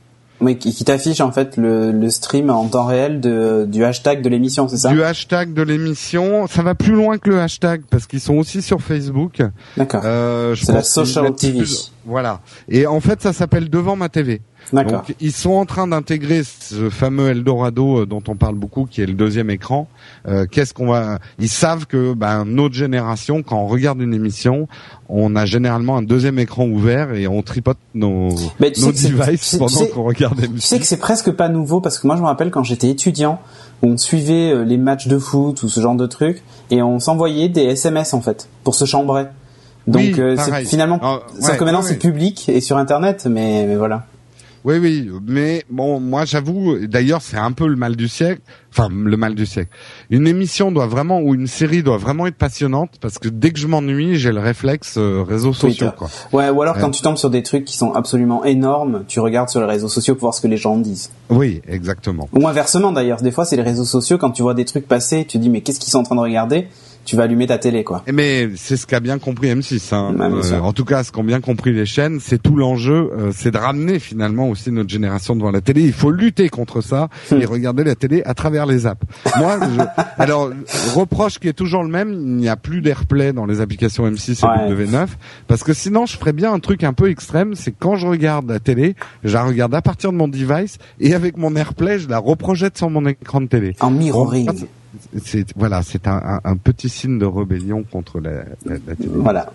Oui, 0.43 0.59
qui, 0.59 0.75
qui 0.75 0.85
t'affiche 0.85 1.21
en 1.21 1.31
fait 1.33 1.57
le, 1.57 1.93
le 1.93 2.11
stream 2.11 2.51
en 2.51 2.67
temps 2.67 2.85
réel 2.85 3.21
de, 3.21 3.65
du 3.67 3.85
hashtag 3.85 4.23
de 4.23 4.29
l'émission, 4.29 4.67
c'est 4.69 4.77
ça 4.77 4.91
Du 4.91 5.03
hashtag 5.03 5.55
de 5.55 5.63
l'émission, 5.63 6.47
ça 6.49 6.63
va 6.63 6.75
plus 6.75 6.93
loin 6.95 7.17
que 7.19 7.31
le 7.31 7.41
hashtag 7.41 7.83
parce 7.89 8.07
qu'ils 8.07 8.21
sont 8.21 8.35
aussi 8.35 8.61
sur 8.61 8.81
Facebook. 8.81 9.41
D'accord. 9.77 10.03
Euh, 10.05 10.55
C'est 10.57 10.73
la 10.73 10.83
social 10.83 11.33
TV. 11.37 11.59
plus- 11.59 11.93
Voilà. 12.05 12.41
Et 12.69 12.87
en 12.87 13.01
fait, 13.01 13.23
ça 13.23 13.33
s'appelle 13.33 13.71
Devant 13.71 13.95
ma 13.97 14.09
TV. 14.09 14.41
Donc, 14.73 15.15
ils 15.21 15.33
sont 15.33 15.53
en 15.53 15.67
train 15.67 15.87
d'intégrer 15.87 16.43
ce 16.45 16.89
fameux 16.91 17.29
Eldorado 17.29 18.01
euh, 18.01 18.07
dont 18.07 18.23
on 18.29 18.37
parle 18.37 18.55
beaucoup, 18.55 18.87
qui 18.91 19.03
est 19.03 19.07
le 19.07 19.13
deuxième 19.13 19.51
écran. 19.51 19.87
Euh, 20.27 20.47
Qu'est-ce 20.51 20.73
qu'on 20.73 20.87
va 20.89 21.19
Ils 21.39 21.49
savent 21.51 21.87
que 21.87 22.15
ben, 22.15 22.45
notre 22.47 22.75
génération, 22.75 23.43
quand 23.43 23.59
on 23.59 23.67
regarde 23.67 24.01
une 24.01 24.15
émission, 24.15 24.69
on 25.09 25.37
a 25.37 25.45
généralement 25.45 25.97
un 25.99 26.03
deuxième 26.03 26.39
écran 26.39 26.65
ouvert 26.67 27.13
et 27.13 27.27
on 27.29 27.43
tripote 27.43 27.77
nos, 27.95 28.31
Mais 28.61 28.73
nos 28.81 28.93
devices 28.93 29.57
pendant 29.57 29.85
qu'on 29.87 30.05
regarde 30.05 30.37
Tu 30.37 30.41
sais 30.43 30.47
l'émission. 30.49 30.79
que 30.79 30.85
c'est 30.87 30.97
presque 30.97 31.31
pas 31.33 31.49
nouveau 31.51 31.81
parce 31.81 31.99
que 31.99 32.07
moi 32.07 32.17
je 32.17 32.23
me 32.23 32.27
rappelle 32.27 32.51
quand 32.51 32.63
j'étais 32.63 32.89
étudiant, 32.89 33.41
on 33.83 33.97
suivait 33.99 34.53
euh, 34.53 34.65
les 34.65 34.79
matchs 34.79 35.07
de 35.09 35.19
foot 35.19 35.63
ou 35.63 35.69
ce 35.69 35.81
genre 35.81 35.97
de 35.97 36.07
trucs 36.07 36.43
et 36.71 36.83
on 36.83 36.99
s'envoyait 36.99 37.49
des 37.51 37.63
SMS 37.65 38.15
en 38.15 38.23
fait 38.23 38.49
pour 38.65 38.75
se 38.75 38.87
chambrer. 38.87 39.27
Donc 39.87 39.97
Oui, 40.03 40.15
euh, 40.19 40.37
c'est 40.39 40.65
finalement, 40.65 40.99
Ah, 41.03 41.21
sauf 41.41 41.57
que 41.59 41.65
maintenant 41.65 41.81
ouais, 41.81 41.87
c'est 41.87 41.93
ouais. 41.95 41.99
public 41.99 42.49
et 42.49 42.61
sur 42.61 42.79
internet, 42.79 43.27
mais, 43.29 43.67
mais 43.67 43.77
voilà. 43.77 44.07
Oui, 44.65 44.79
oui, 44.79 45.11
mais 45.27 45.65
bon, 45.71 45.99
moi 45.99 46.25
j'avoue, 46.25 46.87
d'ailleurs 46.87 47.21
c'est 47.21 47.37
un 47.37 47.51
peu 47.51 47.67
le 47.67 47.75
mal 47.75 47.97
du 47.97 48.07
siècle, 48.07 48.43
enfin 48.71 48.89
le 48.93 49.17
mal 49.17 49.35
du 49.35 49.45
siècle. 49.45 49.71
Une 50.09 50.29
émission 50.29 50.71
doit 50.71 50.87
vraiment, 50.87 51.21
ou 51.21 51.35
une 51.35 51.49
série 51.49 51.83
doit 51.83 51.97
vraiment 51.97 52.29
être 52.29 52.37
passionnante, 52.37 52.91
parce 53.01 53.19
que 53.19 53.29
dès 53.29 53.51
que 53.51 53.59
je 53.59 53.67
m'ennuie, 53.67 54.17
j'ai 54.17 54.31
le 54.31 54.39
réflexe 54.39 54.95
euh, 54.99 55.25
réseaux 55.27 55.53
sociaux, 55.53 55.91
quoi. 55.97 56.09
Ouais, 56.33 56.49
ou 56.49 56.63
alors 56.63 56.79
quand 56.79 56.91
tu 56.91 57.03
tombes 57.03 57.17
sur 57.17 57.31
des 57.31 57.43
trucs 57.43 57.65
qui 57.65 57.77
sont 57.77 57.93
absolument 57.93 58.45
énormes, 58.45 59.05
tu 59.09 59.19
regardes 59.19 59.49
sur 59.49 59.61
les 59.61 59.67
réseaux 59.67 59.89
sociaux 59.89 60.15
pour 60.15 60.23
voir 60.23 60.35
ce 60.35 60.41
que 60.41 60.49
les 60.49 60.57
gens 60.57 60.77
disent. 60.77 61.11
Oui, 61.29 61.61
exactement. 61.67 62.29
Ou 62.33 62.47
inversement 62.47 62.93
d'ailleurs, 62.93 63.21
des 63.21 63.33
fois 63.33 63.45
c'est 63.45 63.57
les 63.57 63.63
réseaux 63.63 63.85
sociaux 63.85 64.17
quand 64.17 64.31
tu 64.31 64.43
vois 64.43 64.55
des 64.55 64.65
trucs 64.65 64.87
passer, 64.87 65.25
tu 65.25 65.39
te 65.39 65.43
dis 65.43 65.51
mais 65.51 65.63
qu'est-ce 65.63 65.81
qu'ils 65.81 65.91
sont 65.91 65.99
en 65.99 66.05
train 66.05 66.17
de 66.17 66.21
regarder? 66.21 66.69
Tu 67.05 67.17
vas 67.17 67.25
allumer 67.25 67.47
ta 67.47 67.59
télé 67.59 67.83
quoi. 67.85 68.03
Eh, 68.07 68.13
Mais 68.13 68.51
c'est 68.57 68.77
ce 68.77 68.87
qu'a 68.87 69.01
bien 69.01 69.19
compris 69.19 69.49
M6. 69.53 69.95
Hein. 69.95 70.15
Euh, 70.21 70.61
en 70.61 70.73
tout 70.73 70.85
cas, 70.85 71.03
ce 71.03 71.11
qu'ont 71.13 71.25
bien 71.25 71.41
compris 71.41 71.73
les 71.73 71.85
chaînes, 71.87 72.19
c'est 72.21 72.41
tout 72.41 72.55
l'enjeu, 72.57 73.11
euh, 73.19 73.31
c'est 73.35 73.51
de 73.51 73.59
ramener 73.59 73.99
finalement 73.99 74.49
aussi 74.49 74.71
notre 74.71 74.89
génération 74.91 75.35
devant 75.35 75.51
la 75.51 75.61
télé. 75.61 75.83
Il 75.83 75.93
faut 75.93 76.11
lutter 76.11 76.49
contre 76.49 76.81
ça 76.81 77.09
Hmm. 77.31 77.41
et 77.41 77.45
regarder 77.45 77.85
la 77.85 77.95
télé 77.95 78.23
à 78.25 78.35
travers 78.35 78.67
les 78.67 78.87
apps. 78.87 79.03
Moi, 79.39 79.59
je... 79.61 79.83
alors 80.23 80.51
reproche 80.95 81.39
qui 81.39 81.49
est 81.49 81.53
toujours 81.53 81.83
le 81.83 81.89
même, 81.91 82.13
il 82.13 82.37
n'y 82.37 82.49
a 82.49 82.57
plus 82.57 82.81
d'AirPlay 82.83 83.33
dans 83.33 83.47
les 83.47 83.61
applications 83.61 84.09
M6 84.09 84.45
et 84.45 84.47
Ouais. 84.47 84.87
W9, 84.87 85.07
parce 85.49 85.63
que 85.65 85.73
sinon 85.73 86.07
je 86.07 86.17
ferais 86.17 86.33
bien 86.33 86.53
un 86.53 86.59
truc 86.61 86.85
un 86.85 86.93
peu 86.93 87.11
extrême, 87.11 87.55
c'est 87.55 87.73
quand 87.77 87.97
je 87.97 88.07
regarde 88.07 88.49
la 88.49 88.61
télé, 88.61 88.95
je 89.25 89.35
la 89.35 89.45
regarde 89.45 89.75
à 89.75 89.83
partir 89.83 90.13
de 90.13 90.17
mon 90.17 90.29
device 90.29 90.79
et 91.01 91.15
avec 91.15 91.37
mon 91.37 91.55
AirPlay, 91.57 91.99
je 91.99 92.09
la 92.09 92.19
reprojette 92.19 92.77
sur 92.79 92.91
mon 92.91 93.07
écran 93.07 93.41
de 93.41 93.47
télé. 93.47 93.75
En 93.81 93.91
mirroring. 93.91 94.49
C'est 95.25 95.47
voilà, 95.57 95.83
c'est 95.83 96.07
un, 96.07 96.21
un- 96.25 96.41
un 96.45 96.57
petit 96.57 96.89
signe 96.89 97.19
de 97.19 97.25
rébellion 97.27 97.85
contre 97.91 98.21
la, 98.21 98.31
la. 98.67 98.77
Voilà. 99.15 99.53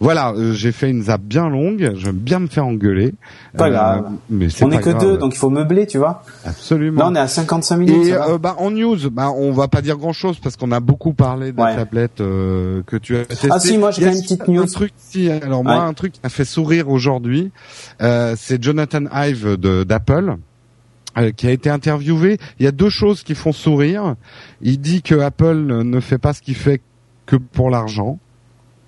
Voilà, 0.00 0.32
euh, 0.32 0.52
j'ai 0.52 0.72
fait 0.72 0.88
une 0.90 1.02
zap 1.02 1.20
bien 1.20 1.48
longue, 1.48 1.92
j'aime 1.96 2.16
bien 2.16 2.38
me 2.38 2.46
faire 2.46 2.66
engueuler. 2.66 3.12
Euh, 3.54 3.58
Pas 3.58 3.70
grave. 3.70 4.10
Mais 4.30 4.48
c'est 4.48 4.64
On 4.64 4.70
pas 4.70 4.76
est 4.76 4.80
que 4.80 4.90
grave. 4.90 5.02
deux, 5.02 5.18
donc 5.18 5.34
il 5.34 5.38
faut 5.38 5.50
meubler, 5.50 5.86
tu 5.86 5.98
vois. 5.98 6.22
absolument. 6.46 7.00
Là 7.00 7.08
on 7.10 7.14
est 7.14 7.18
à 7.18 7.28
55 7.28 7.76
minutes. 7.76 8.06
et 8.08 8.14
euh, 8.14 8.38
bah, 8.38 8.54
en 8.58 8.70
news, 8.70 8.96
bah, 9.10 9.30
on 9.30 9.52
va 9.52 9.68
pas 9.68 9.82
dire 9.82 9.96
grand 9.98 10.12
chose 10.14 10.38
parce 10.38 10.56
qu'on 10.56 10.72
a 10.72 10.80
beaucoup 10.80 11.12
parlé 11.12 11.52
de 11.52 11.56
la 11.58 11.64
Ouais. 11.64 11.76
tablette 11.76 12.20
euh, 12.20 12.82
que 12.86 12.96
tu 12.96 13.16
as 13.16 13.24
testée. 13.26 13.48
Ah 13.50 13.58
si, 13.60 13.76
moi, 13.78 13.90
j'ai 13.90 14.06
une 14.06 14.22
petite 14.22 14.48
news. 14.48 14.62
Un 14.62 14.66
truc, 14.66 14.92
si, 14.96 15.30
alors 15.30 15.62
moi, 15.64 15.74
un 15.82 15.92
truc 15.92 16.12
qui 16.12 16.20
m'a 16.24 16.30
fait 16.30 16.44
sourire 16.44 16.88
aujourd'hui, 16.88 17.50
euh, 18.00 18.34
c'est 18.38 18.62
Jonathan 18.62 19.04
Ive 19.12 19.56
d'Apple. 19.56 20.36
Euh, 21.18 21.30
qui 21.32 21.46
a 21.46 21.50
été 21.50 21.70
interviewé. 21.70 22.38
Il 22.58 22.64
y 22.64 22.68
a 22.68 22.72
deux 22.72 22.90
choses 22.90 23.22
qui 23.22 23.34
font 23.34 23.52
sourire. 23.52 24.16
Il 24.62 24.80
dit 24.80 25.02
que 25.02 25.14
Apple 25.14 25.56
ne 25.82 26.00
fait 26.00 26.18
pas 26.18 26.32
ce 26.32 26.42
qu'il 26.42 26.54
fait 26.56 26.80
que 27.26 27.36
pour 27.36 27.70
l'argent. 27.70 28.18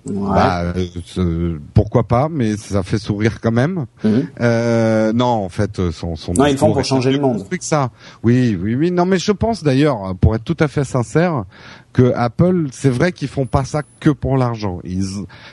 Ouais. 0.05 0.29
Bah, 0.29 0.73
euh, 1.17 1.59
pourquoi 1.73 2.03
pas, 2.03 2.27
mais 2.29 2.57
ça 2.57 2.83
fait 2.83 2.97
sourire 2.97 3.39
quand 3.39 3.53
même. 3.53 3.85
Mhm. 4.03 4.27
Euh, 4.41 5.13
non, 5.13 5.25
en 5.25 5.47
fait, 5.49 5.79
euh, 5.79 5.91
son, 5.91 6.17
son 6.17 6.33
Non, 6.33 6.45
ils 6.45 6.57
font 6.57 6.73
pour 6.73 6.83
changer 6.83 7.11
le 7.11 7.19
monde. 7.19 7.47
que 7.47 7.63
ça. 7.63 7.89
Oui, 8.21 8.57
oui, 8.61 8.75
oui. 8.75 8.91
Non, 8.91 9.05
mais 9.05 9.17
je 9.17 9.31
pense 9.31 9.63
d'ailleurs, 9.63 10.13
pour 10.19 10.35
être 10.35 10.43
tout 10.43 10.57
à 10.59 10.67
fait 10.67 10.83
sincère, 10.83 11.45
que 11.93 12.11
Apple, 12.15 12.65
c'est 12.71 12.89
vrai 12.89 13.13
qu'ils 13.13 13.29
font 13.29 13.45
pas 13.45 13.63
ça 13.63 13.81
que 14.01 14.09
pour 14.09 14.35
l'argent. 14.35 14.79
Ils, 14.83 15.05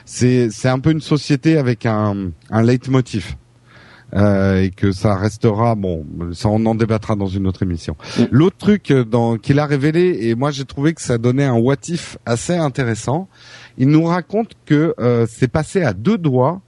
c'est, 0.03 0.49
c'est 0.51 0.67
un 0.69 0.79
peu 0.79 0.91
une 0.91 0.99
société 0.99 1.57
avec 1.57 1.85
un, 1.85 2.31
un 2.49 2.61
leitmotiv. 2.61 3.35
Euh, 4.13 4.63
et 4.63 4.69
que 4.71 4.91
ça 4.91 5.15
restera 5.15 5.75
bon. 5.75 6.05
Ça 6.33 6.49
on 6.49 6.65
en 6.65 6.75
débattra 6.75 7.15
dans 7.15 7.27
une 7.27 7.47
autre 7.47 7.63
émission. 7.63 7.95
Mm. 8.17 8.23
L'autre 8.31 8.57
truc 8.57 8.91
euh, 8.91 9.03
dans 9.03 9.37
qu'il 9.37 9.59
a 9.59 9.65
révélé 9.65 10.17
et 10.21 10.35
moi 10.35 10.51
j'ai 10.51 10.65
trouvé 10.65 10.93
que 10.93 11.01
ça 11.01 11.17
donnait 11.17 11.45
un 11.45 11.55
what 11.55 11.75
if 11.87 12.17
assez 12.25 12.55
intéressant. 12.55 13.27
Il 13.77 13.89
nous 13.89 14.03
raconte 14.03 14.51
que 14.65 14.93
euh, 14.99 15.25
c'est 15.29 15.47
passé 15.47 15.83
à 15.83 15.93
deux 15.93 16.17
doigts 16.17 16.61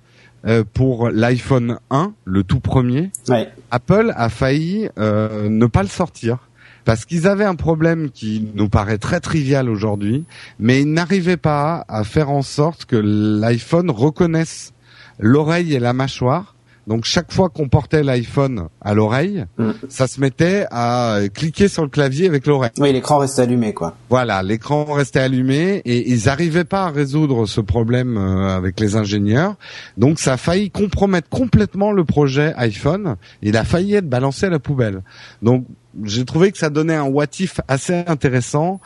euh, 0.45 0.63
pour 0.73 1.09
l'iPhone 1.09 1.79
1, 1.89 2.13
le 2.25 2.43
tout 2.43 2.59
premier. 2.59 3.11
Ouais. 3.29 3.49
Apple 3.71 4.13
a 4.15 4.27
failli 4.27 4.89
euh, 4.97 5.47
ne 5.47 5.65
pas 5.67 5.83
le 5.83 5.89
sortir 5.89 6.49
parce 6.83 7.05
qu'ils 7.05 7.27
avaient 7.27 7.45
un 7.45 7.55
problème 7.55 8.09
qui 8.11 8.49
nous 8.53 8.67
paraît 8.67 8.97
très 8.97 9.21
trivial 9.21 9.69
aujourd'hui, 9.69 10.25
mais 10.59 10.81
ils 10.81 10.91
n'arrivaient 10.91 11.37
pas 11.37 11.85
à 11.87 12.03
faire 12.03 12.29
en 12.29 12.41
sorte 12.41 12.83
que 12.83 12.97
l'iPhone 12.97 13.89
reconnaisse 13.89 14.73
l'oreille 15.17 15.75
et 15.75 15.79
la 15.79 15.93
mâchoire. 15.93 16.52
Donc 16.87 17.05
chaque 17.05 17.31
fois 17.31 17.49
qu'on 17.49 17.69
portait 17.69 18.03
l'iPhone 18.03 18.67
à 18.81 18.93
l'oreille, 18.93 19.45
Mm. 19.57 19.71
ça 19.89 20.07
se 20.07 20.19
mettait 20.19 20.65
à 20.71 21.19
cliquer 21.33 21.67
sur 21.67 21.83
le 21.83 21.89
clavier 21.89 22.27
avec 22.27 22.45
l'oreille. 22.47 22.71
Oui, 22.79 22.91
l'écran 22.91 23.19
reste 23.19 23.39
allumé, 23.39 23.73
quoi. 23.73 23.95
Voilà, 24.09 24.43
l'écran 24.43 24.85
restait 24.85 25.19
allumé 25.19 25.81
et 25.85 26.11
ils 26.11 26.25
n'arrivaient 26.25 26.63
pas 26.63 26.85
à 26.85 26.89
résoudre 26.89 27.45
ce 27.45 27.61
problème 27.61 28.17
euh, 28.17 28.55
avec 28.55 28.79
les 28.79 28.95
ingénieurs. 28.95 29.55
Donc 29.97 30.19
ça 30.19 30.33
a 30.33 30.37
failli 30.37 30.71
compromettre 30.71 31.29
complètement 31.29 31.91
le 31.91 32.03
projet 32.03 32.53
iPhone. 32.57 33.15
Il 33.41 33.57
a 33.57 33.63
failli 33.63 33.95
être 33.95 34.09
balancé 34.09 34.47
à 34.47 34.49
la 34.49 34.59
poubelle. 34.59 35.01
Donc 35.41 35.65
j'ai 36.03 36.25
trouvé 36.25 36.51
que 36.51 36.57
ça 36.57 36.69
donnait 36.69 36.95
un 36.95 37.03
what 37.03 37.25
if 37.39 37.59
assez 37.67 38.03
intéressant. 38.07 38.81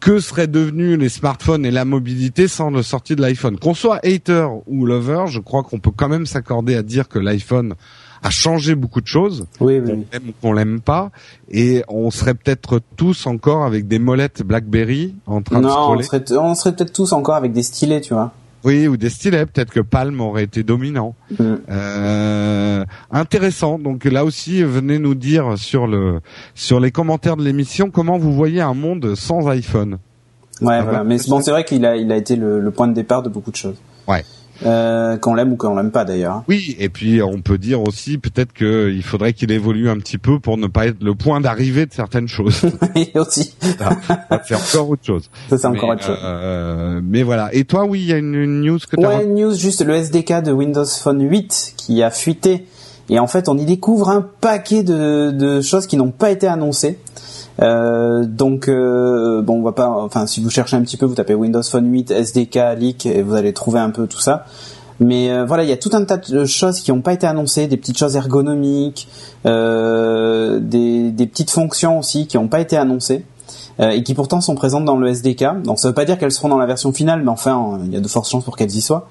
Que 0.00 0.20
seraient 0.20 0.46
devenus 0.46 0.98
les 0.98 1.08
smartphones 1.08 1.64
et 1.64 1.70
la 1.70 1.84
mobilité 1.84 2.48
sans 2.48 2.70
le 2.70 2.82
sortie 2.82 3.16
de 3.16 3.22
l'iPhone 3.22 3.58
Qu'on 3.58 3.74
soit 3.74 3.98
hater 4.04 4.46
ou 4.66 4.84
lover, 4.86 5.24
je 5.28 5.40
crois 5.40 5.62
qu'on 5.62 5.78
peut 5.78 5.90
quand 5.94 6.08
même 6.08 6.26
s'accorder 6.26 6.76
à 6.76 6.82
dire 6.82 7.08
que 7.08 7.18
l'iPhone 7.18 7.74
a 8.22 8.30
changé 8.30 8.74
beaucoup 8.74 9.00
de 9.00 9.06
choses 9.06 9.46
Oui, 9.60 9.78
oui, 9.78 10.04
ou 10.14 10.32
qu'on 10.40 10.52
l'aime 10.52 10.80
pas, 10.80 11.10
et 11.50 11.82
on 11.88 12.10
serait 12.10 12.34
peut-être 12.34 12.80
tous 12.96 13.26
encore 13.26 13.64
avec 13.64 13.88
des 13.88 13.98
molettes 13.98 14.42
BlackBerry 14.42 15.14
en 15.26 15.42
train 15.42 15.60
de 15.60 15.66
Non, 15.66 15.70
on 15.70 15.82
scroller. 15.82 16.02
serait, 16.02 16.24
on 16.38 16.54
serait 16.54 16.74
peut-être 16.74 16.92
tous 16.92 17.12
encore 17.12 17.34
avec 17.36 17.52
des 17.52 17.62
stylets, 17.62 18.00
tu 18.00 18.14
vois. 18.14 18.32
Oui, 18.66 18.88
ou 18.88 18.96
des 18.96 19.10
stylets. 19.10 19.46
Peut-être 19.46 19.72
que 19.72 19.78
Palm 19.78 20.20
aurait 20.20 20.42
été 20.42 20.64
dominant. 20.64 21.14
Mm. 21.38 21.44
Euh, 21.70 22.84
intéressant. 23.12 23.78
Donc 23.78 24.04
là 24.04 24.24
aussi, 24.24 24.64
venez 24.64 24.98
nous 24.98 25.14
dire 25.14 25.56
sur 25.56 25.86
le 25.86 26.20
sur 26.56 26.80
les 26.80 26.90
commentaires 26.90 27.36
de 27.36 27.44
l'émission 27.44 27.90
comment 27.90 28.18
vous 28.18 28.32
voyez 28.32 28.60
un 28.60 28.74
monde 28.74 29.14
sans 29.14 29.46
iPhone. 29.46 29.98
Ouais, 30.60 30.82
voilà. 30.82 31.04
Mais 31.04 31.18
c'est 31.18 31.30
bon, 31.30 31.40
c'est 31.40 31.52
vrai 31.52 31.64
qu'il 31.64 31.86
a, 31.86 31.96
il 31.96 32.10
a 32.10 32.16
été 32.16 32.34
le, 32.34 32.60
le 32.60 32.70
point 32.72 32.88
de 32.88 32.94
départ 32.94 33.22
de 33.22 33.28
beaucoup 33.28 33.52
de 33.52 33.56
choses. 33.56 33.76
Ouais. 34.08 34.24
Euh, 34.64 35.18
qu'on 35.18 35.34
l'aime 35.34 35.52
ou 35.52 35.56
qu'on 35.56 35.74
l'aime 35.76 35.90
pas 35.90 36.04
d'ailleurs. 36.06 36.42
Oui, 36.48 36.76
et 36.78 36.88
puis 36.88 37.20
on 37.20 37.42
peut 37.42 37.58
dire 37.58 37.82
aussi 37.82 38.16
peut-être 38.16 38.54
qu'il 38.54 39.02
faudrait 39.02 39.34
qu'il 39.34 39.52
évolue 39.52 39.90
un 39.90 39.98
petit 39.98 40.16
peu 40.16 40.38
pour 40.40 40.56
ne 40.56 40.66
pas 40.66 40.86
être 40.86 41.02
le 41.02 41.14
point 41.14 41.42
d'arrivée 41.42 41.84
de 41.84 41.92
certaines 41.92 42.28
choses. 42.28 42.62
Et 42.96 43.10
aussi, 43.18 43.54
c'est 43.60 44.54
encore 44.54 44.88
autre 44.90 45.04
chose. 45.04 45.28
ça 45.50 45.58
c'est 45.58 45.66
encore 45.66 45.90
autre 45.90 46.04
chose. 46.04 46.18
euh, 46.24 47.00
mais 47.04 47.22
voilà. 47.22 47.50
Et 47.54 47.64
toi, 47.64 47.84
oui, 47.84 48.00
il 48.00 48.06
y 48.06 48.12
a 48.14 48.16
une, 48.16 48.34
une 48.34 48.60
news 48.62 48.78
que 48.78 48.96
tu 48.96 49.04
as 49.04 49.16
Ouais, 49.18 49.24
une 49.24 49.34
news 49.34 49.54
juste 49.54 49.84
le 49.84 49.94
SDK 49.94 50.42
de 50.42 50.52
Windows 50.52 50.86
Phone 50.86 51.20
8 51.28 51.74
qui 51.76 52.02
a 52.02 52.10
fuité. 52.10 52.64
Et 53.08 53.18
en 53.18 53.26
fait, 53.26 53.48
on 53.48 53.56
y 53.56 53.64
découvre 53.64 54.08
un 54.08 54.26
paquet 54.40 54.82
de, 54.82 55.30
de 55.30 55.60
choses 55.60 55.86
qui 55.86 55.96
n'ont 55.96 56.10
pas 56.10 56.30
été 56.30 56.46
annoncées. 56.46 56.98
Euh, 57.62 58.24
donc 58.26 58.68
euh, 58.68 59.40
bon, 59.42 59.60
on 59.60 59.62
va 59.62 59.72
pas. 59.72 59.88
Enfin, 59.88 60.26
si 60.26 60.42
vous 60.42 60.50
cherchez 60.50 60.76
un 60.76 60.82
petit 60.82 60.96
peu, 60.96 61.06
vous 61.06 61.14
tapez 61.14 61.34
Windows 61.34 61.62
Phone 61.62 61.90
8 61.90 62.10
SDK 62.10 62.58
leak 62.78 63.06
et 63.06 63.22
vous 63.22 63.34
allez 63.34 63.52
trouver 63.52 63.80
un 63.80 63.90
peu 63.90 64.06
tout 64.06 64.20
ça. 64.20 64.44
Mais 64.98 65.30
euh, 65.30 65.44
voilà, 65.44 65.62
il 65.62 65.68
y 65.68 65.72
a 65.72 65.76
tout 65.76 65.90
un 65.92 66.04
tas 66.04 66.16
de 66.16 66.44
choses 66.44 66.80
qui 66.80 66.90
n'ont 66.90 67.02
pas 67.02 67.12
été 67.12 67.26
annoncées, 67.26 67.66
des 67.66 67.76
petites 67.76 67.98
choses 67.98 68.16
ergonomiques, 68.16 69.08
euh, 69.44 70.58
des, 70.60 71.10
des 71.10 71.26
petites 71.26 71.50
fonctions 71.50 71.98
aussi 71.98 72.26
qui 72.26 72.38
n'ont 72.38 72.48
pas 72.48 72.60
été 72.60 72.76
annoncées 72.76 73.24
euh, 73.80 73.90
et 73.90 74.02
qui 74.02 74.14
pourtant 74.14 74.40
sont 74.40 74.54
présentes 74.54 74.84
dans 74.84 74.96
le 74.96 75.08
SDK. 75.08 75.62
Donc 75.62 75.78
ça 75.78 75.88
veut 75.88 75.94
pas 75.94 76.06
dire 76.06 76.18
qu'elles 76.18 76.32
seront 76.32 76.48
dans 76.48 76.58
la 76.58 76.66
version 76.66 76.92
finale, 76.92 77.22
mais 77.22 77.30
enfin, 77.30 77.78
il 77.84 77.92
y 77.92 77.96
a 77.96 78.00
de 78.00 78.08
fortes 78.08 78.28
chances 78.28 78.44
pour 78.44 78.56
qu'elles 78.56 78.74
y 78.74 78.80
soient. 78.80 79.08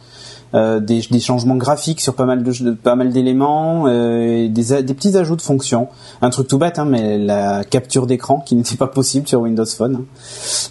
Euh, 0.55 0.79
des, 0.79 1.01
des 1.11 1.19
changements 1.19 1.57
graphiques 1.57 1.99
sur 1.99 2.13
pas 2.15 2.23
mal 2.25 2.41
de 2.41 2.51
de- 2.63 2.71
pas 2.71 2.95
mal 2.95 3.11
d'éléments, 3.11 3.85
euh, 3.87 4.47
des, 4.47 4.81
des 4.83 4.93
petits 4.93 5.17
ajouts 5.17 5.35
de 5.35 5.41
fonctions. 5.41 5.89
Un 6.21 6.29
truc 6.29 6.47
tout 6.47 6.57
bête, 6.57 6.79
hein, 6.79 6.85
mais 6.85 7.17
la 7.17 7.65
capture 7.65 8.07
d'écran 8.07 8.39
qui 8.45 8.55
n'était 8.59 8.77
pas 8.77 8.87
possible 8.87 9.27
sur 9.27 9.41
Windows 9.41 9.65
Phone. 9.65 9.95
hein. 9.95 10.03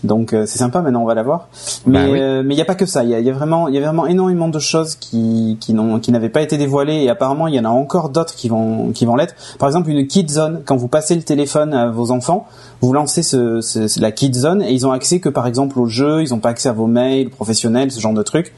Donc 0.03 0.32
euh, 0.32 0.47
c'est 0.47 0.59
sympa. 0.59 0.80
Maintenant 0.80 1.03
on 1.03 1.07
va 1.07 1.14
la 1.14 1.22
voir. 1.22 1.49
Mais 1.87 2.07
Bah 2.07 2.11
oui. 2.12 2.18
euh, 2.20 2.43
mais 2.45 2.55
il 2.55 2.59
y 2.59 2.62
a 2.62 2.64
pas 2.64 2.76
que 2.76 2.87
ça. 2.87 3.05
Il 3.05 3.11
y 3.11 3.14
a, 3.14 3.20
y 3.20 3.28
a 3.28 3.32
vraiment 3.35 3.68
il 3.68 3.74
y 3.74 3.78
a 3.78 3.80
vraiment 3.82 4.07
énormément 4.07 4.49
de 4.49 4.59
choses 4.59 4.95
qui 4.95 5.59
qui 5.61 5.74
n'ont 5.74 5.99
qui 6.01 6.12
n'avaient 6.12 6.30
pas 6.30 6.41
été 6.41 6.57
dévoilées 6.57 7.03
et 7.03 7.11
apparemment 7.11 7.47
il 7.47 7.55
y 7.55 7.61
en 7.61 7.64
a 7.66 7.68
encore 7.68 8.09
d'autres 8.09 8.35
qui 8.35 8.49
vont 8.49 8.91
qui 8.93 9.05
vont 9.05 9.16
l'être. 9.16 9.35
Par 9.59 9.68
exemple 9.68 9.91
une 9.91 10.07
Kid 10.07 10.30
Zone. 10.30 10.62
Quand 10.64 10.76
vous 10.76 10.89
passez 10.89 11.14
le 11.14 11.22
téléphone 11.22 11.74
à 11.74 11.91
vos 11.91 12.11
enfants, 12.11 12.47
vous 12.80 12.93
lancez 12.95 13.22
ce, 13.22 13.61
ce- 13.61 14.01
la 14.01 14.12
Kid 14.12 14.35
Zone 14.35 14.62
et 14.62 14.72
ils 14.72 14.87
ont 14.87 14.93
accès 14.93 15.20
que 15.20 15.28
par 15.28 15.47
exemple 15.47 15.78
aux 15.78 15.87
jeux. 15.87 16.22
Ils 16.22 16.30
n'ont 16.30 16.39
pas 16.41 16.49
accès 16.51 16.70
à 16.70 16.72
vos 16.72 16.87
mails 16.87 17.28
professionnels, 17.28 17.91
ce 17.91 18.01
genre 18.01 18.14
de 18.14 18.22
trucs. 18.22 18.55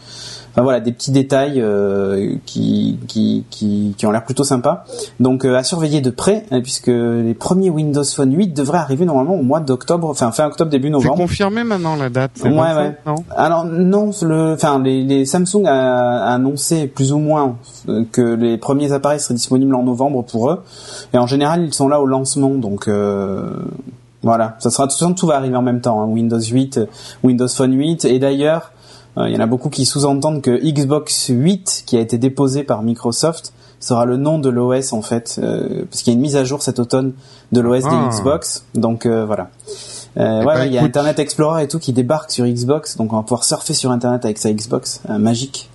Enfin 0.57 0.63
voilà, 0.63 0.81
des 0.81 0.91
petits 0.93 1.11
détails 1.11 1.61
euh, 1.61 2.35
qui, 2.47 2.99
qui, 3.09 3.45
qui, 3.51 3.95
qui 3.99 4.07
ont 4.07 4.11
l'air 4.11 4.25
plutôt 4.25 4.43
sympas. 4.43 4.87
Donc 5.21 5.45
euh, 5.45 5.55
à 5.55 5.63
surveiller 5.63 6.01
de 6.01 6.09
près, 6.09 6.47
hein, 6.51 6.63
puisque 6.63 6.87
les 6.87 7.35
premiers 7.35 7.69
Windows 7.69 8.03
Phone 8.03 8.35
8 8.35 8.55
devraient 8.55 8.79
arriver 8.79 9.05
normalement 9.05 9.35
au 9.35 9.43
mois 9.43 9.61
d'octobre, 9.61 10.09
enfin 10.09 10.33
fin 10.33 10.47
octobre, 10.47 10.71
début 10.71 10.89
C'est 10.89 10.93
novembre. 10.93 11.17
confirmé 11.19 11.63
maintenant 11.63 11.95
la 11.95 12.09
date. 12.09 12.31
c'est 12.37 12.49
Ouais, 12.49 12.55
25, 12.55 12.79
ouais. 12.81 12.95
Non? 13.07 13.15
Alors 13.37 13.67
non, 13.67 14.11
le, 14.23 14.55
enfin 14.55 14.81
les, 14.83 15.05
les 15.05 15.27
Samsung 15.27 15.67
a, 15.67 16.25
a 16.31 16.35
annoncé 16.35 16.87
plus 16.87 17.13
ou 17.13 17.19
moins 17.19 17.57
euh, 17.91 18.05
que 18.11 18.23
les 18.23 18.57
premiers 18.57 18.93
appareils 18.93 19.21
seraient 19.21 19.35
disponibles 19.35 19.75
en 19.75 19.83
novembre 19.83 20.23
pour 20.25 20.51
eux, 20.51 20.63
et 21.13 21.19
en 21.19 21.27
général 21.27 21.65
ils 21.67 21.75
sont 21.75 21.89
là 21.89 22.01
au 22.01 22.07
lancement, 22.07 22.49
donc 22.55 22.89
euh, 22.89 23.51
voilà, 24.23 24.57
ça 24.59 24.71
sera 24.71 24.87
de 24.87 24.91
toute 24.93 24.99
façon 24.99 25.13
tout 25.13 25.27
va 25.27 25.37
arriver 25.37 25.57
en 25.57 25.63
même 25.63 25.83
temps, 25.83 26.01
hein, 26.01 26.07
Windows 26.07 26.41
8, 26.41 26.79
euh, 26.79 26.87
Windows 27.23 27.47
Phone 27.49 27.75
8, 27.75 28.07
et 28.07 28.19
d'ailleurs 28.19 28.73
il 29.19 29.33
y 29.33 29.37
en 29.37 29.41
a 29.41 29.47
beaucoup 29.47 29.71
qui 29.71 29.85
sous-entendent 29.87 30.43
que 30.43 30.51
Xbox 30.51 31.29
8 31.29 31.85
qui 31.87 31.97
a 31.97 32.01
été 32.01 32.19
déposé 32.19 32.65
par 32.65 32.83
Microsoft 32.83 33.53
sera 33.81 34.05
le 34.05 34.17
nom 34.17 34.39
de 34.39 34.49
l'OS 34.49 34.93
en 34.93 35.03
fait, 35.03 35.39
euh, 35.43 35.85
parce 35.91 36.03
qu'il 36.03 36.13
y 36.13 36.15
a 36.15 36.17
une 36.17 36.23
mise 36.23 36.37
à 36.37 36.45
jour 36.45 36.63
cet 36.63 36.79
automne 36.79 37.13
de 37.53 37.61
l'OS 37.61 37.85
Ah. 37.87 38.09
des 38.11 38.17
Xbox, 38.17 38.65
donc 38.75 39.07
euh, 39.07 39.25
voilà. 39.25 39.51
Euh, 40.19 40.41
Eh 40.43 40.47
ouais, 40.47 40.55
ben, 40.55 40.65
il 40.65 40.73
y 40.73 40.79
a. 40.79 40.83
Internet 40.83 41.19
Explorer 41.19 41.63
et 41.65 41.69
tout 41.69 41.79
qui 41.79 41.93
débarque 41.93 42.31
sur 42.31 42.47
Xbox, 42.47 42.97
donc 42.97 43.13
on 43.13 43.17
va 43.17 43.23
pouvoir 43.23 43.45
surfer 43.45 43.75
sur 43.75 43.91
Internet 43.91 44.25
avec 44.25 44.39
sa 44.39 44.51
Xbox, 44.53 45.03
euh, 45.11 45.19
magique. 45.19 45.69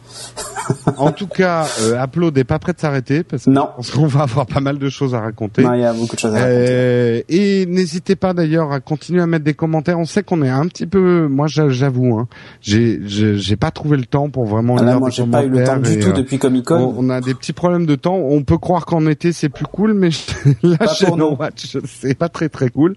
En 0.98 1.12
tout 1.12 1.28
cas, 1.28 1.68
euh, 1.82 2.02
Upload 2.04 2.38
est 2.38 2.44
pas 2.44 2.60
prêt 2.60 2.72
de 2.74 2.80
s'arrêter 2.80 3.24
parce 3.24 3.46
qu'on 3.92 4.06
va 4.08 4.22
avoir 4.22 4.46
pas 4.46 4.60
mal 4.62 4.78
de 4.78 4.90
choses 4.90 5.14
à 5.16 5.20
raconter. 5.20 5.64
Non, 5.64 5.74
il 5.74 5.82
y 5.82 5.86
a 5.86 5.92
beaucoup 5.94 6.16
de 6.16 6.20
choses 6.20 6.34
à 6.34 6.40
raconter. 6.40 6.56
Euh, 6.70 7.22
et 7.30 7.66
n'hésitez 7.66 8.16
pas 8.16 8.34
d'ailleurs 8.34 8.72
à 8.72 8.80
continuer 8.80 9.22
à 9.22 9.28
mettre 9.28 9.44
des 9.44 9.54
commentaires. 9.54 10.00
On 10.00 10.06
sait 10.06 10.24
qu'on 10.24 10.42
est 10.44 10.50
un 10.50 10.68
petit 10.68 10.86
peu, 10.86 11.28
moi 11.28 11.48
j'a- 11.48 11.70
j'avoue, 11.70 12.18
hein, 12.20 12.28
j'ai 12.62 13.56
pas 13.60 13.72
trouvé 13.72 13.98
le 13.98 14.06
temps 14.06 14.30
pour 14.30 14.46
vraiment 14.46 14.78
Ah 14.80 14.84
là, 14.84 15.00
moi, 15.00 15.10
j'ai 15.10 15.26
pas 15.26 15.44
eu 15.44 15.50
le 15.50 15.64
temps 15.64 15.78
du 15.78 16.00
tout 16.00 16.10
euh, 16.10 16.14
depuis 16.14 16.38
Comic 16.40 16.70
on, 16.72 16.92
Con. 16.92 16.96
on 16.98 17.10
a 17.10 17.20
des 17.22 17.34
petits 17.34 17.54
problèmes 17.54 17.86
de 17.86 17.96
temps. 17.96 18.16
On 18.16 18.44
peut 18.44 18.58
croire 18.58 18.86
qu'en 18.86 19.06
été 19.08 19.34
c'est 19.34 19.50
plus 19.50 19.66
cool, 19.66 19.94
mais 19.94 20.10
là 20.64 20.78
Pas 20.78 20.94
chez 20.94 21.12
No. 21.12 21.36
Watch 21.36 21.78
c'est 21.86 22.14
pas 22.18 22.30
très 22.30 22.50
très 22.50 22.70
cool. 22.70 22.96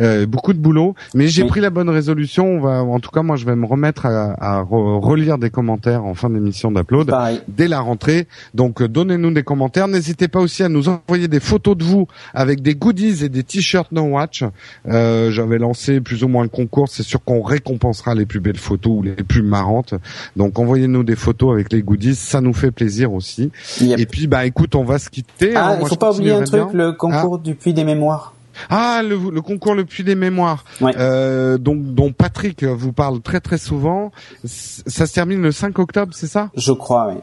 Euh, 0.00 0.26
beaucoup 0.26 0.52
de 0.52 0.58
boulot, 0.58 0.94
mais 1.14 1.28
j'ai 1.28 1.42
Oui. 1.42 1.48
pris 1.48 1.60
la 1.60 1.70
bonne 1.70 1.90
résolution. 1.90 2.46
On 2.46 2.60
va, 2.60 2.82
en 2.82 2.98
tout 3.00 3.10
cas, 3.10 3.22
moi 3.22 3.36
je 3.36 3.44
vais 3.46 3.54
me 3.56 3.66
remettre 3.66 4.06
à, 4.06 4.32
à 4.32 4.62
re- 4.62 5.00
relire 5.04 5.38
des 5.38 5.50
commentaires 5.50 6.04
en 6.04 6.14
fin 6.14 6.30
d'émission 6.30 6.53
d'Upload 6.62 7.12
dès 7.48 7.68
la 7.68 7.80
rentrée. 7.80 8.26
Donc 8.54 8.80
euh, 8.80 8.88
donnez-nous 8.88 9.32
des 9.32 9.42
commentaires. 9.42 9.88
N'hésitez 9.88 10.28
pas 10.28 10.40
aussi 10.40 10.62
à 10.62 10.68
nous 10.68 10.88
envoyer 10.88 11.28
des 11.28 11.40
photos 11.40 11.76
de 11.76 11.84
vous 11.84 12.06
avec 12.32 12.62
des 12.62 12.74
goodies 12.74 13.24
et 13.24 13.28
des 13.28 13.42
t-shirts 13.42 13.92
No 13.92 14.02
Watch. 14.02 14.44
Euh, 14.88 15.30
J'avais 15.30 15.58
lancé 15.58 16.00
plus 16.00 16.24
ou 16.24 16.28
moins 16.28 16.42
le 16.42 16.48
concours. 16.48 16.88
C'est 16.88 17.02
sûr 17.02 17.22
qu'on 17.22 17.42
récompensera 17.42 18.14
les 18.14 18.26
plus 18.26 18.40
belles 18.40 18.58
photos 18.58 18.92
ou 18.98 19.02
les 19.02 19.12
plus 19.12 19.42
marrantes. 19.42 19.94
Donc 20.36 20.58
envoyez-nous 20.58 21.04
des 21.04 21.16
photos 21.16 21.52
avec 21.52 21.72
les 21.72 21.82
goodies. 21.82 22.14
Ça 22.14 22.40
nous 22.40 22.54
fait 22.54 22.70
plaisir 22.70 23.12
aussi. 23.12 23.50
Yep. 23.80 23.98
Et 23.98 24.06
puis 24.06 24.26
bah 24.26 24.46
écoute, 24.46 24.74
on 24.74 24.84
va 24.84 24.98
se 24.98 25.10
quitter. 25.10 25.54
Ah, 25.56 25.78
il 25.80 25.86
faut 25.86 25.96
pas 25.96 26.12
oublier 26.12 26.32
un 26.32 26.44
truc, 26.44 26.70
bien. 26.70 26.70
le 26.72 26.92
concours 26.92 27.38
du 27.38 27.54
puits 27.54 27.74
des 27.74 27.84
mémoires. 27.84 28.34
Ah, 28.70 29.02
le, 29.02 29.18
le 29.30 29.40
concours 29.42 29.74
le 29.74 29.84
puits 29.84 30.04
des 30.04 30.14
mémoires, 30.14 30.64
Ouais. 30.80 30.92
euh, 30.98 31.58
donc 31.58 31.82
dont 31.94 32.12
Patrick 32.12 32.64
vous 32.64 32.92
parle 32.92 33.20
très 33.20 33.40
très 33.40 33.58
souvent. 33.58 34.12
Ça 34.44 35.06
se 35.06 35.12
termine 35.14 35.42
le 35.42 35.52
5 35.52 35.78
octobre, 35.78 36.12
c'est 36.14 36.26
ça? 36.26 36.50
Je 36.56 36.72
crois, 36.72 37.08
oui. 37.08 37.20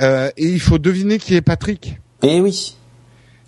euh, 0.00 0.30
Et 0.36 0.46
il 0.48 0.60
faut 0.60 0.78
deviner 0.78 1.18
qui 1.18 1.34
est 1.34 1.40
Patrick. 1.42 1.98
Eh 2.22 2.40
oui. 2.40 2.76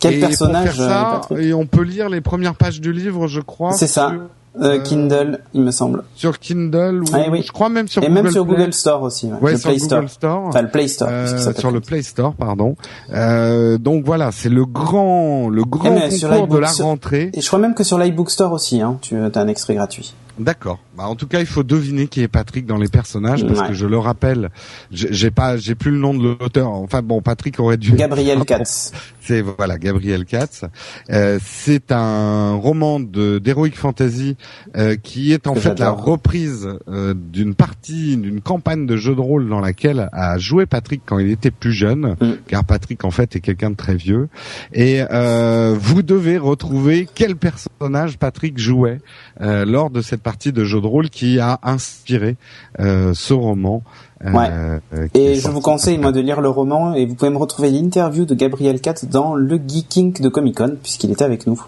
Quel 0.00 0.14
et 0.14 0.20
personnage 0.20 0.68
pour 0.68 0.74
faire 0.76 0.88
ça, 0.88 1.08
euh, 1.08 1.18
Patrick? 1.20 1.38
et 1.46 1.54
on 1.54 1.66
peut 1.66 1.82
lire 1.82 2.08
les 2.08 2.20
premières 2.20 2.54
pages 2.56 2.80
du 2.80 2.92
livre, 2.92 3.28
je 3.28 3.40
crois. 3.40 3.72
C'est 3.72 3.86
ça. 3.86 4.12
Euh, 4.60 4.74
euh, 4.74 4.78
Kindle, 4.82 5.40
il 5.54 5.62
me 5.62 5.70
semble. 5.70 6.02
sur 6.14 6.38
Kindle 6.38 7.02
ou 7.02 7.06
Ah, 7.14 7.20
oui. 7.30 7.42
je 7.42 7.52
crois 7.52 7.70
même 7.70 7.88
sur 7.88 8.02
Et 8.02 8.06
Google 8.08 8.22
même 8.22 8.30
sur 8.32 8.44
Play. 8.46 8.56
Google 8.56 8.72
Store 8.74 9.02
aussi. 9.02 9.26
Ouais. 9.26 9.32
Ouais, 9.40 9.52
le 9.52 9.58
sur 9.58 9.70
Play 9.70 9.78
Google 9.78 9.88
Store. 9.88 10.10
Store. 10.10 10.42
Enfin, 10.48 10.62
le 10.62 10.68
Play 10.68 10.88
Store. 10.88 11.08
Euh, 11.10 11.52
sur 11.56 11.70
le 11.70 11.80
Play 11.80 12.02
Store, 12.02 12.34
pardon. 12.34 12.76
Euh, 13.14 13.78
donc 13.78 14.04
voilà, 14.04 14.30
c'est 14.30 14.50
le 14.50 14.66
grand, 14.66 15.48
le 15.48 15.64
grand 15.64 16.10
sur 16.10 16.28
concours 16.28 16.48
de 16.48 16.58
la 16.58 16.70
rentrée. 16.70 17.30
Et 17.32 17.40
je 17.40 17.46
crois 17.46 17.58
même 17.58 17.74
que 17.74 17.82
sur 17.84 17.98
l'iBook 17.98 18.30
Store 18.30 18.52
aussi, 18.52 18.82
hein, 18.82 18.98
tu 19.00 19.16
as 19.16 19.30
un 19.40 19.48
extrait 19.48 19.74
gratuit. 19.74 20.14
D'accord. 20.38 20.78
Bah, 20.96 21.04
en 21.06 21.14
tout 21.14 21.26
cas, 21.26 21.40
il 21.40 21.46
faut 21.46 21.62
deviner 21.62 22.06
qui 22.06 22.22
est 22.22 22.28
Patrick 22.28 22.66
dans 22.66 22.78
les 22.78 22.88
personnages 22.88 23.46
parce 23.46 23.60
Ouais. 23.60 23.68
que 23.68 23.74
je 23.74 23.86
le 23.86 23.98
rappelle, 23.98 24.50
j'ai 24.90 25.30
pas, 25.30 25.58
j'ai 25.58 25.74
plus 25.74 25.90
le 25.90 25.98
nom 25.98 26.14
de 26.14 26.22
l'auteur. 26.40 26.70
Enfin 26.70 27.02
bon, 27.02 27.20
Patrick 27.20 27.60
aurait 27.60 27.76
dû. 27.76 27.92
Gabriel 27.92 28.40
Katz. 28.46 28.92
C'est 29.24 29.42
voilà, 29.42 29.78
Gabriel 29.78 30.24
Katz. 30.24 30.64
Euh, 31.10 31.38
c'est 31.44 31.92
un 31.92 32.54
roman 32.54 33.00
de 33.00 33.38
d'heroic 33.38 33.72
fantasy 33.74 34.36
euh, 34.76 34.96
qui 34.96 35.32
est 35.32 35.46
en 35.46 35.54
fait 35.54 35.78
la 35.78 35.90
reprise 35.90 36.68
euh, 36.88 37.14
d'une 37.14 37.54
partie, 37.54 38.16
d'une 38.16 38.40
campagne 38.40 38.86
de 38.86 38.96
jeu 38.96 39.14
de 39.14 39.20
rôle 39.20 39.48
dans 39.48 39.60
laquelle 39.60 40.08
a 40.12 40.38
joué 40.38 40.66
Patrick 40.66 41.02
quand 41.04 41.18
il 41.18 41.30
était 41.30 41.50
plus 41.50 41.72
jeune, 41.72 42.16
Mm. 42.20 42.32
car 42.46 42.64
Patrick 42.64 43.04
en 43.04 43.10
fait 43.10 43.36
est 43.36 43.40
quelqu'un 43.40 43.70
de 43.70 43.76
très 43.76 43.94
vieux. 43.94 44.28
Et 44.72 45.02
euh, 45.10 45.74
vous 45.78 46.02
devez 46.02 46.38
retrouver 46.38 47.08
quel 47.12 47.36
personnage 47.36 48.18
Patrick 48.18 48.58
jouait 48.58 49.00
euh, 49.40 49.64
lors 49.64 49.90
de 49.90 50.00
cette 50.02 50.22
partie 50.22 50.52
de 50.52 50.64
jeu 50.64 50.80
de 50.80 50.86
rôle 50.86 51.10
qui 51.10 51.38
a 51.38 51.58
inspiré 51.62 52.36
euh, 52.80 53.12
ce 53.14 53.34
roman. 53.34 53.82
Euh, 54.24 54.32
Ouais. 54.32 54.48
euh, 54.50 55.08
est 55.14 55.18
Et 55.18 55.34
je 55.36 55.48
vous 55.48 55.60
conseille 55.60 55.98
moi 55.98 56.12
de 56.12 56.20
lire 56.20 56.40
le 56.40 56.48
roman 56.48 56.94
et 56.94 57.06
vous 57.06 57.14
pouvez 57.14 57.30
me 57.30 57.38
retrouver 57.38 57.70
l'interview 57.70 58.24
de 58.24 58.34
Gabriel 58.34 58.80
Katz 58.80 59.04
dans 59.04 59.34
le 59.34 59.56
Geeking 59.56 60.20
de 60.20 60.28
Comic 60.28 60.56
Con 60.56 60.76
puisqu'il 60.82 61.10
était 61.10 61.24
avec 61.24 61.46
nous. 61.46 61.62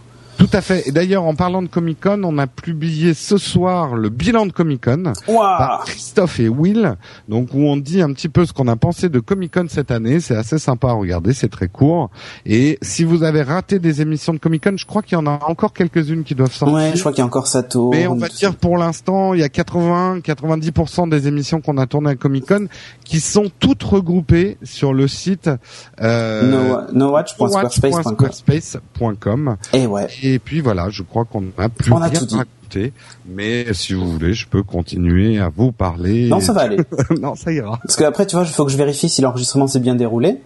Tout 0.45 0.59
à 0.59 0.61
fait. 0.61 0.87
Et 0.87 0.93
d'ailleurs, 0.93 1.25
en 1.25 1.35
parlant 1.35 1.63
de 1.63 1.69
Comic 1.69 2.03
Con, 2.03 2.21
on 2.23 2.37
a 2.37 2.47
publié 2.47 3.15
ce 3.15 3.39
soir 3.39 3.97
le 3.97 4.11
bilan 4.11 4.45
de 4.45 4.53
Comic 4.53 4.85
Con 4.85 5.05
par 5.27 5.35
Waouh 5.35 5.85
Christophe 5.87 6.39
et 6.39 6.51
Will, 6.51 6.97
donc 7.31 7.55
où 7.55 7.61
on 7.63 7.79
dit 7.79 8.03
un 8.03 8.13
petit 8.13 8.29
peu 8.29 8.45
ce 8.45 8.53
qu'on 8.53 8.69
a 8.69 8.77
pensé 8.77 9.09
de 9.09 9.21
Comic 9.21 9.55
Con 9.55 9.69
cette 9.71 9.91
année. 9.91 10.21
C'est 10.21 10.37
assez 10.37 10.59
sympa 10.59 10.89
à 10.89 10.93
regarder, 10.93 11.33
c'est 11.33 11.49
très 11.49 11.69
court. 11.69 12.11
Et 12.45 12.79
si 12.83 13.05
vous 13.05 13.23
avez 13.23 13.41
raté 13.41 13.79
des 13.79 14.03
émissions 14.03 14.35
de 14.35 14.39
Comic 14.39 14.65
Con, 14.65 14.75
je 14.77 14.85
crois 14.85 15.01
qu'il 15.01 15.17
y 15.17 15.19
en 15.19 15.27
a 15.27 15.41
encore 15.49 15.73
quelques-unes 15.73 16.25
qui 16.25 16.35
doivent 16.35 16.53
sortir. 16.53 16.77
Ouais, 16.77 16.93
je 16.95 17.01
crois 17.01 17.13
qu'il 17.13 17.21
y 17.21 17.23
a 17.23 17.27
encore 17.27 17.47
Sato. 17.47 17.89
Mais 17.93 18.07
on 18.07 18.17
va 18.17 18.29
dire 18.29 18.55
pour 18.55 18.77
l'instant, 18.77 19.33
il 19.33 19.41
y 19.41 19.45
a 19.45 19.49
80-90% 19.49 21.09
des 21.09 21.27
émissions 21.27 21.63
qu'on 21.63 21.79
a 21.79 21.87
tournées 21.87 22.11
à 22.11 22.17
Comic 22.17 22.49
Con 22.49 22.67
qui 23.07 23.21
sont 23.21 23.51
toutes 23.61 23.83
regroupées 23.83 24.59
sur 24.63 24.93
le 24.93 25.09
site 25.09 25.49
euh, 26.03 26.83
no. 26.93 27.17
Et 29.73 29.87
ouais. 29.87 30.09
Et 30.23 30.34
puis 30.39 30.61
voilà, 30.61 30.89
je 30.91 31.03
crois 31.03 31.25
qu'on 31.25 31.45
a 31.59 31.69
plus 31.69 31.93
On 31.93 31.97
a 32.03 32.07
rien 32.09 32.21
tout 32.21 32.37
raconté. 32.37 32.93
Mais 33.29 33.73
si 33.73 33.93
vous 33.95 34.11
voulez, 34.11 34.33
je 34.35 34.47
peux 34.49 34.63
continuer 34.63 35.39
à 35.39 35.49
vous 35.55 35.71
parler. 35.73 36.29
Non, 36.29 36.41
ça 36.41 36.53
va 36.53 36.63
aller. 36.63 36.79
non, 37.21 37.35
ça 37.37 37.53
ira. 37.53 37.79
Parce 37.85 37.97
qu'après, 37.97 38.27
tu 38.27 38.37
vois, 38.37 38.45
il 38.45 38.51
faut 38.51 38.65
que 38.65 38.73
je 38.73 38.77
vérifie 38.77 39.09
si 39.09 39.23
l'enregistrement 39.23 39.67
s'est 39.67 39.81
bien 39.81 39.95
déroulé. 39.95 40.39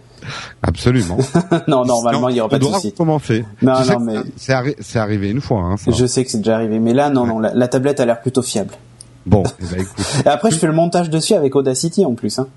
Absolument. 0.61 1.17
non, 1.67 1.85
normalement, 1.85 2.29
il 2.29 2.35
y 2.35 2.39
aura 2.41 2.49
pas 2.49 2.59
de 2.59 2.65
souci. 2.65 2.89
recommencer. 2.89 3.45
Non, 3.61 3.75
Tu 3.77 3.83
sais 3.85 3.93
non, 3.93 3.99
que 3.99 4.03
mais 4.03 4.15
c'est 4.35 4.51
arri- 4.53 4.75
c'est 4.79 4.99
arrivé 4.99 5.29
une 5.29 5.41
fois. 5.41 5.61
Hein, 5.61 5.77
ça. 5.77 5.91
je 5.91 6.05
sais 6.05 6.23
que 6.25 6.29
c'est 6.31 6.39
déjà 6.39 6.55
arrivé. 6.55 6.77
Mais 6.79 6.93
là, 6.93 7.09
non, 7.09 7.25
non, 7.25 7.39
la, 7.39 7.53
la 7.53 7.67
tablette 7.67 7.99
a 7.99 8.05
l'air 8.05 8.21
plutôt 8.21 8.41
fiable. 8.41 8.73
Bon, 9.25 9.43
eh 9.59 9.65
ben, 9.75 9.81
écoute. 9.81 10.05
Et 10.25 10.27
après, 10.27 10.51
je 10.51 10.57
fais 10.57 10.67
le 10.67 10.73
montage 10.73 11.09
dessus 11.09 11.33
avec 11.33 11.55
Audacity 11.55 12.05
en 12.05 12.13
plus. 12.15 12.37
Hein. 12.39 12.47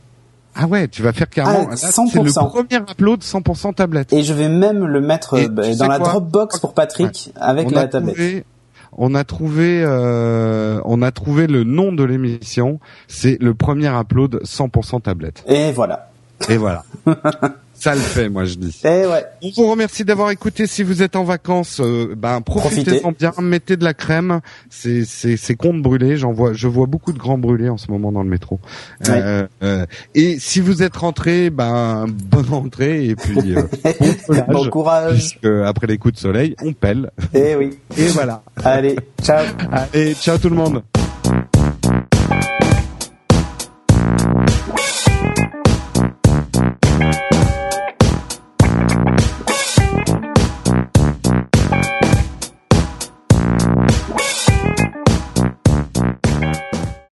Ah 0.54 0.66
ouais, 0.66 0.88
tu 0.88 1.02
vas 1.02 1.12
faire 1.12 1.28
carrément. 1.28 1.68
Ah, 1.68 1.70
là, 1.70 1.76
100%. 1.76 2.08
C'est 2.10 2.22
le 2.22 2.32
premier 2.32 2.90
upload 2.90 3.20
100% 3.20 3.74
tablette. 3.74 4.12
Et 4.12 4.22
je 4.22 4.34
vais 4.34 4.48
même 4.48 4.86
le 4.86 5.00
mettre 5.00 5.38
Et 5.38 5.48
bah, 5.48 5.62
tu 5.62 5.72
sais 5.72 5.78
dans 5.78 5.88
la 5.88 5.98
quoi 5.98 6.08
Dropbox 6.08 6.60
pour 6.60 6.74
Patrick 6.74 7.32
avec 7.36 7.68
on 7.68 7.70
la 7.70 7.88
tablette. 7.88 8.14
trouvé, 8.14 8.44
on 8.92 9.14
a 9.14 9.24
trouvé, 9.24 9.82
euh, 9.84 10.80
on 10.84 11.00
a 11.00 11.10
trouvé 11.10 11.46
le 11.46 11.64
nom 11.64 11.92
de 11.92 12.04
l'émission. 12.04 12.80
C'est 13.08 13.38
le 13.40 13.54
premier 13.54 13.88
upload 13.88 14.42
100% 14.44 15.02
tablette. 15.02 15.42
Et 15.46 15.72
voilà. 15.72 16.10
Et 16.48 16.56
voilà. 16.56 16.84
Ça 17.82 17.96
le 17.96 18.00
fait, 18.00 18.28
moi 18.28 18.44
je 18.44 18.54
dis. 18.54 18.78
Et 18.84 19.06
ouais. 19.06 19.24
On 19.42 19.50
vous 19.56 19.68
remercie 19.68 20.04
d'avoir 20.04 20.30
écouté. 20.30 20.68
Si 20.68 20.84
vous 20.84 21.02
êtes 21.02 21.16
en 21.16 21.24
vacances, 21.24 21.80
euh, 21.80 22.14
ben 22.16 22.40
profitez-en 22.40 23.10
bien, 23.10 23.32
mettez 23.40 23.76
de 23.76 23.82
la 23.82 23.92
crème. 23.92 24.38
C'est 24.70 25.04
c'est 25.04 25.36
c'est 25.36 25.56
compte 25.56 25.82
brûlé. 25.82 26.16
J'en 26.16 26.32
vois, 26.32 26.52
je 26.52 26.68
vois 26.68 26.86
beaucoup 26.86 27.12
de 27.12 27.18
grands 27.18 27.38
brûlés 27.38 27.68
en 27.68 27.78
ce 27.78 27.90
moment 27.90 28.12
dans 28.12 28.22
le 28.22 28.28
métro. 28.28 28.60
Euh, 29.08 29.48
euh, 29.64 29.84
et 30.14 30.38
si 30.38 30.60
vous 30.60 30.84
êtes 30.84 30.94
rentré, 30.94 31.50
ben 31.50 32.06
bonne 32.08 32.46
rentrée 32.48 33.06
et 33.06 33.16
puis 33.16 33.34
bon 34.28 34.44
Bon 34.52 34.68
courage. 34.70 35.14
puisque 35.14 35.46
après 35.66 35.88
les 35.88 35.98
coups 35.98 36.14
de 36.14 36.20
soleil, 36.20 36.54
on 36.62 36.72
pèle. 36.74 37.10
Et 37.34 37.56
oui. 37.56 37.80
Et 37.98 38.06
voilà. 38.06 38.44
Allez, 38.62 38.94
ciao. 39.24 39.44
Allez, 39.72 40.14
ciao 40.14 40.38
tout 40.38 40.50
le 40.50 40.54
monde. 40.54 40.84